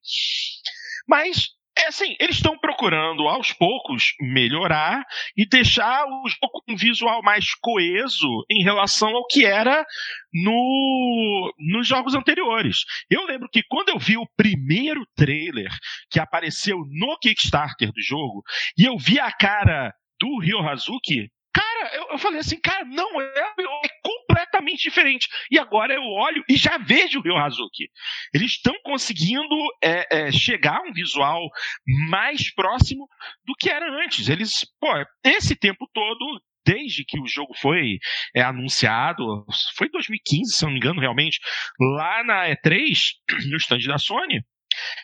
Mas 1.05 1.49
é 1.79 1.87
assim, 1.87 2.15
eles 2.19 2.35
estão 2.37 2.57
procurando 2.57 3.27
aos 3.27 3.53
poucos 3.53 4.13
melhorar 4.19 5.05
e 5.35 5.47
deixar 5.47 6.05
o 6.05 6.27
jogo 6.27 6.63
com 6.65 6.73
um 6.73 6.75
visual 6.75 7.21
mais 7.21 7.53
coeso 7.55 8.27
em 8.49 8.63
relação 8.63 9.09
ao 9.09 9.25
que 9.27 9.45
era 9.45 9.85
no, 10.33 11.53
nos 11.57 11.87
jogos 11.87 12.15
anteriores. 12.15 12.79
Eu 13.09 13.25
lembro 13.25 13.49
que 13.49 13.63
quando 13.63 13.89
eu 13.89 13.99
vi 13.99 14.17
o 14.17 14.29
primeiro 14.35 15.05
trailer 15.15 15.71
que 16.09 16.19
apareceu 16.19 16.77
no 16.89 17.17
Kickstarter 17.19 17.91
do 17.91 18.01
jogo 18.01 18.43
e 18.77 18.85
eu 18.85 18.97
vi 18.97 19.19
a 19.19 19.31
cara 19.31 19.93
do 20.19 20.39
Ryo 20.39 20.59
Hazuki, 20.67 21.29
Cara, 21.51 21.95
eu, 21.95 22.09
eu, 22.11 22.17
falei 22.19 22.39
assim, 22.39 22.59
cara, 22.61 22.85
não 22.85 23.19
é, 23.19 23.25
é 23.25 23.89
completamente 24.69 24.81
diferente. 24.81 25.27
E 25.49 25.57
agora 25.57 25.93
eu 25.93 26.03
olho 26.03 26.43
e 26.47 26.55
já 26.55 26.77
vejo 26.77 27.19
o 27.19 27.21
Ryo 27.21 27.37
Hazuki. 27.37 27.89
Eles 28.33 28.51
estão 28.51 28.75
conseguindo 28.83 29.55
é, 29.83 30.27
é, 30.27 30.31
chegar 30.31 30.77
a 30.77 30.83
um 30.83 30.93
visual 30.93 31.49
mais 32.09 32.53
próximo 32.53 33.07
do 33.45 33.53
que 33.55 33.69
era 33.69 33.89
antes. 34.03 34.29
Eles, 34.29 34.65
pô, 34.79 34.87
esse 35.23 35.55
tempo 35.55 35.89
todo, 35.93 36.41
desde 36.65 37.03
que 37.03 37.19
o 37.19 37.27
jogo 37.27 37.53
foi 37.57 37.97
é, 38.35 38.41
anunciado, 38.41 39.45
foi 39.75 39.89
2015, 39.89 40.55
se 40.55 40.63
não 40.63 40.71
me 40.71 40.77
engano, 40.77 41.01
realmente, 41.01 41.39
lá 41.95 42.23
na 42.23 42.47
E3, 42.49 42.93
no 43.49 43.57
stand 43.57 43.79
da 43.87 43.97
Sony, 43.97 44.41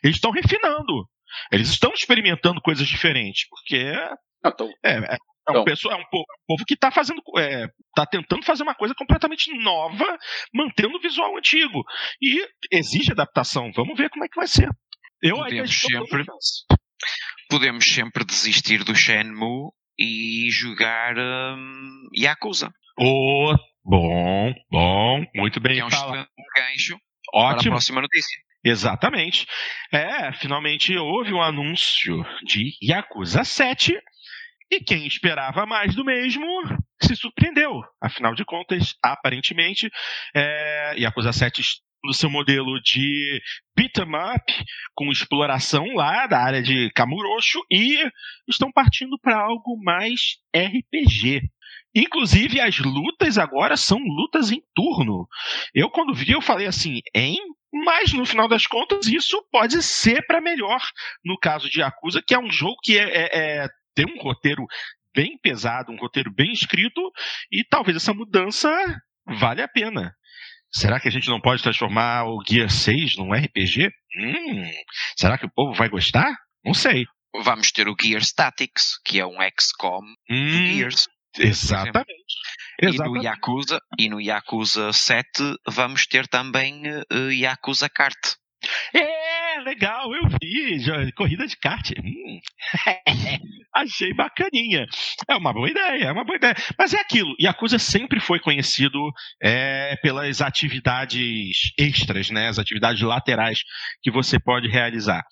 eles 0.04 0.18
estão 0.18 0.32
refinando. 0.32 1.08
Eles 1.52 1.70
estão 1.70 1.92
experimentando 1.92 2.62
coisas 2.62 2.88
diferentes, 2.88 3.48
porque. 3.50 3.94
Ah, 4.42 4.52
tô... 4.52 4.70
é, 4.86 5.18
é 5.48 5.52
um, 5.52 5.54
então, 5.54 5.64
pessoa, 5.64 5.94
é 5.94 5.98
um, 5.98 6.06
povo, 6.06 6.26
é 6.28 6.34
um 6.34 6.46
povo 6.48 6.66
que 6.66 6.74
está 6.74 6.92
fazendo, 6.92 7.22
é, 7.38 7.68
tá 7.96 8.06
tentando 8.06 8.44
fazer 8.44 8.64
uma 8.64 8.74
coisa 8.74 8.96
completamente 8.96 9.56
nova, 9.58 10.18
mantendo 10.54 10.98
o 10.98 11.02
visual 11.02 11.38
antigo. 11.38 11.84
E 12.22 12.48
exige 12.72 13.12
adaptação. 13.12 13.72
Vamos 13.76 13.98
ver 13.98 14.10
como 14.10 14.26
é 14.26 14.28
que 14.28 14.36
vai 14.36 14.48
ser. 14.48 14.70
Eu 15.22 15.38
podemos 15.38 15.80
sempre, 15.80 16.26
podemos 17.50 17.86
sempre 17.86 18.26
desistir 18.26 18.84
do 18.84 18.96
Shenmue 18.96 19.72
e 20.00 20.50
jogar 20.50 21.16
um, 21.18 22.10
Yakuza. 22.16 22.72
Oh, 22.98 23.56
bom, 23.84 24.54
bom, 24.70 25.26
muito 25.36 25.60
bem. 25.60 25.80
É 25.80 25.86
um 25.86 25.90
falado. 25.90 26.28
gancho 26.56 26.98
Ótimo. 27.34 27.60
para 27.60 27.70
a 27.70 27.72
próxima 27.72 28.02
notícia. 28.02 28.40
Exatamente. 28.64 29.46
É, 29.92 30.34
finalmente 30.34 30.98
houve 30.98 31.32
um 31.32 31.42
anúncio 31.42 32.26
de 32.44 32.72
Yakuza 32.82 33.44
7 33.44 33.96
e 34.72 34.80
quem 34.80 35.06
esperava 35.06 35.66
mais 35.66 35.96
do 35.96 36.04
mesmo 36.04 36.46
se 37.02 37.16
surpreendeu. 37.16 37.82
Afinal 38.02 38.34
de 38.34 38.46
contas, 38.46 38.96
aparentemente, 39.04 39.90
é, 40.36 40.96
Yakuza 40.98 41.32
7 41.32 41.62
no 42.04 42.14
seu 42.14 42.30
modelo 42.30 42.80
de 42.82 43.42
beat 43.76 43.98
'em 43.98 44.36
up, 44.36 44.66
com 44.94 45.12
exploração 45.12 45.86
lá 45.96 46.28
da 46.28 46.40
área 46.40 46.62
de 46.62 46.92
Kamurocho, 46.92 47.62
e 47.72 47.98
estão 48.48 48.72
partindo 48.72 49.18
para 49.20 49.40
algo 49.40 49.76
mais 49.84 50.38
RPG. 50.56 51.42
Inclusive, 51.96 52.60
as 52.60 52.78
lutas 52.80 53.38
agora 53.38 53.78
são 53.78 53.98
lutas 53.98 54.52
em 54.52 54.62
turno. 54.76 55.28
Eu, 55.74 55.90
quando 55.90 56.14
vi, 56.14 56.32
eu 56.32 56.42
falei 56.42 56.68
assim, 56.68 57.00
hein? 57.16 57.38
Mas, 57.74 58.14
no 58.14 58.26
final 58.26 58.48
das 58.48 58.68
contas, 58.68 59.08
isso 59.08 59.42
pode 59.52 59.82
ser 59.82 60.26
para 60.28 60.42
melhor 60.42 60.82
no 61.24 61.38
caso 61.38 61.70
de 61.70 61.80
Yakuza, 61.80 62.22
que 62.26 62.34
é 62.34 62.40
um 62.40 62.52
jogo 62.52 62.78
que 62.84 62.98
é, 62.98 63.04
é, 63.04 63.64
é 63.64 63.68
tem 63.96 64.06
um 64.06 64.22
roteiro 64.22 64.66
bem 65.16 65.38
pesado, 65.42 65.92
um 65.92 65.98
roteiro 65.98 66.32
bem 66.32 66.52
escrito, 66.52 67.02
e 67.52 67.64
talvez 67.64 67.96
essa 67.96 68.14
mudança 68.14 68.70
vale 69.40 69.62
a 69.62 69.68
pena. 69.68 70.14
Será 70.72 71.00
que 71.00 71.08
a 71.08 71.12
gente 71.12 71.30
não 71.30 71.40
pode 71.40 71.64
transformar 71.64 72.26
o 72.26 72.44
Gear 72.46 72.70
6 72.70 73.16
num 73.16 73.32
RPG? 73.34 73.90
Hum, 74.20 74.72
será 75.16 75.38
que 75.38 75.46
o 75.46 75.52
povo 75.52 75.74
vai 75.74 75.88
gostar? 75.88 76.36
Não 76.64 76.74
sei. 76.74 77.06
Vamos 77.44 77.72
ter 77.72 77.88
o 77.88 77.96
Gear 78.00 78.22
Statics, 78.22 79.00
que 79.06 79.20
é 79.20 79.26
um 79.26 79.38
XCOM 79.58 80.02
hum, 80.30 80.52
do 80.52 80.74
Gears. 80.74 81.08
Exatamente. 81.38 82.10
E 82.82 82.92
no, 82.98 83.22
Yakuza, 83.22 83.80
e 83.98 84.10
no 84.10 84.22
Yakuza 84.22 84.92
7 84.92 85.26
vamos 85.68 86.06
ter 86.08 86.28
também 86.28 86.82
uh, 87.12 87.32
Yakuza 87.32 87.90
Kart. 87.90 88.36
É, 88.94 89.60
legal, 89.62 90.14
eu 90.14 90.30
vi. 90.42 91.12
Corrida 91.14 91.48
de 91.48 91.58
kart. 91.58 91.92
Hum. 91.98 92.40
Achei 93.76 94.14
bacaninha. 94.14 94.86
É 95.28 95.36
uma 95.36 95.52
boa 95.52 95.70
ideia, 95.70 96.06
é 96.06 96.12
uma 96.12 96.24
boa 96.24 96.38
ideia. 96.38 96.56
Mas 96.78 96.94
é 96.94 97.00
aquilo. 97.00 97.36
Yakuza 97.40 97.78
sempre 97.78 98.20
foi 98.20 98.40
conhecido 98.40 99.00
é, 99.42 99.98
pelas 100.02 100.42
atividades 100.42 101.74
extras, 101.78 102.30
né? 102.30 102.48
As 102.48 102.58
atividades 102.58 103.02
laterais 103.02 103.60
que 104.02 104.10
você 104.10 104.40
pode 104.40 104.70
realizar. 104.70 105.24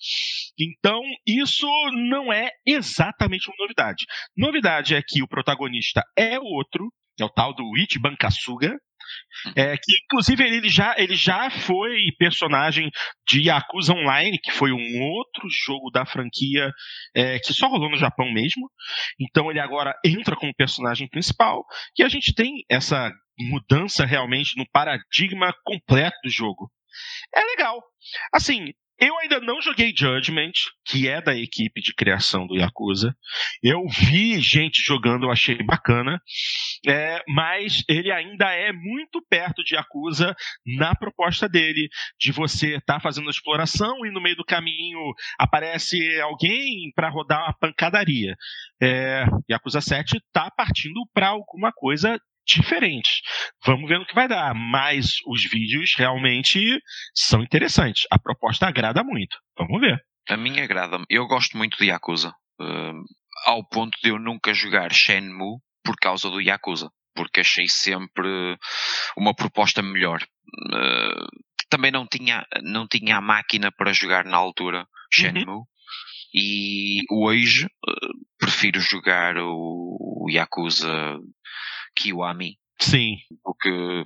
Então, 0.58 1.00
isso 1.26 1.66
não 2.10 2.32
é 2.32 2.50
exatamente 2.66 3.48
uma 3.48 3.56
novidade. 3.58 4.04
Novidade 4.36 4.94
é 4.94 5.02
que 5.06 5.22
o 5.22 5.28
protagonista 5.28 6.02
é 6.16 6.38
outro, 6.38 6.92
é 7.18 7.24
o 7.24 7.30
tal 7.30 7.54
do 7.54 7.64
Kasuga, 8.18 8.76
É, 9.56 9.76
que 9.76 9.92
inclusive 10.04 10.42
ele 10.42 10.68
já, 10.68 10.94
ele 10.96 11.14
já 11.14 11.50
foi 11.50 12.06
personagem 12.18 12.90
de 13.28 13.48
Yakuza 13.48 13.92
Online, 13.92 14.38
que 14.38 14.50
foi 14.50 14.72
um 14.72 15.02
outro 15.02 15.48
jogo 15.64 15.90
da 15.90 16.06
franquia 16.06 16.70
é, 17.14 17.38
que 17.38 17.52
só 17.52 17.68
rolou 17.68 17.90
no 17.90 17.96
Japão 17.96 18.32
mesmo. 18.32 18.70
Então 19.20 19.50
ele 19.50 19.60
agora 19.60 19.94
entra 20.04 20.36
como 20.36 20.54
personagem 20.54 21.08
principal. 21.08 21.64
E 21.98 22.02
a 22.02 22.08
gente 22.08 22.34
tem 22.34 22.64
essa 22.70 23.10
mudança 23.38 24.04
realmente 24.04 24.56
no 24.56 24.64
paradigma 24.70 25.52
completo 25.64 26.16
do 26.22 26.30
jogo. 26.30 26.70
É 27.34 27.44
legal. 27.44 27.82
Assim, 28.32 28.72
eu 28.98 29.18
ainda 29.18 29.40
não 29.40 29.60
joguei 29.60 29.92
Judgment, 29.96 30.52
que 30.86 31.08
é 31.08 31.20
da 31.20 31.34
equipe 31.36 31.80
de 31.80 31.94
criação 31.94 32.46
do 32.46 32.56
Yakuza. 32.56 33.14
Eu 33.62 33.86
vi 33.88 34.40
gente 34.40 34.82
jogando, 34.82 35.24
eu 35.24 35.30
achei 35.30 35.56
bacana. 35.62 36.20
É, 36.86 37.22
mas 37.28 37.82
ele 37.88 38.12
ainda 38.12 38.52
é 38.52 38.72
muito 38.72 39.20
perto 39.28 39.64
de 39.64 39.74
Yakuza 39.74 40.34
na 40.78 40.94
proposta 40.94 41.48
dele, 41.48 41.88
de 42.20 42.30
você 42.30 42.76
estar 42.76 42.94
tá 42.94 43.00
fazendo 43.00 43.30
exploração 43.30 44.06
e 44.06 44.10
no 44.10 44.20
meio 44.20 44.36
do 44.36 44.44
caminho 44.44 45.00
aparece 45.38 46.20
alguém 46.20 46.92
para 46.94 47.08
rodar 47.08 47.44
uma 47.44 47.54
pancadaria. 47.58 48.36
É, 48.80 49.24
Yakuza 49.50 49.80
7 49.80 50.18
está 50.18 50.50
partindo 50.50 51.00
para 51.12 51.28
alguma 51.28 51.72
coisa 51.72 52.18
diferentes. 52.46 53.20
Vamos 53.64 53.88
ver 53.88 53.98
no 53.98 54.06
que 54.06 54.14
vai 54.14 54.28
dar. 54.28 54.54
Mas 54.54 55.16
os 55.26 55.44
vídeos 55.44 55.94
realmente 55.96 56.80
são 57.14 57.42
interessantes. 57.42 58.06
A 58.10 58.18
proposta 58.18 58.66
agrada 58.66 59.02
muito. 59.02 59.36
Vamos 59.58 59.80
ver. 59.80 59.98
A 60.28 60.36
mim 60.36 60.60
agrada-me. 60.60 61.04
Eu 61.08 61.26
gosto 61.26 61.56
muito 61.56 61.76
de 61.78 61.86
Yakuza. 61.86 62.32
Uh, 62.60 63.02
ao 63.46 63.66
ponto 63.68 63.98
de 64.02 64.10
eu 64.10 64.18
nunca 64.18 64.54
jogar 64.54 64.92
Shenmue 64.92 65.58
por 65.84 65.96
causa 65.96 66.30
do 66.30 66.40
Yakuza. 66.40 66.90
Porque 67.14 67.40
achei 67.40 67.68
sempre 67.68 68.56
uma 69.16 69.34
proposta 69.34 69.82
melhor. 69.82 70.22
Uh, 70.72 71.26
também 71.68 71.90
não 71.90 72.06
tinha, 72.06 72.46
não 72.62 72.86
tinha 72.86 73.16
a 73.16 73.20
máquina 73.20 73.70
para 73.72 73.92
jogar 73.92 74.24
na 74.24 74.36
altura 74.36 74.86
Shenmue. 75.12 75.46
Uhum. 75.46 75.64
E 76.34 77.02
hoje 77.10 77.66
uh, 77.66 78.12
prefiro 78.38 78.80
jogar 78.80 79.36
o, 79.36 80.24
o 80.24 80.30
Yakuza 80.30 81.16
Kiwami. 81.96 82.58
Sim. 82.80 83.16
Do 83.44 83.54
que 83.54 84.04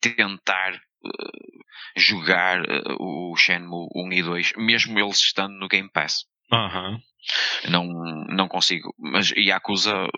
tentar 0.00 0.74
uh, 0.74 1.64
jogar 1.96 2.60
uh, 2.62 2.96
o 2.98 3.36
Shenmue 3.36 3.88
1 3.94 4.12
e 4.12 4.22
2, 4.22 4.52
mesmo 4.56 4.98
eles 4.98 5.18
estando 5.18 5.54
no 5.54 5.68
Game 5.68 5.90
Pass. 5.90 6.24
Uhum. 6.52 7.00
Não, 7.70 7.84
não 8.28 8.48
consigo. 8.48 8.94
Mas 8.98 9.30
Yakuza 9.30 10.08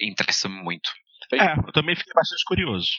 interessa-me 0.00 0.62
muito. 0.62 0.90
É, 1.32 1.52
eu 1.52 1.72
também 1.72 1.96
fiquei 1.96 2.12
bastante 2.14 2.44
curioso. 2.46 2.90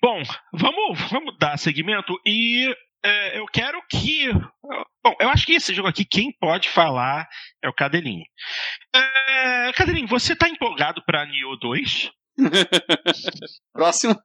Bom, 0.00 0.22
vamos, 0.52 1.10
vamos 1.10 1.36
dar 1.38 1.56
seguimento 1.56 2.14
e 2.24 2.74
é, 3.04 3.38
eu 3.38 3.46
quero 3.46 3.80
que. 3.90 4.32
Bom, 4.32 5.14
eu 5.20 5.28
acho 5.28 5.44
que 5.44 5.52
esse 5.52 5.74
jogo 5.74 5.88
aqui, 5.88 6.04
quem 6.04 6.32
pode 6.40 6.70
falar 6.70 7.28
é 7.62 7.68
o 7.68 7.74
Cadelinho. 7.74 8.24
É, 8.94 9.72
Cadelinho, 9.74 10.08
você 10.08 10.34
tá 10.34 10.48
empolgado 10.48 11.02
pra 11.04 11.26
Nioh 11.26 11.58
2? 11.58 12.10
Próximo. 13.72 14.16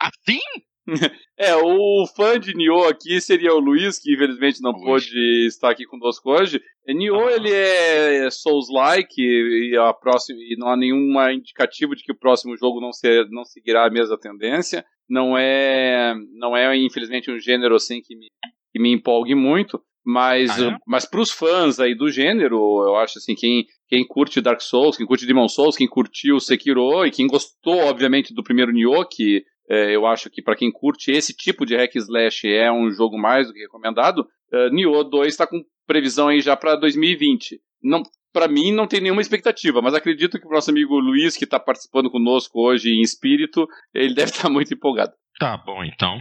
assim? 0.00 0.40
É, 1.38 1.54
o 1.54 2.06
fã 2.16 2.40
de 2.40 2.54
Nioh 2.54 2.88
aqui 2.88 3.20
seria 3.20 3.52
o 3.52 3.60
Luiz, 3.60 3.98
que 3.98 4.14
infelizmente 4.14 4.62
não 4.62 4.70
Luiz. 4.70 4.84
pôde 4.84 5.46
estar 5.46 5.70
aqui 5.70 5.84
conosco 5.84 6.30
hoje. 6.30 6.62
Nioh, 6.88 7.28
ah. 7.28 7.32
ele 7.32 7.52
é 7.52 8.30
Souls-like 8.30 9.20
e, 9.20 9.76
a 9.76 9.92
próxima, 9.92 10.38
e 10.40 10.56
não 10.58 10.68
há 10.68 10.76
nenhum 10.78 11.12
indicativo 11.30 11.94
de 11.94 12.02
que 12.02 12.12
o 12.12 12.18
próximo 12.18 12.56
jogo 12.56 12.80
não, 12.80 12.90
ser, 12.90 13.28
não 13.28 13.44
seguirá 13.44 13.86
a 13.86 13.90
mesma 13.90 14.18
tendência. 14.18 14.82
Não 15.06 15.36
é, 15.36 16.14
não 16.38 16.56
é 16.56 16.74
infelizmente, 16.76 17.30
um 17.30 17.38
gênero 17.38 17.74
assim 17.74 18.00
que 18.02 18.16
me, 18.16 18.28
que 18.72 18.80
me 18.80 18.90
empolgue 18.92 19.34
muito. 19.34 19.78
Mas, 20.02 20.58
ah, 20.62 20.70
é? 20.70 20.76
mas 20.86 21.04
para 21.04 21.20
os 21.20 21.32
fãs 21.32 21.80
aí 21.80 21.94
do 21.94 22.08
gênero, 22.08 22.56
eu 22.56 22.96
acho 22.96 23.18
assim, 23.18 23.34
quem, 23.34 23.66
quem 23.88 24.06
curte 24.06 24.40
Dark 24.40 24.60
Souls, 24.60 24.96
quem 24.96 25.04
curte 25.04 25.26
Demon 25.26 25.48
Souls, 25.48 25.76
quem 25.76 25.88
curtiu 25.88 26.38
Sekiro 26.38 27.04
e 27.04 27.10
quem 27.10 27.26
gostou, 27.26 27.80
obviamente, 27.80 28.32
do 28.32 28.42
primeiro 28.42 28.72
Nioh, 28.72 29.04
que 29.04 29.44
é, 29.68 29.94
eu 29.94 30.06
acho 30.06 30.30
que 30.30 30.42
para 30.42 30.56
quem 30.56 30.70
curte 30.70 31.10
esse 31.10 31.34
tipo 31.34 31.66
de 31.66 31.76
hack 31.76 31.94
slash 31.96 32.48
é 32.48 32.70
um 32.70 32.90
jogo 32.90 33.18
mais 33.18 33.48
do 33.48 33.52
que 33.52 33.60
recomendado. 33.60 34.26
Uh, 34.52 34.70
Nioh 34.72 35.02
2 35.02 35.28
está 35.28 35.46
com 35.46 35.62
previsão 35.86 36.28
aí 36.28 36.40
já 36.40 36.56
para 36.56 36.76
2020. 36.76 37.60
Não, 37.82 38.02
para 38.32 38.48
mim 38.48 38.72
não 38.72 38.86
tem 38.86 39.00
nenhuma 39.00 39.20
expectativa, 39.20 39.82
mas 39.82 39.94
acredito 39.94 40.38
que 40.38 40.46
o 40.46 40.50
nosso 40.50 40.70
amigo 40.70 40.98
Luiz, 40.98 41.36
que 41.36 41.44
está 41.44 41.58
participando 41.58 42.10
conosco 42.10 42.60
hoje 42.60 42.90
em 42.90 43.00
espírito, 43.00 43.66
ele 43.94 44.12
deve 44.14 44.30
estar 44.30 44.44
tá 44.44 44.50
muito 44.50 44.72
empolgado. 44.72 45.12
Tá 45.38 45.56
bom, 45.56 45.82
então. 45.84 46.20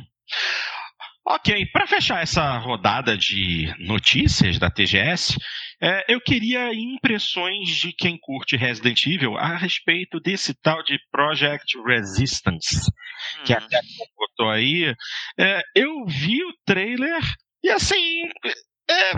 Ok, 1.28 1.66
para 1.74 1.88
fechar 1.88 2.22
essa 2.22 2.56
rodada 2.60 3.18
de 3.18 3.74
notícias 3.80 4.60
da 4.60 4.70
TGS, 4.70 5.36
é, 5.82 6.06
eu 6.08 6.22
queria 6.22 6.72
impressões 6.72 7.68
de 7.70 7.92
quem 7.92 8.16
curte 8.20 8.56
Resident 8.56 9.08
Evil 9.08 9.36
a 9.36 9.58
respeito 9.58 10.20
desse 10.20 10.54
tal 10.62 10.84
de 10.84 11.00
Project 11.12 11.82
Resistance, 11.84 12.78
hum. 12.78 13.44
que 13.44 13.54
a 13.54 13.60
Capcom 13.60 14.06
botou 14.16 14.52
aí. 14.52 14.94
É, 15.40 15.62
eu 15.76 16.06
vi 16.06 16.44
o 16.44 16.54
trailer 16.64 17.22
e 17.64 17.72
assim. 17.72 18.30
É, 18.88 19.12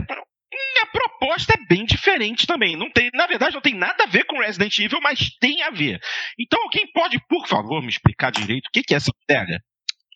a 0.81 0.85
proposta 0.85 1.55
é 1.55 1.65
bem 1.67 1.83
diferente 1.83 2.47
também. 2.47 2.77
Não 2.77 2.89
tem, 2.89 3.09
na 3.13 3.27
verdade, 3.27 3.55
não 3.55 3.61
tem 3.61 3.75
nada 3.75 4.05
a 4.05 4.07
ver 4.07 4.23
com 4.23 4.39
Resident 4.39 4.79
Evil, 4.79 5.01
mas 5.01 5.29
tem 5.41 5.61
a 5.61 5.71
ver. 5.71 5.99
Então, 6.39 6.61
alguém 6.63 6.89
pode, 6.93 7.19
por 7.27 7.45
favor, 7.47 7.81
me 7.81 7.89
explicar 7.89 8.31
direito 8.31 8.67
o 8.67 8.71
que, 8.71 8.81
que 8.81 8.93
é 8.93 8.97
essa 8.97 9.11
pega? 9.27 9.59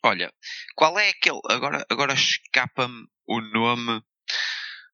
Olha, 0.03 0.31
qual 0.75 0.97
é 0.97 1.09
aquele. 1.09 1.39
Agora, 1.49 1.85
agora 1.89 2.13
escapa-me 2.13 3.05
o 3.27 3.39
nome 3.41 4.01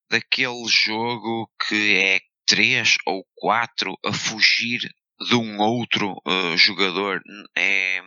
daquele 0.09 0.65
jogo 0.67 1.49
que 1.67 1.97
é 1.97 2.19
3 2.47 2.95
ou 3.05 3.25
4 3.35 3.93
a 4.05 4.13
fugir 4.13 4.79
de 5.27 5.35
um 5.35 5.59
outro 5.59 6.13
uh, 6.25 6.57
jogador. 6.57 7.21
É. 7.55 8.01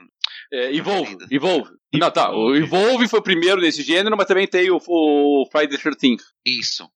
É, 0.52 0.74
Evolve, 0.74 1.16
Evolve. 1.30 1.70
Não, 1.94 2.10
tá. 2.10 2.30
O 2.32 2.56
Evolve 2.56 3.08
foi 3.08 3.20
o 3.20 3.22
primeiro 3.22 3.60
nesse 3.60 3.82
gênero, 3.82 4.16
mas 4.16 4.26
também 4.26 4.48
tem 4.48 4.68
o, 4.70 4.80
o 4.84 5.48
Friday 5.50 5.78
the 5.78 5.90
13 5.90 6.16
Isso. 6.44 6.90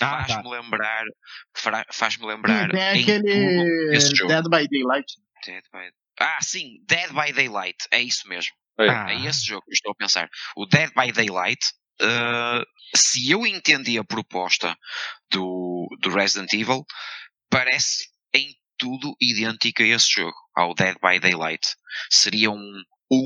Ah, 0.00 0.24
faz-me 0.26 0.42
tá. 0.42 0.48
lembrar. 0.48 1.04
Faz-me 1.90 2.26
lembrar. 2.26 2.74
é 2.74 2.90
aquele 2.90 3.22
Dead 4.26 4.44
by 4.44 4.68
Daylight. 4.68 5.14
Dead 5.46 5.62
by... 5.72 5.90
Ah, 6.20 6.38
sim, 6.42 6.84
Dead 6.86 7.10
by 7.12 7.32
Daylight. 7.32 7.78
É 7.90 8.00
isso 8.00 8.28
mesmo. 8.28 8.52
Ah. 8.78 9.12
é 9.12 9.26
esse 9.26 9.44
jogo 9.46 9.64
que 9.66 9.74
estou 9.74 9.92
a 9.92 9.94
pensar. 9.94 10.28
O 10.56 10.66
Dead 10.66 10.90
by 10.94 11.10
Daylight, 11.12 11.66
uh, 12.00 12.64
se 12.94 13.30
eu 13.30 13.46
entendi 13.46 13.98
a 13.98 14.04
proposta 14.04 14.76
do, 15.30 15.88
do 16.00 16.10
Resident 16.10 16.52
Evil, 16.52 16.84
parece 17.50 18.08
em 18.32 18.54
tudo 18.76 19.16
idêntico 19.20 19.82
a 19.82 19.86
esse 19.86 20.12
jogo, 20.12 20.36
ao 20.54 20.74
Dead 20.74 20.96
by 21.02 21.18
Daylight. 21.18 21.66
Seria 22.10 22.50
um 22.50 22.82
1 23.10 23.24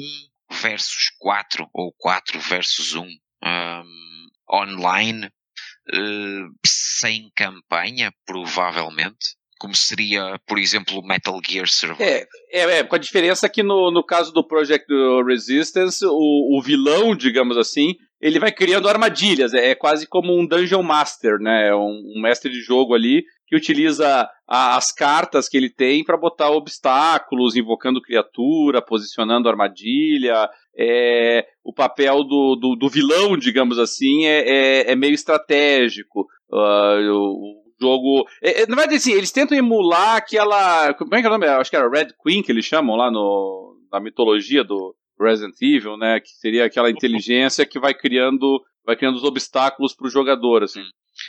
versus 0.51 1.11
4 1.19 1.69
ou 1.73 1.93
4 1.99 2.41
versus 2.41 2.95
1 2.95 3.07
um, 3.45 4.27
online, 4.51 5.27
uh, 5.27 6.59
sem 6.65 7.31
campanha, 7.37 8.13
provavelmente 8.25 9.37
como 9.63 9.77
seria, 9.77 10.41
por 10.45 10.59
exemplo, 10.59 11.01
Metal 11.05 11.41
Gear 11.49 11.69
Survive. 11.69 12.03
É, 12.03 12.27
é, 12.53 12.79
é, 12.79 12.83
com 12.83 12.97
a 12.97 12.99
diferença 12.99 13.49
que 13.49 13.63
no, 13.63 13.93
no 13.93 14.05
caso 14.05 14.33
do 14.33 14.45
Project 14.45 14.93
Resistance, 15.25 16.05
o, 16.05 16.59
o 16.59 16.61
vilão, 16.61 17.15
digamos 17.15 17.57
assim, 17.57 17.95
ele 18.21 18.41
vai 18.41 18.51
criando 18.51 18.89
armadilhas, 18.89 19.55
é, 19.55 19.71
é 19.71 19.75
quase 19.77 20.05
como 20.09 20.37
um 20.37 20.45
Dungeon 20.45 20.83
Master, 20.83 21.39
né? 21.39 21.69
É 21.69 21.75
um, 21.77 22.03
um 22.17 22.21
mestre 22.21 22.51
de 22.51 22.61
jogo 22.61 22.93
ali 22.93 23.23
que 23.47 23.55
utiliza 23.55 24.29
a, 24.49 24.77
as 24.77 24.91
cartas 24.91 25.49
que 25.49 25.57
ele 25.57 25.71
tem 25.71 26.03
para 26.03 26.17
botar 26.17 26.51
obstáculos, 26.51 27.55
invocando 27.55 28.03
criatura, 28.03 28.83
posicionando 28.83 29.49
armadilha. 29.49 30.51
É, 30.77 31.47
o 31.63 31.73
papel 31.73 32.25
do, 32.25 32.57
do, 32.57 32.75
do 32.75 32.89
vilão, 32.89 33.37
digamos 33.37 33.79
assim, 33.79 34.27
é, 34.27 34.41
é, 34.41 34.91
é 34.91 34.97
meio 34.97 35.15
estratégico. 35.15 36.27
Uh, 36.51 37.13
o, 37.13 37.62
jogo. 37.83 38.27
É, 38.43 38.63
é, 38.63 38.67
na 38.67 38.77
verdade, 38.77 38.97
assim, 38.97 39.13
eles 39.13 39.31
tentam 39.31 39.57
emular 39.57 40.17
aquela. 40.17 40.95
Como 40.95 41.15
é 41.15 41.21
que 41.21 41.27
é 41.27 41.29
o 41.29 41.33
nome? 41.33 41.47
Acho 41.47 41.71
que 41.71 41.77
era 41.77 41.91
Red 41.91 42.15
Queen 42.23 42.43
que 42.43 42.51
eles 42.51 42.65
chamam 42.65 42.97
lá 42.97 43.11
no, 43.11 43.77
na 43.93 44.01
mitologia 44.01 44.65
do 44.65 44.95
Resident 45.21 45.55
Evil, 45.61 45.97
né? 45.97 46.21
Que 46.21 46.31
seria 46.31 46.65
aquela 46.65 46.91
inteligência 46.91 47.67
que 47.67 47.79
vai 47.79 47.95
criando, 47.95 48.63
vai 48.85 48.97
criando 48.97 49.17
os 49.17 49.25
obstáculos 49.25 49.95
para 49.95 50.07
o 50.07 50.11
jogador, 50.11 50.63
assim. 50.63 50.83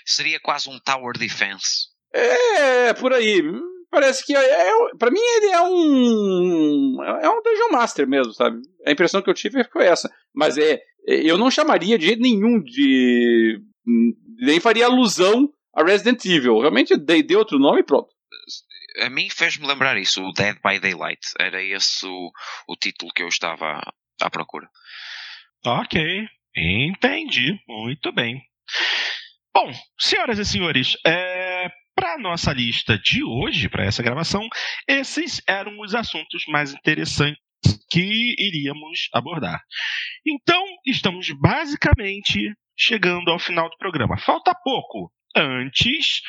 Seria 0.05 0.39
quase 0.39 0.69
um 0.69 0.79
Tower 0.79 1.13
Defense. 1.17 1.91
É, 2.13 2.93
por 2.93 3.11
aí. 3.11 3.41
Parece 3.89 4.25
que 4.25 4.35
é, 4.35 4.39
é 4.39 4.73
para 4.97 5.11
mim 5.11 5.19
ele 5.19 5.51
é 5.51 5.61
um 5.61 7.03
é 7.21 7.29
um 7.29 7.41
Dungeon 7.43 7.71
Master 7.71 8.07
mesmo, 8.07 8.33
sabe? 8.33 8.59
A 8.87 8.91
impressão 8.91 9.21
que 9.21 9.29
eu 9.29 9.35
tive 9.35 9.63
foi 9.65 9.85
essa. 9.85 10.09
Mas 10.33 10.57
é, 10.57 10.79
eu 11.05 11.37
não 11.37 11.51
chamaria 11.51 11.97
de 11.97 12.07
jeito 12.07 12.21
nenhum 12.21 12.59
de 12.59 13.61
nem 14.39 14.59
faria 14.59 14.85
alusão 14.85 15.49
a 15.75 15.83
Resident 15.83 16.23
Evil. 16.25 16.59
Realmente 16.59 16.97
dei, 16.97 17.23
dei 17.23 17.37
outro 17.37 17.57
nome 17.59 17.81
e 17.81 17.83
pronto. 17.83 18.09
a 19.01 19.09
mim 19.09 19.29
fez-me 19.29 19.67
lembrar 19.67 19.97
isso, 19.97 20.23
o 20.23 20.31
Dead 20.33 20.57
by 20.63 20.79
Daylight. 20.79 21.21
Era 21.39 21.63
esse 21.63 22.05
o, 22.05 22.31
o 22.67 22.75
título 22.75 23.11
que 23.13 23.23
eu 23.23 23.27
estava 23.27 23.81
à 24.21 24.29
procura. 24.29 24.69
Ok, 25.65 26.27
entendi. 26.55 27.59
Muito 27.67 28.11
bem. 28.11 28.41
Bom, 29.53 29.71
senhoras 29.99 30.39
e 30.39 30.45
senhores, 30.45 30.97
é, 31.05 31.69
para 31.95 32.17
nossa 32.17 32.51
lista 32.51 32.97
de 32.97 33.23
hoje, 33.23 33.69
para 33.69 33.85
essa 33.85 34.03
gravação, 34.03 34.47
esses 34.87 35.41
eram 35.47 35.79
os 35.79 35.93
assuntos 35.93 36.43
mais 36.47 36.73
interessantes 36.73 37.39
que 37.89 38.35
iríamos 38.37 39.09
abordar. 39.13 39.61
Então, 40.25 40.63
estamos 40.85 41.29
basicamente 41.39 42.53
chegando 42.77 43.29
ao 43.29 43.39
final 43.39 43.69
do 43.69 43.77
programa. 43.77 44.17
Falta 44.17 44.53
pouco. 44.63 45.11
Antes, 45.35 46.21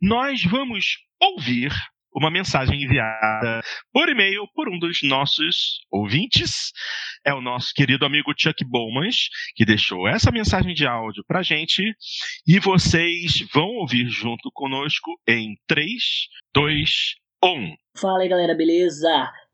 nós 0.00 0.42
vamos 0.44 0.98
ouvir 1.18 1.72
uma 2.14 2.30
mensagem 2.30 2.82
enviada 2.82 3.62
por 3.92 4.08
e-mail 4.08 4.46
por 4.54 4.68
um 4.68 4.78
dos 4.78 5.02
nossos 5.02 5.80
ouvintes. 5.90 6.72
É 7.24 7.32
o 7.32 7.40
nosso 7.40 7.72
querido 7.72 8.04
amigo 8.04 8.34
Chuck 8.36 8.64
Bowmans, 8.64 9.28
que 9.54 9.64
deixou 9.64 10.08
essa 10.08 10.30
mensagem 10.30 10.74
de 10.74 10.86
áudio 10.86 11.24
pra 11.26 11.42
gente. 11.42 11.82
E 12.46 12.58
vocês 12.58 13.46
vão 13.52 13.68
ouvir 13.76 14.08
junto 14.08 14.50
conosco 14.52 15.10
em 15.26 15.54
3, 15.66 16.02
2, 16.54 17.14
1. 17.42 17.74
Fala 17.94 18.22
aí 18.22 18.28
galera, 18.28 18.54
beleza? 18.54 19.08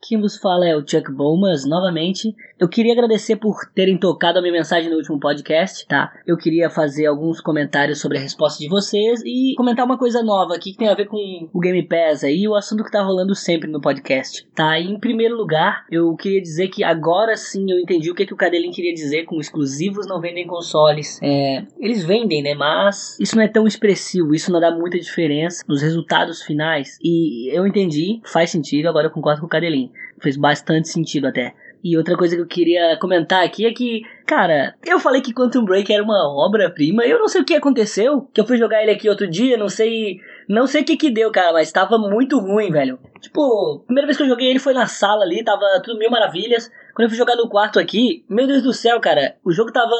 Quem 0.08 0.20
vos 0.20 0.36
fala 0.36 0.68
é 0.68 0.76
o 0.76 0.86
Chuck 0.86 1.10
Bowmas, 1.10 1.64
novamente. 1.66 2.32
Eu 2.60 2.68
queria 2.68 2.92
agradecer 2.92 3.36
por 3.36 3.56
terem 3.74 3.98
tocado 3.98 4.38
a 4.38 4.42
minha 4.42 4.52
mensagem 4.52 4.88
no 4.88 4.96
último 4.96 5.18
podcast, 5.18 5.86
tá? 5.86 6.12
Eu 6.26 6.36
queria 6.36 6.70
fazer 6.70 7.06
alguns 7.06 7.40
comentários 7.40 8.00
sobre 8.00 8.16
a 8.16 8.20
resposta 8.20 8.58
de 8.60 8.68
vocês 8.68 9.20
e 9.24 9.54
comentar 9.56 9.84
uma 9.84 9.98
coisa 9.98 10.22
nova 10.22 10.54
aqui 10.54 10.72
que 10.72 10.78
tem 10.78 10.88
a 10.88 10.94
ver 10.94 11.06
com 11.06 11.50
o 11.52 11.58
Game 11.58 11.82
Pass 11.88 12.22
aí, 12.22 12.46
o 12.46 12.54
assunto 12.54 12.84
que 12.84 12.90
tá 12.90 13.02
rolando 13.02 13.34
sempre 13.34 13.68
no 13.68 13.80
podcast, 13.80 14.46
tá? 14.54 14.78
E, 14.78 14.84
em 14.84 15.00
primeiro 15.00 15.36
lugar, 15.36 15.84
eu 15.90 16.14
queria 16.14 16.40
dizer 16.40 16.68
que 16.68 16.84
agora 16.84 17.36
sim 17.36 17.68
eu 17.68 17.80
entendi 17.80 18.10
o 18.10 18.14
que, 18.14 18.26
que 18.26 18.34
o 18.34 18.36
Cadelin 18.36 18.70
queria 18.70 18.94
dizer 18.94 19.24
com 19.24 19.40
exclusivos 19.40 20.06
não 20.06 20.20
vendem 20.20 20.46
consoles. 20.46 21.18
É, 21.22 21.64
eles 21.80 22.04
vendem, 22.04 22.42
né? 22.42 22.54
Mas 22.54 23.18
isso 23.18 23.34
não 23.34 23.42
é 23.42 23.48
tão 23.48 23.66
expressivo, 23.66 24.34
isso 24.34 24.52
não 24.52 24.60
dá 24.60 24.70
muita 24.70 25.00
diferença 25.00 25.64
nos 25.66 25.82
resultados 25.82 26.42
finais. 26.42 26.96
E 27.02 27.50
eu 27.52 27.66
entendi, 27.66 28.20
faz 28.26 28.50
sentido, 28.50 28.88
agora 28.88 29.06
eu 29.06 29.10
concordo 29.10 29.40
com 29.40 29.46
o 29.46 29.50
Cadelin 29.50 29.90
fez 30.20 30.36
bastante 30.36 30.88
sentido 30.88 31.26
até. 31.26 31.54
E 31.84 31.96
outra 31.96 32.16
coisa 32.16 32.34
que 32.34 32.42
eu 32.42 32.46
queria 32.46 32.96
comentar 32.98 33.44
aqui 33.44 33.66
é 33.66 33.72
que, 33.72 34.02
cara, 34.26 34.74
eu 34.84 34.98
falei 34.98 35.20
que 35.20 35.32
Quantum 35.32 35.64
Break 35.64 35.92
era 35.92 36.02
uma 36.02 36.26
obra-prima, 36.44 37.04
eu 37.04 37.18
não 37.18 37.28
sei 37.28 37.42
o 37.42 37.44
que 37.44 37.54
aconteceu, 37.54 38.28
que 38.32 38.40
eu 38.40 38.46
fui 38.46 38.56
jogar 38.56 38.82
ele 38.82 38.90
aqui 38.90 39.08
outro 39.08 39.28
dia, 39.28 39.56
não 39.56 39.68
sei, 39.68 40.18
não 40.48 40.66
sei 40.66 40.82
o 40.82 40.84
que 40.84 40.96
que 40.96 41.10
deu, 41.10 41.30
cara, 41.30 41.52
mas 41.52 41.72
tava 41.72 41.98
muito 41.98 42.38
ruim, 42.38 42.70
velho. 42.70 42.98
Tipo, 43.20 43.80
primeira 43.86 44.06
vez 44.06 44.16
que 44.16 44.22
eu 44.22 44.28
joguei 44.28 44.48
ele 44.48 44.58
foi 44.58 44.72
na 44.72 44.86
sala 44.86 45.24
ali, 45.24 45.42
tava 45.42 45.64
tudo 45.82 45.98
mil 45.98 46.10
maravilhas. 46.10 46.70
Quando 46.94 47.06
eu 47.06 47.08
fui 47.10 47.18
jogar 47.18 47.36
no 47.36 47.48
quarto 47.48 47.78
aqui, 47.78 48.24
meu 48.28 48.46
Deus 48.46 48.62
do 48.62 48.72
céu, 48.72 48.98
cara, 49.00 49.36
o 49.44 49.52
jogo 49.52 49.70
tava. 49.70 49.94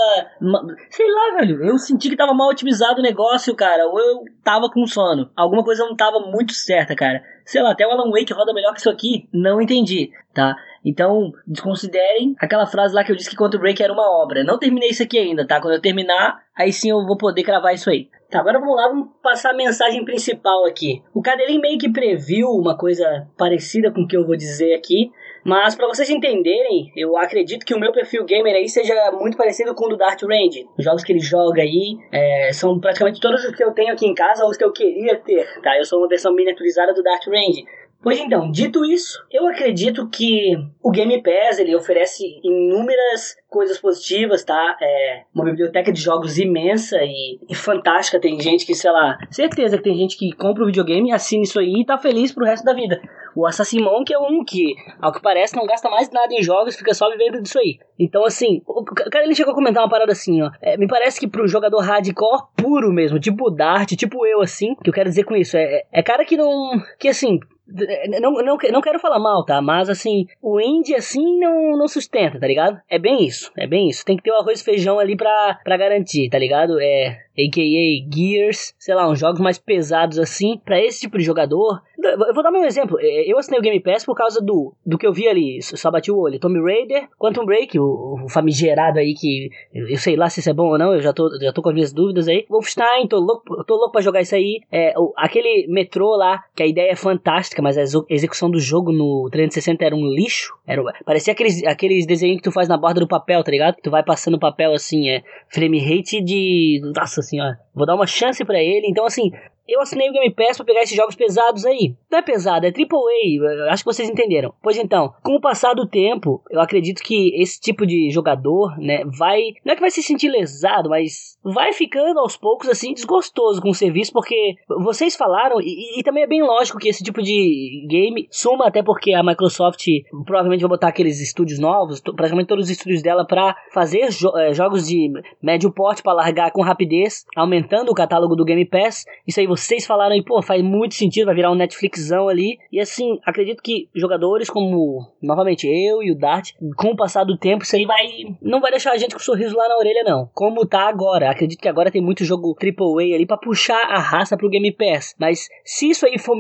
Sei 0.89 1.06
lá, 1.10 1.39
velho. 1.39 1.62
Eu 1.62 1.77
senti 1.78 2.09
que 2.09 2.16
tava 2.16 2.32
mal 2.32 2.48
otimizado 2.48 3.01
o 3.01 3.02
negócio, 3.02 3.55
cara. 3.55 3.86
Ou 3.86 4.01
eu 4.01 4.24
tava 4.43 4.70
com 4.70 4.86
sono. 4.86 5.31
Alguma 5.36 5.62
coisa 5.62 5.85
não 5.85 5.94
tava 5.94 6.20
muito 6.20 6.52
certa, 6.55 6.94
cara. 6.94 7.23
Sei 7.44 7.62
lá, 7.62 7.73
até 7.73 7.86
o 7.86 7.90
Alan 7.90 8.10
Wake 8.10 8.32
roda 8.32 8.55
melhor 8.55 8.73
que 8.73 8.81
isso 8.81 8.89
aqui. 8.89 9.28
Não 9.32 9.60
entendi, 9.60 10.10
tá? 10.32 10.56
Então, 10.86 11.32
desconsiderem 11.44 12.36
aquela 12.38 12.64
frase 12.64 12.94
lá 12.94 13.02
que 13.02 13.10
eu 13.10 13.16
disse 13.16 13.28
que 13.28 13.36
Quantum 13.36 13.58
Break 13.58 13.82
era 13.82 13.92
uma 13.92 14.22
obra. 14.22 14.44
Não 14.44 14.56
terminei 14.56 14.90
isso 14.90 15.02
aqui 15.02 15.18
ainda, 15.18 15.44
tá? 15.44 15.60
Quando 15.60 15.74
eu 15.74 15.80
terminar, 15.80 16.38
aí 16.56 16.72
sim 16.72 16.90
eu 16.90 17.04
vou 17.04 17.18
poder 17.18 17.42
cravar 17.42 17.74
isso 17.74 17.90
aí. 17.90 18.08
Tá, 18.30 18.40
agora 18.40 18.58
vamos 18.58 18.76
lá, 18.76 18.88
vamos 18.88 19.08
passar 19.22 19.50
a 19.50 19.56
mensagem 19.56 20.04
principal 20.04 20.64
aqui. 20.64 21.02
O 21.14 21.22
Cadelinho 21.22 21.60
meio 21.60 21.78
que 21.78 21.92
previu 21.92 22.48
uma 22.48 22.76
coisa 22.76 23.26
parecida 23.36 23.90
com 23.90 24.02
o 24.02 24.06
que 24.06 24.16
eu 24.16 24.26
vou 24.26 24.36
dizer 24.36 24.74
aqui, 24.74 25.12
mas 25.44 25.76
para 25.76 25.86
vocês 25.86 26.10
entenderem, 26.10 26.90
eu 26.96 27.16
acredito 27.16 27.64
que 27.64 27.72
o 27.72 27.78
meu 27.78 27.92
perfil 27.92 28.24
gamer 28.24 28.56
aí 28.56 28.68
seja 28.68 29.12
muito 29.12 29.36
parecido 29.36 29.76
com 29.76 29.86
o 29.86 29.90
do 29.90 29.96
Dart 29.96 30.20
Range. 30.22 30.68
Os 30.76 30.84
jogos 30.84 31.04
que 31.04 31.12
ele 31.12 31.20
joga 31.20 31.62
aí 31.62 31.96
é, 32.10 32.52
são 32.52 32.80
praticamente 32.80 33.20
todos 33.20 33.44
os 33.44 33.54
que 33.54 33.62
eu 33.62 33.70
tenho 33.70 33.92
aqui 33.92 34.06
em 34.06 34.14
casa 34.14 34.42
ou 34.42 34.50
os 34.50 34.56
que 34.56 34.64
eu 34.64 34.72
queria 34.72 35.16
ter, 35.16 35.46
tá? 35.62 35.78
Eu 35.78 35.84
sou 35.84 36.00
uma 36.00 36.08
versão 36.08 36.34
miniaturizada 36.34 36.92
do 36.92 37.00
Dart 37.00 37.24
Range. 37.28 37.64
Pois 38.02 38.20
então, 38.20 38.51
dito 38.51 38.85
isso, 38.85 39.18
eu 39.32 39.48
acredito 39.48 40.09
que 40.09 40.56
o 40.82 40.90
Game 40.90 41.23
Pass 41.23 41.59
ele 41.59 41.74
oferece 41.74 42.39
inúmeras 42.43 43.36
coisas 43.48 43.78
positivas, 43.78 44.44
tá? 44.44 44.77
É 44.81 45.23
uma 45.35 45.44
biblioteca 45.44 45.93
de 45.93 46.01
jogos 46.01 46.39
imensa 46.39 46.98
e, 47.02 47.40
e, 47.48 47.55
fantástica. 47.55 48.20
Tem 48.20 48.39
gente 48.39 48.64
que, 48.64 48.74
sei 48.74 48.90
lá, 48.90 49.18
certeza 49.31 49.77
que 49.77 49.85
tem 49.85 49.97
gente 49.97 50.16
que 50.16 50.31
compra 50.36 50.62
o 50.62 50.66
videogame, 50.66 51.12
assina 51.12 51.43
isso 51.43 51.59
aí 51.59 51.81
e 51.81 51.85
tá 51.85 51.98
feliz 51.98 52.32
pro 52.32 52.44
resto 52.44 52.64
da 52.64 52.74
vida. 52.74 53.01
O 53.35 53.47
Assassin 53.47 53.82
Monk 53.82 54.12
é 54.12 54.18
um 54.18 54.44
que, 54.44 54.74
ao 55.01 55.12
que 55.12 55.20
parece, 55.20 55.56
não 55.56 55.66
gasta 55.66 55.90
mais 55.90 56.10
nada 56.10 56.32
em 56.32 56.43
jogos, 56.43 56.74
fica 56.74 56.94
só 56.94 57.10
vivendo 57.10 57.43
disso 57.43 57.59
aí. 57.59 57.78
Então, 57.98 58.24
assim, 58.24 58.62
o 58.66 58.82
cara 58.85 59.24
ele 59.24 59.35
chegou 59.35 59.52
a 59.52 59.55
comentar 59.55 59.82
uma 59.82 59.90
parada 59.90 60.12
assim, 60.12 60.43
ó. 60.43 60.51
É, 60.62 60.77
me 60.78 60.86
parece 60.86 61.20
que 61.20 61.28
pro 61.28 61.47
jogador 61.47 61.81
hardcore 61.81 62.44
puro 62.56 62.93
mesmo, 62.93 63.20
tipo 63.20 63.51
Dart, 63.51 63.93
tipo 63.93 64.27
eu, 64.27 64.40
assim, 64.40 64.74
que 64.77 64.89
eu 64.89 64.94
quero 64.94 65.09
dizer 65.10 65.24
com 65.24 65.36
isso, 65.36 65.56
é, 65.56 65.82
é 65.93 66.02
cara 66.02 66.24
que 66.24 66.36
não. 66.36 66.81
que 66.98 67.09
assim, 67.09 67.39
não, 67.66 68.32
não, 68.32 68.56
não 68.56 68.80
quero 68.80 68.98
falar 68.98 69.18
mal, 69.18 69.44
tá? 69.44 69.60
Mas 69.60 69.88
assim, 69.88 70.26
o 70.40 70.60
indie 70.60 70.94
assim 70.94 71.38
não, 71.38 71.76
não 71.76 71.88
sustenta, 71.88 72.38
tá 72.38 72.47
ligado? 72.47 72.80
É 72.88 72.98
bem 72.98 73.24
isso, 73.24 73.51
é 73.56 73.66
bem 73.66 73.88
isso. 73.88 74.05
Tem 74.05 74.16
que 74.16 74.22
ter 74.22 74.30
o 74.30 74.36
arroz 74.36 74.60
e 74.60 74.64
feijão 74.64 74.98
ali 74.98 75.16
pra, 75.16 75.59
pra 75.64 75.76
garantir, 75.76 76.28
tá 76.28 76.38
ligado? 76.38 76.80
É 76.80 77.26
a.k.a. 77.38 78.14
Gears, 78.14 78.74
sei 78.78 78.94
lá, 78.94 79.08
uns 79.08 79.18
jogos 79.18 79.40
mais 79.40 79.58
pesados 79.58 80.18
assim, 80.18 80.60
para 80.64 80.80
esse 80.80 81.00
tipo 81.00 81.18
de 81.18 81.24
jogador. 81.24 81.82
Eu 81.98 82.34
vou 82.34 82.42
dar 82.42 82.50
meu 82.50 82.64
exemplo. 82.64 82.98
É, 83.00 83.30
eu 83.30 83.38
assinei 83.38 83.58
o 83.58 83.62
Game 83.62 83.80
Pass 83.80 84.04
por 84.04 84.14
causa 84.14 84.40
do, 84.40 84.74
do 84.84 84.98
que 84.98 85.06
eu 85.06 85.12
vi 85.12 85.28
ali, 85.28 85.60
só 85.62 85.90
bati 85.90 86.10
o 86.10 86.18
olho. 86.18 86.38
Tomb 86.38 86.60
Raider, 86.60 87.08
Quantum 87.18 87.44
Break, 87.44 87.78
o, 87.78 88.24
o 88.24 88.28
famigerado 88.28 88.98
aí 88.98 89.14
que 89.14 89.50
eu 89.74 89.96
sei 89.98 90.16
lá 90.16 90.28
se 90.28 90.40
isso 90.40 90.50
é 90.50 90.52
bom 90.52 90.68
ou 90.68 90.78
não, 90.78 90.94
eu 90.94 91.00
já 91.00 91.12
tô, 91.12 91.28
já 91.40 91.52
tô 91.52 91.62
com 91.62 91.70
as 91.70 91.74
minhas 91.74 91.92
dúvidas 91.92 92.28
aí. 92.28 92.46
Wolfenstein, 92.48 93.06
tô 93.08 93.18
louco, 93.18 93.64
tô 93.64 93.74
louco 93.76 93.92
pra 93.92 94.00
jogar 94.00 94.20
isso 94.20 94.34
aí. 94.34 94.60
É, 94.70 94.94
aquele 95.16 95.66
metrô 95.68 96.16
lá, 96.16 96.44
que 96.54 96.62
a 96.62 96.66
ideia 96.66 96.92
é 96.92 96.96
fantástica, 96.96 97.62
mas 97.62 97.76
a 97.76 97.82
execução 98.08 98.50
do 98.50 98.58
jogo 98.58 98.92
no 98.92 99.28
360 99.30 99.84
era 99.84 99.94
um 99.94 100.06
lixo. 100.06 100.54
Era, 100.66 100.82
parecia 101.04 101.32
aqueles, 101.32 101.62
aqueles 101.64 102.06
desenhos 102.06 102.38
que 102.38 102.42
tu 102.42 102.52
faz 102.52 102.68
na 102.68 102.76
borda 102.76 103.00
do 103.00 103.08
papel, 103.08 103.42
tá 103.42 103.50
ligado? 103.50 103.76
Que 103.76 103.82
tu 103.82 103.90
vai 103.90 104.02
passando 104.02 104.34
o 104.34 104.40
papel 104.40 104.72
assim, 104.72 105.08
é 105.08 105.22
frame 105.48 105.78
rate 105.78 106.20
de. 106.20 106.80
Nossa 106.94 107.20
senhora. 107.27 107.59
Vou 107.74 107.86
dar 107.86 107.94
uma 107.94 108.07
chance 108.07 108.44
para 108.44 108.59
ele. 108.59 108.86
Então, 108.89 109.05
assim, 109.05 109.31
eu 109.68 109.80
assinei 109.80 110.09
o 110.09 110.12
Game 110.12 110.34
Pass 110.34 110.56
para 110.56 110.66
pegar 110.66 110.82
esses 110.82 110.97
jogos 110.97 111.14
pesados 111.14 111.64
aí. 111.64 111.94
Não 112.10 112.18
é 112.18 112.22
pesado, 112.22 112.66
é 112.66 112.70
AAA, 112.70 113.70
acho 113.70 113.82
que 113.84 113.93
vocês 113.93 114.09
entenderam. 114.09 114.52
Pois 114.62 114.78
então, 114.78 115.12
com 115.22 115.34
o 115.36 115.40
passar 115.40 115.74
do 115.74 115.88
tempo, 115.88 116.43
eu 116.51 116.60
acredito 116.60 117.02
que 117.02 117.34
esse 117.40 117.60
tipo 117.60 117.86
de 117.86 118.10
jogador, 118.10 118.76
né, 118.78 119.02
vai. 119.05 119.40
Não 119.64 119.72
é 119.72 119.74
que 119.74 119.80
vai 119.80 119.90
se 119.90 120.02
sentir 120.02 120.28
lesado, 120.28 120.90
mas 120.90 121.38
vai 121.43 121.72
ficando 121.72 122.20
aos 122.20 122.36
poucos, 122.36 122.68
assim, 122.68 122.93
desgostoso 122.93 123.60
com 123.60 123.70
o 123.70 123.74
serviço, 123.74 124.12
porque 124.12 124.55
vocês 124.80 125.16
falaram, 125.16 125.60
e, 125.60 125.98
e 125.98 126.02
também 126.02 126.24
é 126.24 126.26
bem 126.26 126.43
lógico 126.43 126.78
que 126.78 126.88
esse 126.88 127.02
tipo 127.02 127.22
de 127.22 127.86
game 127.88 128.26
suma, 128.30 128.66
até 128.66 128.82
porque 128.82 129.12
a 129.12 129.22
Microsoft 129.22 129.84
provavelmente 130.24 130.60
vai 130.60 130.70
botar 130.70 130.88
aqueles 130.88 131.20
estúdios 131.20 131.59
novos, 131.59 132.01
praticamente 132.01 132.48
todos 132.48 132.66
os 132.66 132.70
estúdios 132.70 133.02
dela, 133.02 133.26
para 133.26 133.56
fazer 133.72 134.10
jo 134.10 134.36
é, 134.36 134.52
jogos 134.52 134.86
de 134.86 135.10
médio 135.43 135.72
porte 135.72 136.02
para 136.02 136.12
largar 136.12 136.51
com 136.51 136.62
rapidez, 136.62 137.24
aumentando 137.36 137.90
o 137.90 137.94
catálogo 137.94 138.36
do 138.36 138.44
Game 138.44 138.64
Pass. 138.64 139.05
Isso 139.26 139.40
aí 139.40 139.47
vocês 139.57 139.87
falaram 139.87 140.15
aí, 140.15 140.23
pô, 140.23 140.43
faz 140.43 140.62
muito 140.62 140.95
sentido, 140.95 141.27
vai 141.27 141.35
virar 141.35 141.51
um 141.51 141.57
Netflixão 141.57 142.28
ali. 142.28 142.59
E 142.70 142.81
assim, 142.81 143.19
acredito 143.24 143.62
que 143.62 143.89
jogadores 143.95 144.49
como, 144.51 145.07
novamente, 145.23 145.66
eu 145.66 146.03
e 146.03 146.11
o 146.11 146.19
Dart, 146.19 146.53
com 146.77 146.89
o 146.89 146.97
passar 146.97 147.24
do 147.24 147.37
tempo, 147.37 147.65
isso 147.65 147.77
aí 147.77 147.85
vai. 147.85 148.07
Não 148.41 148.61
vai 148.61 148.70
deixar 148.70 148.93
a 148.93 148.97
gente 148.97 149.15
com 149.15 149.20
um 149.20 149.24
sorriso 149.24 149.57
lá 149.57 149.69
na 149.69 149.77
orelha, 149.77 150.05
não. 150.05 150.28
Como 150.35 150.66
tá 150.66 150.89
agora. 150.89 151.31
Acredito 151.31 151.61
que 151.61 151.69
agora 151.69 151.91
tem 151.91 152.03
muito 152.03 152.24
jogo 152.24 152.57
AAA 152.61 153.15
ali 153.15 153.27
para 153.27 153.37
puxar 153.37 153.81
a 153.91 153.99
raça 153.99 154.37
pro 154.37 154.49
Game 154.49 154.70
Pass. 154.73 155.15
Mas 155.19 155.49
se 155.65 155.91
isso 155.91 156.07
aí 156.07 156.19
for 156.19 156.37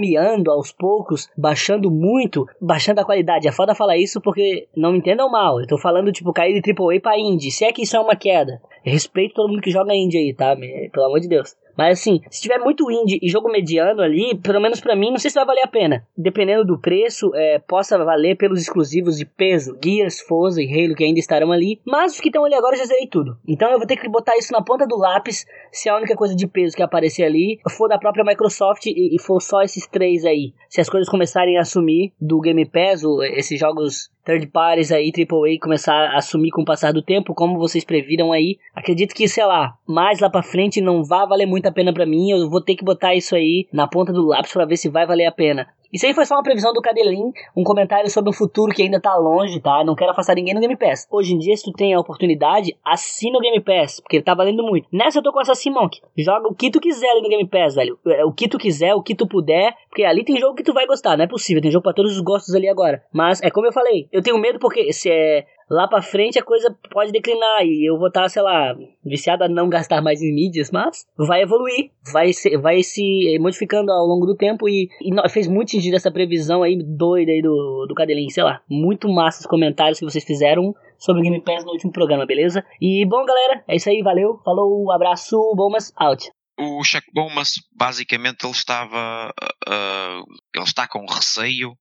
aos 0.48 0.72
poucos, 0.72 1.28
baixando 1.36 1.90
muito, 1.90 2.46
baixando 2.60 3.00
a 3.00 3.04
qualidade, 3.04 3.48
é 3.48 3.52
foda 3.52 3.74
falar 3.74 3.96
isso 3.96 4.20
porque 4.20 4.68
não 4.76 4.92
me 4.92 4.98
entendam 4.98 5.30
mal. 5.30 5.60
Eu 5.60 5.66
tô 5.66 5.78
falando, 5.78 6.12
tipo, 6.12 6.32
cair 6.32 6.60
de 6.60 6.70
AAA 6.70 7.00
pra 7.00 7.18
indie. 7.18 7.50
Se 7.50 7.64
é 7.64 7.72
que 7.72 7.82
isso 7.82 7.96
é 7.96 8.00
uma 8.00 8.14
queda. 8.14 8.60
Respeito 8.90 9.34
todo 9.34 9.48
mundo 9.48 9.60
que 9.60 9.70
joga 9.70 9.94
indie 9.94 10.18
aí, 10.18 10.34
tá? 10.34 10.56
Pelo 10.56 11.06
amor 11.06 11.20
de 11.20 11.28
Deus. 11.28 11.56
Mas 11.76 11.98
assim, 11.98 12.20
se 12.30 12.40
tiver 12.40 12.58
muito 12.58 12.90
indie 12.90 13.18
e 13.20 13.28
jogo 13.28 13.50
mediano 13.50 14.00
ali, 14.00 14.34
pelo 14.38 14.60
menos 14.60 14.80
para 14.80 14.96
mim, 14.96 15.10
não 15.10 15.18
sei 15.18 15.30
se 15.30 15.34
vai 15.34 15.44
valer 15.44 15.64
a 15.64 15.68
pena. 15.68 16.06
Dependendo 16.16 16.64
do 16.64 16.80
preço, 16.80 17.30
é, 17.34 17.58
possa 17.58 17.98
valer 17.98 18.36
pelos 18.36 18.62
exclusivos 18.62 19.18
de 19.18 19.26
peso, 19.26 19.76
Gears, 19.84 20.20
Forza 20.20 20.62
e 20.62 20.66
Halo 20.66 20.94
que 20.94 21.04
ainda 21.04 21.18
estarão 21.18 21.52
ali. 21.52 21.80
Mas 21.84 22.14
os 22.14 22.20
que 22.20 22.28
estão 22.28 22.44
ali 22.44 22.54
agora 22.54 22.74
eu 22.74 22.78
já 22.78 22.86
zerei 22.86 23.06
tudo. 23.06 23.36
Então 23.46 23.70
eu 23.70 23.78
vou 23.78 23.86
ter 23.86 23.96
que 23.96 24.08
botar 24.08 24.36
isso 24.38 24.52
na 24.52 24.62
ponta 24.62 24.86
do 24.86 24.96
lápis 24.96 25.44
se 25.70 25.88
a 25.88 25.96
única 25.96 26.14
coisa 26.14 26.34
de 26.34 26.46
peso 26.46 26.76
que 26.76 26.82
aparecer 26.82 27.24
ali 27.24 27.60
for 27.68 27.88
da 27.88 27.98
própria 27.98 28.24
Microsoft 28.24 28.86
e, 28.86 29.14
e 29.14 29.20
for 29.20 29.42
só 29.42 29.62
esses 29.62 29.86
três 29.86 30.24
aí. 30.24 30.54
Se 30.70 30.80
as 30.80 30.88
coisas 30.88 31.08
começarem 31.08 31.58
a 31.58 31.60
assumir 31.60 32.12
do 32.18 32.40
Game 32.40 32.64
Pass, 32.64 33.02
esses 33.34 33.60
jogos 33.60 34.10
third 34.26 34.48
parties 34.48 34.90
aí, 34.90 35.12
AAA, 35.16 35.60
começar 35.60 35.94
a 35.94 36.18
assumir 36.18 36.50
com 36.50 36.62
o 36.62 36.64
passar 36.64 36.92
do 36.92 37.00
tempo, 37.00 37.32
como 37.32 37.58
vocês 37.58 37.84
previram 37.84 38.32
aí. 38.32 38.58
Acredito 38.74 39.14
que, 39.14 39.28
sei 39.28 39.46
lá, 39.46 39.78
mais 39.86 40.18
lá 40.18 40.28
pra 40.28 40.42
frente 40.42 40.80
não 40.80 41.04
vai 41.04 41.26
valer 41.26 41.46
muito 41.46 41.66
a 41.66 41.72
pena 41.72 41.94
para 41.94 42.04
mim. 42.04 42.32
Eu 42.32 42.50
vou 42.50 42.60
ter 42.60 42.74
que 42.74 42.84
botar 42.84 43.14
isso 43.14 43.36
aí 43.36 43.68
na 43.72 43.86
ponta 43.86 44.12
do 44.12 44.26
lápis 44.26 44.52
para 44.52 44.66
ver 44.66 44.76
se 44.76 44.88
vai 44.88 45.06
valer 45.06 45.26
a 45.26 45.32
pena. 45.32 45.68
Isso 45.96 46.04
aí 46.04 46.12
foi 46.12 46.26
só 46.26 46.34
uma 46.34 46.42
previsão 46.42 46.74
do 46.74 46.82
Cadelin, 46.82 47.32
um 47.56 47.64
comentário 47.64 48.10
sobre 48.10 48.28
um 48.28 48.32
futuro 48.34 48.70
que 48.74 48.82
ainda 48.82 49.00
tá 49.00 49.16
longe, 49.16 49.58
tá? 49.60 49.82
Não 49.82 49.94
quero 49.94 50.10
afastar 50.10 50.34
ninguém 50.34 50.52
no 50.52 50.60
Game 50.60 50.76
Pass. 50.76 51.08
Hoje 51.10 51.32
em 51.32 51.38
dia, 51.38 51.56
se 51.56 51.64
tu 51.64 51.72
tem 51.72 51.94
a 51.94 51.98
oportunidade, 51.98 52.76
assina 52.84 53.38
o 53.38 53.40
Game 53.40 53.58
Pass, 53.62 53.98
porque 54.00 54.20
tá 54.20 54.34
valendo 54.34 54.62
muito. 54.62 54.86
Nessa 54.92 55.20
eu 55.20 55.22
tô 55.22 55.32
com 55.32 55.40
essa 55.40 55.54
Monk. 55.70 55.98
Joga 56.14 56.48
o 56.48 56.54
que 56.54 56.70
tu 56.70 56.80
quiser 56.80 57.08
ali 57.08 57.22
no 57.22 57.30
Game 57.30 57.48
Pass, 57.48 57.76
velho. 57.76 57.98
É, 58.08 58.26
o 58.26 58.30
que 58.30 58.46
tu 58.46 58.58
quiser, 58.58 58.94
o 58.94 59.02
que 59.02 59.14
tu 59.14 59.26
puder, 59.26 59.74
porque 59.88 60.04
ali 60.04 60.22
tem 60.22 60.38
jogo 60.38 60.54
que 60.54 60.62
tu 60.62 60.74
vai 60.74 60.86
gostar, 60.86 61.16
não 61.16 61.24
é 61.24 61.26
possível. 61.26 61.62
Tem 61.62 61.70
jogo 61.70 61.84
para 61.84 61.94
todos 61.94 62.12
os 62.12 62.20
gostos 62.20 62.54
ali 62.54 62.68
agora. 62.68 63.02
Mas 63.10 63.40
é 63.40 63.50
como 63.50 63.66
eu 63.66 63.72
falei, 63.72 64.06
eu 64.12 64.20
tenho 64.20 64.36
medo 64.36 64.58
porque 64.58 64.92
se 64.92 65.10
é 65.10 65.46
lá 65.68 65.88
pra 65.88 66.02
frente 66.02 66.38
a 66.38 66.44
coisa 66.44 66.74
pode 66.90 67.12
declinar 67.12 67.64
e 67.64 67.88
eu 67.88 67.98
vou 67.98 68.08
estar, 68.08 68.22
tá, 68.22 68.28
sei 68.28 68.42
lá, 68.42 68.74
viciado 69.04 69.44
a 69.44 69.48
não 69.48 69.68
gastar 69.68 70.00
mais 70.00 70.22
em 70.22 70.34
mídias, 70.34 70.70
mas 70.70 71.06
vai 71.16 71.42
evoluir, 71.42 71.90
vai 72.12 72.32
se, 72.32 72.56
vai 72.56 72.82
se 72.82 73.38
modificando 73.40 73.90
ao 73.90 74.06
longo 74.06 74.26
do 74.26 74.36
tempo 74.36 74.68
e, 74.68 74.88
e 75.00 75.28
fez 75.28 75.46
muito 75.48 75.70
sentido 75.70 75.94
essa 75.94 76.10
previsão 76.10 76.62
aí 76.62 76.76
doida 76.82 77.32
aí 77.32 77.42
do, 77.42 77.86
do 77.88 77.94
Cadelinho, 77.94 78.30
sei 78.30 78.44
lá, 78.44 78.62
muito 78.68 79.08
massa 79.08 79.40
os 79.40 79.46
comentários 79.46 79.98
que 79.98 80.04
vocês 80.04 80.24
fizeram 80.24 80.74
sobre 80.98 81.20
o 81.20 81.24
Game 81.24 81.42
Pass 81.42 81.64
no 81.64 81.72
último 81.72 81.92
programa, 81.92 82.26
beleza? 82.26 82.64
E 82.80 83.04
bom, 83.06 83.24
galera, 83.24 83.64
é 83.68 83.76
isso 83.76 83.88
aí, 83.88 84.02
valeu, 84.02 84.40
falou, 84.44 84.90
abraço, 84.92 85.36
Bomas, 85.54 85.92
out. 85.96 86.30
O 86.58 86.82
Chuck 86.82 87.04
Bomas, 87.12 87.50
basicamente, 87.76 88.44
ele 88.44 88.52
estava. 88.52 89.30
Uh, 89.68 90.24
ele 90.54 90.64
está 90.64 90.88
com 90.88 91.04
receio 91.04 91.76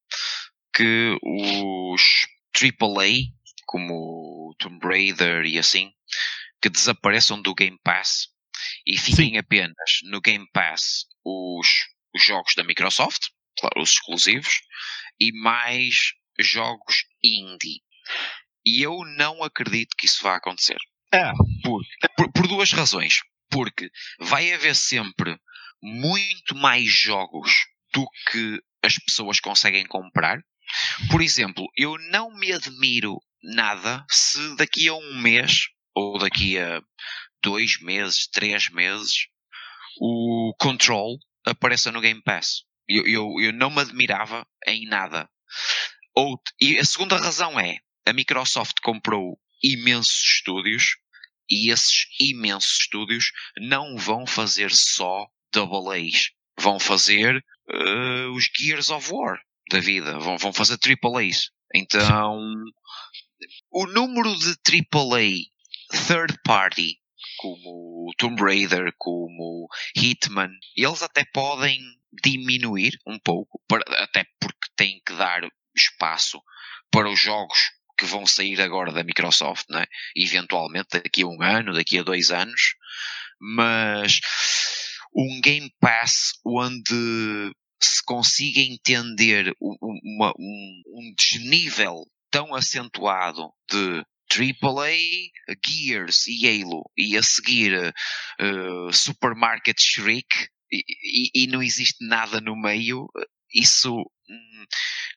que 0.73 1.17
os 1.23 2.01
AAA 2.53 3.31
como 3.75 4.55
Tomb 4.57 4.79
Raider 4.87 5.43
e 5.45 5.59
assim, 5.59 5.91
que 6.61 6.69
desapareçam 6.69 7.41
do 7.41 7.53
Game 7.53 7.77
Pass 7.83 8.29
e 8.87 8.97
fiquem 8.97 9.31
Sim. 9.31 9.37
apenas 9.37 9.99
no 10.03 10.21
Game 10.21 10.47
Pass 10.53 11.07
os, 11.25 11.67
os 12.15 12.23
jogos 12.23 12.53
da 12.55 12.63
Microsoft, 12.63 13.23
claro, 13.59 13.81
os 13.81 13.89
exclusivos, 13.89 14.61
e 15.19 15.33
mais 15.33 16.13
jogos 16.39 17.03
indie. 17.21 17.81
E 18.65 18.81
eu 18.81 19.03
não 19.17 19.43
acredito 19.43 19.93
que 19.97 20.05
isso 20.05 20.23
vá 20.23 20.37
acontecer. 20.37 20.77
É. 21.11 21.33
Por, 21.61 21.83
por, 22.15 22.31
por 22.31 22.47
duas 22.47 22.71
razões. 22.71 23.19
Porque 23.49 23.91
vai 24.19 24.53
haver 24.53 24.73
sempre 24.73 25.37
muito 25.83 26.55
mais 26.55 26.89
jogos 26.89 27.51
do 27.93 28.07
que 28.31 28.57
as 28.81 28.97
pessoas 28.99 29.41
conseguem 29.41 29.85
comprar. 29.85 30.39
Por 31.11 31.21
exemplo, 31.21 31.67
eu 31.75 31.97
não 32.09 32.33
me 32.33 32.53
admiro 32.53 33.19
nada 33.43 34.05
se 34.09 34.55
daqui 34.55 34.87
a 34.87 34.93
um 34.93 35.21
mês, 35.21 35.67
ou 35.93 36.17
daqui 36.17 36.57
a 36.57 36.81
dois 37.41 37.79
meses, 37.81 38.27
três 38.27 38.69
meses, 38.69 39.27
o 39.99 40.53
Control 40.59 41.17
apareça 41.45 41.91
no 41.91 42.01
Game 42.01 42.21
Pass. 42.21 42.63
Eu, 42.87 43.05
eu, 43.07 43.33
eu 43.39 43.53
não 43.53 43.69
me 43.69 43.81
admirava 43.81 44.45
em 44.67 44.85
nada. 44.87 45.29
Ou, 46.15 46.39
e 46.59 46.77
a 46.77 46.85
segunda 46.85 47.17
razão 47.17 47.59
é, 47.59 47.77
a 48.05 48.13
Microsoft 48.13 48.75
comprou 48.81 49.39
imensos 49.63 50.23
estúdios 50.35 50.97
e 51.49 51.71
esses 51.71 52.07
imensos 52.19 52.79
estúdios 52.81 53.31
não 53.57 53.97
vão 53.97 54.25
fazer 54.25 54.71
só 54.71 55.27
Double 55.53 55.93
A's. 55.93 56.31
Vão 56.57 56.79
fazer 56.79 57.43
uh, 57.69 58.31
os 58.35 58.49
Gears 58.57 58.89
of 58.89 59.11
War 59.11 59.39
da 59.69 59.79
vida. 59.79 60.17
Vão, 60.19 60.37
vão 60.37 60.53
fazer 60.53 60.77
Triple 60.77 61.29
A's. 61.29 61.49
Então, 61.73 62.39
o 63.71 63.85
número 63.87 64.35
de 64.37 64.55
AAA 64.67 65.55
third 66.07 66.37
party, 66.43 66.97
como 67.37 68.11
Tomb 68.17 68.41
Raider, 68.41 68.93
como 68.97 69.67
Hitman, 69.95 70.51
eles 70.75 71.01
até 71.01 71.23
podem 71.33 71.79
diminuir 72.23 72.97
um 73.05 73.19
pouco, 73.19 73.61
até 73.97 74.25
porque 74.39 74.69
têm 74.75 75.01
que 75.05 75.13
dar 75.13 75.41
espaço 75.75 76.41
para 76.89 77.09
os 77.09 77.19
jogos 77.19 77.57
que 77.97 78.05
vão 78.05 78.25
sair 78.25 78.61
agora 78.61 78.91
da 78.91 79.03
Microsoft, 79.03 79.65
né? 79.69 79.85
eventualmente 80.15 80.89
daqui 80.91 81.23
a 81.23 81.27
um 81.27 81.41
ano, 81.41 81.73
daqui 81.73 81.99
a 81.99 82.03
dois 82.03 82.31
anos, 82.31 82.75
mas 83.39 84.19
um 85.15 85.39
Game 85.41 85.73
Pass 85.79 86.33
onde 86.45 87.51
se 87.81 88.03
consiga 88.03 88.59
entender 88.59 89.53
uma, 89.59 90.33
um, 90.37 90.81
um 90.87 91.13
desnível 91.17 92.05
tão 92.35 92.53
acentuado 92.53 93.49
de 93.71 94.03
AAA, 94.29 94.91
Gears 95.65 96.27
e 96.27 96.45
Halo 96.45 96.83
e 96.97 97.15
a 97.15 97.23
seguir 97.23 97.71
uh, 97.77 98.91
Supermarket 98.91 99.79
Shriek 99.79 100.27
e, 100.69 100.79
e, 100.79 101.43
e, 101.43 101.47
não 101.47 101.63
existe 101.63 102.05
nada 102.05 102.41
no 102.41 102.59
meio, 102.59 103.07
isso 103.53 103.93
hum, 103.93 104.65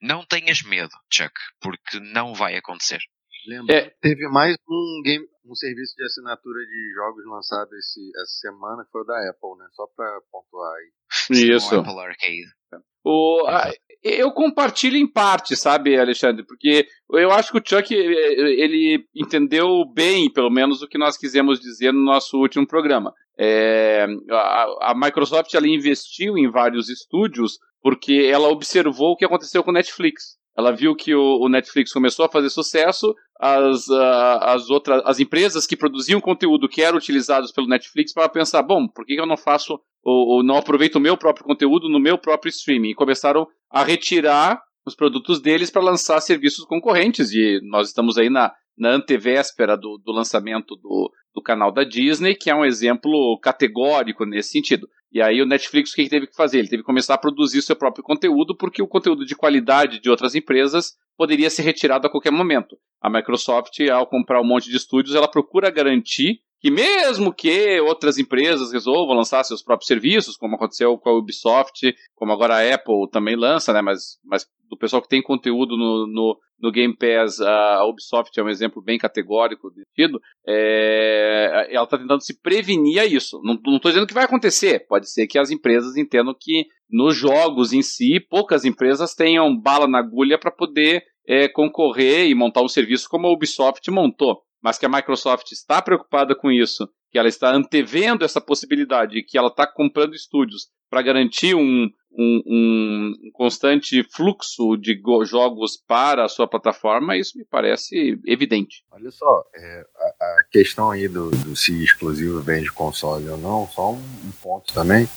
não 0.01 0.24
tenhas 0.24 0.62
medo, 0.62 0.93
Chuck, 1.12 1.32
porque 1.61 1.99
não 1.99 2.35
vai 2.35 2.55
acontecer. 2.55 3.01
Lembra, 3.49 3.74
é. 3.74 3.90
teve 4.01 4.28
mais 4.28 4.57
um 4.69 5.03
game, 5.03 5.27
um 5.45 5.55
serviço 5.57 5.97
de 5.97 6.05
assinatura 6.05 6.61
de 6.61 6.93
jogos 6.95 7.24
lançado 7.27 7.74
esse, 7.74 8.12
essa 8.15 8.49
semana, 8.49 8.85
que 8.85 8.90
foi 8.93 9.01
o 9.01 9.05
da 9.05 9.31
Apple, 9.31 9.59
né? 9.59 9.66
Só 9.73 9.86
para 9.97 10.20
pontuar 10.31 10.73
aí. 10.77 10.93
Isso. 11.31 11.74
Apple 11.74 11.99
Arcade. 11.99 12.57
O, 13.04 13.46
a, 13.46 13.70
eu 14.02 14.30
compartilho 14.32 14.96
em 14.96 15.10
parte, 15.10 15.56
sabe, 15.56 15.98
Alexandre? 15.98 16.44
Porque 16.44 16.86
eu 17.12 17.30
acho 17.32 17.50
que 17.50 17.58
o 17.58 17.62
Chuck 17.64 17.92
ele 17.92 19.04
entendeu 19.14 19.84
bem, 19.92 20.32
pelo 20.32 20.50
menos, 20.50 20.82
o 20.82 20.88
que 20.88 20.98
nós 20.98 21.16
quisemos 21.16 21.60
dizer 21.60 21.92
no 21.92 22.04
nosso 22.04 22.38
último 22.38 22.66
programa. 22.66 23.12
É, 23.38 24.06
a, 24.30 24.90
a, 24.90 24.94
Microsoft 24.96 25.52
ela 25.54 25.68
investiu 25.68 26.36
em 26.36 26.50
vários 26.50 26.88
estúdios 26.88 27.58
porque 27.80 28.28
ela 28.32 28.48
observou 28.48 29.12
o 29.12 29.16
que 29.16 29.24
aconteceu 29.24 29.62
com 29.62 29.70
o 29.70 29.74
Netflix. 29.74 30.36
Ela 30.59 30.72
viu 30.72 30.97
que 30.97 31.14
o, 31.14 31.39
o 31.40 31.48
Netflix 31.48 31.93
começou 31.93 32.24
a 32.24 32.28
fazer 32.28 32.51
sucesso, 32.51 33.14
as, 33.39 33.86
uh, 33.86 34.40
as 34.40 34.68
outras 34.68 35.01
as 35.05 35.20
empresas 35.20 35.68
que 35.68 35.76
produziam 35.76 36.20
conteúdo 36.20 36.68
que 36.68 36.82
eram 36.82 36.98
utilizados 36.98 37.52
pelo 37.52 37.68
Netflix 37.68 38.12
para 38.12 38.28
pensar, 38.28 38.60
bom, 38.62 38.89
por 38.89 39.06
que 39.06 39.14
eu 39.14 39.24
não 39.24 39.36
faço 39.36 39.80
ou, 40.02 40.26
ou 40.26 40.43
não 40.43 40.56
aproveito 40.56 40.97
o 40.97 41.01
meu 41.01 41.16
próprio 41.16 41.47
conteúdo 41.47 41.89
no 41.89 42.01
meu 42.01 42.18
próprio 42.18 42.51
streaming? 42.51 42.90
E 42.90 42.94
começaram 42.94 43.47
a 43.70 43.85
retirar 43.85 44.60
os 44.85 44.97
produtos 44.97 45.40
deles 45.40 45.70
para 45.70 45.80
lançar 45.80 46.20
serviços 46.20 46.64
concorrentes. 46.64 47.30
E 47.30 47.60
nós 47.62 47.86
estamos 47.86 48.18
aí 48.18 48.28
na, 48.28 48.52
na 48.76 48.90
antevéspera 48.90 49.76
do, 49.76 49.97
do 50.05 50.10
lançamento 50.10 50.74
do, 50.74 51.12
do 51.32 51.40
canal 51.40 51.70
da 51.70 51.85
Disney, 51.85 52.35
que 52.35 52.51
é 52.51 52.55
um 52.55 52.64
exemplo 52.64 53.39
categórico 53.40 54.24
nesse 54.24 54.51
sentido. 54.51 54.89
E 55.10 55.22
aí 55.22 55.40
o 55.40 55.47
Netflix 55.47 55.90
o 55.90 55.94
que 55.94 56.02
ele 56.02 56.10
teve 56.10 56.26
que 56.26 56.36
fazer? 56.36 56.59
Ele 56.59 56.68
teve 56.68 56.82
que 56.82 56.86
começar 56.86 57.14
a 57.14 57.18
produzir 57.18 57.62
seu 57.62 57.74
próprio 57.74 58.05
conteúdo, 58.05 58.56
porque 58.56 58.82
o 58.82 58.89
conteúdo 58.89 59.24
de 59.24 59.35
qualidade 59.35 60.01
de 60.01 60.10
outras 60.10 60.35
empresas 60.35 60.97
poderia 61.16 61.51
ser 61.51 61.62
retirado 61.62 62.06
a 62.06 62.10
qualquer 62.10 62.30
momento. 62.30 62.76
A 63.01 63.09
Microsoft, 63.10 63.80
ao 63.90 64.06
comprar 64.06 64.40
um 64.40 64.47
monte 64.47 64.70
de 64.70 64.76
estúdios, 64.76 65.14
ela 65.14 65.28
procura 65.28 65.70
garantir 65.70 66.40
que 66.60 66.70
mesmo 66.70 67.32
que 67.32 67.80
outras 67.80 68.18
empresas 68.18 68.72
resolvam 68.72 69.16
lançar 69.16 69.44
seus 69.44 69.62
próprios 69.62 69.86
serviços, 69.86 70.36
como 70.36 70.56
aconteceu 70.56 70.98
com 70.98 71.09
a 71.09 71.16
Ubisoft, 71.16 71.94
como 72.14 72.32
agora 72.32 72.56
a 72.56 72.74
Apple 72.74 73.09
também 73.12 73.36
lança, 73.36 73.72
né? 73.72 73.80
Mas, 73.80 74.18
mas 74.24 74.47
do 74.68 74.76
pessoal 74.76 75.01
que 75.01 75.09
tem 75.09 75.22
conteúdo 75.22 75.76
no, 75.76 76.06
no, 76.06 76.39
no 76.60 76.72
Game 76.72 76.97
Pass, 76.97 77.40
a 77.40 77.85
Ubisoft 77.86 78.39
é 78.39 78.43
um 78.43 78.48
exemplo 78.48 78.82
bem 78.82 78.98
categórico 78.98 79.70
sentido, 79.70 80.20
é, 80.47 81.68
ela 81.70 81.85
está 81.85 81.97
tentando 81.97 82.22
se 82.22 82.40
prevenir 82.40 83.01
a 83.01 83.06
isso. 83.06 83.40
Não 83.43 83.55
estou 83.55 83.90
dizendo 83.90 84.06
que 84.06 84.14
vai 84.14 84.24
acontecer, 84.24 84.85
pode 84.89 85.10
ser 85.10 85.26
que 85.28 85.39
as 85.39 85.51
empresas 85.51 85.97
entendam 85.97 86.35
que 86.39 86.66
nos 86.90 87.16
jogos 87.16 87.72
em 87.72 87.82
si, 87.82 88.18
poucas 88.18 88.64
empresas 88.64 89.14
tenham 89.14 89.56
bala 89.56 89.86
na 89.86 89.98
agulha 89.98 90.39
para 90.39 90.51
poder 90.51 91.05
é, 91.26 91.47
concorrer 91.47 92.26
e 92.26 92.35
montar 92.35 92.62
um 92.62 92.68
serviço 92.68 93.09
como 93.09 93.26
a 93.26 93.32
Ubisoft 93.32 93.89
montou 93.90 94.43
mas 94.69 94.77
que 94.77 94.85
a 94.85 94.89
Microsoft 94.90 95.51
está 95.51 95.81
preocupada 95.81 96.35
com 96.35 96.53
isso, 96.53 96.86
que 97.11 97.19
ela 97.19 97.27
está 97.27 97.51
antevendo 97.51 98.23
essa 98.23 98.39
possibilidade, 98.39 99.23
que 99.23 99.39
ela 99.39 99.49
está 99.49 99.66
comprando 99.66 100.15
estúdios 100.15 100.69
para 100.90 101.01
garantir 101.01 101.55
um, 101.55 101.89
um, 102.12 102.43
um, 102.47 103.31
constante 103.32 104.07
fluxo 104.12 104.77
de 104.77 105.01
jogos 105.24 105.78
para 105.89 106.27
a 106.27 106.28
sua 106.28 106.47
plataforma, 106.47 107.16
isso 107.16 107.39
me 107.39 107.47
parece 107.47 108.20
evidente. 108.27 108.85
Olha 108.93 109.11
só, 109.11 109.43
é, 109.55 109.86
a, 109.97 110.24
a, 110.24 110.45
questão 110.53 110.90
aí 110.90 111.09
do, 111.09 111.31
do 111.31 111.57
se 111.57 111.82
exclusivo 111.82 112.43
vende 112.43 112.70
console 112.70 113.27
ou 113.27 113.39
não, 113.39 113.66
só 113.69 113.93
um, 113.93 113.97
um 113.97 114.31
ponto 114.43 114.74
também. 114.74 115.09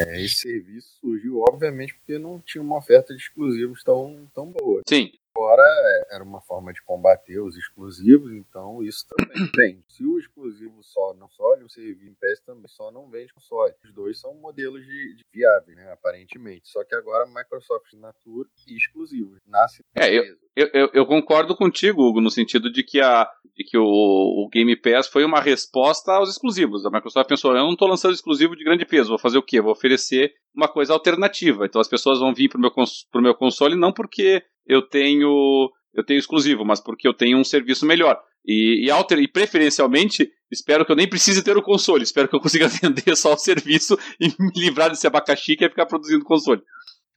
É, 0.00 0.20
esse 0.20 0.40
serviço 0.40 0.98
surgiu, 1.00 1.44
obviamente, 1.48 1.94
porque 1.94 2.18
não 2.18 2.40
tinha 2.44 2.60
uma 2.60 2.78
oferta 2.78 3.14
de 3.14 3.22
exclusivos 3.22 3.84
tão, 3.84 4.28
tão 4.34 4.50
boa. 4.50 4.82
Sim 4.88 5.12
agora 5.34 5.62
é, 5.62 6.16
era 6.16 6.24
uma 6.24 6.40
forma 6.40 6.72
de 6.72 6.82
combater 6.82 7.40
os 7.40 7.56
exclusivos, 7.56 8.32
então 8.32 8.82
isso 8.82 9.06
também 9.08 9.50
tem. 9.52 9.84
Se 9.88 10.04
o 10.04 10.18
exclusivo 10.18 10.82
só 10.82 11.14
não 11.14 11.28
só 11.28 11.54
o 11.54 11.68
serviço 11.68 12.04
em 12.06 12.14
PS 12.14 12.40
também 12.44 12.68
só 12.68 12.90
não 12.90 13.08
vende 13.10 13.32
console. 13.32 13.74
Os 13.84 13.92
dois 13.92 14.20
são 14.20 14.34
modelos 14.34 14.84
de, 14.84 15.16
de 15.16 15.24
viáveis, 15.32 15.76
né, 15.76 15.92
aparentemente. 15.92 16.68
Só 16.68 16.84
que 16.84 16.94
agora 16.94 17.26
Microsoft 17.26 17.92
Natura 17.94 18.48
e 18.66 18.76
exclusivos. 18.76 19.38
Nasce 19.46 19.82
é, 19.94 20.14
eu, 20.56 20.70
eu, 20.72 20.90
eu, 20.92 21.06
concordo 21.06 21.56
contigo, 21.56 22.02
Hugo, 22.02 22.20
no 22.20 22.30
sentido 22.30 22.70
de 22.70 22.82
que 22.82 23.00
a, 23.00 23.28
de 23.54 23.64
que 23.64 23.78
o, 23.78 23.82
o, 23.84 24.48
Game 24.52 24.74
Pass 24.76 25.08
foi 25.08 25.24
uma 25.24 25.40
resposta 25.40 26.12
aos 26.12 26.30
exclusivos. 26.30 26.84
A 26.84 26.90
Microsoft 26.90 27.28
pensou: 27.28 27.52
eu 27.52 27.64
não 27.64 27.72
estou 27.72 27.88
lançando 27.88 28.14
exclusivo 28.14 28.56
de 28.56 28.64
grande 28.64 28.84
peso, 28.84 29.08
vou 29.08 29.18
fazer 29.18 29.38
o 29.38 29.42
quê? 29.42 29.60
Vou 29.60 29.72
oferecer 29.72 30.34
uma 30.54 30.68
coisa 30.68 30.92
alternativa. 30.92 31.66
Então 31.66 31.80
as 31.80 31.88
pessoas 31.88 32.18
vão 32.18 32.34
vir 32.34 32.48
para 32.48 32.58
o 32.58 32.60
meu, 32.60 32.70
pro 33.10 33.22
meu 33.22 33.34
console 33.34 33.76
não 33.76 33.92
porque 33.92 34.42
eu 34.70 34.82
tenho 34.82 35.70
eu 35.92 36.04
tenho 36.04 36.18
exclusivo, 36.18 36.64
mas 36.64 36.80
porque 36.80 37.06
eu 37.06 37.14
tenho 37.14 37.36
um 37.36 37.44
serviço 37.44 37.84
melhor. 37.84 38.22
E, 38.46 38.86
e, 38.86 38.90
alter, 38.90 39.18
e 39.18 39.28
preferencialmente, 39.28 40.32
espero 40.50 40.86
que 40.86 40.92
eu 40.92 40.96
nem 40.96 41.08
precise 41.08 41.42
ter 41.42 41.56
o 41.56 41.62
console, 41.62 42.04
espero 42.04 42.28
que 42.28 42.34
eu 42.34 42.40
consiga 42.40 42.68
vender 42.80 43.16
só 43.16 43.34
o 43.34 43.38
serviço 43.38 43.98
e 44.18 44.28
me 44.28 44.50
livrar 44.54 44.88
desse 44.88 45.06
abacaxi 45.06 45.56
que 45.56 45.64
é 45.64 45.68
ficar 45.68 45.86
produzindo 45.86 46.24
console. 46.24 46.62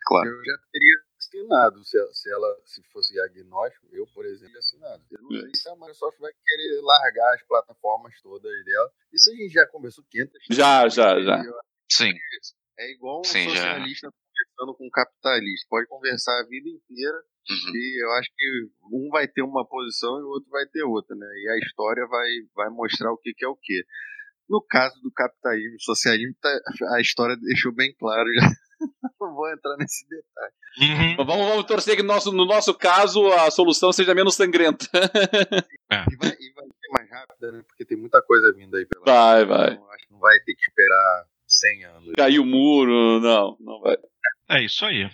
Claro. 0.06 0.28
Eu 0.28 0.44
já 0.44 0.58
teria 0.72 0.96
assinado 1.18 1.86
se, 1.86 2.14
se 2.14 2.30
ela 2.30 2.58
se 2.66 2.82
fosse 2.92 3.18
agnóstico, 3.22 3.88
eu, 3.94 4.06
por 4.14 4.26
exemplo, 4.26 4.58
assinado. 4.58 5.04
Eu 5.12 5.22
não 5.22 5.30
sei 5.30 5.50
se 5.54 5.70
a 5.70 5.76
Microsoft 5.76 6.20
vai 6.20 6.32
querer 6.34 6.82
largar 6.82 7.36
as 7.36 7.44
plataformas 7.44 8.14
todas 8.22 8.66
dela. 8.66 8.92
Isso 9.14 9.32
a 9.32 9.36
gente 9.36 9.54
já 9.54 9.66
conversou 9.68 10.04
500 10.10 10.34
Já, 10.50 10.90
já, 10.90 11.22
já. 11.22 11.42
Sim. 11.90 12.12
É 12.78 12.92
igual 12.92 13.20
um 13.20 13.24
Sim, 13.24 13.48
socialista 13.48 14.08
já. 14.08 14.12
conversando 14.12 14.78
com 14.78 14.88
um 14.88 14.90
capitalista. 14.90 15.68
Pode 15.70 15.88
conversar 15.88 16.38
a 16.42 16.46
vida 16.48 16.68
inteira 16.68 17.24
uhum. 17.50 17.76
e 17.76 18.04
eu 18.04 18.12
acho 18.14 18.30
que 18.36 18.68
um 18.92 19.10
vai 19.10 19.28
ter 19.28 19.42
uma 19.42 19.66
posição 19.66 20.20
e 20.20 20.24
o 20.24 20.28
outro 20.28 20.50
vai 20.50 20.66
ter 20.68 20.84
outra, 20.84 21.16
né? 21.16 21.26
E 21.26 21.50
a 21.50 21.58
história 21.66 22.06
vai, 22.08 22.30
vai 22.56 22.70
mostrar 22.70 23.12
o 23.12 23.18
que, 23.18 23.34
que 23.34 23.46
é 23.46 23.48
o 23.48 23.56
que. 23.56 23.84
No 24.50 24.62
caso 24.62 25.00
do 25.02 25.12
capitalismo 25.12 25.76
e 25.76 25.84
socialismo, 25.84 26.36
tá, 26.42 26.50
a 26.96 27.02
história 27.02 27.36
deixou 27.38 27.74
bem 27.74 27.94
claro 27.98 28.28
já. 28.34 28.50
não 29.20 29.34
vou 29.34 29.52
entrar 29.52 29.76
nesse 29.78 30.08
detalhe. 30.08 30.54
Uhum. 30.80 31.26
Vamos, 31.26 31.48
vamos, 31.48 31.66
torcer 31.66 31.96
que 31.96 32.02
no 32.02 32.14
nosso, 32.14 32.32
no 32.32 32.46
nosso 32.46 32.74
caso 32.74 33.28
a 33.32 33.52
solução 33.52 33.92
seja 33.92 34.14
menos 34.14 34.36
sangrenta. 34.36 34.86
é. 34.94 36.04
e, 36.12 36.16
vai, 36.18 36.30
e, 36.40 36.54
vai, 36.54 36.66
ser 36.66 36.90
mais 36.92 37.10
rápida, 37.10 37.52
né? 37.52 37.64
Porque 37.68 37.86
tem 37.86 37.98
muita 37.98 38.22
coisa 38.22 38.52
vindo 38.54 38.76
aí 38.76 38.86
pela 38.86 39.06
Vai, 39.06 39.46
vai. 39.46 39.74
Então, 39.74 39.92
acho 39.92 40.08
que 40.08 40.14
não 40.14 40.20
vai 40.20 40.40
ter 40.40 40.56
que 40.56 40.62
esperar 40.62 41.26
100 41.48 41.86
anos. 41.86 42.12
Caiu 42.18 42.42
o 42.42 42.46
muro, 42.46 43.20
não, 43.20 43.58
não 43.60 43.80
vai. 43.80 43.98
É 44.50 44.64
isso 44.64 44.86
aí. 44.86 45.10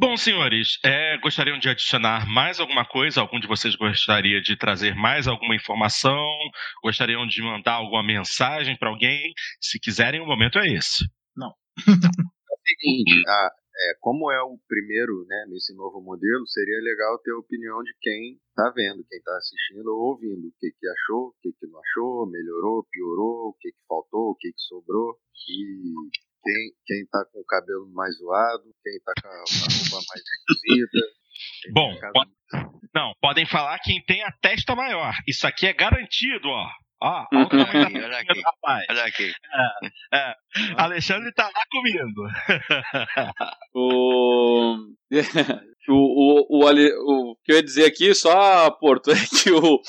Bom, 0.00 0.16
senhores, 0.16 0.78
é, 0.84 1.18
gostariam 1.18 1.58
de 1.58 1.68
adicionar 1.68 2.24
mais 2.24 2.60
alguma 2.60 2.86
coisa? 2.86 3.20
Algum 3.20 3.40
de 3.40 3.48
vocês 3.48 3.74
gostaria 3.74 4.40
de 4.40 4.56
trazer 4.56 4.94
mais 4.94 5.26
alguma 5.26 5.56
informação? 5.56 6.24
Gostariam 6.84 7.26
de 7.26 7.42
mandar 7.42 7.72
alguma 7.72 8.04
mensagem 8.04 8.78
para 8.78 8.90
alguém? 8.90 9.32
Se 9.60 9.76
quiserem, 9.80 10.20
o 10.20 10.24
momento 10.24 10.56
é 10.60 10.68
esse. 10.68 11.04
Não. 11.36 11.52
seguinte, 11.82 13.10
a, 13.26 13.50
é, 13.50 13.94
como 13.98 14.30
é 14.30 14.40
o 14.40 14.56
primeiro 14.68 15.26
né, 15.26 15.46
nesse 15.48 15.74
novo 15.74 16.00
modelo, 16.00 16.46
seria 16.46 16.78
legal 16.78 17.18
ter 17.18 17.32
a 17.32 17.38
opinião 17.38 17.82
de 17.82 17.92
quem 18.00 18.38
está 18.50 18.70
vendo, 18.70 19.04
quem 19.08 19.18
está 19.18 19.36
assistindo 19.36 19.88
ou 19.88 20.14
ouvindo. 20.14 20.46
O 20.46 20.54
que, 20.60 20.70
que 20.78 20.88
achou, 20.88 21.30
o 21.30 21.34
que, 21.42 21.50
que 21.58 21.66
não 21.66 21.80
achou, 21.80 22.30
melhorou, 22.30 22.86
piorou, 22.88 23.48
o 23.48 23.56
que, 23.58 23.72
que 23.72 23.86
faltou, 23.88 24.30
o 24.30 24.36
que, 24.36 24.52
que 24.52 24.60
sobrou. 24.60 25.18
E 25.50 25.92
quem, 26.48 26.72
quem 26.86 27.06
tá 27.06 27.24
com 27.30 27.40
o 27.40 27.44
cabelo 27.44 27.90
mais 27.92 28.16
zoado, 28.16 28.64
quem 28.82 28.96
está 28.96 29.12
com 29.20 29.28
a, 29.28 29.30
a 29.30 29.36
roupa 29.36 30.06
mais 30.08 30.22
esquisita. 30.50 30.98
Bom, 31.72 31.94
pode, 32.12 32.30
não, 32.94 33.12
podem 33.20 33.46
falar 33.46 33.78
quem 33.80 34.02
tem 34.04 34.22
a 34.24 34.32
testa 34.40 34.74
maior. 34.74 35.12
Isso 35.26 35.46
aqui 35.46 35.66
é 35.66 35.72
garantido, 35.72 36.48
ó. 36.48 36.68
Ó, 37.00 37.26
olha 37.32 37.44
o 37.44 37.48
tamanho 37.48 37.86
aqui, 37.86 37.98
olha 37.98 38.18
aqui, 38.18 38.40
rapaz. 38.40 38.86
Olha 38.90 39.04
aqui. 39.04 39.32
É, 40.12 40.18
é. 40.18 40.34
Alexandre 40.76 41.32
tá 41.32 41.44
lá 41.44 41.62
comigo. 41.70 42.22
o... 43.74 44.74
o, 45.88 46.46
o, 46.48 46.66
o, 46.66 47.30
o, 47.30 47.36
que 47.44 47.52
eu 47.52 47.56
ia 47.56 47.62
dizer 47.62 47.84
aqui, 47.84 48.12
só, 48.14 48.70
Porto, 48.72 49.10
é 49.12 49.14
que 49.14 49.52
o, 49.52 49.80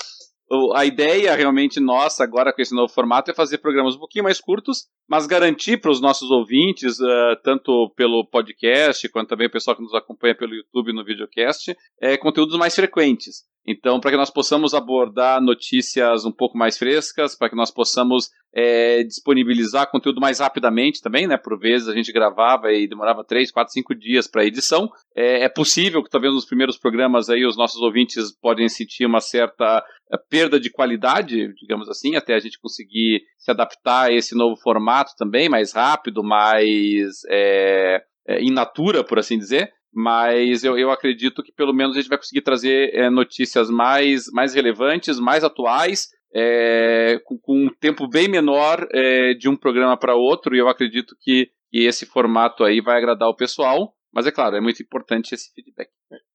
a 0.75 0.85
ideia 0.85 1.35
realmente 1.35 1.79
nossa 1.79 2.23
agora 2.23 2.51
com 2.51 2.61
esse 2.61 2.73
novo 2.73 2.91
formato 2.91 3.29
é 3.29 3.33
fazer 3.33 3.59
programas 3.59 3.95
um 3.95 3.99
pouquinho 3.99 4.23
mais 4.23 4.41
curtos, 4.41 4.87
mas 5.07 5.27
garantir 5.27 5.79
para 5.79 5.91
os 5.91 6.01
nossos 6.01 6.31
ouvintes, 6.31 6.99
uh, 6.99 7.35
tanto 7.43 7.91
pelo 7.95 8.25
podcast 8.25 9.07
quanto 9.09 9.29
também 9.29 9.47
o 9.47 9.51
pessoal 9.51 9.75
que 9.75 9.83
nos 9.83 9.93
acompanha 9.93 10.35
pelo 10.35 10.55
YouTube 10.55 10.93
no 10.93 11.05
videocast, 11.05 11.75
é, 12.01 12.17
conteúdos 12.17 12.57
mais 12.57 12.73
frequentes. 12.73 13.43
Então, 13.67 13.99
para 13.99 14.11
que 14.11 14.17
nós 14.17 14.31
possamos 14.31 14.73
abordar 14.73 15.39
notícias 15.39 16.25
um 16.25 16.31
pouco 16.31 16.57
mais 16.57 16.77
frescas, 16.77 17.35
para 17.35 17.49
que 17.49 17.55
nós 17.55 17.69
possamos 17.69 18.29
é, 18.53 19.03
disponibilizar 19.03 19.89
conteúdo 19.89 20.19
mais 20.19 20.39
rapidamente 20.39 21.01
também, 21.01 21.27
né? 21.27 21.37
Por 21.37 21.57
vezes 21.57 21.87
a 21.87 21.93
gente 21.93 22.11
gravava 22.11 22.71
e 22.71 22.87
demorava 22.87 23.23
3, 23.23 23.51
4, 23.51 23.73
5 23.73 23.95
dias 23.95 24.27
para 24.27 24.45
edição. 24.45 24.89
É, 25.15 25.43
é, 25.43 25.49
possível 25.49 26.03
que 26.03 26.09
talvez 26.09 26.33
nos 26.33 26.45
primeiros 26.45 26.77
programas 26.77 27.29
aí 27.29 27.45
os 27.45 27.57
nossos 27.57 27.81
ouvintes 27.81 28.31
podem 28.41 28.67
sentir 28.67 29.05
uma 29.05 29.21
certa 29.21 29.83
é, 30.11 30.17
perda 30.29 30.59
de 30.59 30.71
qualidade, 30.71 31.53
digamos 31.55 31.87
assim, 31.89 32.15
até 32.15 32.33
a 32.33 32.39
gente 32.39 32.59
conseguir 32.59 33.21
se 33.37 33.51
adaptar 33.51 34.09
a 34.09 34.13
esse 34.13 34.35
novo 34.35 34.55
formato 34.59 35.11
também, 35.17 35.47
mais 35.47 35.73
rápido, 35.73 36.23
mais 36.23 37.21
é, 37.29 38.01
é, 38.27 38.41
in 38.41 38.51
natura, 38.51 39.03
por 39.03 39.19
assim 39.19 39.37
dizer 39.37 39.71
mas 39.91 40.63
eu, 40.63 40.77
eu 40.77 40.91
acredito 40.91 41.41
que 41.41 41.51
pelo 41.51 41.73
menos 41.73 41.95
a 41.95 41.99
gente 41.99 42.09
vai 42.09 42.17
conseguir 42.19 42.41
trazer 42.41 42.93
é, 42.93 43.09
notícias 43.09 43.71
mais, 43.71 44.25
mais 44.31 44.53
relevantes, 44.53 45.19
mais 45.19 45.43
atuais, 45.43 46.09
é, 46.33 47.19
com, 47.25 47.37
com, 47.37 47.65
um 47.65 47.69
tempo 47.79 48.07
bem 48.07 48.27
menor 48.27 48.87
é, 48.91 49.33
de 49.33 49.49
um 49.49 49.55
programa 49.55 49.97
para 49.97 50.15
outro, 50.15 50.55
e 50.55 50.59
eu 50.59 50.67
acredito 50.67 51.15
que, 51.19 51.49
que, 51.71 51.85
esse 51.85 52.05
formato 52.05 52.63
aí 52.63 52.81
vai 52.81 52.97
agradar 52.97 53.29
o 53.29 53.35
pessoal, 53.35 53.93
mas 54.13 54.27
é 54.27 54.31
claro, 54.31 54.55
é 54.55 54.61
muito 54.61 54.81
importante 54.81 55.33
esse 55.33 55.51
feedback. 55.53 55.89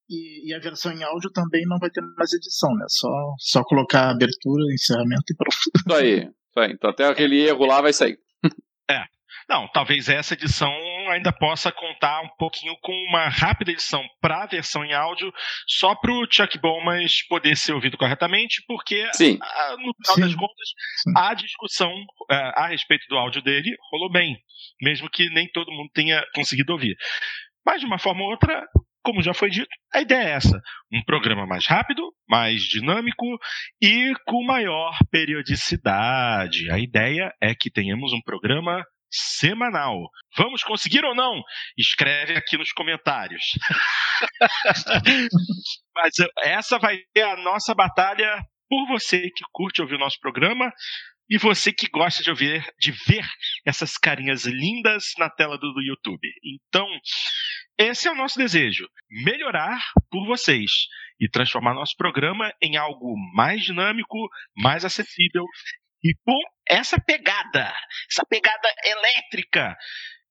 E, 0.09 0.49
e, 0.49 0.53
a 0.53 0.59
versão 0.59 0.91
em 0.91 1.03
áudio 1.03 1.31
também 1.31 1.63
não 1.65 1.79
vai 1.79 1.89
ter 1.89 2.01
mais 2.15 2.31
edição, 2.31 2.69
né? 2.75 2.85
Só, 2.87 3.09
só 3.39 3.63
colocar 3.63 4.11
abertura, 4.11 4.71
encerramento 4.71 5.23
e 5.31 5.35
pronto. 5.35 5.55
Isso 5.75 5.93
aí, 5.93 6.19
isso 6.19 6.59
aí. 6.59 6.71
Então 6.73 6.89
até 6.91 7.05
aquele 7.05 7.41
erro 7.41 7.65
lá 7.65 7.81
vai 7.81 7.91
sair. 7.91 8.19
É. 8.89 9.03
Não, 9.49 9.67
talvez 9.73 10.07
essa 10.07 10.35
edição 10.35 10.69
ainda 11.09 11.31
possa 11.31 11.71
contar 11.71 12.21
um 12.21 12.29
pouquinho 12.37 12.75
com 12.81 12.93
uma 13.07 13.27
rápida 13.27 13.71
edição 13.71 14.03
para 14.21 14.43
a 14.43 14.47
versão 14.47 14.83
em 14.83 14.93
áudio, 14.93 15.33
só 15.67 15.95
para 15.95 16.11
o 16.11 16.27
Chuck 16.29 16.57
Bowman 16.59 17.05
poder 17.29 17.55
ser 17.55 17.73
ouvido 17.73 17.97
corretamente, 17.97 18.63
porque 18.67 19.07
Sim. 19.13 19.37
A, 19.41 19.71
no 19.71 19.93
final 19.93 20.15
Sim. 20.15 20.21
das 20.21 20.35
contas 20.35 20.69
Sim. 21.03 21.13
a 21.17 21.33
discussão 21.33 21.91
a, 22.29 22.35
é, 22.35 22.53
a 22.55 22.67
respeito 22.67 23.05
do 23.07 23.17
áudio 23.17 23.41
dele 23.41 23.75
rolou 23.91 24.11
bem, 24.11 24.37
mesmo 24.81 25.09
que 25.09 25.29
nem 25.29 25.47
todo 25.51 25.71
mundo 25.71 25.89
tenha 25.93 26.23
conseguido 26.33 26.73
ouvir. 26.73 26.95
Mas 27.65 27.81
de 27.81 27.87
uma 27.87 27.97
forma 27.97 28.21
ou 28.23 28.29
outra, 28.29 28.63
como 29.03 29.21
já 29.21 29.33
foi 29.33 29.49
dito, 29.49 29.69
a 29.93 30.01
ideia 30.01 30.29
é 30.29 30.31
essa: 30.31 30.61
um 30.91 31.01
programa 31.03 31.45
mais 31.45 31.65
rápido, 31.67 32.01
mais 32.27 32.61
dinâmico 32.61 33.25
e 33.81 34.13
com 34.25 34.43
maior 34.43 34.97
periodicidade. 35.11 36.69
A 36.71 36.79
ideia 36.79 37.31
é 37.41 37.53
que 37.53 37.71
tenhamos 37.71 38.13
um 38.13 38.21
programa 38.21 38.83
semanal. 39.15 40.09
Vamos 40.37 40.63
conseguir 40.63 41.03
ou 41.05 41.15
não? 41.15 41.41
Escreve 41.77 42.35
aqui 42.35 42.57
nos 42.57 42.71
comentários. 42.71 43.43
Mas 45.95 46.19
eh, 46.19 46.27
essa 46.43 46.77
vai 46.77 46.97
ser 47.15 47.23
a 47.23 47.37
nossa 47.37 47.73
batalha 47.73 48.43
por 48.69 48.87
você 48.87 49.29
que 49.29 49.43
curte 49.51 49.81
ouvir 49.81 49.95
o 49.95 49.99
nosso 49.99 50.19
programa 50.19 50.71
e 51.29 51.37
você 51.37 51.71
que 51.71 51.87
gosta 51.87 52.21
de 52.21 52.29
ouvir, 52.29 52.63
de 52.79 52.91
ver 52.91 53.25
essas 53.65 53.97
carinhas 53.97 54.45
lindas 54.45 55.13
na 55.17 55.29
tela 55.29 55.57
do, 55.57 55.73
do 55.73 55.81
YouTube. 55.81 56.27
Então, 56.43 56.87
esse 57.77 58.07
é 58.07 58.11
o 58.11 58.15
nosso 58.15 58.37
desejo: 58.37 58.87
melhorar 59.09 59.81
por 60.09 60.25
vocês 60.25 60.71
e 61.19 61.29
transformar 61.29 61.73
nosso 61.73 61.95
programa 61.97 62.53
em 62.61 62.77
algo 62.77 63.15
mais 63.33 63.63
dinâmico, 63.63 64.17
mais 64.55 64.85
acessível 64.85 65.45
e 66.05 66.13
com 66.23 66.37
essa 66.69 67.01
pegada, 67.01 67.73
essa 68.11 68.23
pegada 68.29 68.71
elétrica. 68.83 69.75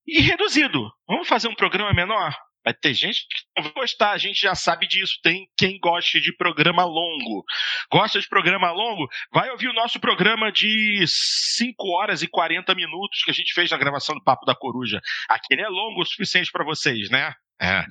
E 0.07 0.21
reduzido. 0.21 0.89
Vamos 1.05 1.27
fazer 1.27 1.49
um 1.49 1.55
programa 1.55 1.91
menor? 1.91 2.33
Vai 2.63 2.73
ter 2.73 2.93
gente 2.93 3.27
que 3.27 3.43
não 3.57 3.63
vai 3.65 3.73
gostar, 3.73 4.11
a 4.11 4.17
gente 4.17 4.39
já 4.39 4.55
sabe 4.55 4.87
disso. 4.87 5.19
Tem 5.21 5.47
quem 5.57 5.77
goste 5.79 6.21
de 6.21 6.33
programa 6.35 6.85
longo. 6.85 7.43
Gosta 7.91 8.19
de 8.19 8.27
programa 8.27 8.71
longo? 8.71 9.05
Vai 9.33 9.49
ouvir 9.51 9.67
o 9.67 9.73
nosso 9.73 9.99
programa 9.99 10.49
de 10.51 11.03
5 11.07 11.75
horas 11.89 12.21
e 12.23 12.27
40 12.27 12.73
minutos 12.73 13.23
que 13.23 13.31
a 13.31 13.33
gente 13.33 13.53
fez 13.53 13.69
na 13.69 13.77
gravação 13.77 14.15
do 14.15 14.23
Papo 14.23 14.45
da 14.45 14.55
Coruja. 14.55 15.01
Aquele 15.29 15.61
é 15.61 15.67
longo 15.67 16.01
o 16.01 16.05
suficiente 16.05 16.51
para 16.51 16.63
vocês, 16.63 17.09
né? 17.09 17.33
É. 17.61 17.83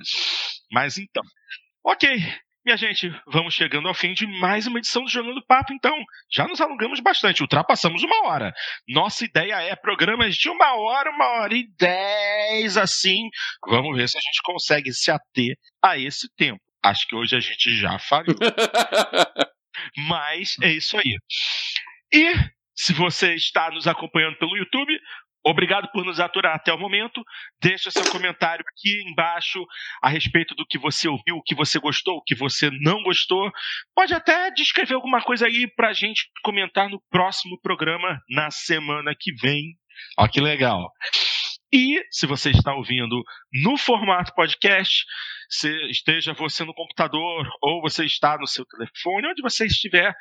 Mas 0.71 0.97
então. 0.97 1.23
Ok, 1.85 2.09
minha 2.65 2.75
gente, 2.77 3.13
vamos 3.27 3.53
chegando 3.53 3.87
ao 3.87 3.93
fim 3.93 4.13
de 4.13 4.25
mais 4.25 4.65
uma 4.65 4.79
edição 4.79 5.03
do 5.03 5.09
Jogando 5.09 5.45
Papo, 5.45 5.71
então. 5.71 5.95
Já 6.31 6.47
nos 6.47 6.59
alongamos 6.59 6.99
bastante, 6.99 7.43
ultrapassamos 7.43 8.01
uma 8.01 8.27
hora. 8.27 8.51
Nossa 8.87 9.23
ideia 9.23 9.61
é 9.61 9.75
programas 9.75 10.35
de 10.35 10.49
uma 10.49 10.75
hora, 10.75 11.11
uma 11.11 11.41
hora 11.41 11.53
e 11.53 11.67
dez, 11.77 12.75
assim. 12.75 13.29
Vamos 13.67 13.95
ver 13.95 14.09
se 14.09 14.17
a 14.17 14.21
gente 14.21 14.41
consegue 14.43 14.91
se 14.91 15.11
ater 15.11 15.55
a 15.83 15.95
esse 15.99 16.27
tempo. 16.35 16.59
Acho 16.83 17.07
que 17.07 17.15
hoje 17.15 17.35
a 17.35 17.39
gente 17.39 17.75
já 17.77 17.99
falhou. 17.99 18.35
Mas 20.09 20.55
é 20.63 20.71
isso 20.71 20.97
aí. 20.97 21.19
E 22.11 22.33
se 22.75 22.93
você 22.93 23.35
está 23.35 23.69
nos 23.69 23.87
acompanhando 23.87 24.37
pelo 24.37 24.57
YouTube, 24.57 24.91
Obrigado 25.45 25.87
por 25.91 26.03
nos 26.03 26.19
aturar 26.19 26.55
até 26.55 26.73
o 26.73 26.79
momento. 26.79 27.23
Deixa 27.61 27.91
seu 27.91 28.09
comentário 28.11 28.65
aqui 28.67 29.03
embaixo 29.07 29.63
a 30.01 30.09
respeito 30.09 30.55
do 30.55 30.65
que 30.65 30.79
você 30.79 31.07
ouviu, 31.07 31.35
o 31.35 31.43
que 31.43 31.53
você 31.53 31.77
gostou, 31.79 32.17
o 32.17 32.23
que 32.23 32.33
você 32.33 32.71
não 32.81 33.03
gostou. 33.03 33.51
Pode 33.93 34.13
até 34.13 34.49
descrever 34.49 34.95
alguma 34.95 35.21
coisa 35.21 35.45
aí 35.45 35.67
pra 35.75 35.93
gente 35.93 36.29
comentar 36.43 36.89
no 36.89 36.99
próximo 37.11 37.59
programa 37.61 38.19
na 38.27 38.49
semana 38.49 39.13
que 39.17 39.31
vem. 39.33 39.75
Ó, 40.17 40.27
que 40.27 40.41
legal. 40.41 40.89
E 41.71 42.01
se 42.09 42.25
você 42.25 42.49
está 42.49 42.73
ouvindo 42.73 43.21
no 43.53 43.77
formato 43.77 44.33
podcast, 44.33 45.05
se 45.49 45.69
esteja 45.91 46.33
você 46.33 46.63
no 46.63 46.73
computador 46.73 47.47
ou 47.61 47.81
você 47.81 48.03
está 48.03 48.37
no 48.37 48.47
seu 48.47 48.65
telefone, 48.65 49.27
onde 49.27 49.43
você 49.43 49.65
estiver, 49.65 50.15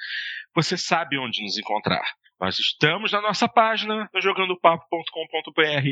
você 0.55 0.77
sabe 0.77 1.19
onde 1.19 1.43
nos 1.43 1.57
encontrar. 1.57 2.05
Nós 2.41 2.59
estamos 2.59 3.13
na 3.13 3.21
nossa 3.21 3.49
página, 3.49 4.09
jogandopapo.com.br. 4.17 5.89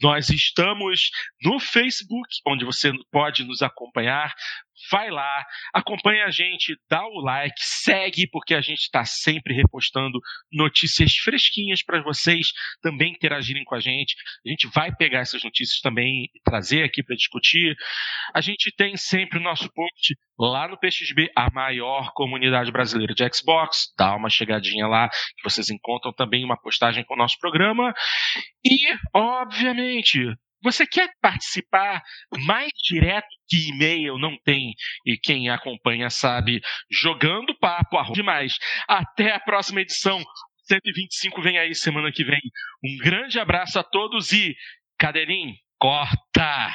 Nós 0.00 0.30
estamos 0.30 1.10
no 1.42 1.60
Facebook, 1.60 2.28
onde 2.46 2.64
você 2.64 2.92
pode 3.10 3.44
nos 3.44 3.62
acompanhar. 3.62 4.32
Vai 4.90 5.10
lá, 5.10 5.44
acompanha 5.72 6.26
a 6.26 6.30
gente, 6.30 6.76
dá 6.88 7.02
o 7.02 7.20
like, 7.20 7.56
segue, 7.58 8.28
porque 8.30 8.54
a 8.54 8.60
gente 8.60 8.80
está 8.80 9.04
sempre 9.04 9.54
repostando 9.54 10.20
notícias 10.52 11.14
fresquinhas 11.14 11.82
para 11.82 12.02
vocês 12.02 12.48
também 12.82 13.12
interagirem 13.12 13.64
com 13.64 13.74
a 13.74 13.80
gente. 13.80 14.14
A 14.44 14.48
gente 14.48 14.68
vai 14.68 14.94
pegar 14.94 15.20
essas 15.20 15.42
notícias 15.42 15.80
também 15.80 16.24
e 16.24 16.40
trazer 16.44 16.84
aqui 16.84 17.02
para 17.02 17.16
discutir. 17.16 17.74
A 18.34 18.40
gente 18.42 18.70
tem 18.76 18.96
sempre 18.96 19.38
o 19.38 19.42
nosso 19.42 19.72
post 19.72 20.14
lá 20.38 20.68
no 20.68 20.78
PXB, 20.78 21.30
a 21.34 21.50
maior 21.50 22.12
comunidade 22.12 22.70
brasileira 22.70 23.14
de 23.14 23.26
Xbox. 23.34 23.92
Dá 23.98 24.14
uma 24.14 24.28
chegadinha 24.28 24.86
lá, 24.86 25.08
que 25.08 25.42
vocês 25.42 25.65
encontram 25.70 26.12
também 26.12 26.44
uma 26.44 26.60
postagem 26.60 27.04
com 27.04 27.14
o 27.14 27.18
nosso 27.18 27.38
programa. 27.38 27.94
E, 28.64 28.76
obviamente, 29.14 30.26
você 30.62 30.86
quer 30.86 31.10
participar 31.20 32.02
mais 32.44 32.70
direto 32.88 33.28
que 33.48 33.68
e-mail? 33.68 34.18
Não 34.18 34.36
tem. 34.44 34.74
E 35.04 35.16
quem 35.16 35.48
acompanha 35.48 36.10
sabe. 36.10 36.60
Jogando 36.90 37.56
papo, 37.58 37.96
arroz 37.96 38.14
demais. 38.14 38.58
Até 38.88 39.32
a 39.32 39.40
próxima 39.40 39.80
edição. 39.80 40.22
125 40.68 41.40
vem 41.42 41.58
aí 41.58 41.74
semana 41.74 42.10
que 42.10 42.24
vem. 42.24 42.40
Um 42.84 42.96
grande 42.98 43.38
abraço 43.38 43.78
a 43.78 43.84
todos 43.84 44.32
e, 44.32 44.56
Cadeirinho, 44.98 45.54
corta! 45.78 46.72